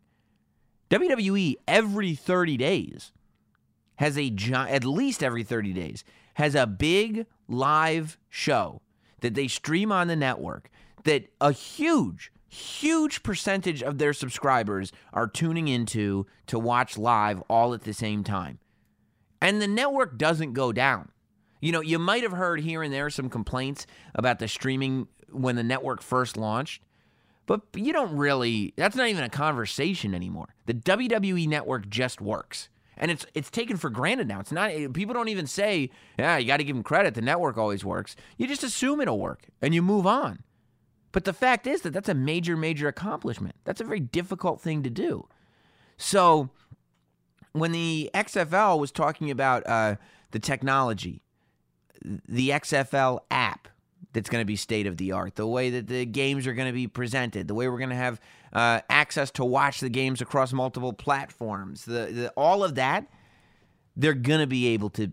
WWE 0.90 1.56
every 1.66 2.14
30 2.14 2.58
days 2.58 3.14
has 3.96 4.18
a 4.18 4.30
at 4.52 4.84
least 4.84 5.24
every 5.24 5.44
30 5.44 5.72
days 5.72 6.04
has 6.34 6.54
a 6.54 6.68
big 6.68 7.28
live 7.48 8.18
show 8.30 8.82
that 9.22 9.36
they 9.36 9.48
stream 9.48 9.90
on 9.90 10.10
the 10.10 10.18
network 10.18 10.70
that 11.06 11.28
a 11.40 11.54
huge 11.54 12.30
huge 12.54 13.24
percentage 13.24 13.82
of 13.82 13.98
their 13.98 14.14
subscribers 14.14 14.92
are 15.12 15.28
tuning 15.28 15.68
into 15.68 16.26
to 16.48 16.60
watch 16.60 16.98
live 16.98 17.42
all 17.50 17.74
at 17.74 17.84
the 17.84 17.94
same 17.94 18.24
time. 18.24 18.60
And 19.42 19.62
the 19.62 19.68
network 19.68 20.18
doesn't 20.18 20.54
go 20.54 20.72
down. 20.72 21.10
You 21.60 21.72
know, 21.72 21.82
you 21.82 21.98
might 22.00 22.24
have 22.24 22.32
heard 22.32 22.60
here 22.60 22.84
and 22.84 22.94
there 22.94 23.10
some 23.10 23.30
complaints 23.30 23.88
about 24.14 24.40
the 24.40 24.48
streaming 24.48 25.08
when 25.30 25.56
the 25.56 25.64
network 25.64 26.02
first 26.02 26.38
launched, 26.38 26.84
but 27.46 27.62
you 27.74 27.92
don't 27.92 28.16
really, 28.16 28.74
that's 28.76 28.96
not 28.96 29.08
even 29.08 29.24
a 29.24 29.30
conversation 29.30 30.14
anymore. 30.14 30.56
The 30.66 30.74
WWE 30.74 31.48
network 31.48 31.90
just 31.90 32.22
works. 32.22 32.70
And 32.96 33.10
it's 33.10 33.26
it's 33.34 33.50
taken 33.50 33.78
for 33.78 33.90
granted 33.90 34.28
now. 34.28 34.40
It's 34.40 34.52
not 34.52 34.70
people 34.94 35.16
don't 35.16 35.28
even 35.28 35.48
say, 35.48 35.90
"Yeah, 36.20 36.38
you 36.38 36.46
got 36.46 36.58
to 36.58 36.64
give 36.64 36.76
them 36.76 36.84
credit. 36.84 37.16
The 37.16 37.24
network 37.24 37.58
always 37.58 37.84
works." 37.84 38.16
You 38.38 38.46
just 38.46 38.64
assume 38.64 39.02
it'll 39.02 39.20
work 39.20 39.48
and 39.64 39.74
you 39.74 39.82
move 39.82 40.06
on. 40.06 40.44
But 41.14 41.26
the 41.26 41.32
fact 41.32 41.66
is 41.66 41.84
that 41.84 41.94
that's 41.94 42.10
a 42.10 42.14
major, 42.14 42.58
major 42.58 42.90
accomplishment. 42.90 43.56
That's 43.64 43.80
a 43.80 43.86
very 43.86 44.02
difficult 44.02 44.60
thing 44.60 44.84
to 44.84 44.90
do. 44.90 45.28
So 45.96 46.50
when 47.54 47.72
the 47.72 48.10
XFL 48.14 48.80
was 48.80 48.92
talking 48.92 49.32
about 49.32 49.66
uh, 49.66 49.96
the 50.32 50.40
technology, 50.40 51.22
the 52.04 52.50
XFL 52.50 53.20
app 53.32 53.70
that's 54.12 54.30
going 54.30 54.42
to 54.42 54.46
be 54.46 54.56
state 54.56 54.88
of 54.88 54.98
the 54.98 55.12
art, 55.12 55.36
the 55.36 55.48
way 55.48 55.70
that 55.70 55.88
the 55.88 56.06
games 56.06 56.48
are 56.48 56.54
going 56.54 56.68
to 56.68 56.74
be 56.74 56.88
presented, 56.88 57.48
the 57.48 57.54
way 57.54 57.70
we're 57.70 57.78
going 57.78 57.90
to 57.92 57.96
have 57.96 58.20
uh, 58.52 58.82
access 58.90 59.30
to 59.32 59.46
watch 59.46 59.80
the 59.80 59.90
games 59.90 60.20
across 60.20 60.52
multiple 60.52 60.94
platforms, 60.94 61.86
the, 61.86 62.10
the 62.12 62.34
all 62.36 62.64
of 62.64 62.74
that, 62.76 63.08
they're 63.96 64.14
going 64.16 64.40
to 64.40 64.48
be 64.48 64.68
able 64.68 64.90
to 64.90 65.12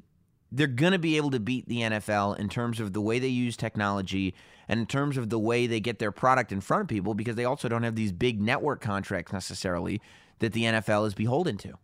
they're 0.52 0.66
going 0.66 0.92
to 0.92 0.98
be 0.98 1.16
able 1.16 1.30
to 1.30 1.40
beat 1.40 1.68
the 1.68 1.80
NFL 1.80 2.38
in 2.38 2.48
terms 2.48 2.80
of 2.80 2.92
the 2.92 3.00
way 3.00 3.18
they 3.18 3.28
use 3.28 3.56
technology 3.56 4.34
and 4.68 4.80
in 4.80 4.86
terms 4.86 5.16
of 5.16 5.30
the 5.30 5.38
way 5.38 5.66
they 5.66 5.80
get 5.80 5.98
their 5.98 6.12
product 6.12 6.52
in 6.52 6.60
front 6.60 6.82
of 6.82 6.88
people 6.88 7.14
because 7.14 7.36
they 7.36 7.44
also 7.44 7.68
don't 7.68 7.82
have 7.82 7.96
these 7.96 8.12
big 8.12 8.40
network 8.40 8.80
contracts 8.80 9.32
necessarily 9.32 10.00
that 10.40 10.52
the 10.52 10.64
NFL 10.64 11.06
is 11.06 11.14
beholden 11.14 11.56
to. 11.58 11.74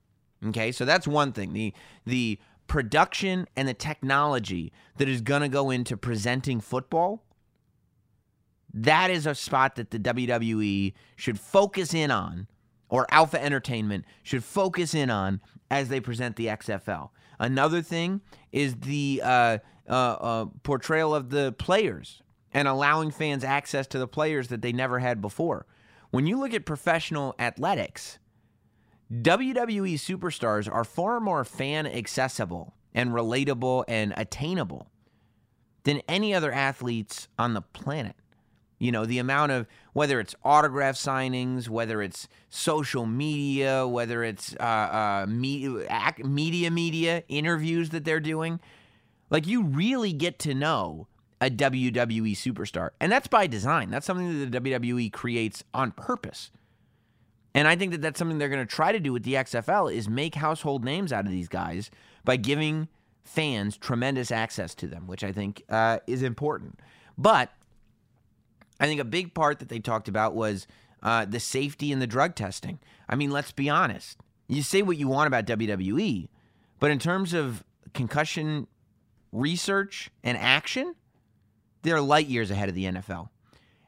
Okay, 0.46 0.72
so 0.72 0.84
that's 0.84 1.06
one 1.06 1.32
thing. 1.32 1.52
The 1.52 1.72
the 2.04 2.38
production 2.66 3.46
and 3.56 3.68
the 3.68 3.74
technology 3.74 4.72
that 4.98 5.08
is 5.08 5.20
going 5.20 5.42
to 5.42 5.48
go 5.48 5.70
into 5.70 5.96
presenting 5.96 6.60
football, 6.60 7.24
that 8.74 9.10
is 9.10 9.26
a 9.26 9.34
spot 9.34 9.76
that 9.76 9.90
the 9.90 9.98
WWE 9.98 10.92
should 11.14 11.40
focus 11.40 11.94
in 11.94 12.10
on, 12.10 12.48
or 12.88 13.06
Alpha 13.10 13.42
Entertainment 13.42 14.04
should 14.22 14.44
focus 14.44 14.94
in 14.94 15.10
on 15.10 15.40
as 15.70 15.88
they 15.88 16.00
present 16.00 16.36
the 16.36 16.46
XFL. 16.46 17.10
Another 17.38 17.82
thing 17.82 18.20
is 18.52 18.74
the 18.76 19.20
uh, 19.24 19.58
uh, 19.88 19.92
uh, 19.92 20.44
portrayal 20.62 21.14
of 21.14 21.30
the 21.30 21.52
players 21.52 22.22
and 22.52 22.66
allowing 22.66 23.10
fans 23.10 23.44
access 23.44 23.86
to 23.88 23.98
the 23.98 24.08
players 24.08 24.48
that 24.48 24.62
they 24.62 24.72
never 24.72 24.98
had 24.98 25.20
before. 25.20 25.66
When 26.10 26.26
you 26.26 26.38
look 26.38 26.54
at 26.54 26.64
professional 26.64 27.34
athletics, 27.38 28.18
WWE 29.12 29.94
superstars 29.94 30.72
are 30.72 30.84
far 30.84 31.20
more 31.20 31.44
fan 31.44 31.86
accessible 31.86 32.74
and 32.94 33.10
relatable 33.10 33.84
and 33.86 34.14
attainable 34.16 34.88
than 35.84 36.00
any 36.08 36.34
other 36.34 36.50
athletes 36.50 37.28
on 37.38 37.54
the 37.54 37.60
planet. 37.62 38.16
You 38.78 38.92
know, 38.92 39.06
the 39.06 39.18
amount 39.18 39.52
of 39.52 39.66
whether 39.94 40.20
it's 40.20 40.34
autograph 40.44 40.96
signings, 40.96 41.68
whether 41.68 42.02
it's 42.02 42.28
social 42.50 43.06
media, 43.06 43.86
whether 43.86 44.22
it's 44.22 44.54
uh, 44.60 44.62
uh, 44.62 45.26
me- 45.28 45.84
ac- 45.88 46.22
media, 46.22 46.70
media 46.70 47.22
interviews 47.28 47.90
that 47.90 48.04
they're 48.04 48.20
doing, 48.20 48.60
like 49.30 49.46
you 49.46 49.62
really 49.62 50.12
get 50.12 50.38
to 50.40 50.54
know 50.54 51.08
a 51.40 51.50
WWE 51.50 52.32
superstar. 52.32 52.90
And 53.00 53.10
that's 53.10 53.26
by 53.28 53.46
design. 53.46 53.90
That's 53.90 54.06
something 54.06 54.40
that 54.40 54.52
the 54.52 54.60
WWE 54.60 55.12
creates 55.12 55.64
on 55.72 55.92
purpose. 55.92 56.50
And 57.54 57.66
I 57.66 57.76
think 57.76 57.92
that 57.92 58.02
that's 58.02 58.18
something 58.18 58.36
they're 58.36 58.50
going 58.50 58.66
to 58.66 58.74
try 58.74 58.92
to 58.92 59.00
do 59.00 59.12
with 59.12 59.22
the 59.22 59.34
XFL 59.34 59.92
is 59.92 60.08
make 60.08 60.34
household 60.34 60.84
names 60.84 61.12
out 61.12 61.24
of 61.24 61.30
these 61.30 61.48
guys 61.48 61.90
by 62.24 62.36
giving 62.36 62.88
fans 63.24 63.76
tremendous 63.78 64.30
access 64.30 64.74
to 64.76 64.86
them, 64.86 65.06
which 65.06 65.24
I 65.24 65.32
think 65.32 65.62
uh, 65.70 65.98
is 66.06 66.22
important. 66.22 66.80
But 67.16 67.50
I 68.78 68.86
think 68.86 69.00
a 69.00 69.04
big 69.04 69.34
part 69.34 69.58
that 69.58 69.68
they 69.68 69.78
talked 69.78 70.08
about 70.08 70.34
was 70.34 70.66
uh, 71.02 71.24
the 71.24 71.40
safety 71.40 71.92
and 71.92 72.00
the 72.00 72.06
drug 72.06 72.34
testing. 72.34 72.78
I 73.08 73.16
mean, 73.16 73.30
let's 73.30 73.52
be 73.52 73.68
honest. 73.68 74.18
You 74.48 74.62
say 74.62 74.82
what 74.82 74.96
you 74.96 75.08
want 75.08 75.26
about 75.26 75.46
WWE, 75.46 76.28
but 76.78 76.90
in 76.90 76.98
terms 76.98 77.32
of 77.32 77.64
concussion 77.94 78.66
research 79.32 80.10
and 80.22 80.36
action, 80.38 80.94
they're 81.82 82.00
light 82.00 82.26
years 82.26 82.50
ahead 82.50 82.68
of 82.68 82.74
the 82.74 82.84
NFL. 82.84 83.28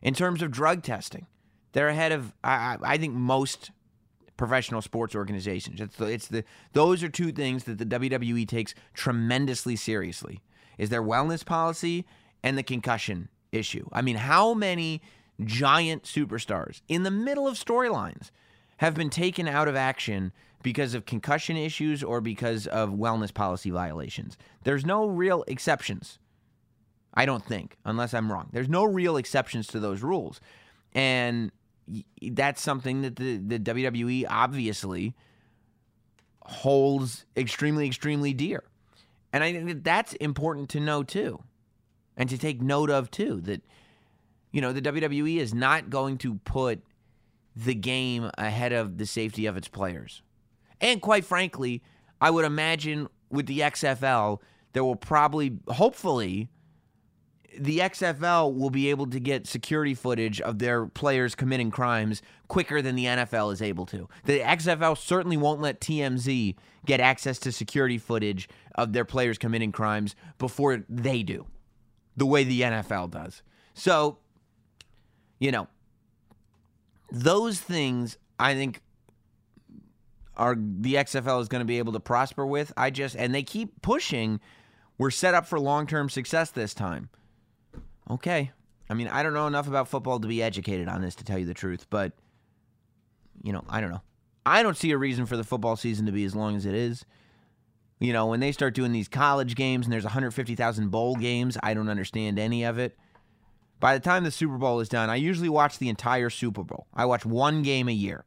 In 0.03 0.15
terms 0.15 0.43
of 0.43 0.51
drug 0.51 0.83
testing, 0.83 1.27
they're 1.73 1.89
ahead 1.89 2.13
of 2.13 2.33
I, 2.43 2.77
I 2.83 2.99
think 2.99 3.15
most 3.15 3.71
professional 4.37 4.81
sports 4.81 5.15
organizations. 5.15 5.81
It's 5.81 5.97
the, 5.97 6.07
it's 6.07 6.29
the 6.29 6.45
those 6.73 7.03
are 7.03 7.09
two 7.09 7.33
things 7.33 7.65
that 7.65 7.79
the 7.79 7.87
WWE 7.87 8.47
takes 8.47 8.75
tremendously 8.95 9.77
seriously. 9.77 10.41
Is 10.79 10.91
their 10.91 11.03
wellness 11.03 11.45
policy 11.45 12.07
and 12.43 12.57
the 12.57 12.63
concussion 12.63 13.29
issue. 13.53 13.89
I 13.93 14.03
mean, 14.03 14.17
how 14.17 14.55
many 14.55 15.03
giant 15.45 16.05
superstars 16.05 16.81
in 16.89 17.03
the 17.03 17.11
middle 17.11 17.47
of 17.47 17.57
storylines 17.57 18.31
have 18.79 18.95
been 18.95 19.11
taken 19.11 19.49
out 19.49 19.69
of 19.69 19.77
action 19.77 20.33
because 20.63 20.95
of 20.95 21.07
concussion 21.07 21.57
issues 21.57 22.03
or 22.03 22.21
because 22.21 22.67
of 22.67 22.91
wellness 22.91 23.33
policy 23.33 23.71
violations? 23.71 24.37
There's 24.65 24.85
no 24.85 25.07
real 25.07 25.45
exceptions. 25.47 26.19
I 27.15 27.27
don't 27.27 27.45
think, 27.45 27.77
unless 27.85 28.15
I'm 28.15 28.31
wrong. 28.31 28.49
There's 28.53 28.69
no 28.69 28.85
real 28.85 29.17
exceptions 29.17 29.67
to 29.69 29.81
those 29.81 30.03
rules. 30.03 30.41
And 30.95 31.51
that's 32.23 32.63
something 32.63 33.03
that 33.03 33.17
the, 33.17 33.39
the 33.39 33.59
WWE 33.59 34.27
obviously 34.29 35.15
holds 36.43 37.25
extremely, 37.37 37.87
extremely 37.87 38.33
dear. 38.33 38.65
And 39.33 39.45
I 39.45 39.53
think 39.53 39.69
that 39.69 39.85
that's 39.85 40.15
important 40.15 40.71
to 40.71 40.81
know 40.81 41.03
too, 41.03 41.43
and 42.19 42.29
to 42.29 42.37
take 42.37 42.61
note 42.61 42.91
of 42.91 43.11
too, 43.11 43.41
that, 43.43 43.63
you 44.53 44.61
know, 44.61 44.73
the 44.75 44.83
WWE 44.83 45.39
is 45.39 45.55
not 45.55 45.89
going 45.89 46.19
to 46.19 46.35
put 46.45 46.83
the 47.57 47.75
game 47.75 48.31
ahead 48.37 48.73
of 48.73 48.99
the 48.99 49.07
safety 49.07 49.47
of 49.47 49.57
its 49.57 49.69
players. 49.69 50.21
And 50.81 51.01
quite 51.01 51.25
frankly, 51.25 51.83
I 52.21 52.31
would 52.31 52.45
imagine 52.45 53.09
with 53.31 53.47
the 53.47 53.61
XFL, 53.61 54.41
there 54.73 54.85
will 54.85 54.97
probably, 54.97 55.59
hopefully, 55.69 56.51
the 57.59 57.79
XFL 57.79 58.55
will 58.55 58.71
be 58.71 58.91
able 58.91 59.07
to 59.09 59.19
get 59.19 59.47
security 59.47 59.95
footage 59.95 60.41
of 60.41 60.59
their 60.59 60.87
players 60.87 61.35
committing 61.35 61.71
crimes 61.71 62.23
quicker 62.47 62.83
than 62.83 62.95
the 62.95 63.07
NFL 63.07 63.53
is 63.53 63.63
able 63.63 63.87
to. 63.87 64.09
The 64.25 64.41
XFL 64.41 64.97
certainly 64.97 65.37
won't 65.37 65.61
let 65.61 65.81
TMZ 65.81 66.55
get 66.87 67.01
access 67.01 67.39
to 67.41 67.53
security 67.53 67.99
footage 67.99 68.49
of 68.75 68.93
their 68.93 69.05
players 69.05 69.39
committing 69.39 69.73
crimes 69.73 70.15
before 70.39 70.85
they 70.89 71.23
do, 71.23 71.47
the 72.19 72.27
way 72.27 72.45
the 72.45 72.61
NFL 72.63 73.11
does. 73.11 73.43
So, 73.75 74.19
you 75.39 75.53
know, 75.53 75.69
those 77.11 77.61
things 77.61 78.19
I 78.39 78.55
think 78.55 78.83
are 80.37 80.55
the 80.57 80.95
XFL 80.95 81.41
is 81.41 81.49
going 81.49 81.61
to 81.61 81.67
be 81.67 81.79
able 81.79 81.93
to 81.93 82.01
prosper 82.01 82.47
with. 82.47 82.73
I 82.77 82.91
just 82.91 83.17
and 83.17 83.35
they 83.35 83.43
keep 83.43 83.81
pushing. 83.83 84.41
We're 84.99 85.11
set 85.11 85.35
up 85.35 85.47
for 85.47 85.61
long-term 85.61 86.09
success 86.11 86.51
this 86.51 86.75
time. 86.75 87.09
Okay. 88.11 88.51
I 88.91 88.95
mean, 88.95 89.07
I 89.07 89.23
don't 89.23 89.35
know 89.35 89.47
enough 89.47 89.69
about 89.69 89.87
football 89.87 90.19
to 90.19 90.27
be 90.27 90.43
educated 90.43 90.89
on 90.89 91.03
this, 91.03 91.15
to 91.17 91.25
tell 91.25 91.39
you 91.39 91.47
the 91.47 91.55
truth, 91.55 91.87
but, 91.89 92.13
you 93.45 93.53
know, 93.53 93.63
I 93.69 93.81
don't 93.81 93.91
know. 93.91 94.03
I 94.45 94.63
don't 94.63 94.77
see 94.77 94.91
a 94.91 94.99
reason 94.99 95.27
for 95.27 95.37
the 95.37 95.45
football 95.45 95.77
season 95.77 96.07
to 96.07 96.13
be 96.13 96.25
as 96.25 96.35
long 96.35 96.57
as 96.57 96.67
it 96.67 96.75
is. 96.75 97.05
You 98.01 98.13
know, 98.13 98.27
when 98.27 98.41
they 98.41 98.53
start 98.53 98.75
doing 98.75 98.93
these 98.93 99.09
college 99.09 99.55
games 99.57 99.87
and 99.87 99.93
there's 99.93 100.05
150,000 100.05 100.89
bowl 100.91 101.17
games, 101.17 101.59
I 101.63 101.75
don't 101.75 101.89
understand 101.89 102.39
any 102.39 102.65
of 102.65 102.79
it. 102.79 102.97
By 103.81 103.95
the 103.95 104.01
time 104.01 104.25
the 104.25 104.31
Super 104.31 104.59
Bowl 104.59 104.81
is 104.81 104.89
done, 104.89 105.11
I 105.11 105.17
usually 105.17 105.49
watch 105.49 105.79
the 105.79 105.89
entire 105.89 106.31
Super 106.31 106.63
Bowl. 106.63 106.87
I 106.95 107.05
watch 107.05 107.25
one 107.25 107.63
game 107.63 107.89
a 107.89 107.93
year, 107.93 108.25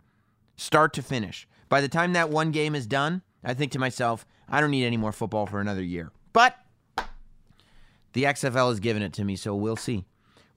start 0.56 0.94
to 0.94 1.02
finish. 1.02 1.48
By 1.70 1.82
the 1.82 1.90
time 1.90 2.14
that 2.14 2.30
one 2.30 2.52
game 2.52 2.76
is 2.76 2.86
done, 2.86 3.22
I 3.44 3.54
think 3.54 3.72
to 3.74 3.80
myself, 3.80 4.26
I 4.50 4.60
don't 4.62 4.72
need 4.72 4.86
any 4.86 4.98
more 4.98 5.12
football 5.12 5.46
for 5.46 5.60
another 5.60 5.84
year. 5.84 6.12
But 6.34 6.56
the 8.14 8.24
XFL 8.24 8.70
has 8.70 8.80
given 8.80 9.02
it 9.02 9.14
to 9.14 9.24
me, 9.24 9.36
so 9.36 9.56
we'll 9.56 9.78
see. 9.78 10.06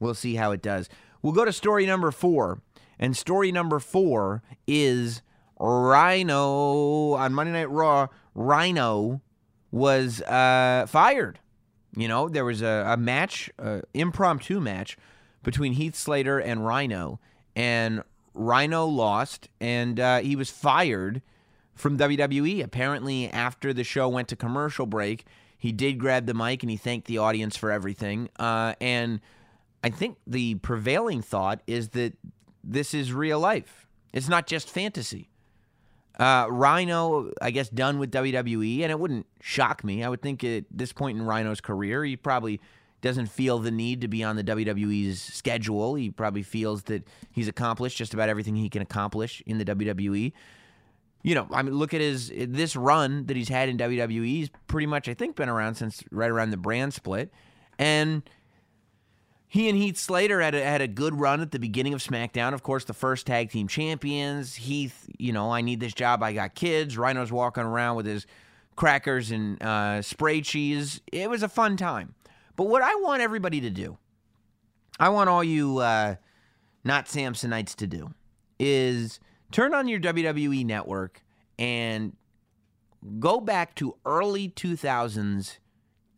We'll 0.00 0.14
see 0.14 0.34
how 0.34 0.50
it 0.52 0.62
does. 0.62 0.88
We'll 1.22 1.32
go 1.32 1.44
to 1.44 1.52
story 1.52 1.86
number 1.86 2.10
four. 2.10 2.60
And 2.98 3.16
story 3.16 3.50
number 3.50 3.78
four 3.78 4.42
is 4.66 5.22
Rhino 5.58 7.14
on 7.14 7.34
Monday 7.34 7.52
Night 7.52 7.70
Raw. 7.70 8.08
Rhino 8.35 9.20
was 9.70 10.22
uh, 10.22 10.87
fired. 10.89 11.39
You 11.97 12.09
know, 12.09 12.28
there 12.28 12.45
was 12.45 12.62
a, 12.62 12.87
a 12.89 12.97
match, 12.97 13.51
impromptu 13.93 14.61
match 14.61 14.97
between 15.43 15.74
Heath 15.74 15.95
Slater 15.95 16.39
and 16.39 16.66
Rhino, 16.66 17.20
and 17.55 18.03
Rhino 18.35 18.87
lost, 18.87 19.49
and 19.61 20.01
uh, 20.01 20.19
he 20.19 20.35
was 20.35 20.51
fired 20.51 21.23
from 21.74 21.98
WWE. 21.98 22.62
Apparently, 22.62 23.28
after 23.28 23.73
the 23.73 23.85
show 23.85 24.09
went 24.09 24.28
to 24.28 24.36
commercial 24.36 24.86
break, 24.86 25.24
he 25.56 25.73
did 25.73 25.98
grab 25.98 26.27
the 26.27 26.35
mic 26.35 26.62
and 26.62 26.70
he 26.70 26.77
thanked 26.77 27.06
the 27.06 27.19
audience 27.19 27.56
for 27.56 27.70
everything. 27.70 28.28
Uh, 28.39 28.74
and 28.81 29.20
I 29.82 29.90
think 29.90 30.19
the 30.27 30.56
prevailing 30.56 31.23
thought 31.23 31.62
is 31.66 31.90
that 31.90 32.15
this 32.62 32.94
is 32.94 33.12
real 33.12 33.39
life. 33.39 33.86
It's 34.12 34.28
not 34.28 34.47
just 34.47 34.69
fantasy. 34.69 35.31
Uh, 36.19 36.47
Rhino, 36.49 37.32
I 37.43 37.51
guess, 37.51 37.69
done 37.69 37.99
with 37.99 38.12
WWE, 38.12 38.82
and 38.82 38.91
it 38.91 38.99
wouldn't 38.99 39.27
shock 39.41 39.82
me. 39.82 40.05
I 40.05 40.09
would 40.09 40.23
think 40.23 40.45
at 40.45 40.65
this 40.70 40.93
point 40.93 41.19
in 41.19 41.24
Rhino's 41.24 41.61
career, 41.61 42.05
he 42.05 42.16
probably 42.16 42.61
doesn't 43.01 43.27
feel 43.27 43.59
the 43.59 43.70
need 43.70 44.01
to 44.01 44.09
be 44.09 44.23
on 44.23 44.36
the 44.36 44.45
WWE's 44.45 45.20
schedule. 45.20 45.95
He 45.97 46.11
probably 46.11 46.43
feels 46.43 46.85
that 46.85 47.07
he's 47.32 47.49
accomplished 47.49 47.99
just 47.99 48.15
about 48.15 48.28
everything 48.28 48.57
he 48.57 48.70
can 48.70 48.81
accomplish 48.81 49.43
in 49.47 49.59
the 49.59 49.65
WWE 49.65 50.32
you 51.24 51.35
know, 51.35 51.49
I 51.51 51.62
mean, 51.62 51.74
look 51.74 51.95
at 51.95 52.03
his 52.03 52.31
this 52.36 52.77
run 52.77 53.24
that 53.27 53.36
he's 53.36 53.49
had 53.49 53.70
in 53.70 53.78
WWE. 53.78 54.27
He's 54.27 54.51
pretty 54.69 54.86
much, 54.86 55.09
I 55.09 55.15
think, 55.15 55.36
been 55.36 55.49
around 55.49 55.74
since 55.74 56.05
right 56.12 56.31
around 56.31 56.51
the 56.51 56.59
brand 56.59 56.93
split, 56.93 57.32
and 57.78 58.23
he 59.55 59.68
and 59.68 59.78
Heath 59.78 59.97
Slater 59.98 60.40
had 60.40 60.56
a, 60.56 60.64
had 60.64 60.81
a 60.81 60.89
good 60.89 61.14
run 61.14 61.40
at 61.40 61.52
the 61.52 61.60
beginning 61.60 61.94
of 61.94 62.02
SmackDown. 62.02 62.55
Of 62.55 62.64
course, 62.64 62.82
the 62.82 62.93
first 62.93 63.24
tag 63.24 63.52
team 63.52 63.68
champions. 63.68 64.56
Heath, 64.56 65.09
you 65.16 65.32
know, 65.32 65.52
I 65.52 65.60
need 65.60 65.78
this 65.78 65.94
job. 65.94 66.24
I 66.24 66.32
got 66.32 66.56
kids. 66.56 66.98
Rhino's 66.98 67.31
walking 67.31 67.62
around 67.62 67.94
with 67.94 68.05
his 68.05 68.26
crackers 68.74 69.31
and 69.31 69.62
uh, 69.62 70.02
spray 70.02 70.40
cheese. 70.40 71.01
It 71.12 71.31
was 71.31 71.44
a 71.44 71.48
fun 71.48 71.76
time. 71.76 72.16
But 72.56 72.64
what 72.64 72.82
I 72.82 72.97
want 72.97 73.22
everybody 73.22 73.60
to 73.60 73.70
do, 73.70 73.97
I 74.98 75.10
want 75.10 75.31
all 75.31 75.44
you 75.44 75.78
uh, 75.78 76.16
not 76.82 77.06
Samsonites 77.06 77.76
to 77.76 77.86
do, 77.86 78.12
is 78.59 79.20
turn 79.52 79.72
on 79.72 79.86
your 79.86 80.01
WWE 80.01 80.66
network 80.66 81.22
and 81.60 82.16
go 83.20 83.40
back 83.40 83.76
to 83.76 83.94
early 84.05 84.48
2000s 84.48 85.59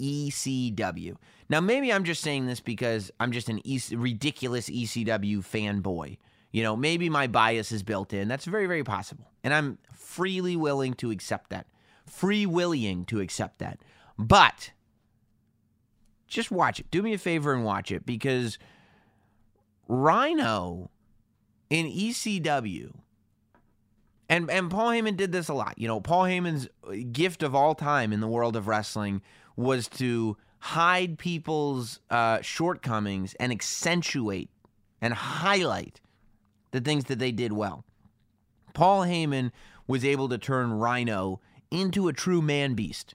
ECW. 0.01 1.17
Now, 1.49 1.61
maybe 1.61 1.93
I'm 1.93 2.05
just 2.05 2.23
saying 2.23 2.47
this 2.47 2.61
because 2.61 3.11
I'm 3.21 3.33
just 3.33 3.49
an 3.49 3.61
ridiculous 3.93 4.69
ECW 4.69 5.39
fanboy. 5.39 6.19
You 6.53 6.63
know, 6.63 6.77
maybe 6.77 7.09
my 7.09 7.27
bias 7.27 7.71
is 7.73 7.83
built 7.83 8.13
in. 8.13 8.29
That's 8.29 8.47
very, 8.47 8.67
very 8.67 8.83
possible. 8.83 9.31
And 9.45 9.53
I'm 9.53 9.79
freely 9.95 10.57
willing 10.57 10.95
to 10.95 11.11
accept 11.11 11.51
that. 11.51 11.67
free 12.07 12.47
willing 12.47 13.05
to 13.07 13.21
accept 13.21 13.59
that. 13.59 13.81
But 14.19 14.73
just 16.27 16.51
watch 16.51 16.81
it. 16.81 16.91
Do 16.91 17.03
me 17.03 17.13
a 17.13 17.19
favor 17.19 17.53
and 17.53 17.65
watch 17.65 17.93
it 17.93 18.07
because 18.07 18.59
Rhino 19.89 20.91
in 21.69 21.87
ECW 21.87 22.93
and 24.29 24.51
and 24.51 24.71
Paul 24.71 24.91
Heyman 24.91 25.17
did 25.17 25.33
this 25.33 25.49
a 25.49 25.55
lot. 25.55 25.79
You 25.79 25.89
know, 25.89 26.01
Paul 26.01 26.25
Heyman's 26.25 26.69
gift 27.13 27.43
of 27.43 27.55
all 27.55 27.75
time 27.75 28.13
in 28.13 28.21
the 28.21 28.29
world 28.29 28.57
of 28.57 28.67
wrestling 28.67 29.23
was 29.57 29.89
to 29.89 30.37
hide 30.59 31.19
people's 31.19 32.01
uh, 32.11 32.41
shortcomings 32.41 33.35
and 33.35 33.53
accentuate 33.53 34.51
and 35.01 35.15
highlight 35.15 36.01
the 36.73 36.81
things 36.81 37.05
that 37.05 37.19
they 37.19 37.33
did 37.33 37.53
well. 37.53 37.85
Paul 38.75 39.03
Heyman 39.03 39.53
was 39.87 40.05
able 40.05 40.29
to 40.29 40.39
turn 40.39 40.73
Rhino 40.73 41.41
into 41.71 42.09
a 42.09 42.13
true 42.13 42.43
man 42.43 42.75
beast. 42.75 43.15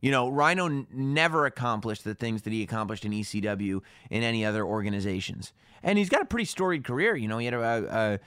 You 0.00 0.10
know, 0.10 0.28
Rhino 0.28 0.66
n- 0.66 0.86
never 0.92 1.46
accomplished 1.46 2.04
the 2.04 2.14
things 2.14 2.42
that 2.42 2.52
he 2.52 2.62
accomplished 2.62 3.04
in 3.04 3.12
ECW 3.12 3.80
in 4.10 4.22
any 4.22 4.44
other 4.44 4.64
organizations. 4.64 5.52
And 5.82 5.98
he's 5.98 6.08
got 6.08 6.22
a 6.22 6.26
pretty 6.26 6.44
storied 6.44 6.84
career. 6.84 7.16
You 7.16 7.28
know, 7.28 7.38
he 7.38 7.46
had 7.46 7.54
a, 7.54 7.60
a, 7.60 8.20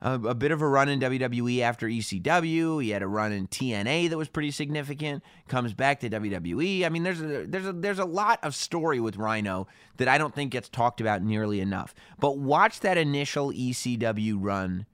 a, 0.00 0.14
a 0.14 0.34
bit 0.34 0.50
of 0.50 0.60
a 0.62 0.68
run 0.68 0.88
in 0.88 1.00
WWE 1.00 1.60
after 1.60 1.86
ECW. 1.86 2.82
He 2.82 2.90
had 2.90 3.02
a 3.02 3.06
run 3.06 3.32
in 3.32 3.48
TNA 3.48 4.10
that 4.10 4.18
was 4.18 4.28
pretty 4.28 4.50
significant. 4.50 5.22
Comes 5.48 5.74
back 5.74 6.00
to 6.00 6.10
WWE. 6.10 6.84
I 6.84 6.88
mean, 6.88 7.02
there's 7.02 7.20
a, 7.20 7.46
there's 7.46 7.66
a, 7.66 7.72
there's 7.72 7.98
a 7.98 8.04
lot 8.04 8.38
of 8.42 8.54
story 8.54 9.00
with 9.00 9.16
Rhino 9.16 9.66
that 9.96 10.08
I 10.08 10.18
don't 10.18 10.34
think 10.34 10.52
gets 10.52 10.68
talked 10.68 11.00
about 11.00 11.22
nearly 11.22 11.60
enough. 11.60 11.94
But 12.18 12.38
watch 12.38 12.80
that 12.80 12.98
initial 12.98 13.52
ECW 13.52 14.36
run 14.38 14.86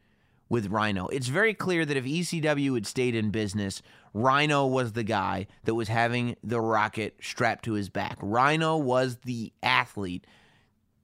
with 0.49 0.67
Rhino. 0.67 1.09
It's 1.09 1.29
very 1.29 1.55
clear 1.55 1.85
that 1.85 1.97
if 1.97 2.05
ECW 2.05 2.75
had 2.75 2.87
stayed 2.87 3.15
in 3.15 3.31
business, 3.31 3.83
Rhino 4.15 4.67
was 4.67 4.93
the 4.93 5.03
guy 5.03 5.47
that 5.65 5.75
was 5.75 5.89
having 5.89 6.37
the 6.45 6.61
rocket 6.61 7.17
strapped 7.23 7.65
to 7.65 7.73
his 7.73 7.89
back. 7.89 8.19
Rhino 8.21 8.77
was 8.77 9.17
the 9.25 9.53
athlete 9.63 10.27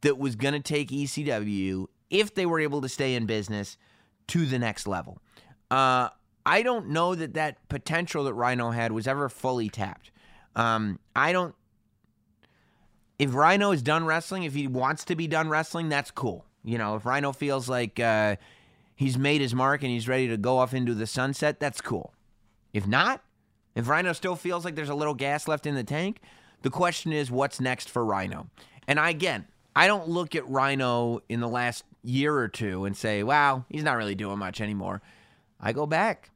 that 0.03 0.19
was 0.19 0.37
going 0.37 0.55
to 0.55 0.61
take 0.61 0.91
ECW, 0.91 1.87
if 2.11 2.35
they 2.35 2.47
were 2.47 2.61
able 2.61 2.81
to 2.81 2.89
stay 2.89 3.15
in 3.15 3.27
business, 3.27 3.77
to 4.29 4.47
the 4.47 4.59
next 4.59 4.87
level. 4.87 5.19
Uh, 5.71 6.09
I 6.47 6.63
don't 6.63 6.89
know 6.89 7.15
that 7.15 7.35
that 7.35 7.69
potential 7.69 8.25
that 8.25 8.35
Rhino 8.35 8.71
had 8.71 8.93
was 8.93 9.07
ever 9.07 9.29
fully 9.29 9.69
tapped. 9.69 10.11
Um, 10.57 10.99
I 11.15 11.33
don't. 11.33 11.55
If 13.19 13.35
Rhino 13.35 13.73
is 13.73 13.83
done 13.83 14.07
wrestling, 14.07 14.45
if 14.45 14.55
he 14.55 14.67
wants 14.67 15.05
to 15.07 15.17
be 15.17 15.27
done 15.27 15.49
wrestling, 15.49 15.89
that's 15.89 16.11
cool. 16.11 16.45
You 16.65 16.79
know, 16.79 16.97
if 16.97 17.05
Rhino 17.05 17.33
feels 17.33 17.69
like 17.69 17.99
uh, 17.99 18.37
he's 18.95 19.19
made 19.19 19.41
his 19.41 19.55
mark 19.55 19.83
and 19.83 19.91
he's 19.91 20.09
ready 20.09 20.29
to 20.29 20.37
go 20.37 20.59
off 20.59 20.73
into 20.73 20.95
the 20.95 21.07
sunset, 21.07 21.61
that's 21.61 21.81
cool. 21.81 22.15
If 22.73 22.87
not, 22.87 23.23
if 23.75 23.89
Rhino 23.89 24.13
still 24.13 24.37
feels 24.37 24.65
like 24.65 24.75
there's 24.75 24.89
a 24.89 24.95
little 24.95 25.15
gas 25.15 25.49
left 25.49 25.67
in 25.67 25.75
the 25.75 25.85
tank, 25.85 26.21
the 26.63 26.71
question 26.71 27.13
is 27.13 27.31
what's 27.31 27.61
next 27.61 27.91
for 27.91 28.05
Rhino? 28.05 28.49
And 28.87 28.99
I, 28.99 29.11
again, 29.11 29.47
I 29.77 29.87
don't 29.87 30.09
look 30.09 30.35
at 30.35 30.49
Rhino 30.49 31.21
in 31.29 31.41
the 31.41 31.49
last 31.49 31.85
year 32.09 32.35
or 32.35 32.49
two 32.49 32.85
and 32.87 32.97
say, 32.97 33.23
wow, 33.23 33.65
he's 33.69 33.85
not 33.85 33.97
really 33.97 34.15
doing 34.15 34.39
much 34.39 34.61
anymore. 34.61 35.03
I 35.61 35.73
go 35.73 35.87
back 35.87 36.31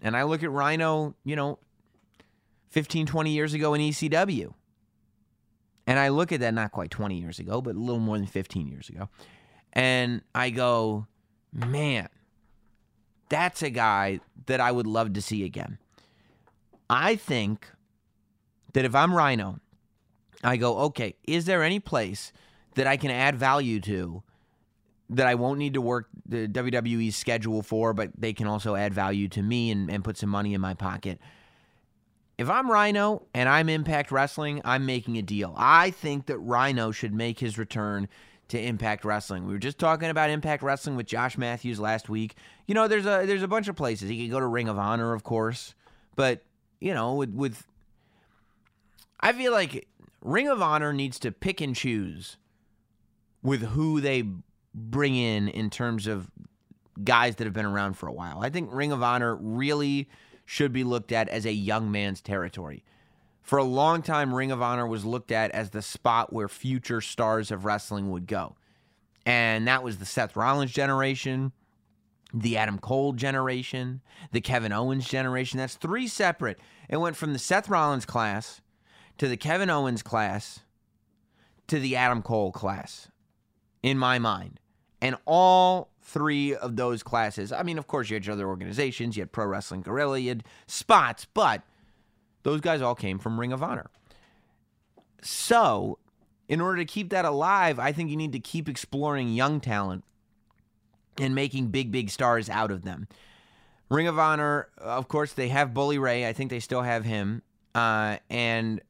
and 0.00 0.16
I 0.16 0.22
look 0.22 0.42
at 0.42 0.50
Rhino, 0.50 1.14
you 1.24 1.36
know, 1.36 1.58
15, 2.70 3.06
20 3.06 3.30
years 3.30 3.52
ago 3.52 3.74
in 3.74 3.80
ECW. 3.80 4.54
And 5.86 5.98
I 5.98 6.08
look 6.08 6.32
at 6.32 6.40
that 6.40 6.54
not 6.54 6.72
quite 6.72 6.90
20 6.90 7.16
years 7.16 7.38
ago, 7.38 7.60
but 7.60 7.74
a 7.74 7.78
little 7.78 7.98
more 7.98 8.16
than 8.16 8.26
15 8.26 8.68
years 8.68 8.88
ago. 8.88 9.08
And 9.72 10.22
I 10.34 10.50
go, 10.50 11.06
man, 11.52 12.08
that's 13.28 13.62
a 13.62 13.70
guy 13.70 14.20
that 14.46 14.60
I 14.60 14.72
would 14.72 14.86
love 14.86 15.12
to 15.14 15.22
see 15.22 15.44
again. 15.44 15.78
I 16.88 17.16
think 17.16 17.68
that 18.72 18.84
if 18.84 18.94
I'm 18.94 19.14
Rhino, 19.14 19.60
I 20.42 20.56
go, 20.56 20.78
okay, 20.78 21.16
is 21.26 21.44
there 21.44 21.62
any 21.62 21.80
place 21.80 22.32
that 22.74 22.86
I 22.86 22.96
can 22.96 23.10
add 23.10 23.36
value 23.36 23.80
to 23.80 24.22
that 25.10 25.26
I 25.26 25.34
won't 25.34 25.58
need 25.58 25.74
to 25.74 25.80
work 25.80 26.08
the 26.26 26.46
WWE's 26.46 27.16
schedule 27.16 27.62
for, 27.62 27.92
but 27.92 28.10
they 28.16 28.32
can 28.32 28.46
also 28.46 28.76
add 28.76 28.94
value 28.94 29.28
to 29.28 29.42
me 29.42 29.70
and, 29.70 29.90
and 29.90 30.04
put 30.04 30.16
some 30.16 30.30
money 30.30 30.54
in 30.54 30.60
my 30.60 30.74
pocket? 30.74 31.20
If 32.38 32.48
I'm 32.48 32.70
Rhino 32.70 33.26
and 33.34 33.48
I'm 33.48 33.68
Impact 33.68 34.10
Wrestling, 34.10 34.62
I'm 34.64 34.86
making 34.86 35.18
a 35.18 35.22
deal. 35.22 35.52
I 35.58 35.90
think 35.90 36.26
that 36.26 36.38
Rhino 36.38 36.90
should 36.90 37.12
make 37.12 37.38
his 37.38 37.58
return 37.58 38.08
to 38.48 38.60
Impact 38.60 39.04
Wrestling. 39.04 39.46
We 39.46 39.52
were 39.52 39.58
just 39.58 39.78
talking 39.78 40.08
about 40.08 40.30
Impact 40.30 40.62
Wrestling 40.62 40.96
with 40.96 41.06
Josh 41.06 41.36
Matthews 41.36 41.78
last 41.78 42.08
week. 42.08 42.34
You 42.66 42.74
know, 42.74 42.88
there's 42.88 43.04
a 43.04 43.24
there's 43.26 43.42
a 43.42 43.48
bunch 43.48 43.68
of 43.68 43.76
places 43.76 44.08
he 44.08 44.22
could 44.22 44.30
go 44.30 44.40
to 44.40 44.46
Ring 44.46 44.68
of 44.68 44.78
Honor, 44.78 45.12
of 45.12 45.22
course, 45.22 45.74
but 46.16 46.42
you 46.80 46.94
know, 46.94 47.14
with 47.14 47.34
with 47.34 47.66
I 49.20 49.32
feel 49.32 49.52
like 49.52 49.86
Ring 50.22 50.48
of 50.48 50.62
Honor 50.62 50.92
needs 50.92 51.18
to 51.20 51.32
pick 51.32 51.60
and 51.60 51.76
choose 51.76 52.38
with 53.42 53.62
who 53.62 54.00
they 54.00 54.24
bring 54.74 55.16
in 55.16 55.48
in 55.48 55.70
terms 55.70 56.06
of 56.06 56.30
guys 57.02 57.36
that 57.36 57.44
have 57.44 57.54
been 57.54 57.66
around 57.66 57.94
for 57.94 58.06
a 58.06 58.12
while. 58.12 58.40
I 58.42 58.50
think 58.50 58.70
Ring 58.72 58.92
of 58.92 59.02
Honor 59.02 59.36
really 59.36 60.08
should 60.44 60.72
be 60.72 60.84
looked 60.84 61.12
at 61.12 61.28
as 61.28 61.46
a 61.46 61.52
young 61.52 61.90
man's 61.90 62.20
territory. 62.20 62.84
For 63.42 63.58
a 63.58 63.64
long 63.64 64.02
time, 64.02 64.34
Ring 64.34 64.52
of 64.52 64.62
Honor 64.62 64.86
was 64.86 65.04
looked 65.04 65.32
at 65.32 65.50
as 65.52 65.70
the 65.70 65.82
spot 65.82 66.32
where 66.32 66.48
future 66.48 67.00
stars 67.00 67.50
of 67.50 67.64
wrestling 67.64 68.10
would 68.10 68.26
go. 68.26 68.56
And 69.26 69.66
that 69.66 69.82
was 69.82 69.98
the 69.98 70.04
Seth 70.04 70.36
Rollins 70.36 70.72
generation, 70.72 71.52
the 72.32 72.56
Adam 72.56 72.78
Cole 72.78 73.12
generation, 73.12 74.02
the 74.32 74.40
Kevin 74.40 74.72
Owens 74.72 75.08
generation. 75.08 75.58
That's 75.58 75.74
three 75.74 76.06
separate. 76.06 76.58
It 76.88 76.98
went 76.98 77.16
from 77.16 77.32
the 77.32 77.38
Seth 77.38 77.68
Rollins 77.68 78.06
class 78.06 78.60
to 79.18 79.28
the 79.28 79.36
Kevin 79.36 79.70
Owens 79.70 80.02
class 80.02 80.60
to 81.66 81.78
the 81.78 81.96
Adam 81.96 82.22
Cole 82.22 82.52
class, 82.52 83.09
in 83.82 83.98
my 83.98 84.18
mind. 84.18 84.60
And 85.00 85.16
all 85.24 85.90
three 86.02 86.54
of 86.54 86.76
those 86.76 87.02
classes, 87.02 87.52
I 87.52 87.62
mean, 87.62 87.78
of 87.78 87.86
course, 87.86 88.10
you 88.10 88.14
had 88.14 88.28
other 88.28 88.46
organizations, 88.46 89.16
you 89.16 89.22
had 89.22 89.32
Pro 89.32 89.46
Wrestling 89.46 89.82
Guerrilla, 89.82 90.18
you 90.18 90.28
had 90.28 90.44
spots, 90.66 91.26
but 91.32 91.62
those 92.42 92.60
guys 92.60 92.82
all 92.82 92.94
came 92.94 93.18
from 93.18 93.40
Ring 93.40 93.52
of 93.52 93.62
Honor. 93.62 93.90
So, 95.22 95.98
in 96.48 96.60
order 96.60 96.78
to 96.78 96.84
keep 96.84 97.10
that 97.10 97.24
alive, 97.24 97.78
I 97.78 97.92
think 97.92 98.10
you 98.10 98.16
need 98.16 98.32
to 98.32 98.40
keep 98.40 98.68
exploring 98.68 99.32
young 99.32 99.60
talent 99.60 100.04
and 101.18 101.34
making 101.34 101.68
big, 101.68 101.92
big 101.92 102.10
stars 102.10 102.48
out 102.48 102.70
of 102.70 102.82
them. 102.82 103.08
Ring 103.88 104.06
of 104.06 104.18
Honor, 104.18 104.68
of 104.78 105.08
course, 105.08 105.32
they 105.32 105.48
have 105.48 105.74
Bully 105.74 105.98
Ray. 105.98 106.26
I 106.26 106.32
think 106.32 106.50
they 106.50 106.60
still 106.60 106.82
have 106.82 107.04
him. 107.04 107.42
Uh, 107.74 108.16
and 108.28 108.80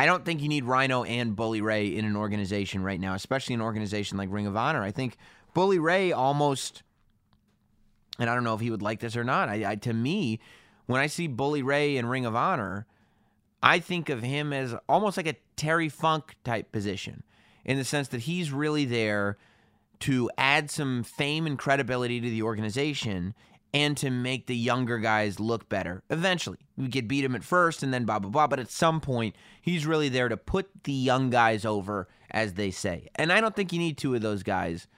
I 0.00 0.06
don't 0.06 0.24
think 0.24 0.40
you 0.40 0.48
need 0.48 0.64
Rhino 0.64 1.04
and 1.04 1.36
Bully 1.36 1.60
Ray 1.60 1.94
in 1.94 2.06
an 2.06 2.16
organization 2.16 2.82
right 2.82 2.98
now, 2.98 3.12
especially 3.12 3.54
an 3.54 3.60
organization 3.60 4.16
like 4.16 4.32
Ring 4.32 4.46
of 4.46 4.56
Honor. 4.56 4.82
I 4.82 4.92
think 4.92 5.18
Bully 5.52 5.78
Ray 5.78 6.10
almost, 6.10 6.82
and 8.18 8.30
I 8.30 8.34
don't 8.34 8.42
know 8.42 8.54
if 8.54 8.62
he 8.62 8.70
would 8.70 8.80
like 8.80 9.00
this 9.00 9.14
or 9.14 9.24
not. 9.24 9.50
I, 9.50 9.72
I 9.72 9.74
to 9.74 9.92
me, 9.92 10.40
when 10.86 11.02
I 11.02 11.06
see 11.06 11.26
Bully 11.26 11.62
Ray 11.62 11.98
in 11.98 12.06
Ring 12.06 12.24
of 12.24 12.34
Honor, 12.34 12.86
I 13.62 13.78
think 13.78 14.08
of 14.08 14.22
him 14.22 14.54
as 14.54 14.74
almost 14.88 15.18
like 15.18 15.26
a 15.26 15.36
Terry 15.56 15.90
Funk 15.90 16.34
type 16.44 16.72
position 16.72 17.22
in 17.66 17.76
the 17.76 17.84
sense 17.84 18.08
that 18.08 18.22
he's 18.22 18.50
really 18.52 18.86
there 18.86 19.36
to 19.98 20.30
add 20.38 20.70
some 20.70 21.02
fame 21.02 21.46
and 21.46 21.58
credibility 21.58 22.22
to 22.22 22.30
the 22.30 22.40
organization 22.40 23.34
and 23.72 23.96
to 23.96 24.10
make 24.10 24.46
the 24.46 24.56
younger 24.56 24.98
guys 24.98 25.38
look 25.38 25.68
better. 25.68 26.02
Eventually, 26.10 26.58
we 26.76 26.88
could 26.88 27.06
beat 27.06 27.24
him 27.24 27.34
at 27.34 27.44
first 27.44 27.82
and 27.82 27.94
then 27.94 28.04
blah, 28.04 28.18
blah, 28.18 28.30
blah. 28.30 28.46
But 28.46 28.58
at 28.58 28.70
some 28.70 29.00
point, 29.00 29.36
he's 29.60 29.86
really 29.86 30.08
there 30.08 30.28
to 30.28 30.36
put 30.36 30.68
the 30.84 30.92
young 30.92 31.30
guys 31.30 31.64
over, 31.64 32.08
as 32.30 32.54
they 32.54 32.70
say. 32.70 33.08
And 33.14 33.32
I 33.32 33.40
don't 33.40 33.54
think 33.54 33.72
you 33.72 33.78
need 33.78 33.96
two 33.96 34.14
of 34.14 34.22
those 34.22 34.42
guys 34.42 34.88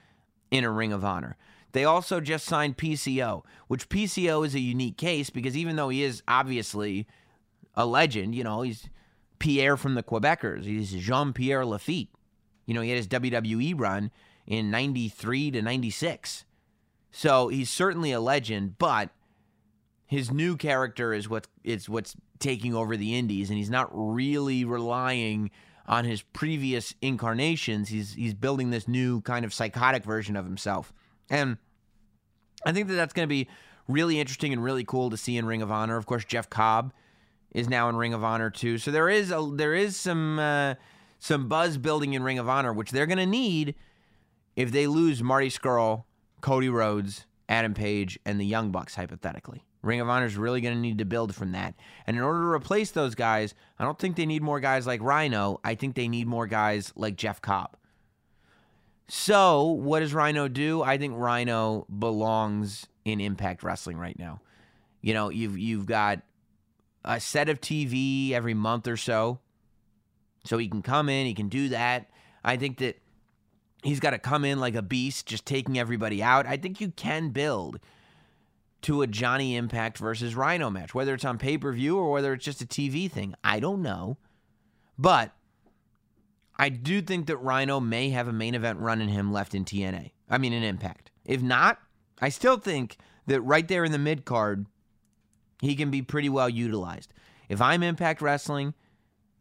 in 0.49 0.63
a 0.63 0.71
Ring 0.71 0.91
of 0.93 1.05
Honor. 1.05 1.37
They 1.73 1.85
also 1.85 2.19
just 2.19 2.45
signed 2.45 2.77
PCO, 2.77 3.43
which 3.67 3.89
PCO 3.89 4.45
is 4.45 4.55
a 4.55 4.59
unique 4.59 4.97
case 4.97 5.29
because 5.29 5.57
even 5.57 5.75
though 5.75 5.89
he 5.89 6.03
is 6.03 6.21
obviously 6.27 7.07
a 7.75 7.85
legend, 7.85 8.35
you 8.35 8.43
know, 8.43 8.61
he's 8.61 8.89
Pierre 9.39 9.75
from 9.75 9.95
the 9.95 10.03
Quebecers, 10.03 10.65
he's 10.65 10.91
Jean 10.91 11.33
Pierre 11.33 11.65
Lafitte. 11.65 12.09
You 12.65 12.75
know, 12.75 12.81
he 12.81 12.89
had 12.89 12.97
his 12.97 13.07
WWE 13.07 13.73
run 13.77 14.11
in 14.45 14.71
93 14.71 15.51
to 15.51 15.61
96. 15.61 16.45
So 17.15 17.47
he's 17.47 17.69
certainly 17.69 18.11
a 18.11 18.19
legend, 18.19 18.79
but 18.79 19.11
his 20.07 20.31
new 20.31 20.57
character 20.57 21.13
is 21.13 21.29
what 21.29 21.47
is 21.63 21.87
what's 21.87 22.15
taking 22.39 22.75
over 22.75 22.97
the 22.97 23.15
indies 23.15 23.49
and 23.49 23.57
he's 23.57 23.69
not 23.69 23.87
really 23.93 24.65
relying 24.65 25.49
on 25.87 26.05
his 26.05 26.23
previous 26.23 26.95
incarnations. 27.01 27.89
He's 27.89 28.15
he's 28.15 28.33
building 28.33 28.71
this 28.71 28.87
new 28.87 29.21
kind 29.21 29.45
of 29.45 29.53
psychotic 29.53 30.03
version 30.03 30.35
of 30.35 30.43
himself. 30.43 30.91
And 31.29 31.57
I 32.65 32.71
think 32.71 32.87
that 32.87 32.95
that's 32.95 33.13
going 33.13 33.27
to 33.27 33.33
be 33.33 33.47
really 33.87 34.19
interesting 34.19 34.51
and 34.51 34.63
really 34.63 34.83
cool 34.83 35.11
to 35.11 35.17
see 35.17 35.37
in 35.37 35.45
Ring 35.45 35.61
of 35.61 35.71
Honor. 35.71 35.97
Of 35.97 36.07
course, 36.07 36.25
Jeff 36.25 36.49
Cobb 36.49 36.93
is 37.51 37.69
now 37.69 37.89
in 37.89 37.95
Ring 37.95 38.15
of 38.15 38.23
Honor 38.23 38.49
too. 38.49 38.79
So 38.79 38.89
there 38.89 39.07
is 39.07 39.31
a 39.31 39.51
there 39.53 39.75
is 39.75 39.95
some 39.95 40.39
uh, 40.39 40.75
some 41.19 41.47
buzz 41.47 41.77
building 41.77 42.13
in 42.13 42.23
Ring 42.23 42.39
of 42.39 42.49
Honor, 42.49 42.73
which 42.73 42.89
they're 42.89 43.05
going 43.05 43.19
to 43.19 43.27
need 43.27 43.75
if 44.55 44.71
they 44.71 44.87
lose 44.87 45.21
Marty 45.21 45.49
Scurll, 45.49 46.05
Cody 46.43 46.67
Rhodes, 46.67 47.25
Adam 47.47 47.73
Page, 47.73 48.19
and 48.25 48.39
the 48.39 48.45
Young 48.45 48.69
Bucks 48.69 48.95
hypothetically. 48.95 49.65
Ring 49.81 50.01
of 50.01 50.09
Honor 50.09 50.25
is 50.25 50.35
really 50.35 50.59
going 50.59 50.75
to 50.75 50.79
need 50.79 50.97
to 50.97 51.05
build 51.05 51.33
from 51.33 51.53
that. 51.53 51.73
And 52.05 52.17
in 52.17 52.21
order 52.21 52.41
to 52.41 52.47
replace 52.47 52.91
those 52.91 53.15
guys, 53.15 53.55
I 53.79 53.85
don't 53.85 53.97
think 53.97 54.17
they 54.17 54.25
need 54.25 54.43
more 54.43 54.59
guys 54.59 54.85
like 54.85 55.01
Rhino. 55.01 55.61
I 55.63 55.75
think 55.75 55.95
they 55.95 56.09
need 56.09 56.27
more 56.27 56.45
guys 56.45 56.91
like 56.97 57.15
Jeff 57.15 57.41
Cobb. 57.41 57.77
So, 59.07 59.63
what 59.67 60.01
does 60.01 60.13
Rhino 60.13 60.49
do? 60.49 60.81
I 60.83 60.97
think 60.97 61.13
Rhino 61.17 61.85
belongs 61.87 62.87
in 63.05 63.21
Impact 63.21 63.63
Wrestling 63.63 63.97
right 63.97 64.17
now. 64.19 64.41
You 65.01 65.13
know, 65.13 65.29
you've 65.29 65.57
you've 65.57 65.85
got 65.85 66.21
a 67.05 67.19
set 67.21 67.47
of 67.47 67.61
TV 67.61 68.31
every 68.31 68.53
month 68.53 68.87
or 68.87 68.97
so. 68.97 69.39
So 70.45 70.57
he 70.57 70.67
can 70.67 70.81
come 70.81 71.07
in, 71.07 71.25
he 71.25 71.33
can 71.33 71.47
do 71.47 71.69
that. 71.69 72.09
I 72.43 72.57
think 72.57 72.79
that 72.79 73.01
he's 73.83 73.99
got 73.99 74.11
to 74.11 74.19
come 74.19 74.45
in 74.45 74.59
like 74.59 74.75
a 74.75 74.81
beast, 74.81 75.25
just 75.25 75.45
taking 75.45 75.77
everybody 75.77 76.23
out. 76.23 76.45
I 76.45 76.57
think 76.57 76.81
you 76.81 76.91
can 76.91 77.29
build 77.29 77.79
to 78.83 79.01
a 79.01 79.07
Johnny 79.07 79.55
Impact 79.55 79.97
versus 79.97 80.35
Rhino 80.35 80.69
match, 80.69 80.93
whether 80.93 81.13
it's 81.13 81.25
on 81.25 81.37
pay 81.37 81.57
per 81.57 81.71
view 81.71 81.97
or 81.97 82.11
whether 82.11 82.33
it's 82.33 82.45
just 82.45 82.61
a 82.61 82.65
TV 82.65 83.09
thing. 83.09 83.35
I 83.43 83.59
don't 83.59 83.81
know. 83.81 84.17
But 84.97 85.31
I 86.57 86.69
do 86.69 87.01
think 87.01 87.27
that 87.27 87.37
Rhino 87.37 87.79
may 87.79 88.09
have 88.09 88.27
a 88.27 88.33
main 88.33 88.55
event 88.55 88.79
run 88.79 89.01
in 89.01 89.09
him 89.09 89.31
left 89.31 89.55
in 89.55 89.65
TNA. 89.65 90.11
I 90.29 90.37
mean, 90.37 90.53
in 90.53 90.63
Impact. 90.63 91.11
If 91.25 91.41
not, 91.41 91.79
I 92.21 92.29
still 92.29 92.57
think 92.57 92.97
that 93.27 93.41
right 93.41 93.67
there 93.67 93.85
in 93.85 93.91
the 93.91 93.97
mid 93.97 94.25
card, 94.25 94.65
he 95.61 95.75
can 95.75 95.89
be 95.89 96.01
pretty 96.01 96.29
well 96.29 96.49
utilized. 96.49 97.13
If 97.49 97.61
I'm 97.61 97.83
Impact 97.83 98.21
Wrestling, 98.21 98.73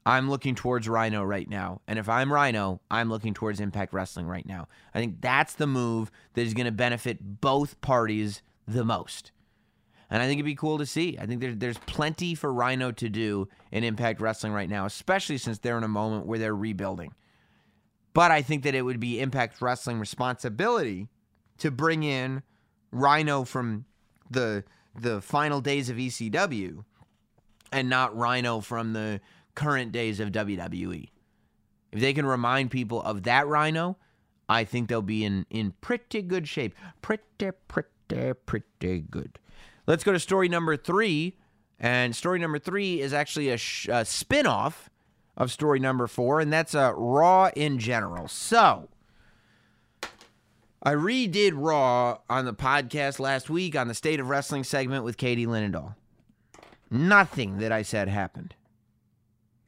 I'm 0.04 0.28
looking 0.28 0.54
towards 0.54 0.88
Rhino 0.88 1.22
right 1.22 1.48
now. 1.48 1.80
And 1.86 1.98
if 1.98 2.08
I'm 2.08 2.32
Rhino, 2.32 2.80
I'm 2.90 3.08
looking 3.08 3.34
towards 3.34 3.60
Impact 3.60 3.92
Wrestling 3.92 4.26
right 4.26 4.46
now. 4.46 4.68
I 4.94 4.98
think 4.98 5.20
that's 5.20 5.54
the 5.54 5.66
move 5.66 6.10
that 6.34 6.42
is 6.42 6.54
going 6.54 6.66
to 6.66 6.72
benefit 6.72 7.40
both 7.40 7.80
parties 7.80 8.42
the 8.66 8.84
most. 8.84 9.30
And 10.10 10.22
I 10.22 10.26
think 10.26 10.38
it'd 10.38 10.44
be 10.44 10.54
cool 10.54 10.78
to 10.78 10.86
see. 10.86 11.16
I 11.18 11.26
think 11.26 11.40
there, 11.40 11.54
there's 11.54 11.78
plenty 11.78 12.34
for 12.34 12.52
Rhino 12.52 12.90
to 12.92 13.08
do 13.08 13.48
in 13.70 13.84
Impact 13.84 14.20
Wrestling 14.20 14.52
right 14.52 14.68
now, 14.68 14.84
especially 14.86 15.38
since 15.38 15.58
they're 15.58 15.78
in 15.78 15.84
a 15.84 15.88
moment 15.88 16.26
where 16.26 16.38
they're 16.38 16.54
rebuilding. 16.54 17.14
But 18.12 18.30
I 18.30 18.42
think 18.42 18.64
that 18.64 18.74
it 18.74 18.82
would 18.82 19.00
be 19.00 19.20
Impact 19.20 19.62
Wrestling 19.62 19.98
responsibility 19.98 21.08
to 21.58 21.70
bring 21.70 22.02
in 22.02 22.42
Rhino 22.90 23.44
from 23.44 23.86
the 24.30 24.64
the 24.94 25.22
final 25.22 25.62
days 25.62 25.88
of 25.88 25.96
ECW 25.96 26.84
and 27.72 27.88
not 27.88 28.14
Rhino 28.14 28.60
from 28.60 28.92
the 28.92 29.22
current 29.54 29.92
days 29.92 30.20
of 30.20 30.30
WWE. 30.32 31.08
If 31.92 32.00
they 32.00 32.12
can 32.12 32.26
remind 32.26 32.70
people 32.70 33.02
of 33.02 33.24
that 33.24 33.46
Rhino, 33.46 33.98
I 34.48 34.64
think 34.64 34.88
they'll 34.88 35.02
be 35.02 35.24
in 35.24 35.46
in 35.50 35.74
pretty 35.80 36.22
good 36.22 36.48
shape. 36.48 36.74
Pretty 37.00 37.22
pretty 37.68 38.34
pretty 38.46 39.00
good. 39.10 39.38
Let's 39.86 40.04
go 40.04 40.12
to 40.12 40.20
story 40.20 40.48
number 40.48 40.76
three. 40.76 41.36
And 41.82 42.14
story 42.14 42.38
number 42.38 42.60
three 42.60 43.00
is 43.00 43.12
actually 43.12 43.48
a, 43.48 43.56
sh- 43.56 43.88
a 43.90 44.04
spin 44.04 44.46
off 44.46 44.88
of 45.36 45.50
story 45.50 45.80
number 45.80 46.06
four, 46.06 46.38
and 46.38 46.52
that's 46.52 46.76
uh, 46.76 46.92
Raw 46.94 47.50
in 47.56 47.80
general. 47.80 48.28
So, 48.28 48.88
I 50.80 50.94
redid 50.94 51.52
Raw 51.54 52.18
on 52.30 52.44
the 52.44 52.54
podcast 52.54 53.18
last 53.18 53.50
week 53.50 53.74
on 53.74 53.88
the 53.88 53.94
State 53.94 54.20
of 54.20 54.28
Wrestling 54.28 54.62
segment 54.62 55.04
with 55.04 55.16
Katie 55.16 55.46
Linendoll. 55.46 55.96
Nothing 56.88 57.58
that 57.58 57.72
I 57.72 57.82
said 57.82 58.08
happened. 58.08 58.54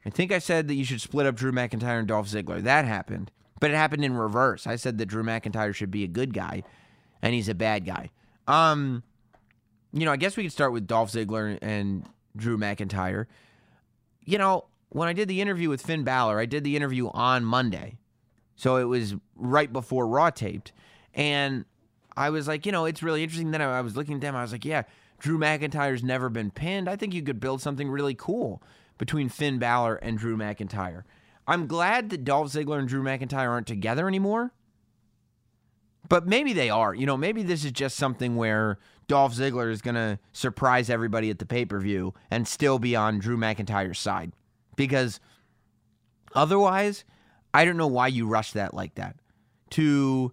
I 0.07 0.11
think 0.11 0.33
I 0.33 0.39
said 0.39 0.69
that 0.69 0.75
you 0.75 0.85
should 0.85 1.01
split 1.01 1.27
up 1.27 1.35
Drew 1.35 1.53
McIntyre 1.53 1.99
and 1.99 2.09
Dolph 2.09 2.29
Ziggler. 2.29 2.63
That 2.63 2.85
happened, 2.85 3.31
but 3.61 3.71
it 3.71 3.77
happened 3.77 4.05
in 4.05 4.15
reverse. 4.15 4.67
I 4.67 4.77
said 4.77 4.99
that 4.99 5.07
Drew 5.07 5.23
McIntyre 5.23 5.75
should 5.75 5.91
be 5.91 6.05
a 6.05 6.09
good 6.09 6.35
guy, 6.35 6.63
and 7.23 7.35
he's 7.35 7.49
a 7.49 7.55
bad 7.55 7.87
guy. 7.87 8.11
Um, 8.47 9.03
you 9.93 10.05
know, 10.05 10.13
I 10.13 10.17
guess 10.17 10.37
we 10.37 10.43
could 10.43 10.53
start 10.53 10.73
with 10.73 10.87
Dolph 10.87 11.13
Ziggler 11.13 11.59
and 11.63 12.07
Drew 12.37 12.59
McIntyre. 12.59 13.27
You 14.25 14.39
know, 14.39 14.67
when 14.91 15.09
I 15.09 15.13
did 15.13 15.29
the 15.29 15.41
interview 15.41 15.71
with 15.71 15.83
Finn 15.83 16.05
Balor, 16.05 16.39
I 16.39 16.47
did 16.47 16.65
the 16.65 16.77
interview 16.77 17.09
on 17.09 17.45
Monday. 17.45 17.97
So 18.57 18.77
it 18.77 18.85
was 18.85 19.15
right 19.35 19.73
before 19.73 20.07
Raw 20.07 20.31
taped. 20.31 20.73
And 21.15 21.65
I 22.17 22.31
was 22.31 22.47
like, 22.47 22.67
you 22.67 22.73
know, 22.73 22.85
it's 22.85 23.03
really 23.03 23.23
interesting. 23.23 23.51
Then 23.51 23.63
I 23.63 23.81
was 23.81 23.97
looking 23.97 24.17
at 24.17 24.21
them. 24.21 24.37
I 24.37 24.43
was 24.43 24.53
like, 24.53 24.65
yeah, 24.65 24.83
Drew 25.19 25.39
McIntyre's 25.39 26.03
never 26.03 26.29
been 26.29 26.51
pinned. 26.51 26.89
I 26.89 26.97
think 26.97 27.15
you 27.15 27.23
could 27.23 27.41
build 27.41 27.61
something 27.61 27.89
really 27.89 28.15
cool 28.15 28.63
between 28.99 29.29
Finn 29.29 29.59
Balor 29.59 29.97
and 29.97 30.19
Drew 30.19 30.37
McIntyre. 30.37 31.03
I'm 31.47 31.67
glad 31.67 32.11
that 32.11 32.25
Dolph 32.25 32.53
Ziggler 32.53 32.79
and 32.79 32.89
Drew 32.89 33.03
McIntyre 33.03 33.49
aren't 33.49 33.67
together 33.67 34.09
anymore. 34.09 34.53
But 36.09 36.27
maybe 36.27 36.53
they 36.53 36.71
are. 36.71 36.95
You 36.95 37.07
know, 37.07 37.17
maybe 37.17 37.43
this 37.43 37.65
is 37.65 37.73
just 37.73 37.97
something 37.97 38.37
where 38.37 38.79
Dolph 39.09 39.35
Ziggler 39.35 39.71
is 39.71 39.83
going 39.83 39.95
to 39.95 40.19
surprise 40.33 40.91
everybody 40.91 41.31
at 41.31 41.39
the 41.39 41.47
pay 41.47 41.65
per 41.65 41.81
view 41.81 42.15
and 42.31 42.47
still 42.47 42.79
be 42.79 42.95
on 42.97 43.19
Drew 43.19 43.37
McIntyre's 43.37 43.99
side. 43.99 44.33
Because 44.77 45.21
otherwise, 46.35 47.05
I 47.53 47.65
don't 47.65 47.77
know 47.77 47.87
why 47.87 48.09
you 48.09 48.27
rush 48.27 48.53
that 48.53 48.75
like 48.75 48.97
that. 48.97 49.17
To 49.71 50.33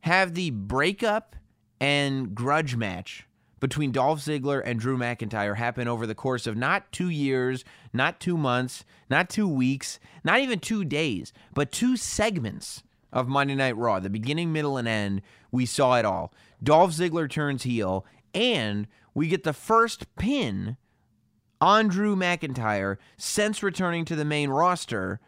have 0.00 0.34
the 0.34 0.50
breakup 0.50 1.36
and 1.80 2.34
grudge 2.34 2.76
match 2.76 3.27
between 3.60 3.92
Dolph 3.92 4.20
Ziggler 4.20 4.62
and 4.64 4.78
Drew 4.78 4.96
McIntyre 4.96 5.56
happen 5.56 5.88
over 5.88 6.06
the 6.06 6.14
course 6.14 6.46
of 6.46 6.56
not 6.56 6.90
two 6.92 7.08
years, 7.08 7.64
not 7.92 8.20
two 8.20 8.36
months, 8.36 8.84
not 9.10 9.28
two 9.28 9.48
weeks, 9.48 9.98
not 10.24 10.40
even 10.40 10.60
two 10.60 10.84
days, 10.84 11.32
but 11.54 11.72
two 11.72 11.96
segments 11.96 12.82
of 13.12 13.28
Monday 13.28 13.54
Night 13.54 13.76
Raw, 13.76 13.98
the 14.00 14.10
beginning, 14.10 14.52
middle, 14.52 14.76
and 14.76 14.86
end. 14.86 15.22
We 15.50 15.66
saw 15.66 15.96
it 15.96 16.04
all. 16.04 16.32
Dolph 16.62 16.92
Ziggler 16.92 17.30
turns 17.30 17.62
heel, 17.62 18.04
and 18.34 18.86
we 19.14 19.28
get 19.28 19.44
the 19.44 19.52
first 19.52 20.14
pin 20.16 20.76
on 21.60 21.88
Drew 21.88 22.14
McIntyre 22.14 22.98
since 23.16 23.62
returning 23.62 24.04
to 24.06 24.16
the 24.16 24.24
main 24.24 24.50
roster, 24.50 25.20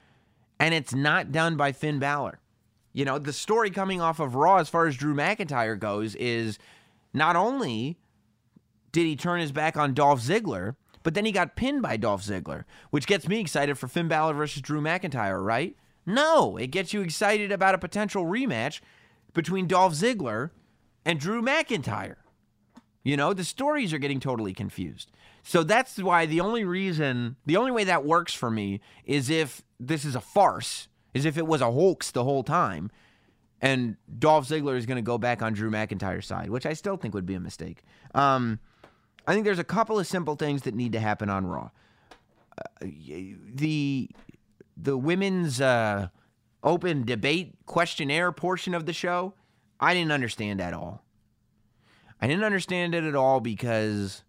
and 0.59 0.74
it's 0.74 0.94
not 0.94 1.32
done 1.32 1.57
by 1.57 1.73
Finn 1.73 1.98
Balor. 1.98 2.40
You 2.93 3.05
know, 3.05 3.19
the 3.19 3.32
story 3.32 3.70
coming 3.70 4.01
off 4.01 4.20
of 4.20 4.35
Raw 4.35 4.57
as 4.57 4.69
far 4.69 4.86
as 4.86 4.97
Drew 4.97 5.15
McIntyre 5.15 5.78
goes 5.78 6.15
is 6.16 6.59
not 7.12 7.36
only 7.36 7.98
did 8.92 9.06
he 9.06 9.16
turn 9.16 9.40
his 9.40 9.52
back 9.52 9.76
on 9.76 9.94
Dolph 9.94 10.20
Ziggler, 10.20 10.76
but 11.02 11.14
then 11.14 11.24
he 11.24 11.32
got 11.32 11.56
pinned 11.56 11.82
by 11.82 11.96
Dolph 11.96 12.22
Ziggler, 12.22 12.64
which 12.90 13.06
gets 13.06 13.28
me 13.28 13.40
excited 13.40 13.78
for 13.78 13.88
Finn 13.88 14.08
Balor 14.08 14.34
versus 14.34 14.62
Drew 14.62 14.80
McIntyre, 14.80 15.44
right? 15.44 15.76
No, 16.06 16.56
it 16.56 16.68
gets 16.68 16.92
you 16.92 17.00
excited 17.00 17.52
about 17.52 17.74
a 17.74 17.78
potential 17.78 18.24
rematch 18.24 18.80
between 19.32 19.66
Dolph 19.66 19.94
Ziggler 19.94 20.50
and 21.04 21.20
Drew 21.20 21.42
McIntyre. 21.42 22.16
You 23.02 23.16
know, 23.16 23.32
the 23.32 23.44
stories 23.44 23.92
are 23.92 23.98
getting 23.98 24.20
totally 24.20 24.52
confused. 24.52 25.10
So 25.42 25.62
that's 25.62 25.98
why 25.98 26.26
the 26.26 26.40
only 26.40 26.64
reason, 26.64 27.36
the 27.46 27.56
only 27.56 27.70
way 27.70 27.84
that 27.84 28.04
works 28.04 28.34
for 28.34 28.50
me 28.50 28.80
is 29.04 29.30
if 29.30 29.62
this 29.78 30.04
is 30.04 30.14
a 30.14 30.20
farce, 30.20 30.88
is 31.14 31.24
if 31.24 31.38
it 31.38 31.46
was 31.46 31.60
a 31.60 31.70
hoax 31.70 32.10
the 32.10 32.24
whole 32.24 32.42
time, 32.42 32.90
and 33.62 33.96
Dolph 34.18 34.48
Ziggler 34.48 34.76
is 34.76 34.86
going 34.86 34.96
to 34.96 35.02
go 35.02 35.18
back 35.18 35.42
on 35.42 35.52
Drew 35.52 35.70
McIntyre's 35.70 36.26
side, 36.26 36.50
which 36.50 36.66
I 36.66 36.72
still 36.72 36.96
think 36.96 37.14
would 37.14 37.26
be 37.26 37.34
a 37.34 37.40
mistake. 37.40 37.82
Um, 38.14 38.58
I 39.31 39.32
think 39.32 39.44
there's 39.44 39.61
a 39.61 39.65
couple 39.65 39.97
of 39.97 40.09
simple 40.09 40.35
things 40.35 40.62
that 40.62 40.74
need 40.74 40.90
to 40.90 40.98
happen 40.98 41.31
on 41.31 41.47
Raw. 41.47 41.70
Uh, 42.59 42.86
the 43.55 44.11
the 44.77 44.98
women's 44.98 45.61
uh, 45.61 46.09
open 46.65 47.05
debate 47.05 47.55
questionnaire 47.65 48.32
portion 48.32 48.74
of 48.74 48.86
the 48.86 48.93
show, 48.93 49.35
I 49.78 49.94
didn't 49.94 50.11
understand 50.11 50.61
at 50.61 50.74
all. 50.74 51.05
I 52.20 52.27
didn't 52.27 52.43
understand 52.43 52.93
it 52.93 53.05
at 53.05 53.15
all 53.15 53.39
because 53.39 54.24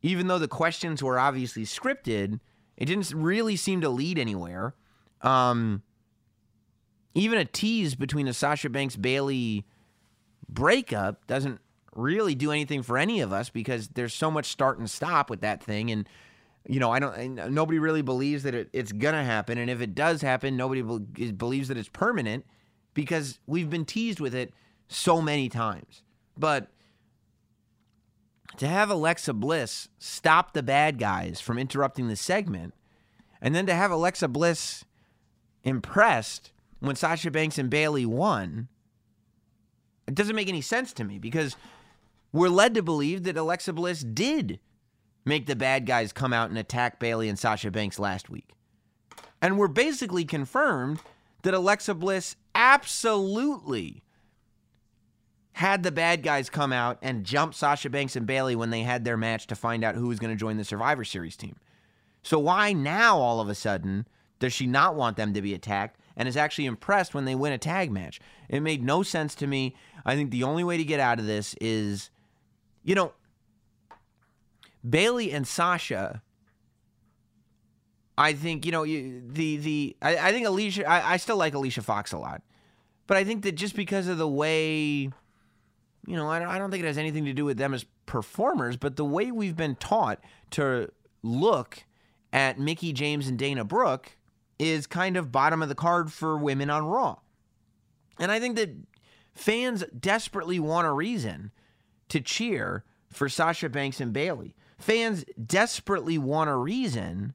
even 0.00 0.28
though 0.28 0.38
the 0.38 0.46
questions 0.46 1.02
were 1.02 1.18
obviously 1.18 1.64
scripted, 1.64 2.38
it 2.76 2.84
didn't 2.84 3.12
really 3.12 3.56
seem 3.56 3.80
to 3.80 3.88
lead 3.88 4.16
anywhere. 4.16 4.76
Um, 5.22 5.82
even 7.14 7.36
a 7.36 7.44
tease 7.44 7.96
between 7.96 8.28
a 8.28 8.32
Sasha 8.32 8.70
Banks 8.70 8.94
Bayley 8.94 9.66
breakup 10.48 11.26
doesn't 11.26 11.60
really 11.94 12.34
do 12.34 12.50
anything 12.50 12.82
for 12.82 12.98
any 12.98 13.20
of 13.20 13.32
us 13.32 13.50
because 13.50 13.88
there's 13.88 14.14
so 14.14 14.30
much 14.30 14.46
start 14.46 14.78
and 14.78 14.88
stop 14.88 15.30
with 15.30 15.40
that 15.40 15.62
thing 15.62 15.90
and 15.90 16.08
you 16.68 16.78
know, 16.78 16.90
I 16.90 16.98
don't. 16.98 17.34
Nobody 17.52 17.78
really 17.78 18.02
believes 18.02 18.42
that 18.42 18.54
it, 18.54 18.68
it's 18.72 18.92
gonna 18.92 19.24
happen, 19.24 19.58
and 19.58 19.70
if 19.70 19.80
it 19.80 19.94
does 19.94 20.20
happen, 20.20 20.56
nobody 20.56 20.82
be, 20.82 21.32
believes 21.32 21.68
that 21.68 21.78
it's 21.78 21.88
permanent 21.88 22.44
because 22.92 23.38
we've 23.46 23.70
been 23.70 23.84
teased 23.84 24.20
with 24.20 24.34
it 24.34 24.52
so 24.88 25.22
many 25.22 25.48
times. 25.48 26.02
But 26.36 26.68
to 28.58 28.68
have 28.68 28.90
Alexa 28.90 29.32
Bliss 29.32 29.88
stop 29.98 30.52
the 30.52 30.62
bad 30.62 30.98
guys 30.98 31.40
from 31.40 31.58
interrupting 31.58 32.08
the 32.08 32.16
segment, 32.16 32.74
and 33.40 33.54
then 33.54 33.66
to 33.66 33.74
have 33.74 33.90
Alexa 33.90 34.28
Bliss 34.28 34.84
impressed 35.64 36.52
when 36.80 36.96
Sasha 36.96 37.30
Banks 37.30 37.58
and 37.58 37.70
Bayley 37.70 38.04
won, 38.04 38.68
it 40.06 40.14
doesn't 40.14 40.36
make 40.36 40.48
any 40.48 40.60
sense 40.60 40.92
to 40.94 41.04
me 41.04 41.18
because 41.18 41.56
we're 42.32 42.48
led 42.48 42.74
to 42.74 42.82
believe 42.82 43.24
that 43.24 43.36
Alexa 43.36 43.72
Bliss 43.72 44.02
did 44.02 44.60
make 45.24 45.46
the 45.46 45.56
bad 45.56 45.86
guys 45.86 46.12
come 46.12 46.32
out 46.32 46.48
and 46.48 46.58
attack 46.58 46.98
Bayley 46.98 47.28
and 47.28 47.38
Sasha 47.38 47.70
Banks 47.70 47.98
last 47.98 48.30
week. 48.30 48.54
And 49.42 49.58
we're 49.58 49.68
basically 49.68 50.24
confirmed 50.24 51.00
that 51.42 51.54
Alexa 51.54 51.94
Bliss 51.94 52.36
absolutely 52.54 54.02
had 55.52 55.82
the 55.82 55.92
bad 55.92 56.22
guys 56.22 56.48
come 56.48 56.72
out 56.72 56.98
and 57.02 57.24
jump 57.24 57.54
Sasha 57.54 57.90
Banks 57.90 58.16
and 58.16 58.26
Bayley 58.26 58.56
when 58.56 58.70
they 58.70 58.82
had 58.82 59.04
their 59.04 59.16
match 59.16 59.46
to 59.48 59.54
find 59.54 59.84
out 59.84 59.94
who 59.94 60.08
was 60.08 60.18
going 60.18 60.32
to 60.32 60.38
join 60.38 60.56
the 60.56 60.64
Survivor 60.64 61.04
Series 61.04 61.36
team. 61.36 61.56
So 62.22 62.38
why 62.38 62.72
now 62.72 63.18
all 63.18 63.40
of 63.40 63.48
a 63.48 63.54
sudden 63.54 64.06
does 64.38 64.52
she 64.52 64.66
not 64.66 64.94
want 64.94 65.16
them 65.16 65.34
to 65.34 65.42
be 65.42 65.52
attacked 65.52 65.98
and 66.16 66.28
is 66.28 66.36
actually 66.36 66.66
impressed 66.66 67.14
when 67.14 67.24
they 67.24 67.34
win 67.34 67.52
a 67.52 67.58
tag 67.58 67.90
match? 67.90 68.20
It 68.48 68.60
made 68.60 68.82
no 68.82 69.02
sense 69.02 69.34
to 69.36 69.46
me. 69.46 69.74
I 70.04 70.16
think 70.16 70.30
the 70.30 70.44
only 70.44 70.64
way 70.64 70.76
to 70.76 70.84
get 70.84 71.00
out 71.00 71.18
of 71.18 71.26
this 71.26 71.54
is, 71.60 72.10
you 72.82 72.94
know, 72.94 73.12
Bayley 74.88 75.32
and 75.32 75.46
Sasha. 75.46 76.22
I 78.16 78.34
think 78.34 78.66
you 78.66 78.72
know 78.72 78.82
you, 78.82 79.22
the 79.26 79.56
the 79.56 79.96
I, 80.02 80.28
I 80.28 80.32
think 80.32 80.46
Alicia. 80.46 80.88
I, 80.88 81.14
I 81.14 81.16
still 81.16 81.36
like 81.36 81.54
Alicia 81.54 81.82
Fox 81.82 82.12
a 82.12 82.18
lot, 82.18 82.42
but 83.06 83.16
I 83.16 83.24
think 83.24 83.42
that 83.44 83.52
just 83.52 83.74
because 83.74 84.08
of 84.08 84.18
the 84.18 84.28
way, 84.28 85.10
you 86.06 86.16
know, 86.16 86.28
I 86.28 86.38
don't, 86.38 86.48
I 86.48 86.58
don't 86.58 86.70
think 86.70 86.84
it 86.84 86.86
has 86.86 86.98
anything 86.98 87.24
to 87.24 87.32
do 87.32 87.44
with 87.44 87.56
them 87.56 87.72
as 87.72 87.84
performers, 88.06 88.76
but 88.76 88.96
the 88.96 89.04
way 89.04 89.30
we've 89.30 89.56
been 89.56 89.76
taught 89.76 90.22
to 90.50 90.90
look 91.22 91.84
at 92.32 92.58
Mickie 92.58 92.92
James 92.92 93.26
and 93.26 93.38
Dana 93.38 93.64
Brooke 93.64 94.12
is 94.58 94.86
kind 94.86 95.16
of 95.16 95.32
bottom 95.32 95.62
of 95.62 95.68
the 95.68 95.74
card 95.74 96.12
for 96.12 96.36
women 96.36 96.68
on 96.68 96.84
Raw. 96.84 97.18
And 98.18 98.30
I 98.30 98.38
think 98.38 98.56
that 98.56 98.70
fans 99.34 99.84
desperately 99.98 100.60
want 100.60 100.86
a 100.86 100.92
reason 100.92 101.52
to 102.10 102.20
cheer 102.20 102.84
for 103.10 103.28
Sasha 103.28 103.68
Banks 103.68 104.00
and 104.00 104.12
Bayley. 104.12 104.54
Fans 104.78 105.24
desperately 105.44 106.18
want 106.18 106.50
a 106.50 106.56
reason 106.56 107.34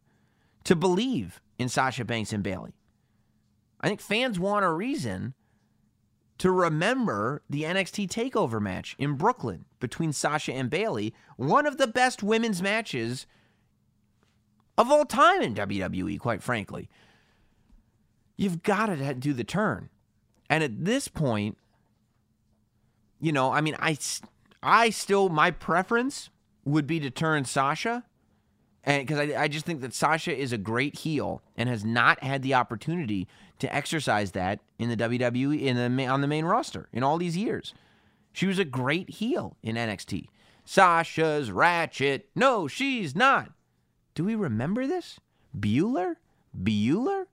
to 0.63 0.75
believe 0.75 1.41
in 1.57 1.69
Sasha 1.69 2.05
Banks 2.05 2.33
and 2.33 2.43
Bayley. 2.43 2.73
I 3.81 3.87
think 3.87 4.01
fans 4.01 4.39
want 4.39 4.65
a 4.65 4.71
reason 4.71 5.33
to 6.37 6.51
remember 6.51 7.41
the 7.49 7.63
NXT 7.63 8.09
TakeOver 8.09 8.61
match 8.61 8.95
in 8.97 9.13
Brooklyn 9.13 9.65
between 9.79 10.11
Sasha 10.11 10.53
and 10.53 10.69
Bayley, 10.69 11.13
one 11.37 11.65
of 11.65 11.77
the 11.77 11.87
best 11.87 12.23
women's 12.23 12.61
matches 12.61 13.25
of 14.77 14.91
all 14.91 15.05
time 15.05 15.41
in 15.41 15.55
WWE, 15.55 16.19
quite 16.19 16.43
frankly. 16.43 16.89
You've 18.37 18.63
got 18.63 18.87
to 18.87 19.13
do 19.13 19.33
the 19.33 19.45
turn. 19.45 19.89
And 20.49 20.63
at 20.63 20.83
this 20.83 21.07
point, 21.07 21.57
you 23.21 23.31
know, 23.31 23.51
I 23.51 23.61
mean, 23.61 23.75
I, 23.79 23.97
I 24.65 24.89
still, 24.89 25.29
my 25.29 25.51
preference 25.51 26.31
would 26.65 26.87
be 26.87 26.99
to 26.99 27.11
turn 27.11 27.45
Sasha. 27.45 28.03
And 28.83 29.05
because 29.05 29.29
I, 29.29 29.43
I 29.43 29.47
just 29.47 29.65
think 29.65 29.81
that 29.81 29.93
Sasha 29.93 30.35
is 30.35 30.51
a 30.51 30.57
great 30.57 30.99
heel 30.99 31.43
and 31.55 31.69
has 31.69 31.85
not 31.85 32.23
had 32.23 32.41
the 32.41 32.55
opportunity 32.55 33.27
to 33.59 33.73
exercise 33.73 34.31
that 34.31 34.59
in 34.79 34.89
the 34.89 34.97
WWE 34.97 35.61
in 35.61 35.95
the 35.95 36.05
on 36.07 36.21
the 36.21 36.27
main 36.27 36.45
roster 36.45 36.89
in 36.91 37.03
all 37.03 37.17
these 37.17 37.37
years. 37.37 37.73
She 38.33 38.47
was 38.47 38.59
a 38.59 38.65
great 38.65 39.09
heel 39.09 39.55
in 39.63 39.75
NXT. 39.75 40.27
Sasha's 40.65 41.51
ratchet. 41.51 42.29
No, 42.35 42.67
she's 42.67 43.15
not. 43.15 43.51
Do 44.13 44.25
we 44.25 44.35
remember 44.35 44.87
this? 44.87 45.19
Bueller? 45.57 46.15
Bueller? 46.59 47.25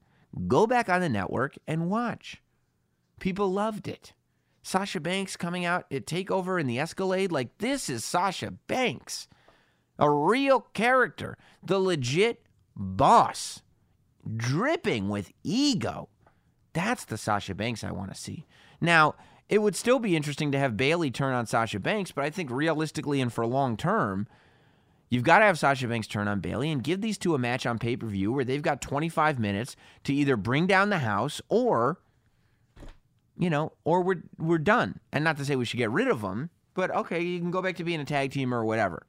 Go 0.47 0.67
back 0.67 0.89
on 0.89 1.01
the 1.01 1.09
network 1.09 1.57
and 1.67 1.91
watch. 1.91 2.41
People 3.19 3.51
loved 3.51 3.89
it. 3.89 4.13
Sasha 4.63 5.01
Banks 5.01 5.37
coming 5.37 5.65
out 5.65 5.87
at 5.91 6.07
TakeOver 6.07 6.61
in 6.61 6.67
the 6.67 6.79
Escalade. 6.79 7.33
Like, 7.33 7.59
this 7.59 7.91
is 7.91 8.05
Sasha 8.05 8.53
Banks, 8.53 9.29
a 9.99 10.09
real 10.11 10.61
character, 10.73 11.37
the 11.63 11.79
legit 11.79 12.47
boss, 12.77 13.63
dripping 14.37 15.09
with 15.09 15.33
ego. 15.43 16.09
That's 16.73 17.05
the 17.05 17.19
Sasha 17.19 17.55
Banks 17.55 17.85
I 17.85 17.93
want 17.93 18.13
to 18.15 18.21
see. 18.21 18.47
Now, 18.81 19.15
it 19.49 19.61
would 19.61 19.77
still 19.77 19.99
be 19.99 20.17
interesting 20.17 20.53
to 20.53 20.59
have 20.59 20.77
Bayley 20.77 21.11
turn 21.11 21.35
on 21.35 21.47
Sasha 21.47 21.79
Banks, 21.79 22.13
but 22.13 22.25
I 22.25 22.31
think 22.31 22.51
realistically 22.51 23.21
and 23.21 23.33
for 23.33 23.47
long 23.47 23.77
term, 23.77 24.27
You've 25.13 25.25
got 25.25 25.41
to 25.41 25.45
have 25.45 25.59
Sasha 25.59 25.87
Banks 25.89 26.07
turn 26.07 26.27
on 26.27 26.41
Bayley 26.41 26.71
and 26.71 26.83
give 26.83 27.03
these 27.03 27.19
two 27.19 27.35
a 27.35 27.39
match 27.39 27.67
on 27.67 27.79
pay 27.79 27.99
per 27.99 28.07
view 28.07 28.33
where 28.33 28.47
they've 28.47 28.63
got 28.63 28.81
25 28.81 29.39
minutes 29.39 29.77
to 30.05 30.15
either 30.15 30.39
bring 30.39 30.67
down 30.67 30.89
the 30.89 31.01
house 31.01 31.43
or, 31.51 32.01
you 33.37 33.51
know, 33.51 33.73
or 33.85 34.03
we're 34.03 34.23
we're 34.39 34.59
done. 34.59 35.01
And 35.13 35.25
not 35.25 35.37
to 35.39 35.45
say 35.45 35.57
we 35.57 35.65
should 35.65 35.79
get 35.79 35.91
rid 35.91 36.09
of 36.09 36.23
them, 36.23 36.51
but 36.75 36.91
okay, 36.91 37.21
you 37.21 37.39
can 37.39 37.51
go 37.51 37.63
back 37.63 37.77
to 37.77 37.85
being 37.85 38.01
a 38.01 38.05
tag 38.05 38.33
team 38.33 38.55
or 38.55 38.65
whatever. 38.65 39.07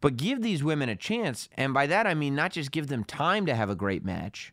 But 0.00 0.16
give 0.16 0.42
these 0.42 0.64
women 0.64 0.88
a 0.88 0.96
chance, 0.96 1.48
and 1.56 1.72
by 1.72 1.86
that 1.86 2.06
I 2.06 2.14
mean 2.14 2.34
not 2.34 2.52
just 2.52 2.72
give 2.72 2.88
them 2.88 3.04
time 3.04 3.46
to 3.46 3.54
have 3.54 3.70
a 3.70 3.76
great 3.76 4.04
match, 4.04 4.52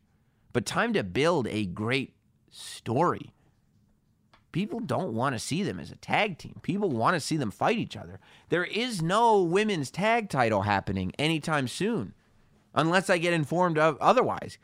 but 0.54 0.66
time 0.66 0.94
to 0.94 1.04
build 1.04 1.48
a 1.48 1.66
great 1.66 2.14
story. 2.52 3.34
People 4.52 4.80
don't 4.80 5.14
want 5.14 5.36
to 5.36 5.40
see 5.40 5.62
them 5.62 5.80
as 5.80 5.92
a 5.92 5.96
tag 5.96 6.40
team. 6.40 6.60
People 6.64 6.90
want 6.90 7.14
to 7.14 7.20
see 7.20 7.38
them 7.38 7.52
fight 7.52 7.78
each 7.78 7.96
other. 7.96 8.20
There 8.50 8.64
is 8.64 9.02
no 9.02 9.44
women's 9.44 9.92
tag 9.92 10.30
title 10.30 10.64
happening 10.64 11.14
anytime 11.20 11.68
soon, 11.68 12.14
unless 12.74 13.10
I 13.10 13.20
get 13.20 13.34
informed 13.34 13.78
of 13.78 13.98
otherwise. 14.00 14.58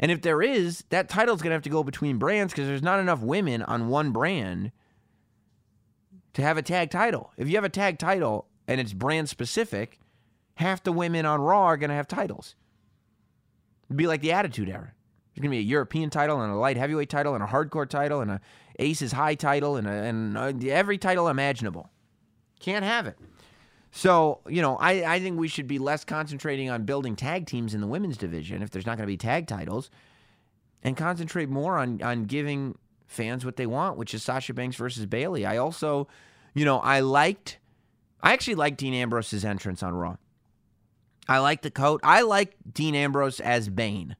And 0.00 0.10
if 0.10 0.22
there 0.22 0.40
is, 0.40 0.82
that 0.88 1.10
title's 1.10 1.42
going 1.42 1.50
to 1.50 1.54
have 1.54 1.62
to 1.62 1.70
go 1.70 1.84
between 1.84 2.16
brands 2.16 2.52
because 2.52 2.66
there's 2.66 2.82
not 2.82 2.98
enough 3.00 3.20
women 3.20 3.62
on 3.62 3.88
one 3.88 4.12
brand 4.12 4.72
to 6.32 6.42
have 6.42 6.56
a 6.56 6.62
tag 6.62 6.90
title. 6.90 7.32
If 7.36 7.48
you 7.48 7.56
have 7.56 7.64
a 7.64 7.68
tag 7.68 7.98
title 7.98 8.46
and 8.66 8.80
it's 8.80 8.94
brand 8.94 9.28
specific, 9.28 10.00
half 10.54 10.82
the 10.82 10.90
women 10.90 11.26
on 11.26 11.42
Raw 11.42 11.64
are 11.64 11.76
going 11.76 11.90
to 11.90 11.96
have 11.96 12.08
titles. 12.08 12.56
It'd 13.88 13.98
be 13.98 14.06
like 14.06 14.22
the 14.22 14.32
Attitude 14.32 14.70
Era. 14.70 14.94
There's 15.34 15.42
going 15.42 15.50
to 15.50 15.56
be 15.56 15.58
a 15.58 15.68
European 15.68 16.08
title 16.08 16.40
and 16.40 16.50
a 16.50 16.56
light 16.56 16.78
heavyweight 16.78 17.10
title 17.10 17.34
and 17.34 17.44
a 17.44 17.46
hardcore 17.46 17.88
title 17.88 18.22
and 18.22 18.30
a 18.30 18.40
Aces 18.78 19.12
High 19.12 19.34
title 19.34 19.76
and, 19.76 19.86
a, 19.86 19.90
and 19.90 20.64
a, 20.64 20.70
every 20.70 20.96
title 20.96 21.28
imaginable. 21.28 21.90
Can't 22.58 22.84
have 22.86 23.06
it. 23.06 23.18
So, 23.92 24.40
you 24.48 24.62
know, 24.62 24.76
I, 24.76 25.14
I 25.14 25.20
think 25.20 25.38
we 25.38 25.48
should 25.48 25.66
be 25.66 25.78
less 25.78 26.04
concentrating 26.04 26.70
on 26.70 26.84
building 26.84 27.16
tag 27.16 27.46
teams 27.46 27.74
in 27.74 27.80
the 27.80 27.86
women's 27.86 28.16
division 28.16 28.62
if 28.62 28.70
there's 28.70 28.86
not 28.86 28.96
going 28.96 29.06
to 29.06 29.12
be 29.12 29.16
tag 29.16 29.46
titles 29.46 29.90
and 30.82 30.96
concentrate 30.96 31.48
more 31.48 31.76
on, 31.76 32.00
on 32.02 32.24
giving 32.24 32.78
fans 33.06 33.44
what 33.44 33.56
they 33.56 33.66
want, 33.66 33.96
which 33.96 34.14
is 34.14 34.22
Sasha 34.22 34.54
Banks 34.54 34.76
versus 34.76 35.06
Bayley. 35.06 35.44
I 35.44 35.56
also, 35.56 36.06
you 36.54 36.64
know, 36.64 36.78
I 36.78 37.00
liked, 37.00 37.58
I 38.22 38.32
actually 38.32 38.54
liked 38.54 38.78
Dean 38.78 38.94
Ambrose's 38.94 39.44
entrance 39.44 39.82
on 39.82 39.94
Raw. 39.94 40.16
I 41.28 41.38
like 41.38 41.62
the 41.62 41.70
coat. 41.70 42.00
I 42.04 42.22
like 42.22 42.54
Dean 42.72 42.94
Ambrose 42.94 43.40
as 43.40 43.68
Bane. 43.68 44.16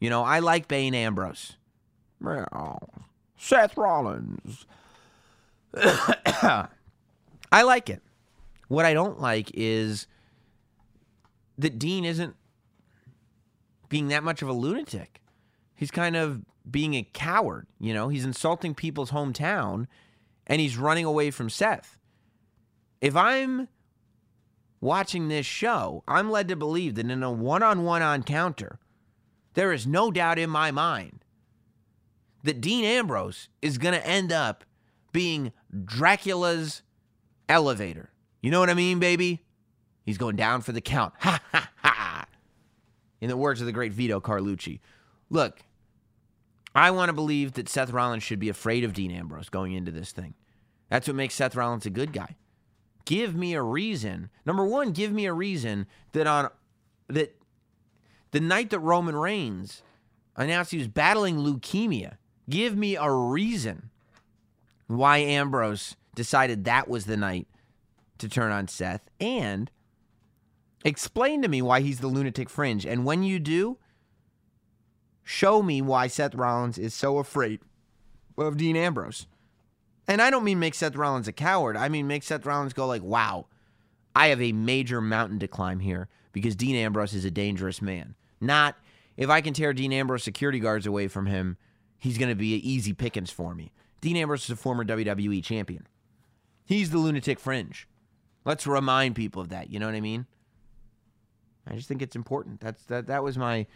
You 0.00 0.10
know, 0.10 0.22
I 0.22 0.40
like 0.40 0.68
Bane 0.68 0.94
Ambrose. 0.94 1.56
Well, 2.20 2.90
Seth 3.38 3.76
Rollins. 3.76 4.66
I 5.76 6.68
like 7.52 7.90
it. 7.90 8.02
What 8.68 8.84
I 8.84 8.94
don't 8.94 9.20
like 9.20 9.50
is 9.54 10.06
that 11.58 11.78
Dean 11.78 12.04
isn't 12.04 12.34
being 13.88 14.08
that 14.08 14.24
much 14.24 14.42
of 14.42 14.48
a 14.48 14.52
lunatic. 14.52 15.20
He's 15.74 15.90
kind 15.90 16.16
of 16.16 16.42
being 16.68 16.94
a 16.94 17.08
coward, 17.12 17.66
you 17.78 17.94
know? 17.94 18.08
He's 18.08 18.24
insulting 18.24 18.74
people's 18.74 19.10
hometown 19.10 19.86
and 20.46 20.60
he's 20.60 20.76
running 20.76 21.04
away 21.04 21.30
from 21.30 21.50
Seth. 21.50 21.98
If 23.00 23.14
I'm 23.14 23.68
watching 24.80 25.28
this 25.28 25.46
show, 25.46 26.02
I'm 26.08 26.30
led 26.30 26.48
to 26.48 26.56
believe 26.56 26.94
that 26.96 27.10
in 27.10 27.22
a 27.22 27.30
one 27.30 27.62
on 27.62 27.84
one 27.84 28.02
encounter, 28.02 28.78
there 29.54 29.72
is 29.72 29.86
no 29.86 30.10
doubt 30.10 30.38
in 30.38 30.50
my 30.50 30.70
mind 30.70 31.24
that 32.42 32.60
Dean 32.60 32.84
Ambrose 32.84 33.48
is 33.62 33.78
going 33.78 33.94
to 33.94 34.06
end 34.06 34.32
up 34.32 34.64
being 35.12 35.52
Dracula's 35.84 36.82
elevator. 37.48 38.10
You 38.40 38.50
know 38.50 38.60
what 38.60 38.70
I 38.70 38.74
mean, 38.74 38.98
baby? 38.98 39.42
He's 40.04 40.18
going 40.18 40.36
down 40.36 40.60
for 40.62 40.72
the 40.72 40.80
count. 40.80 41.14
Ha 41.20 41.40
ha 41.52 41.70
ha. 41.82 42.26
In 43.20 43.28
the 43.28 43.36
words 43.36 43.60
of 43.60 43.66
the 43.66 43.72
great 43.72 43.92
Vito 43.92 44.20
Carlucci. 44.20 44.80
Look, 45.30 45.60
I 46.74 46.90
want 46.90 47.08
to 47.08 47.14
believe 47.14 47.54
that 47.54 47.68
Seth 47.68 47.90
Rollins 47.90 48.22
should 48.22 48.38
be 48.38 48.48
afraid 48.48 48.84
of 48.84 48.92
Dean 48.92 49.10
Ambrose 49.10 49.48
going 49.48 49.72
into 49.72 49.90
this 49.90 50.12
thing. 50.12 50.34
That's 50.90 51.08
what 51.08 51.16
makes 51.16 51.34
Seth 51.34 51.56
Rollins 51.56 51.86
a 51.86 51.90
good 51.90 52.12
guy. 52.12 52.36
Give 53.04 53.34
me 53.34 53.54
a 53.54 53.62
reason. 53.62 54.30
Number 54.44 54.64
one, 54.64 54.92
give 54.92 55.12
me 55.12 55.26
a 55.26 55.32
reason 55.32 55.86
that 56.12 56.26
on 56.26 56.50
that 57.08 57.36
the 58.32 58.40
night 58.40 58.70
that 58.70 58.80
Roman 58.80 59.16
Reigns 59.16 59.82
announced 60.36 60.72
he 60.72 60.78
was 60.78 60.88
battling 60.88 61.38
leukemia 61.38 62.16
Give 62.48 62.76
me 62.76 62.96
a 62.96 63.10
reason 63.10 63.90
why 64.86 65.18
Ambrose 65.18 65.96
decided 66.14 66.64
that 66.64 66.88
was 66.88 67.06
the 67.06 67.16
night 67.16 67.48
to 68.18 68.28
turn 68.28 68.52
on 68.52 68.68
Seth 68.68 69.08
and 69.20 69.70
explain 70.84 71.42
to 71.42 71.48
me 71.48 71.62
why 71.62 71.80
he's 71.80 72.00
the 72.00 72.06
lunatic 72.06 72.48
fringe. 72.48 72.86
And 72.86 73.04
when 73.04 73.22
you 73.22 73.38
do, 73.38 73.78
show 75.24 75.62
me 75.62 75.82
why 75.82 76.06
Seth 76.06 76.34
Rollins 76.34 76.78
is 76.78 76.94
so 76.94 77.18
afraid 77.18 77.60
of 78.38 78.56
Dean 78.56 78.76
Ambrose. 78.76 79.26
And 80.08 80.22
I 80.22 80.30
don't 80.30 80.44
mean 80.44 80.58
make 80.58 80.74
Seth 80.74 80.96
Rollins 80.96 81.28
a 81.28 81.32
coward. 81.32 81.76
I 81.76 81.88
mean 81.88 82.06
make 82.06 82.22
Seth 82.22 82.46
Rollins 82.46 82.72
go 82.72 82.86
like, 82.86 83.02
"Wow, 83.02 83.46
I 84.14 84.28
have 84.28 84.40
a 84.40 84.52
major 84.52 85.00
mountain 85.00 85.38
to 85.40 85.48
climb 85.48 85.80
here 85.80 86.08
because 86.32 86.54
Dean 86.54 86.76
Ambrose 86.76 87.14
is 87.14 87.24
a 87.24 87.30
dangerous 87.30 87.82
man." 87.82 88.14
Not 88.40 88.76
if 89.16 89.30
I 89.30 89.40
can 89.40 89.54
tear 89.54 89.72
Dean 89.72 89.92
Ambrose 89.92 90.22
security 90.22 90.60
guards 90.60 90.86
away 90.86 91.08
from 91.08 91.26
him, 91.26 91.56
he's 91.98 92.18
going 92.18 92.28
to 92.28 92.34
be 92.34 92.54
an 92.54 92.60
easy 92.60 92.92
pickings 92.92 93.30
for 93.30 93.54
me. 93.54 93.72
Dean 94.00 94.16
Ambrose 94.16 94.44
is 94.44 94.50
a 94.50 94.56
former 94.56 94.84
WWE 94.84 95.42
champion. 95.42 95.86
He's 96.64 96.90
the 96.90 96.98
lunatic 96.98 97.40
fringe. 97.40 97.88
Let's 98.46 98.64
remind 98.66 99.16
people 99.16 99.42
of 99.42 99.48
that. 99.48 99.70
You 99.70 99.80
know 99.80 99.86
what 99.86 99.96
I 99.96 100.00
mean? 100.00 100.24
I 101.68 101.74
just 101.74 101.88
think 101.88 102.00
it's 102.00 102.14
important. 102.14 102.60
That's 102.60 102.82
that. 102.84 103.08
That 103.08 103.24
was 103.24 103.36
my 103.36 103.66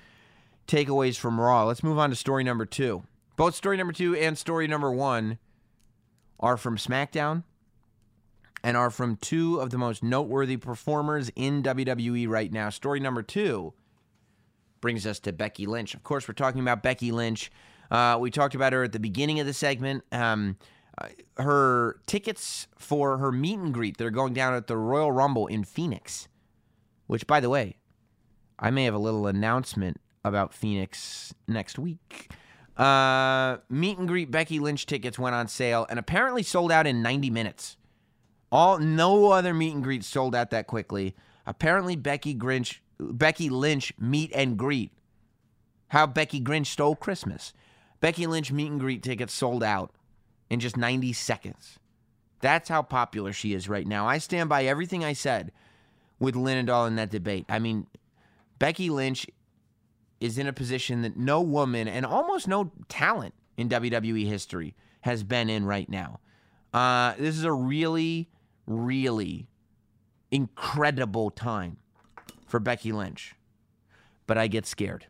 takeaways 0.69 1.19
from 1.19 1.41
Raw. 1.41 1.65
Let's 1.65 1.83
move 1.83 1.99
on 1.99 2.11
to 2.11 2.17
story 2.17 2.45
number 2.45 2.65
two. 2.65 3.03
Both 3.37 3.57
story 3.57 3.77
number 3.77 3.93
two 3.93 4.15
and 4.15 4.39
story 4.39 4.69
number 4.69 4.93
one 4.93 5.39
are 6.39 6.57
from 6.57 6.77
SmackDown 6.77 7.43
and 8.63 8.77
are 8.77 8.91
from 8.91 9.17
two 9.17 9.59
of 9.59 9.71
the 9.71 9.79
most 9.79 10.05
noteworthy 10.05 10.57
performers 10.57 11.33
in 11.35 11.65
WWE 11.65 12.29
right 12.29 12.53
now. 12.53 12.71
Story 12.71 13.01
number 13.01 13.25
two 13.25 13.73
brings 14.81 15.05
us 15.05 15.19
to 15.21 15.33
Becky 15.33 15.67
Lynch. 15.67 15.95
Of 15.95 16.05
course, 16.05 16.29
we're 16.29 16.35
talking 16.35 16.61
about 16.61 16.83
Becky 16.83 17.11
Lynch. 17.11 17.51
Uh, 17.91 18.19
we 18.21 18.31
talked 18.31 18.55
about 18.55 18.73
her 18.73 18.85
at 18.85 18.93
the 18.93 19.01
beginning 19.01 19.41
of 19.41 19.47
the 19.47 19.53
segment. 19.53 20.05
Um, 20.13 20.57
her 21.37 22.01
tickets 22.07 22.69
for 22.77 23.19
her 23.19 23.33
meet 23.33 23.59
and 23.59 23.73
greet 23.73 23.97
that 23.97 24.07
are 24.07 24.11
going 24.11 24.35
down 24.35 24.55
at 24.55 24.67
the 24.67 24.77
Royal 24.77 25.13
Rumble 25.13 25.47
in 25.47 25.65
Phoenix, 25.65 26.29
which, 27.07 27.27
by 27.27 27.41
the 27.41 27.51
way, 27.51 27.77
I 28.59 28.71
may 28.71 28.85
have 28.85 28.95
a 28.95 28.99
little 28.99 29.27
announcement 29.27 30.01
about 30.25 30.53
Phoenix 30.53 31.35
next 31.49 31.79
week. 31.79 32.31
Uh, 32.77 33.59
meet 33.69 33.99
and 33.99 34.09
greet 34.09 34.31
Becky 34.31 34.59
Lynch 34.59 34.87
tickets 34.87 35.19
went 35.19 35.35
on 35.35 35.49
sale 35.49 35.87
and 35.91 35.99
apparently 35.99 36.43
sold 36.43 36.71
out 36.71 36.87
in 36.87 37.03
90 37.03 37.31
minutes. 37.31 37.77
All 38.53 38.79
no 38.79 39.33
other 39.33 39.55
meet 39.55 39.75
and 39.75 39.83
greet 39.83 40.05
sold 40.05 40.35
out 40.35 40.51
that 40.51 40.67
quickly. 40.67 41.15
Apparently, 41.47 41.97
Becky 41.97 42.35
Grinch, 42.35 42.79
Becky 42.99 43.49
Lynch 43.49 43.93
meet 43.99 44.31
and 44.35 44.57
greet. 44.57 44.93
How 45.89 46.07
Becky 46.07 46.41
Grinch 46.41 46.67
stole 46.67 46.97
Christmas. 46.97 47.53
Becky 48.01 48.27
Lynch 48.27 48.53
meet 48.53 48.71
and 48.71 48.81
greet 48.81 49.03
tickets 49.03 49.33
sold 49.33 49.63
out 49.63 49.93
in 50.51 50.61
just 50.61 50.77
90 50.77 51.13
seconds. 51.13 51.79
That's 52.41 52.69
how 52.69 52.83
popular 52.83 53.33
she 53.33 53.55
is 53.55 53.69
right 53.69 53.87
now. 53.87 54.07
I 54.07 54.19
stand 54.19 54.49
by 54.49 54.65
everything 54.65 55.05
I 55.05 55.13
said 55.13 55.53
with 56.19 56.35
Linendoll 56.35 56.89
in 56.89 56.97
that 56.97 57.11
debate. 57.11 57.47
I 57.49 57.59
mean, 57.59 57.87
Becky 58.59 58.91
Lynch 58.91 59.27
is 60.21 60.37
in 60.37 60.47
a 60.47 60.53
position 60.53 61.03
that 61.03 61.17
no 61.17 61.41
woman 61.41 61.89
and 61.89 62.05
almost 62.05 62.49
no 62.49 62.73
talent 62.89 63.35
in 63.57 63.69
WWE 63.69 64.27
history 64.27 64.75
has 65.03 65.23
been 65.23 65.49
in 65.49 65.65
right 65.65 65.89
now. 65.89 66.21
Uh, 66.75 67.15
this 67.19 67.37
is 67.37 67.45
a 67.45 67.53
really, 67.53 68.29
really 68.67 69.49
incredible 70.31 71.31
time 71.31 71.79
for 72.47 72.61
Becky 72.61 72.93
Lynch. 72.93 73.35
But 74.27 74.39
I 74.39 74.47
get 74.47 74.67
scared. 74.67 75.07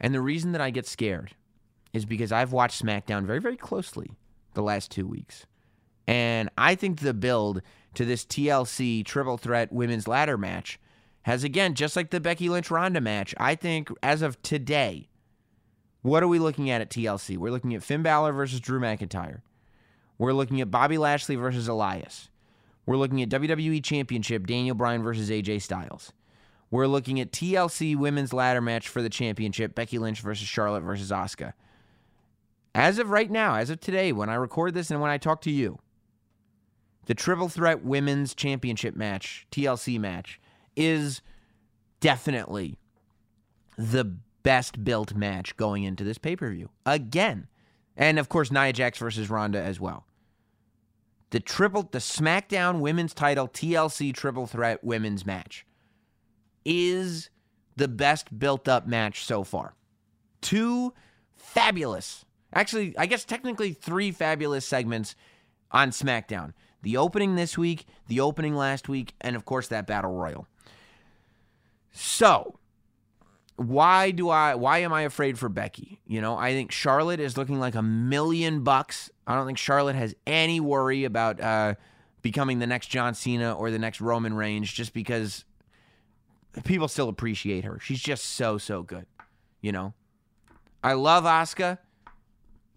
And 0.00 0.14
the 0.14 0.20
reason 0.20 0.52
that 0.52 0.60
I 0.60 0.70
get 0.70 0.86
scared 0.86 1.34
is 1.92 2.04
because 2.04 2.32
I've 2.32 2.52
watched 2.52 2.82
SmackDown 2.82 3.24
very, 3.24 3.40
very 3.40 3.56
closely 3.56 4.10
the 4.54 4.62
last 4.62 4.90
two 4.90 5.06
weeks. 5.06 5.46
And 6.06 6.48
I 6.56 6.74
think 6.74 7.00
the 7.00 7.14
build 7.14 7.62
to 7.94 8.04
this 8.04 8.24
TLC 8.24 9.04
triple 9.04 9.36
threat 9.36 9.72
women's 9.72 10.08
ladder 10.08 10.38
match 10.38 10.78
has, 11.22 11.44
again, 11.44 11.74
just 11.74 11.96
like 11.96 12.10
the 12.10 12.20
Becky 12.20 12.48
Lynch 12.48 12.70
Ronda 12.70 13.00
match, 13.00 13.34
I 13.38 13.54
think 13.54 13.90
as 14.02 14.22
of 14.22 14.40
today, 14.42 15.08
what 16.02 16.22
are 16.22 16.28
we 16.28 16.38
looking 16.38 16.70
at 16.70 16.80
at 16.80 16.90
TLC? 16.90 17.36
We're 17.36 17.50
looking 17.50 17.74
at 17.74 17.82
Finn 17.82 18.02
Balor 18.02 18.32
versus 18.32 18.60
Drew 18.60 18.80
McIntyre. 18.80 19.42
We're 20.16 20.32
looking 20.32 20.60
at 20.60 20.70
Bobby 20.70 20.98
Lashley 20.98 21.36
versus 21.36 21.68
Elias. 21.68 22.30
We're 22.86 22.96
looking 22.96 23.20
at 23.20 23.28
WWE 23.28 23.84
Championship 23.84 24.46
Daniel 24.46 24.74
Bryan 24.74 25.02
versus 25.02 25.28
AJ 25.28 25.62
Styles. 25.62 26.12
We're 26.70 26.86
looking 26.86 27.20
at 27.20 27.32
TLC 27.32 27.96
Women's 27.96 28.32
Ladder 28.32 28.60
match 28.60 28.88
for 28.88 29.02
the 29.02 29.08
championship 29.08 29.74
Becky 29.74 29.98
Lynch 29.98 30.20
versus 30.20 30.48
Charlotte 30.48 30.82
versus 30.82 31.10
Asuka. 31.10 31.52
As 32.74 32.98
of 32.98 33.10
right 33.10 33.30
now, 33.30 33.54
as 33.54 33.70
of 33.70 33.80
today, 33.80 34.12
when 34.12 34.28
I 34.28 34.34
record 34.34 34.74
this 34.74 34.90
and 34.90 35.00
when 35.00 35.10
I 35.10 35.18
talk 35.18 35.40
to 35.42 35.50
you, 35.50 35.78
the 37.06 37.14
Triple 37.14 37.48
Threat 37.48 37.82
Women's 37.82 38.34
Championship 38.34 38.94
match, 38.94 39.46
TLC 39.50 39.98
match, 39.98 40.40
is 40.76 41.22
definitely 42.00 42.78
the 43.76 44.04
best 44.42 44.84
built 44.84 45.14
match 45.14 45.56
going 45.56 45.84
into 45.84 46.04
this 46.04 46.18
pay 46.18 46.36
per 46.36 46.50
view. 46.50 46.70
Again. 46.86 47.48
And 47.96 48.18
of 48.18 48.28
course, 48.28 48.52
Nia 48.52 48.72
Jax 48.72 48.98
versus 48.98 49.28
Ronda 49.28 49.60
as 49.60 49.80
well. 49.80 50.06
The 51.30 51.40
triple, 51.40 51.88
the 51.90 51.98
SmackDown 51.98 52.80
Women's 52.80 53.12
Title 53.12 53.48
TLC 53.48 54.14
Triple 54.14 54.46
Threat 54.46 54.82
Women's 54.82 55.26
match 55.26 55.66
is 56.64 57.28
the 57.76 57.88
best 57.88 58.38
built 58.38 58.68
up 58.68 58.86
match 58.86 59.24
so 59.24 59.44
far. 59.44 59.74
Two 60.40 60.94
fabulous, 61.36 62.24
actually, 62.52 62.96
I 62.96 63.06
guess 63.06 63.24
technically 63.24 63.72
three 63.72 64.10
fabulous 64.10 64.66
segments 64.66 65.14
on 65.70 65.90
SmackDown. 65.90 66.52
The 66.82 66.96
opening 66.96 67.34
this 67.36 67.58
week, 67.58 67.86
the 68.06 68.20
opening 68.20 68.54
last 68.54 68.88
week, 68.88 69.14
and 69.20 69.34
of 69.34 69.44
course 69.44 69.68
that 69.68 69.86
Battle 69.86 70.12
Royal. 70.12 70.46
So, 71.92 72.58
why 73.56 74.12
do 74.12 74.30
I 74.30 74.54
why 74.54 74.78
am 74.78 74.92
I 74.92 75.02
afraid 75.02 75.38
for 75.38 75.48
Becky? 75.48 76.00
You 76.06 76.20
know, 76.20 76.36
I 76.36 76.52
think 76.52 76.70
Charlotte 76.70 77.18
is 77.18 77.36
looking 77.36 77.58
like 77.58 77.74
a 77.74 77.82
million 77.82 78.62
bucks. 78.62 79.10
I 79.26 79.34
don't 79.34 79.46
think 79.46 79.58
Charlotte 79.58 79.96
has 79.96 80.14
any 80.26 80.60
worry 80.60 81.04
about 81.04 81.40
uh, 81.40 81.74
becoming 82.22 82.60
the 82.60 82.68
next 82.68 82.86
John 82.86 83.14
Cena 83.14 83.52
or 83.52 83.72
the 83.72 83.78
next 83.78 84.00
Roman 84.00 84.34
Reigns 84.34 84.72
just 84.72 84.94
because 84.94 85.44
people 86.64 86.86
still 86.86 87.08
appreciate 87.08 87.64
her. 87.64 87.80
She's 87.80 88.00
just 88.00 88.24
so 88.24 88.58
so 88.58 88.84
good. 88.84 89.06
You 89.60 89.72
know, 89.72 89.94
I 90.84 90.92
love 90.92 91.24
Asuka. 91.24 91.78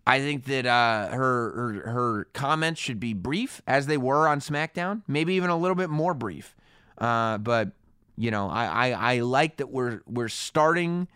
I 0.05 0.19
think 0.19 0.45
that 0.45 0.65
uh, 0.65 1.09
her, 1.09 1.51
her 1.51 1.91
her 1.91 2.27
comments 2.33 2.81
should 2.81 2.99
be 2.99 3.13
brief 3.13 3.61
as 3.67 3.85
they 3.85 3.97
were 3.97 4.27
on 4.27 4.39
SmackDown, 4.39 5.03
maybe 5.07 5.35
even 5.35 5.49
a 5.49 5.57
little 5.57 5.75
bit 5.75 5.89
more 5.89 6.13
brief. 6.13 6.55
Uh, 6.97 7.37
but 7.37 7.71
you 8.17 8.31
know, 8.31 8.49
I, 8.49 8.89
I, 8.89 9.15
I 9.15 9.19
like 9.19 9.57
that 9.57 9.69
we're 9.69 10.01
we're 10.07 10.27
starting 10.27 11.07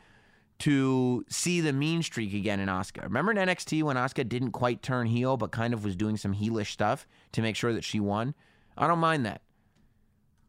to 0.60 1.26
see 1.28 1.62
the 1.62 1.74
mean 1.74 2.02
streak 2.02 2.34
again 2.34 2.60
in 2.60 2.70
Asuka. 2.70 3.04
Remember 3.04 3.32
in 3.32 3.38
NXT 3.38 3.84
when 3.84 3.98
Asuka 3.98 4.28
didn't 4.28 4.52
quite 4.52 4.82
turn 4.82 5.08
heel, 5.08 5.36
but 5.36 5.52
kind 5.52 5.74
of 5.74 5.84
was 5.84 5.96
doing 5.96 6.16
some 6.16 6.34
heelish 6.34 6.72
stuff 6.72 7.08
to 7.34 7.42
make 7.42 7.56
sure 7.56 7.74
that 7.74 7.84
she 7.84 8.00
won? 8.00 8.34
I 8.78 8.88
don't 8.88 9.00
mind 9.00 9.26
that. 9.26 9.42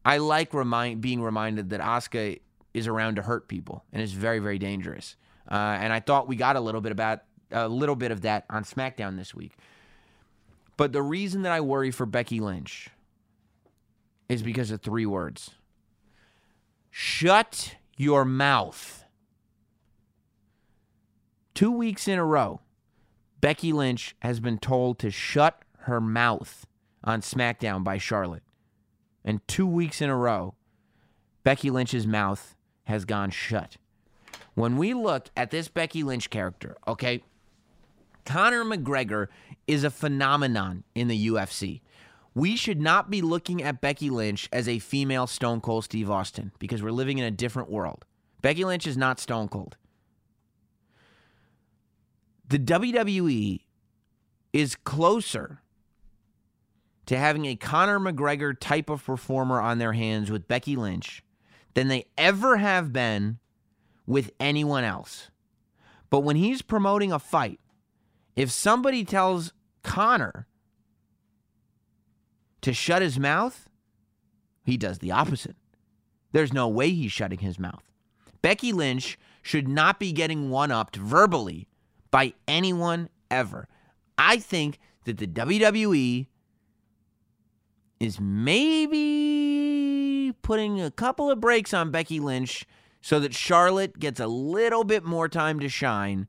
I 0.04 0.18
like 0.18 0.54
remind 0.54 1.00
being 1.00 1.20
reminded 1.20 1.70
that 1.70 1.80
Asuka 1.80 2.38
is 2.72 2.86
around 2.86 3.16
to 3.16 3.22
hurt 3.22 3.48
people 3.48 3.84
and 3.92 4.02
is 4.02 4.12
very 4.12 4.38
very 4.38 4.58
dangerous. 4.58 5.16
Uh, 5.50 5.54
and 5.80 5.92
I 5.92 6.00
thought 6.00 6.28
we 6.28 6.36
got 6.36 6.56
a 6.56 6.60
little 6.60 6.80
bit 6.80 6.92
about 6.92 7.22
a 7.50 7.68
little 7.68 7.96
bit 7.96 8.10
of 8.10 8.22
that 8.22 8.44
on 8.50 8.64
SmackDown 8.64 9.16
this 9.16 9.34
week. 9.34 9.52
But 10.76 10.92
the 10.92 11.02
reason 11.02 11.42
that 11.42 11.52
I 11.52 11.60
worry 11.60 11.90
for 11.90 12.06
Becky 12.06 12.40
Lynch 12.40 12.90
is 14.28 14.42
because 14.42 14.70
of 14.70 14.80
three 14.80 15.06
words. 15.06 15.52
Shut 16.90 17.76
your 17.96 18.24
mouth. 18.24 19.04
Two 21.54 21.70
weeks 21.70 22.06
in 22.06 22.18
a 22.18 22.24
row, 22.24 22.60
Becky 23.40 23.72
Lynch 23.72 24.14
has 24.20 24.40
been 24.40 24.58
told 24.58 24.98
to 24.98 25.10
shut 25.10 25.62
her 25.80 26.00
mouth 26.00 26.66
on 27.04 27.20
SmackDown 27.20 27.82
by 27.84 27.96
Charlotte. 27.96 28.42
And 29.24 29.46
two 29.48 29.66
weeks 29.66 30.02
in 30.02 30.10
a 30.10 30.16
row, 30.16 30.54
Becky 31.44 31.70
Lynch's 31.70 32.06
mouth 32.06 32.54
has 32.84 33.04
gone 33.04 33.30
shut. 33.30 33.76
When 34.54 34.76
we 34.76 34.94
look 34.94 35.28
at 35.36 35.50
this 35.50 35.68
Becky 35.68 36.02
Lynch 36.02 36.28
character, 36.30 36.76
okay, 36.86 37.22
Conor 38.26 38.64
McGregor 38.64 39.28
is 39.66 39.84
a 39.84 39.90
phenomenon 39.90 40.84
in 40.94 41.08
the 41.08 41.28
UFC 41.28 41.80
we 42.36 42.54
should 42.54 42.82
not 42.82 43.08
be 43.08 43.22
looking 43.22 43.62
at 43.62 43.80
Becky 43.80 44.10
Lynch 44.10 44.46
as 44.52 44.68
a 44.68 44.78
female 44.78 45.26
Stone 45.26 45.62
Cold 45.62 45.84
Steve 45.84 46.10
Austin 46.10 46.52
because 46.58 46.82
we're 46.82 46.90
living 46.90 47.16
in 47.16 47.24
a 47.24 47.30
different 47.30 47.70
world. 47.70 48.04
Becky 48.42 48.62
Lynch 48.62 48.86
is 48.86 48.94
not 48.94 49.18
Stone 49.18 49.48
Cold. 49.48 49.78
The 52.46 52.58
WWE 52.58 53.62
is 54.52 54.76
closer 54.76 55.62
to 57.06 57.16
having 57.16 57.46
a 57.46 57.56
Conor 57.56 57.98
McGregor 57.98 58.54
type 58.60 58.90
of 58.90 59.02
performer 59.02 59.58
on 59.58 59.78
their 59.78 59.94
hands 59.94 60.30
with 60.30 60.46
Becky 60.46 60.76
Lynch 60.76 61.24
than 61.72 61.88
they 61.88 62.04
ever 62.18 62.58
have 62.58 62.92
been 62.92 63.38
with 64.06 64.30
anyone 64.38 64.84
else. 64.84 65.30
But 66.10 66.20
when 66.20 66.36
he's 66.36 66.60
promoting 66.60 67.12
a 67.12 67.18
fight, 67.18 67.60
if 68.36 68.50
somebody 68.50 69.04
tells 69.04 69.52
Conor 69.82 70.46
to 72.60 72.72
shut 72.72 73.02
his 73.02 73.18
mouth, 73.18 73.68
he 74.62 74.76
does 74.76 74.98
the 74.98 75.10
opposite. 75.10 75.56
There's 76.32 76.52
no 76.52 76.68
way 76.68 76.90
he's 76.90 77.12
shutting 77.12 77.38
his 77.38 77.58
mouth. 77.58 77.82
Becky 78.42 78.72
Lynch 78.72 79.18
should 79.42 79.66
not 79.66 79.98
be 79.98 80.12
getting 80.12 80.50
one 80.50 80.70
upped 80.70 80.96
verbally 80.96 81.66
by 82.10 82.34
anyone 82.46 83.08
ever. 83.30 83.68
I 84.18 84.38
think 84.38 84.78
that 85.04 85.18
the 85.18 85.26
WWE 85.26 86.26
is 87.98 88.20
maybe 88.20 89.06
putting 90.42 90.80
a 90.80 90.90
couple 90.90 91.30
of 91.30 91.40
breaks 91.40 91.72
on 91.72 91.90
Becky 91.90 92.20
Lynch 92.20 92.66
so 93.00 93.18
that 93.20 93.34
Charlotte 93.34 93.98
gets 93.98 94.20
a 94.20 94.26
little 94.26 94.84
bit 94.84 95.04
more 95.04 95.28
time 95.28 95.60
to 95.60 95.68
shine 95.68 96.28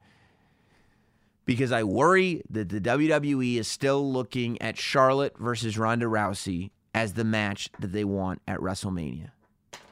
because 1.48 1.72
I 1.72 1.84
worry 1.84 2.44
that 2.50 2.68
the 2.70 2.82
WWE 2.82 3.56
is 3.56 3.70
still 3.70 4.12
looking 4.12 4.62
at 4.62 4.78
Charlotte 4.78 5.40
versus 5.40 5.78
Ronda 5.78 6.06
Rousey 6.06 6.72
as 6.94 7.14
the 7.14 7.24
match 7.24 7.70
that 7.80 7.94
they 7.94 8.04
want 8.04 8.42
at 8.48 8.60
WrestleMania. 8.60 9.32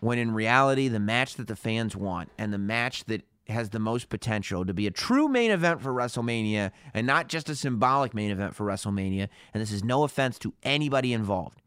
When 0.02 0.20
in 0.20 0.32
reality, 0.32 0.90
the 0.90 1.00
match 1.00 1.36
that 1.36 1.48
the 1.48 1.56
fans 1.56 1.96
want 1.96 2.30
and 2.38 2.54
the 2.54 2.58
match 2.58 3.06
that 3.06 3.24
has 3.48 3.70
the 3.70 3.80
most 3.80 4.10
potential 4.10 4.66
to 4.66 4.74
be 4.74 4.86
a 4.86 4.92
true 4.92 5.30
main 5.30 5.50
event 5.50 5.82
for 5.82 5.94
WrestleMania 5.94 6.72
and 6.94 7.08
not 7.08 7.30
just 7.30 7.50
a 7.50 7.56
symbolic 7.56 8.14
main 8.14 8.32
event 8.32 8.54
for 8.54 8.66
WrestleMania, 8.66 9.30
and 9.54 9.62
this 9.62 9.72
is 9.72 9.84
no 9.84 10.04
offense 10.04 10.38
to 10.40 10.54
anybody 10.64 11.14
involved. 11.14 11.62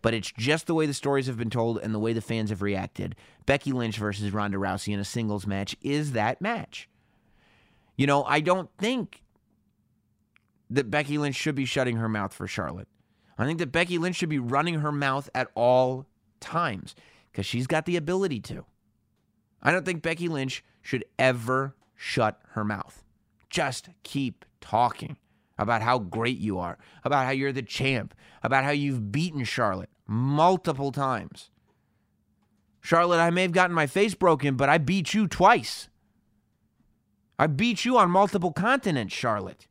But 0.00 0.14
it's 0.14 0.30
just 0.30 0.68
the 0.68 0.74
way 0.74 0.86
the 0.86 0.94
stories 0.94 1.26
have 1.26 1.36
been 1.36 1.50
told 1.50 1.78
and 1.78 1.92
the 1.92 1.98
way 1.98 2.12
the 2.12 2.20
fans 2.20 2.50
have 2.50 2.62
reacted. 2.62 3.16
Becky 3.46 3.72
Lynch 3.72 3.98
versus 3.98 4.32
Ronda 4.32 4.58
Rousey 4.58 4.94
in 4.94 5.00
a 5.00 5.04
singles 5.04 5.46
match 5.46 5.76
is 5.82 6.12
that 6.12 6.40
match. 6.40 6.88
You 8.00 8.06
know, 8.06 8.24
I 8.24 8.40
don't 8.40 8.70
think 8.78 9.22
that 10.70 10.90
Becky 10.90 11.18
Lynch 11.18 11.36
should 11.36 11.54
be 11.54 11.66
shutting 11.66 11.98
her 11.98 12.08
mouth 12.08 12.32
for 12.32 12.46
Charlotte. 12.46 12.88
I 13.36 13.44
think 13.44 13.58
that 13.58 13.72
Becky 13.72 13.98
Lynch 13.98 14.16
should 14.16 14.30
be 14.30 14.38
running 14.38 14.76
her 14.76 14.90
mouth 14.90 15.28
at 15.34 15.48
all 15.54 16.06
times 16.40 16.94
because 17.30 17.44
she's 17.44 17.66
got 17.66 17.84
the 17.84 17.98
ability 17.98 18.40
to. 18.40 18.64
I 19.62 19.70
don't 19.70 19.84
think 19.84 20.00
Becky 20.00 20.28
Lynch 20.28 20.64
should 20.80 21.04
ever 21.18 21.76
shut 21.94 22.40
her 22.52 22.64
mouth. 22.64 23.04
Just 23.50 23.90
keep 24.02 24.46
talking 24.62 25.18
about 25.58 25.82
how 25.82 25.98
great 25.98 26.38
you 26.38 26.58
are, 26.58 26.78
about 27.04 27.26
how 27.26 27.32
you're 27.32 27.52
the 27.52 27.60
champ, 27.60 28.14
about 28.42 28.64
how 28.64 28.70
you've 28.70 29.12
beaten 29.12 29.44
Charlotte 29.44 29.90
multiple 30.06 30.90
times. 30.90 31.50
Charlotte, 32.80 33.20
I 33.20 33.28
may 33.28 33.42
have 33.42 33.52
gotten 33.52 33.76
my 33.76 33.86
face 33.86 34.14
broken, 34.14 34.56
but 34.56 34.70
I 34.70 34.78
beat 34.78 35.12
you 35.12 35.28
twice. 35.28 35.89
I 37.40 37.46
beat 37.46 37.86
you 37.86 37.96
on 37.96 38.10
multiple 38.10 38.52
continents, 38.52 39.14
Charlotte. 39.14 39.66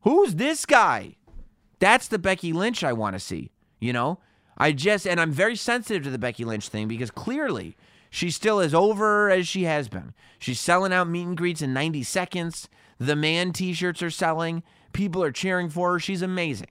Who's 0.00 0.34
this 0.34 0.66
guy? 0.66 1.14
That's 1.78 2.08
the 2.08 2.18
Becky 2.18 2.52
Lynch 2.52 2.82
I 2.82 2.92
want 2.92 3.14
to 3.14 3.20
see. 3.20 3.52
You 3.78 3.92
know, 3.92 4.18
I 4.58 4.72
just, 4.72 5.06
and 5.06 5.20
I'm 5.20 5.30
very 5.30 5.54
sensitive 5.54 6.02
to 6.02 6.10
the 6.10 6.18
Becky 6.18 6.44
Lynch 6.44 6.68
thing 6.68 6.88
because 6.88 7.12
clearly 7.12 7.76
she's 8.10 8.34
still 8.34 8.58
as 8.58 8.74
over 8.74 9.30
as 9.30 9.46
she 9.46 9.62
has 9.62 9.88
been. 9.88 10.12
She's 10.40 10.58
selling 10.58 10.92
out 10.92 11.06
meet 11.08 11.28
and 11.28 11.36
greets 11.36 11.62
in 11.62 11.72
90 11.72 12.02
seconds. 12.02 12.68
The 12.98 13.14
man 13.14 13.52
t 13.52 13.72
shirts 13.72 14.02
are 14.02 14.10
selling. 14.10 14.64
People 14.92 15.22
are 15.22 15.30
cheering 15.30 15.68
for 15.68 15.92
her. 15.92 16.00
She's 16.00 16.20
amazing. 16.20 16.70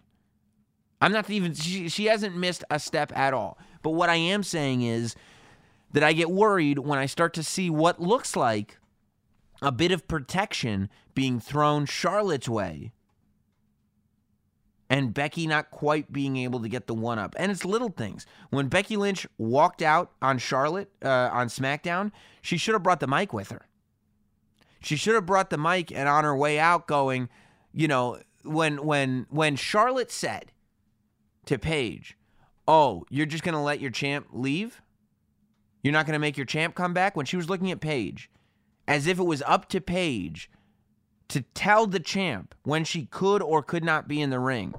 I'm 0.99 1.14
not 1.14 1.30
even, 1.30 1.53
she, 1.53 1.88
she 1.88 2.07
hasn't 2.07 2.35
missed 2.35 2.65
a 2.69 2.80
step 2.80 3.18
at 3.18 3.34
all. 3.34 3.57
But 3.81 3.91
what 3.91 4.10
I 4.10 4.15
am 4.15 4.43
saying 4.43 4.81
is 4.81 5.15
that 5.93 6.03
I 6.03 6.11
get 6.11 6.30
worried 6.30 6.80
when 6.80 6.99
I 6.99 7.06
start 7.06 7.34
to 7.35 7.43
see 7.43 7.69
what 7.69 8.01
looks 8.01 8.35
like 8.35 8.78
a 9.61 9.72
bit 9.72 9.91
of 9.91 10.07
protection 10.07 10.90
being 11.14 11.40
thrown 11.40 11.86
Charlotte's 11.86 12.49
way 12.49 12.91
and 14.90 15.14
Becky 15.14 15.45
not 15.45 15.69
quite 15.69 16.11
being 16.11 16.36
able 16.38 16.60
to 16.61 16.69
get 16.69 16.88
the 16.88 16.95
one 16.95 17.19
up. 17.19 17.36
And 17.38 17.52
it's 17.52 17.64
little 17.64 17.90
things. 17.90 18.26
When 18.49 18.68
Becky 18.68 18.98
Lynch 18.98 19.27
walked 19.38 19.81
out 19.81 20.11
on 20.22 20.40
Charlotte 20.40 20.90
uh, 21.03 21.30
on 21.31 21.48
SmackDown, 21.48 22.11
she 22.41 22.57
should 22.57 22.73
have 22.73 22.84
brought 22.84 22.99
the 22.99 23.07
mic 23.07 23.31
with 23.31 23.52
her. 23.52 23.68
She 24.81 24.95
should 24.95 25.14
have 25.14 25.26
brought 25.26 25.49
the 25.49 25.57
mic 25.57 25.91
and 25.91 26.10
on 26.10 26.23
her 26.23 26.36
way 26.36 26.57
out 26.57 26.88
going, 26.88 27.30
you 27.72 27.88
know, 27.88 28.19
when 28.44 28.84
when 28.84 29.27
when 29.30 29.56
Charlotte 29.57 30.11
said 30.11 30.52
to 31.45 31.60
Paige, 31.60 32.18
"Oh, 32.68 33.06
you're 33.10 33.26
just 33.26 33.44
going 33.44 33.56
to 33.56 33.61
let 33.61 33.81
your 33.81 33.91
champ 33.91 34.27
leave? 34.31 34.81
You're 35.84 35.94
not 35.94 36.06
going 36.06 36.14
to 36.14 36.19
make 36.19 36.38
your 36.38 36.45
champ 36.45 36.76
come 36.76 36.94
back?" 36.94 37.15
When 37.15 37.26
she 37.26 37.36
was 37.36 37.49
looking 37.49 37.69
at 37.72 37.81
Paige, 37.81 38.31
as 38.90 39.06
if 39.06 39.20
it 39.20 39.24
was 39.24 39.44
up 39.45 39.70
to 39.70 39.80
Paige 39.80 40.49
to 41.28 41.41
tell 41.53 41.86
the 41.86 41.99
champ 41.99 42.56
when 42.64 42.84
she 42.84 43.06
could 43.06 43.40
or 43.40 43.61
could 43.61 43.84
not 43.84 44.07
be 44.07 44.20
in 44.20 44.32
the 44.32 44.40
ring. 44.40 44.74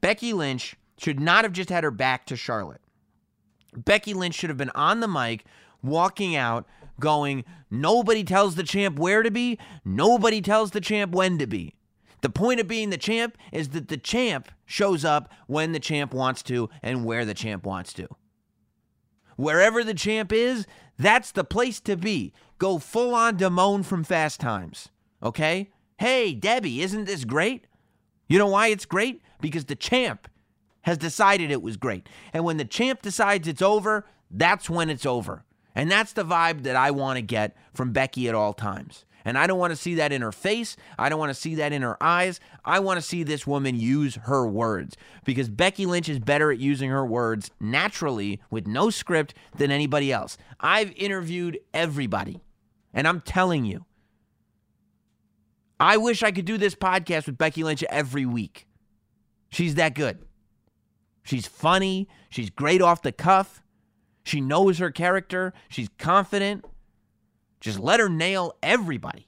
Becky 0.00 0.32
Lynch 0.32 0.74
should 0.98 1.20
not 1.20 1.44
have 1.44 1.52
just 1.52 1.70
had 1.70 1.84
her 1.84 1.92
back 1.92 2.26
to 2.26 2.36
Charlotte. 2.36 2.80
Becky 3.76 4.12
Lynch 4.12 4.34
should 4.34 4.50
have 4.50 4.56
been 4.56 4.72
on 4.74 4.98
the 4.98 5.06
mic, 5.06 5.44
walking 5.84 6.34
out, 6.34 6.66
going, 6.98 7.44
Nobody 7.70 8.24
tells 8.24 8.56
the 8.56 8.64
champ 8.64 8.98
where 8.98 9.22
to 9.22 9.30
be, 9.30 9.58
nobody 9.84 10.40
tells 10.40 10.72
the 10.72 10.80
champ 10.80 11.12
when 11.12 11.38
to 11.38 11.46
be. 11.46 11.74
The 12.22 12.30
point 12.30 12.58
of 12.58 12.66
being 12.66 12.90
the 12.90 12.98
champ 12.98 13.38
is 13.52 13.68
that 13.68 13.86
the 13.86 13.96
champ 13.96 14.50
shows 14.66 15.04
up 15.04 15.30
when 15.46 15.70
the 15.70 15.80
champ 15.80 16.12
wants 16.12 16.42
to 16.44 16.70
and 16.82 17.04
where 17.04 17.24
the 17.24 17.34
champ 17.34 17.64
wants 17.64 17.92
to. 17.94 18.08
Wherever 19.36 19.84
the 19.84 19.94
champ 19.94 20.32
is, 20.32 20.66
that's 20.98 21.32
the 21.32 21.44
place 21.44 21.80
to 21.80 21.96
be. 21.96 22.32
Go 22.58 22.78
full 22.78 23.14
on 23.14 23.36
Damone 23.38 23.84
from 23.84 24.04
Fast 24.04 24.40
Times. 24.40 24.88
Okay? 25.22 25.70
Hey, 25.98 26.34
Debbie, 26.34 26.82
isn't 26.82 27.04
this 27.04 27.24
great? 27.24 27.66
You 28.28 28.38
know 28.38 28.48
why 28.48 28.68
it's 28.68 28.86
great? 28.86 29.22
Because 29.40 29.66
the 29.66 29.76
champ 29.76 30.28
has 30.82 30.98
decided 30.98 31.50
it 31.50 31.62
was 31.62 31.76
great. 31.76 32.08
And 32.32 32.44
when 32.44 32.56
the 32.56 32.64
champ 32.64 33.02
decides 33.02 33.48
it's 33.48 33.62
over, 33.62 34.06
that's 34.30 34.68
when 34.68 34.90
it's 34.90 35.06
over. 35.06 35.44
And 35.74 35.90
that's 35.90 36.12
the 36.12 36.24
vibe 36.24 36.62
that 36.62 36.76
I 36.76 36.90
want 36.90 37.16
to 37.16 37.22
get 37.22 37.56
from 37.72 37.92
Becky 37.92 38.28
at 38.28 38.34
all 38.34 38.52
times. 38.52 39.04
And 39.24 39.38
I 39.38 39.46
don't 39.46 39.58
want 39.58 39.70
to 39.70 39.76
see 39.76 39.94
that 39.94 40.12
in 40.12 40.22
her 40.22 40.32
face. 40.32 40.76
I 40.98 41.08
don't 41.08 41.18
want 41.18 41.30
to 41.30 41.40
see 41.40 41.54
that 41.56 41.72
in 41.72 41.82
her 41.82 42.02
eyes. 42.02 42.40
I 42.64 42.80
want 42.80 42.98
to 42.98 43.02
see 43.02 43.22
this 43.22 43.46
woman 43.46 43.78
use 43.78 44.16
her 44.16 44.46
words 44.46 44.96
because 45.24 45.48
Becky 45.48 45.86
Lynch 45.86 46.08
is 46.08 46.18
better 46.18 46.52
at 46.52 46.58
using 46.58 46.90
her 46.90 47.06
words 47.06 47.50
naturally 47.58 48.40
with 48.50 48.66
no 48.66 48.90
script 48.90 49.34
than 49.56 49.70
anybody 49.70 50.12
else. 50.12 50.36
I've 50.60 50.92
interviewed 50.92 51.58
everybody, 51.72 52.42
and 52.92 53.08
I'm 53.08 53.20
telling 53.20 53.64
you, 53.64 53.86
I 55.80 55.96
wish 55.96 56.22
I 56.22 56.30
could 56.30 56.44
do 56.44 56.58
this 56.58 56.74
podcast 56.74 57.26
with 57.26 57.38
Becky 57.38 57.64
Lynch 57.64 57.82
every 57.90 58.26
week. 58.26 58.66
She's 59.50 59.74
that 59.76 59.94
good. 59.94 60.18
She's 61.22 61.46
funny. 61.46 62.08
She's 62.28 62.50
great 62.50 62.82
off 62.82 63.02
the 63.02 63.12
cuff. 63.12 63.62
She 64.22 64.40
knows 64.40 64.78
her 64.78 64.90
character. 64.90 65.52
She's 65.68 65.88
confident. 65.98 66.64
Just 67.64 67.80
let 67.80 67.98
her 67.98 68.10
nail 68.10 68.58
everybody. 68.62 69.26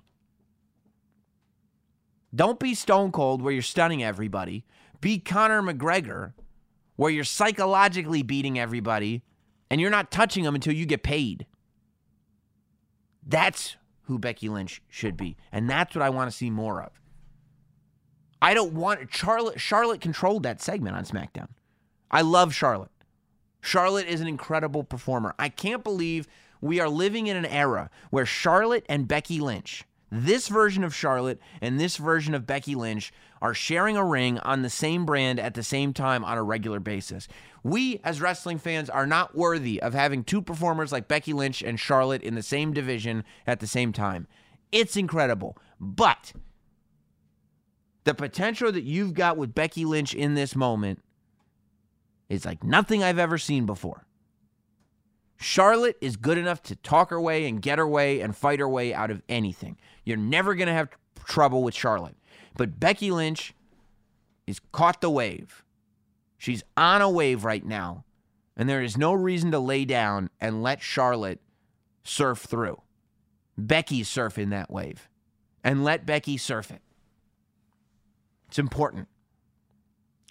Don't 2.34 2.60
be 2.60 2.74
stone 2.74 3.10
cold 3.10 3.40
where 3.40 3.50
you're 3.50 3.62
stunning 3.62 4.04
everybody. 4.04 4.66
Be 5.00 5.18
Conor 5.18 5.62
McGregor 5.62 6.34
where 6.96 7.10
you're 7.10 7.24
psychologically 7.24 8.22
beating 8.22 8.58
everybody 8.58 9.22
and 9.70 9.80
you're 9.80 9.88
not 9.88 10.10
touching 10.10 10.44
them 10.44 10.54
until 10.54 10.74
you 10.74 10.84
get 10.84 11.02
paid. 11.02 11.46
That's 13.26 13.76
who 14.02 14.18
Becky 14.18 14.50
Lynch 14.50 14.82
should 14.86 15.16
be. 15.16 15.38
And 15.50 15.70
that's 15.70 15.94
what 15.94 16.02
I 16.02 16.10
want 16.10 16.30
to 16.30 16.36
see 16.36 16.50
more 16.50 16.82
of. 16.82 16.90
I 18.42 18.52
don't 18.52 18.74
want 18.74 19.14
Charlotte 19.14 19.58
Charlotte 19.58 20.02
controlled 20.02 20.42
that 20.42 20.60
segment 20.60 20.94
on 20.94 21.06
SmackDown. 21.06 21.48
I 22.10 22.20
love 22.20 22.52
Charlotte. 22.52 22.90
Charlotte 23.62 24.06
is 24.06 24.20
an 24.20 24.28
incredible 24.28 24.84
performer. 24.84 25.34
I 25.38 25.48
can't 25.48 25.82
believe 25.82 26.28
we 26.60 26.80
are 26.80 26.88
living 26.88 27.26
in 27.26 27.36
an 27.36 27.46
era 27.46 27.90
where 28.10 28.26
Charlotte 28.26 28.86
and 28.88 29.08
Becky 29.08 29.40
Lynch, 29.40 29.84
this 30.10 30.48
version 30.48 30.84
of 30.84 30.94
Charlotte 30.94 31.40
and 31.60 31.78
this 31.80 31.96
version 31.96 32.34
of 32.34 32.46
Becky 32.46 32.74
Lynch, 32.74 33.12
are 33.42 33.54
sharing 33.54 33.96
a 33.96 34.04
ring 34.04 34.38
on 34.38 34.62
the 34.62 34.70
same 34.70 35.04
brand 35.04 35.38
at 35.38 35.54
the 35.54 35.62
same 35.62 35.92
time 35.92 36.24
on 36.24 36.38
a 36.38 36.42
regular 36.42 36.80
basis. 36.80 37.28
We, 37.62 38.00
as 38.04 38.20
wrestling 38.20 38.58
fans, 38.58 38.88
are 38.88 39.06
not 39.06 39.34
worthy 39.34 39.82
of 39.82 39.92
having 39.92 40.24
two 40.24 40.40
performers 40.40 40.92
like 40.92 41.08
Becky 41.08 41.32
Lynch 41.32 41.62
and 41.62 41.78
Charlotte 41.78 42.22
in 42.22 42.34
the 42.34 42.42
same 42.42 42.72
division 42.72 43.24
at 43.46 43.60
the 43.60 43.66
same 43.66 43.92
time. 43.92 44.26
It's 44.72 44.96
incredible. 44.96 45.58
But 45.80 46.32
the 48.04 48.14
potential 48.14 48.70
that 48.72 48.84
you've 48.84 49.14
got 49.14 49.36
with 49.36 49.54
Becky 49.54 49.84
Lynch 49.84 50.14
in 50.14 50.34
this 50.34 50.54
moment 50.54 51.02
is 52.28 52.44
like 52.44 52.62
nothing 52.64 53.02
I've 53.02 53.18
ever 53.18 53.36
seen 53.36 53.66
before. 53.66 54.05
Charlotte 55.36 55.96
is 56.00 56.16
good 56.16 56.38
enough 56.38 56.62
to 56.64 56.76
talk 56.76 57.10
her 57.10 57.20
way 57.20 57.46
and 57.46 57.60
get 57.60 57.78
her 57.78 57.86
way 57.86 58.20
and 58.20 58.34
fight 58.34 58.58
her 58.58 58.68
way 58.68 58.94
out 58.94 59.10
of 59.10 59.22
anything. 59.28 59.76
You're 60.04 60.16
never 60.16 60.54
going 60.54 60.68
to 60.68 60.72
have 60.72 60.88
trouble 61.24 61.62
with 61.62 61.74
Charlotte. 61.74 62.16
But 62.56 62.80
Becky 62.80 63.10
Lynch 63.10 63.54
is 64.46 64.60
caught 64.72 65.00
the 65.00 65.10
wave. 65.10 65.62
She's 66.38 66.62
on 66.76 67.02
a 67.02 67.10
wave 67.10 67.44
right 67.44 67.64
now, 67.64 68.04
and 68.56 68.68
there 68.68 68.82
is 68.82 68.96
no 68.96 69.12
reason 69.12 69.50
to 69.50 69.58
lay 69.58 69.84
down 69.84 70.30
and 70.40 70.62
let 70.62 70.82
Charlotte 70.82 71.40
surf 72.02 72.40
through. 72.40 72.80
Becky's 73.58 74.08
surfing 74.08 74.50
that 74.50 74.70
wave, 74.70 75.08
and 75.64 75.84
let 75.84 76.06
Becky 76.06 76.36
surf 76.36 76.70
it. 76.70 76.82
It's 78.48 78.58
important. 78.58 79.08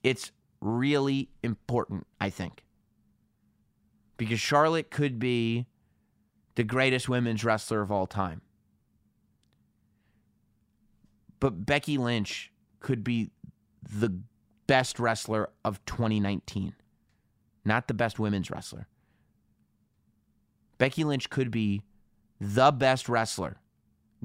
It's 0.04 0.32
really 0.62 1.30
important, 1.44 2.08
I 2.22 2.30
think. 2.30 2.65
Because 4.18 4.40
Charlotte 4.40 4.92
could 4.92 5.20
be 5.20 5.66
the 6.56 6.64
greatest 6.64 7.10
women's 7.10 7.44
wrestler 7.44 7.82
of 7.82 7.92
all 7.92 8.08
time. 8.08 8.42
But 11.40 11.66
Becky 11.66 11.98
Lynch 11.98 12.52
could 12.80 13.04
be 13.04 13.32
the 13.84 14.18
best 14.68 15.00
wrestler 15.00 15.50
of 15.64 15.84
2019, 15.86 16.74
not 17.66 17.88
the 17.88 17.94
best 17.94 18.20
women's 18.20 18.50
wrestler. 18.50 18.88
Becky 20.78 21.04
Lynch 21.04 21.30
could 21.30 21.52
be 21.52 21.82
the 22.40 22.72
best 22.72 23.08
wrestler 23.10 23.58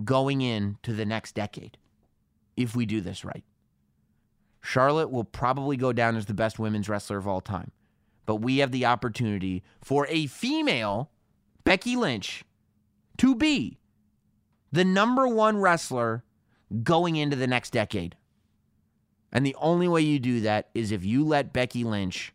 going 0.05 0.41
into 0.41 0.93
the 0.93 1.05
next 1.05 1.35
decade. 1.35 1.77
if 2.57 2.77
we 2.77 2.87
do 2.87 3.01
this 3.01 3.25
right. 3.25 3.45
Charlotte 4.61 5.11
will 5.11 5.25
probably 5.25 5.77
go 5.77 5.93
down 5.93 6.17
as 6.17 6.27
the 6.27 6.35
best 6.35 6.59
women's 6.59 6.89
wrestler 6.89 7.17
of 7.17 7.27
all 7.27 7.41
time. 7.41 7.71
But 8.31 8.43
we 8.43 8.59
have 8.59 8.70
the 8.70 8.86
opportunity 8.86 9.65
for 9.82 10.07
a 10.07 10.28
female 10.28 11.11
Becky 11.65 11.97
Lynch 11.97 12.44
to 13.19 13.35
be 13.35 13.81
the 14.70 14.85
number 14.85 15.27
one 15.27 15.59
wrestler 15.59 16.23
going 16.85 17.16
into 17.16 17.35
the 17.35 17.48
next 17.48 17.70
decade. 17.70 18.15
And 19.32 19.44
the 19.44 19.57
only 19.59 19.89
way 19.89 20.02
you 20.02 20.20
do 20.20 20.43
that 20.43 20.69
is 20.74 20.93
if 20.93 21.05
you 21.05 21.24
let 21.24 21.52
Becky 21.52 21.82
Lynch 21.82 22.32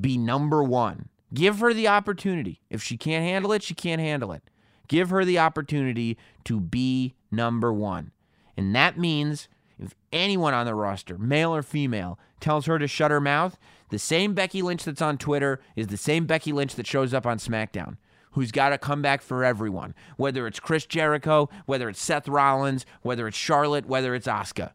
be 0.00 0.16
number 0.16 0.62
one. 0.62 1.08
Give 1.34 1.58
her 1.58 1.74
the 1.74 1.88
opportunity. 1.88 2.60
If 2.70 2.80
she 2.80 2.96
can't 2.96 3.24
handle 3.24 3.50
it, 3.50 3.64
she 3.64 3.74
can't 3.74 4.00
handle 4.00 4.30
it. 4.30 4.44
Give 4.86 5.10
her 5.10 5.24
the 5.24 5.40
opportunity 5.40 6.16
to 6.44 6.60
be 6.60 7.16
number 7.32 7.72
one. 7.72 8.12
And 8.56 8.76
that 8.76 8.96
means 8.96 9.48
if 9.76 9.96
anyone 10.12 10.54
on 10.54 10.66
the 10.66 10.76
roster, 10.76 11.18
male 11.18 11.52
or 11.52 11.64
female, 11.64 12.16
tells 12.38 12.66
her 12.66 12.78
to 12.78 12.86
shut 12.86 13.10
her 13.10 13.20
mouth, 13.20 13.58
the 13.90 13.98
same 13.98 14.34
Becky 14.34 14.62
Lynch 14.62 14.84
that's 14.84 15.02
on 15.02 15.18
Twitter 15.18 15.60
is 15.76 15.86
the 15.86 15.96
same 15.96 16.26
Becky 16.26 16.52
Lynch 16.52 16.74
that 16.74 16.86
shows 16.86 17.14
up 17.14 17.26
on 17.26 17.38
SmackDown, 17.38 17.96
who's 18.32 18.52
got 18.52 18.70
to 18.70 18.78
come 18.78 19.02
back 19.02 19.22
for 19.22 19.44
everyone, 19.44 19.94
whether 20.16 20.46
it's 20.46 20.60
Chris 20.60 20.86
Jericho, 20.86 21.48
whether 21.66 21.88
it's 21.88 22.02
Seth 22.02 22.28
Rollins, 22.28 22.84
whether 23.02 23.26
it's 23.26 23.36
Charlotte, 23.36 23.86
whether 23.86 24.14
it's 24.14 24.26
Asuka. 24.26 24.72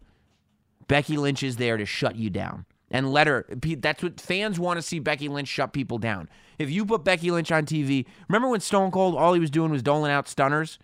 Becky 0.88 1.18
Lynch 1.18 1.44
is 1.44 1.58
there 1.58 1.78
to 1.78 1.86
shut 1.86 2.16
you 2.16 2.30
down 2.30 2.66
and 2.92 3.12
let 3.12 3.28
her. 3.28 3.46
That's 3.50 4.04
what 4.04 4.20
fans 4.20 4.60
want 4.60 4.78
to 4.78 4.82
see 4.82 5.00
Becky 5.00 5.28
Lynch 5.28 5.48
shut 5.48 5.74
people 5.74 5.98
down. 5.98 6.30
If 6.60 6.70
you 6.70 6.86
put 6.86 7.04
Becky 7.04 7.32
Lynch 7.32 7.52
on 7.52 7.66
TV, 7.66 8.06
remember 8.28 8.50
when 8.50 8.60
Stone 8.60 8.92
Cold, 8.92 9.16
all 9.16 9.34
he 9.34 9.40
was 9.40 9.50
doing 9.50 9.72
was 9.72 9.82
doling 9.82 10.12
out 10.12 10.28
stunners? 10.28 10.78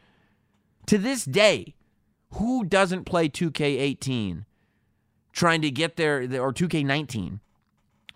To 0.87 0.97
this 0.97 1.25
day, 1.25 1.75
who 2.33 2.63
doesn't 2.63 3.05
play 3.05 3.29
2K18 3.29 4.45
trying 5.31 5.61
to 5.61 5.69
get 5.69 5.95
their, 5.95 6.21
or 6.41 6.51
2K19, 6.51 7.39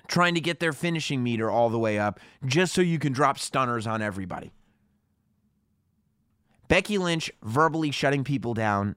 trying 0.08 0.36
to 0.36 0.42
get 0.42 0.60
their 0.60 0.74
finishing 0.74 1.24
meter 1.24 1.50
all 1.50 1.70
the 1.70 1.80
way 1.80 1.98
up 1.98 2.20
just 2.46 2.74
so 2.74 2.82
you 2.82 3.00
can 3.00 3.14
drop 3.14 3.40
stunners 3.40 3.88
on 3.88 4.02
everybody? 4.02 4.52
Becky 6.68 6.98
Lynch 6.98 7.32
verbally 7.44 7.92
shutting 7.92 8.24
people 8.24 8.54
down 8.54 8.96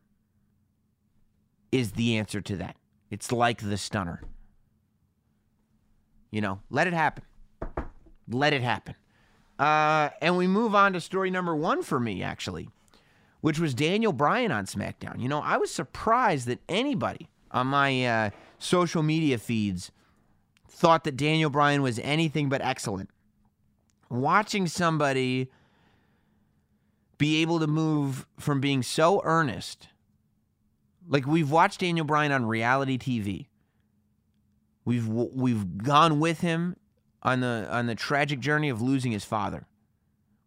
is 1.71 1.93
the 1.93 2.17
answer 2.17 2.41
to 2.41 2.57
that. 2.57 2.77
It's 3.11 3.31
like 3.31 3.61
the 3.61 3.77
stunner. 3.77 4.23
You 6.31 6.41
know, 6.41 6.61
let 6.71 6.87
it 6.87 6.93
happen. 6.93 7.25
Let 8.29 8.53
it 8.53 8.63
happen. 8.63 8.95
Uh, 9.59 10.11
and 10.21 10.37
we 10.37 10.47
move 10.47 10.75
on 10.75 10.93
to 10.93 11.01
story 11.01 11.31
number 11.31 11.55
one 11.55 11.83
for 11.83 11.99
me, 11.99 12.23
actually, 12.23 12.69
which 13.41 13.59
was 13.59 13.75
Daniel 13.75 14.13
Bryan 14.13 14.53
on 14.53 14.67
SmackDown. 14.67 15.21
You 15.21 15.29
know, 15.29 15.41
I 15.41 15.57
was 15.57 15.71
surprised 15.71 16.47
that 16.49 16.61
anybody 16.69 17.29
on 17.51 17.69
my 17.69 18.07
uh, 18.07 18.31
social 18.59 19.03
media 19.03 19.39
feeds 19.39 19.91
thought 20.77 21.05
that 21.05 21.17
Daniel 21.17 21.49
Bryan 21.49 21.81
was 21.83 21.99
anything 22.01 22.51
but 22.51 22.61
excellent. 22.61 23.09
Watching 24.11 24.67
somebody 24.67 25.51
be 27.17 27.41
able 27.41 27.59
to 27.61 27.67
move 27.67 28.27
from 28.39 28.61
being 28.61 28.83
so 28.83 29.23
earnest, 29.25 29.89
like 31.09 31.27
we've 31.27 31.51
watched 31.51 31.81
Daniel 31.81 32.05
Bryan 32.05 32.31
on 32.31 32.45
reality 32.45 32.99
TV. 32.99 33.47
We've 34.85 35.09
we've 35.09 35.79
gone 35.79 36.21
with 36.21 36.41
him 36.41 36.77
on 37.23 37.41
the 37.41 37.67
on 37.71 37.87
the 37.87 37.95
tragic 37.95 38.39
journey 38.39 38.69
of 38.69 38.83
losing 38.83 39.13
his 39.13 39.25
father. 39.25 39.67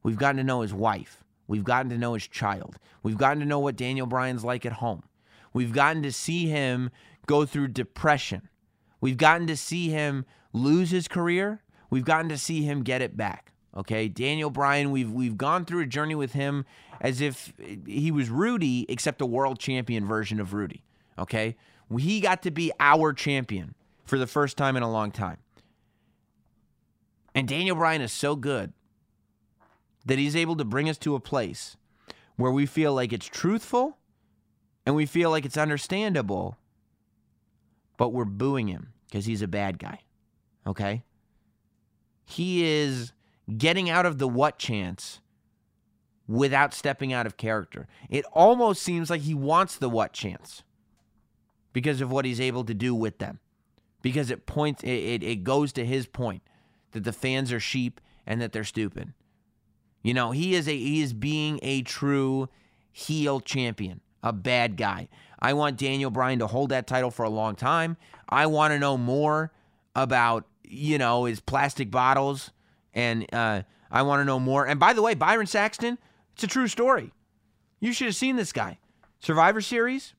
We've 0.04 0.16
gotten 0.18 0.38
to 0.38 0.44
know 0.44 0.62
his 0.62 0.74
wife. 0.74 1.24
We've 1.48 1.64
gotten 1.64 1.90
to 1.90 1.98
know 1.98 2.14
his 2.14 2.28
child. 2.28 2.78
We've 3.02 3.18
gotten 3.18 3.40
to 3.40 3.46
know 3.46 3.60
what 3.60 3.76
Daniel 3.76 4.06
Bryan's 4.06 4.46
like 4.46 4.66
at 4.66 4.74
home. 4.74 5.04
We've 5.54 5.74
gotten 5.74 6.04
to 6.04 6.12
see 6.12 6.48
him 6.48 6.92
go 7.26 7.46
through 7.46 7.70
depression. 7.70 8.48
We've 9.02 9.18
gotten 9.18 9.48
to 9.48 9.56
see 9.56 9.90
him 9.90 10.26
lose 10.54 10.92
his 10.92 11.08
career. 11.08 11.62
We've 11.90 12.06
gotten 12.06 12.30
to 12.30 12.38
see 12.38 12.64
him 12.64 12.84
get 12.84 13.02
it 13.02 13.16
back. 13.18 13.54
Okay, 13.76 14.08
Daniel 14.08 14.50
Bryan, 14.50 14.92
we've 14.92 15.12
we've 15.12 15.38
gone 15.38 15.64
through 15.64 15.82
a 15.82 15.86
journey 15.86 16.16
with 16.16 16.34
him 16.34 16.66
as 17.00 17.22
if 17.22 17.54
he 17.86 18.12
was 18.12 18.30
Rudy, 18.30 18.86
except 18.90 19.22
a 19.22 19.26
world 19.26 19.60
champion 19.60 20.06
version 20.06 20.40
of 20.40 20.54
Rudy. 20.54 20.84
Okay, 21.18 21.56
he 21.98 22.20
got 22.20 22.42
to 22.44 22.52
be 22.52 22.72
our 22.80 23.14
champion 23.14 23.76
for 24.06 24.18
the 24.18 24.28
first 24.28 24.58
time 24.58 24.76
in 24.76 24.84
a 24.84 24.92
long 24.92 25.12
time. 25.12 25.38
And 27.36 27.48
Daniel 27.48 27.76
Bryan 27.76 28.02
is 28.02 28.12
so 28.12 28.36
good 28.36 28.74
that 30.06 30.18
he's 30.18 30.36
able 30.36 30.56
to 30.56 30.66
bring 30.66 30.90
us 30.90 30.98
to 30.98 31.16
a 31.16 31.20
place 31.20 31.78
where 32.36 32.52
we 32.52 32.66
feel 32.66 32.94
like 32.94 33.14
it's 33.14 33.28
truthful 33.28 33.98
and 34.86 34.96
we 34.96 35.06
feel 35.06 35.30
like 35.30 35.46
it's 35.46 35.58
understandable, 35.58 36.58
but 38.00 38.14
we're 38.14 38.24
booing 38.24 38.70
him 38.70 38.94
because 39.06 39.26
he's 39.26 39.42
a 39.42 39.48
bad 39.48 39.78
guy. 39.78 40.00
Okay? 40.66 41.04
He 42.26 42.64
is 42.64 43.12
getting 43.58 43.90
out 43.90 44.06
of 44.06 44.20
the 44.20 44.28
what 44.28 44.58
chants 44.58 45.20
without 46.26 46.74
stepping 46.74 47.12
out 47.12 47.26
of 47.26 47.36
character. 47.36 47.88
It 48.10 48.24
almost 48.32 48.82
seems 48.82 49.10
like 49.10 49.22
he 49.22 49.34
wants 49.34 49.76
the 49.76 49.90
what 49.90 50.14
chants 50.14 50.64
because 51.74 52.00
of 52.00 52.10
what 52.10 52.24
he's 52.24 52.40
able 52.40 52.64
to 52.64 52.74
do 52.74 52.96
with 52.96 53.18
them. 53.18 53.40
Because 54.02 54.32
it 54.32 54.46
points 54.46 54.82
it, 54.82 54.88
it, 54.88 55.24
it 55.24 55.44
goes 55.44 55.74
to 55.74 55.86
his 55.86 56.08
point 56.08 56.42
that 56.92 57.04
the 57.04 57.12
fans 57.12 57.52
are 57.52 57.60
sheep 57.60 58.00
and 58.26 58.42
that 58.42 58.54
they're 58.54 58.64
stupid. 58.64 59.12
You 60.04 60.14
know, 60.14 60.32
he 60.32 60.56
is 60.56 60.70
a 60.70 60.78
he 60.78 61.02
is 61.02 61.12
being 61.12 61.60
a 61.62 61.82
true 61.82 62.48
heel 62.94 63.42
champion, 63.42 64.00
a 64.24 64.32
bad 64.32 64.78
guy. 64.78 65.10
I 65.40 65.54
want 65.54 65.78
Daniel 65.78 66.12
Bryan 66.12 66.40
to 66.40 66.48
hold 66.48 66.70
that 66.70 66.88
title 66.88 67.12
for 67.12 67.24
a 67.24 67.30
long 67.30 67.56
time. 67.56 67.98
I 68.28 68.46
want 68.48 68.74
to 68.74 68.80
know 68.80 68.98
more 68.98 69.52
about, 69.96 70.46
you 70.64 70.98
know, 70.98 71.26
his 71.26 71.40
plastic 71.40 71.90
bottles 71.90 72.52
and 72.94 73.26
uh, 73.34 73.64
I 73.90 74.02
want 74.02 74.22
to 74.22 74.26
know 74.26 74.40
more. 74.40 74.68
And 74.68 74.80
by 74.80 74.94
the 74.94 75.02
way, 75.02 75.14
Byron 75.14 75.48
Saxton, 75.48 75.98
it's 76.34 76.44
a 76.44 76.48
true 76.48 76.68
story. 76.68 77.14
You 77.80 77.94
should 77.94 78.08
have 78.08 78.16
seen 78.16 78.36
this 78.36 78.52
guy. 78.52 78.80
Survivor 79.20 79.62
Series. 79.62 80.14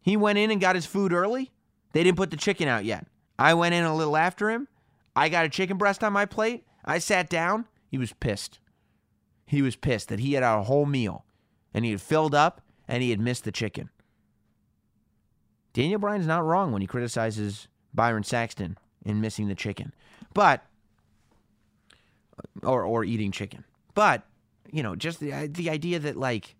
He 0.00 0.16
went 0.16 0.38
in 0.38 0.50
and 0.50 0.60
got 0.60 0.76
his 0.76 0.86
food 0.86 1.12
early. 1.12 1.50
They 1.92 2.04
didn't 2.04 2.18
put 2.18 2.30
the 2.30 2.36
chicken 2.36 2.68
out 2.68 2.84
yet. 2.84 3.06
I 3.38 3.54
went 3.54 3.74
in 3.74 3.84
a 3.84 3.96
little 3.96 4.16
after 4.16 4.50
him. 4.50 4.68
I 5.14 5.28
got 5.28 5.46
a 5.46 5.48
chicken 5.48 5.78
breast 5.78 6.04
on 6.04 6.12
my 6.12 6.26
plate. 6.26 6.64
I 6.84 6.98
sat 6.98 7.28
down. 7.28 7.66
He 7.88 7.98
was 7.98 8.12
pissed. 8.12 8.58
He 9.46 9.62
was 9.62 9.76
pissed 9.76 10.08
that 10.08 10.20
he 10.20 10.34
had 10.34 10.42
a 10.42 10.62
whole 10.62 10.86
meal 10.86 11.24
and 11.72 11.84
he 11.84 11.90
had 11.90 12.00
filled 12.00 12.34
up 12.34 12.60
and 12.88 13.02
he 13.02 13.10
had 13.10 13.20
missed 13.20 13.44
the 13.44 13.52
chicken. 13.52 13.90
Daniel 15.72 15.98
Bryan's 15.98 16.26
not 16.26 16.44
wrong 16.44 16.72
when 16.72 16.80
he 16.80 16.86
criticizes 16.86 17.68
Byron 17.92 18.22
Saxton 18.22 18.78
in 19.04 19.20
missing 19.20 19.48
the 19.48 19.54
chicken. 19.54 19.92
But 20.32 20.62
or 22.62 22.82
or 22.82 23.04
eating 23.04 23.32
chicken. 23.32 23.64
But 23.94 24.22
you 24.70 24.82
know, 24.82 24.96
just 24.96 25.20
the 25.20 25.46
the 25.48 25.70
idea 25.70 25.98
that 25.98 26.16
like 26.16 26.56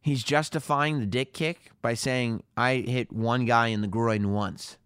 he's 0.00 0.22
justifying 0.22 1.00
the 1.00 1.06
dick 1.06 1.32
kick 1.32 1.72
by 1.82 1.94
saying 1.94 2.42
I 2.56 2.76
hit 2.76 3.12
one 3.12 3.44
guy 3.44 3.68
in 3.68 3.80
the 3.80 3.88
groin 3.88 4.32
once. 4.32 4.76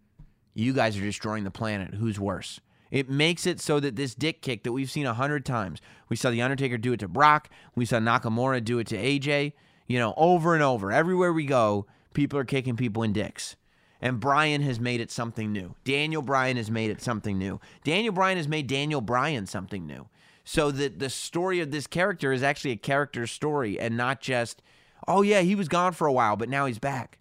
You 0.54 0.72
guys 0.72 0.96
are 0.96 1.02
destroying 1.02 1.44
the 1.44 1.50
planet. 1.50 1.94
Who's 1.94 2.18
worse? 2.18 2.60
It 2.90 3.10
makes 3.10 3.46
it 3.46 3.60
so 3.60 3.80
that 3.80 3.96
this 3.96 4.14
dick 4.14 4.40
kick 4.40 4.64
that 4.64 4.72
we've 4.72 4.90
seen 4.90 5.06
a 5.06 5.14
hundred 5.14 5.44
times, 5.44 5.80
we 6.08 6.16
saw 6.16 6.30
the 6.30 6.40
Undertaker 6.40 6.78
do 6.78 6.94
it 6.94 7.00
to 7.00 7.08
Brock, 7.08 7.50
we 7.74 7.84
saw 7.84 7.98
Nakamura 7.98 8.64
do 8.64 8.78
it 8.78 8.86
to 8.88 8.96
AJ. 8.96 9.52
You 9.88 9.98
know, 9.98 10.14
over 10.16 10.54
and 10.54 10.62
over, 10.62 10.92
everywhere 10.92 11.32
we 11.32 11.46
go, 11.46 11.86
people 12.14 12.38
are 12.38 12.44
kicking 12.44 12.76
people 12.76 13.02
in 13.02 13.12
dicks. 13.12 13.56
And 14.00 14.20
Bryan 14.20 14.62
has 14.62 14.78
made 14.78 15.00
it 15.00 15.10
something 15.10 15.50
new. 15.50 15.74
Daniel 15.82 16.22
Bryan 16.22 16.56
has 16.56 16.70
made 16.70 16.90
it 16.90 17.00
something 17.00 17.36
new. 17.36 17.58
Daniel 17.82 18.12
Bryan 18.12 18.36
has 18.36 18.46
made 18.46 18.68
Daniel 18.68 19.00
Bryan 19.00 19.46
something 19.46 19.86
new. 19.86 20.08
So 20.44 20.70
that 20.70 20.98
the 20.98 21.10
story 21.10 21.60
of 21.60 21.72
this 21.72 21.86
character 21.86 22.32
is 22.32 22.42
actually 22.42 22.70
a 22.70 22.76
character 22.76 23.26
story 23.26 23.78
and 23.78 23.96
not 23.96 24.20
just, 24.20 24.62
oh 25.08 25.22
yeah, 25.22 25.40
he 25.40 25.54
was 25.54 25.68
gone 25.68 25.92
for 25.92 26.06
a 26.06 26.12
while, 26.12 26.36
but 26.36 26.48
now 26.48 26.66
he's 26.66 26.78
back. 26.78 27.18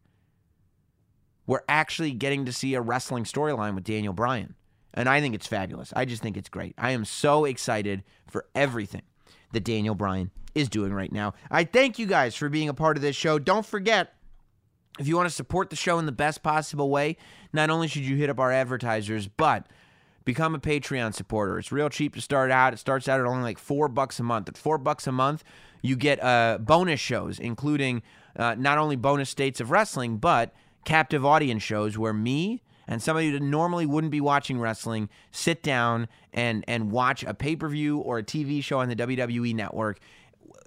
We're 1.46 1.64
actually 1.68 2.12
getting 2.12 2.46
to 2.46 2.54
see 2.54 2.74
a 2.74 2.82
wrestling 2.82 3.24
storyline 3.24 3.76
with 3.76 3.84
Daniel 3.86 4.14
Bryan. 4.14 4.56
And 4.94 5.10
I 5.10 5.20
think 5.20 5.36
it's 5.36 5.48
fabulous. 5.48 5.94
I 5.96 6.06
just 6.06 6.22
think 6.22 6.38
it's 6.38 6.50
great. 6.50 6.76
I 6.78 6.92
am 6.92 7.06
so 7.06 7.46
excited 7.46 8.04
for 8.28 8.46
everything 8.54 9.04
that 9.52 9.64
Daniel 9.64 9.96
Bryan 9.96 10.32
is 10.56 10.70
doing 10.70 10.94
right 10.94 11.12
now. 11.12 11.34
I 11.52 11.64
thank 11.64 12.00
you 12.00 12.06
guys 12.06 12.36
for 12.36 12.50
being 12.50 12.70
a 12.70 12.74
part 12.74 12.98
of 12.98 13.02
this 13.02 13.16
show. 13.16 13.40
Don't 13.40 13.66
forget, 13.66 14.14
if 15.00 15.08
you 15.08 15.16
want 15.16 15.30
to 15.30 15.36
support 15.36 15.70
the 15.70 15.76
show 15.76 16.00
in 16.00 16.06
the 16.06 16.12
best 16.12 16.44
possible 16.44 16.90
way, 16.90 17.18
not 17.54 17.70
only 17.70 17.88
should 17.88 18.04
you 18.04 18.16
hit 18.16 18.30
up 18.30 18.40
our 18.40 18.52
advertisers, 18.52 19.28
but 19.28 19.68
become 20.26 20.54
a 20.56 20.60
Patreon 20.60 21.14
supporter. 21.14 21.58
It's 21.58 21.72
real 21.72 21.90
cheap 21.90 22.14
to 22.16 22.22
start 22.22 22.52
out. 22.52 22.74
It 22.74 22.78
starts 22.78 23.08
out 23.08 23.20
at 23.20 23.26
only 23.26 23.44
like 23.44 23.58
four 23.58 23.88
bucks 23.88 24.20
a 24.20 24.24
month. 24.24 24.50
At 24.50 24.58
four 24.58 24.78
bucks 24.78 25.08
a 25.08 25.12
month, 25.12 25.44
you 25.82 25.96
get 25.96 26.22
uh, 26.22 26.58
bonus 26.60 27.00
shows, 27.00 27.40
including 27.40 28.04
uh, 28.36 28.56
not 28.56 28.78
only 28.78 28.96
bonus 28.96 29.30
states 29.30 29.62
of 29.62 29.72
wrestling, 29.72 30.18
but 30.18 30.54
captive 30.84 31.26
audience 31.26 31.64
shows 31.64 31.98
where 31.98 32.14
me 32.14 32.62
and 32.88 33.02
somebody 33.02 33.32
who 33.32 33.40
normally 33.40 33.86
wouldn't 33.86 34.12
be 34.12 34.22
watching 34.22 34.60
wrestling 34.60 35.10
sit 35.32 35.62
down 35.62 36.08
and 36.34 36.64
and 36.68 36.92
watch 36.92 37.24
a 37.24 37.34
pay 37.34 37.56
per 37.56 37.68
view 37.68 38.00
or 38.00 38.20
a 38.20 38.24
TV 38.24 38.64
show 38.64 38.80
on 38.80 38.90
the 38.90 38.96
WWE 38.96 39.54
network 39.54 40.00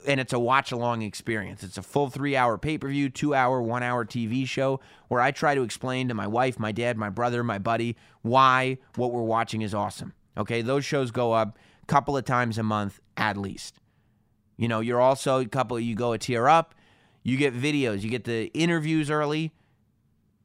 and 0.07 0.21
it's 0.21 0.33
a 0.33 0.39
watch 0.39 0.73
along 0.73 1.03
experience. 1.03 1.63
It's 1.63 1.79
a 1.79 1.83
full 1.83 2.11
three 2.11 2.37
hour 2.37 2.59
pay 2.59 2.79
per 2.79 2.89
view, 2.89 3.09
two 3.09 3.35
hour, 3.35 3.61
one 3.63 3.83
hour 3.83 4.05
TV 4.05 4.47
show 4.47 4.81
where 5.09 5.21
I 5.21 5.31
try 5.31 5.55
to 5.55 5.63
explain 5.63 6.09
to 6.09 6.15
my 6.15 6.27
wife, 6.27 6.59
my 6.59 6.73
dad, 6.73 6.97
my 6.97 7.11
brother, 7.11 7.43
my 7.43 7.59
buddy 7.59 7.97
why 8.23 8.79
what 8.97 9.13
we're 9.13 9.23
watching 9.23 9.63
is 9.63 9.75
awesome. 9.75 10.13
Okay, 10.37 10.63
those 10.63 10.85
shows 10.85 11.11
go 11.11 11.33
up 11.33 11.59
a 11.83 11.87
couple 11.87 12.17
of 12.17 12.25
times 12.25 12.59
a 12.59 12.63
month 12.63 13.01
at 13.17 13.37
least. 13.37 13.77
You 14.57 14.69
know, 14.69 14.81
you're 14.81 15.01
also 15.01 15.41
a 15.41 15.47
couple, 15.47 15.81
you 15.81 15.95
go 15.95 16.13
a 16.13 16.19
tier 16.19 16.49
up, 16.49 16.75
you 17.23 17.37
get 17.37 17.55
videos, 17.55 18.03
you 18.03 18.11
get 18.11 18.25
the 18.25 18.47
interviews 18.53 19.11
early 19.11 19.53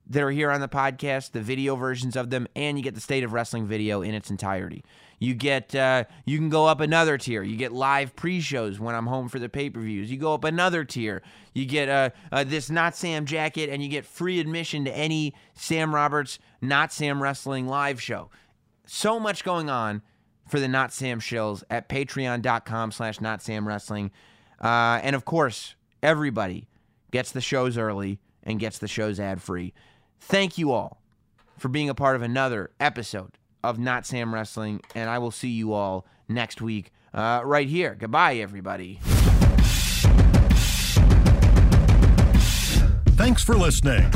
that 0.07 0.21
are 0.21 0.31
here 0.31 0.51
on 0.51 0.61
the 0.61 0.67
podcast, 0.67 1.31
the 1.31 1.41
video 1.41 1.75
versions 1.75 2.15
of 2.15 2.29
them, 2.29 2.47
and 2.55 2.77
you 2.77 2.83
get 2.83 2.95
the 2.95 3.01
state 3.01 3.23
of 3.23 3.33
wrestling 3.33 3.65
video 3.65 4.01
in 4.01 4.13
its 4.13 4.29
entirety. 4.29 4.83
You 5.19 5.33
get 5.33 5.73
uh, 5.73 6.03
you 6.25 6.37
can 6.37 6.49
go 6.49 6.67
up 6.67 6.79
another 6.79 7.17
tier. 7.17 7.41
You 7.41 7.55
get 7.55 7.71
live 7.71 8.15
pre-shows 8.15 8.79
when 8.79 8.95
I'm 8.95 9.07
home 9.07 9.29
for 9.29 9.39
the 9.39 9.49
pay-per-views. 9.49 10.11
You 10.11 10.17
go 10.17 10.33
up 10.33 10.43
another 10.43 10.83
tier. 10.83 11.21
You 11.53 11.65
get 11.65 11.89
uh, 11.89 12.09
uh, 12.31 12.43
this 12.43 12.69
not 12.69 12.95
Sam 12.95 13.25
jacket, 13.25 13.69
and 13.69 13.81
you 13.81 13.89
get 13.89 14.05
free 14.05 14.39
admission 14.39 14.85
to 14.85 14.95
any 14.95 15.33
Sam 15.53 15.95
Roberts 15.95 16.37
not 16.61 16.91
Sam 16.91 17.23
wrestling 17.23 17.67
live 17.67 18.01
show. 18.01 18.29
So 18.85 19.19
much 19.19 19.43
going 19.43 19.69
on 19.69 20.01
for 20.47 20.59
the 20.59 20.67
Not 20.67 20.93
Sam 20.93 21.19
shills 21.19 21.63
at 21.69 21.89
Patreon.com/slash 21.89 23.19
Not 23.19 23.41
Sam 23.41 23.67
Wrestling, 23.67 24.11
uh, 24.61 24.99
and 25.01 25.15
of 25.15 25.25
course, 25.25 25.75
everybody 26.03 26.67
gets 27.11 27.31
the 27.31 27.41
shows 27.41 27.77
early 27.77 28.19
and 28.43 28.59
gets 28.59 28.77
the 28.77 28.87
shows 28.87 29.19
ad-free. 29.19 29.73
Thank 30.27 30.57
you 30.57 30.71
all 30.71 31.01
for 31.59 31.69
being 31.69 31.87
a 31.87 31.93
part 31.93 32.15
of 32.15 32.23
another 32.23 32.71
episode 32.79 33.37
of 33.63 33.77
Not 33.77 34.07
Sam 34.07 34.33
Wrestling, 34.33 34.81
and 34.95 35.07
I 35.07 35.19
will 35.19 35.29
see 35.29 35.49
you 35.49 35.71
all 35.73 36.03
next 36.27 36.63
week 36.63 36.91
uh, 37.13 37.41
right 37.45 37.67
here. 37.67 37.93
Goodbye, 37.93 38.37
everybody. 38.37 38.99
Thanks 43.15 43.43
for 43.43 43.53
listening. 43.55 44.11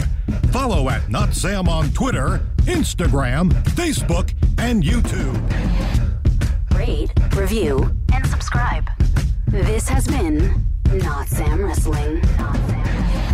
Follow 0.51 0.89
at 0.89 1.09
Not 1.09 1.35
Sam 1.35 1.69
on 1.69 1.91
Twitter, 1.91 2.41
Instagram, 2.61 3.51
Facebook, 3.75 4.33
and 4.57 4.83
YouTube. 4.83 5.37
Rate, 6.75 7.11
review, 7.35 7.95
and 8.11 8.25
subscribe. 8.25 8.89
This 9.47 9.87
has 9.87 10.07
been 10.07 10.65
Not 10.91 11.27
Sam 11.27 11.63
Wrestling. 11.63 12.21
Not 12.39 12.55
Sam. 12.55 13.28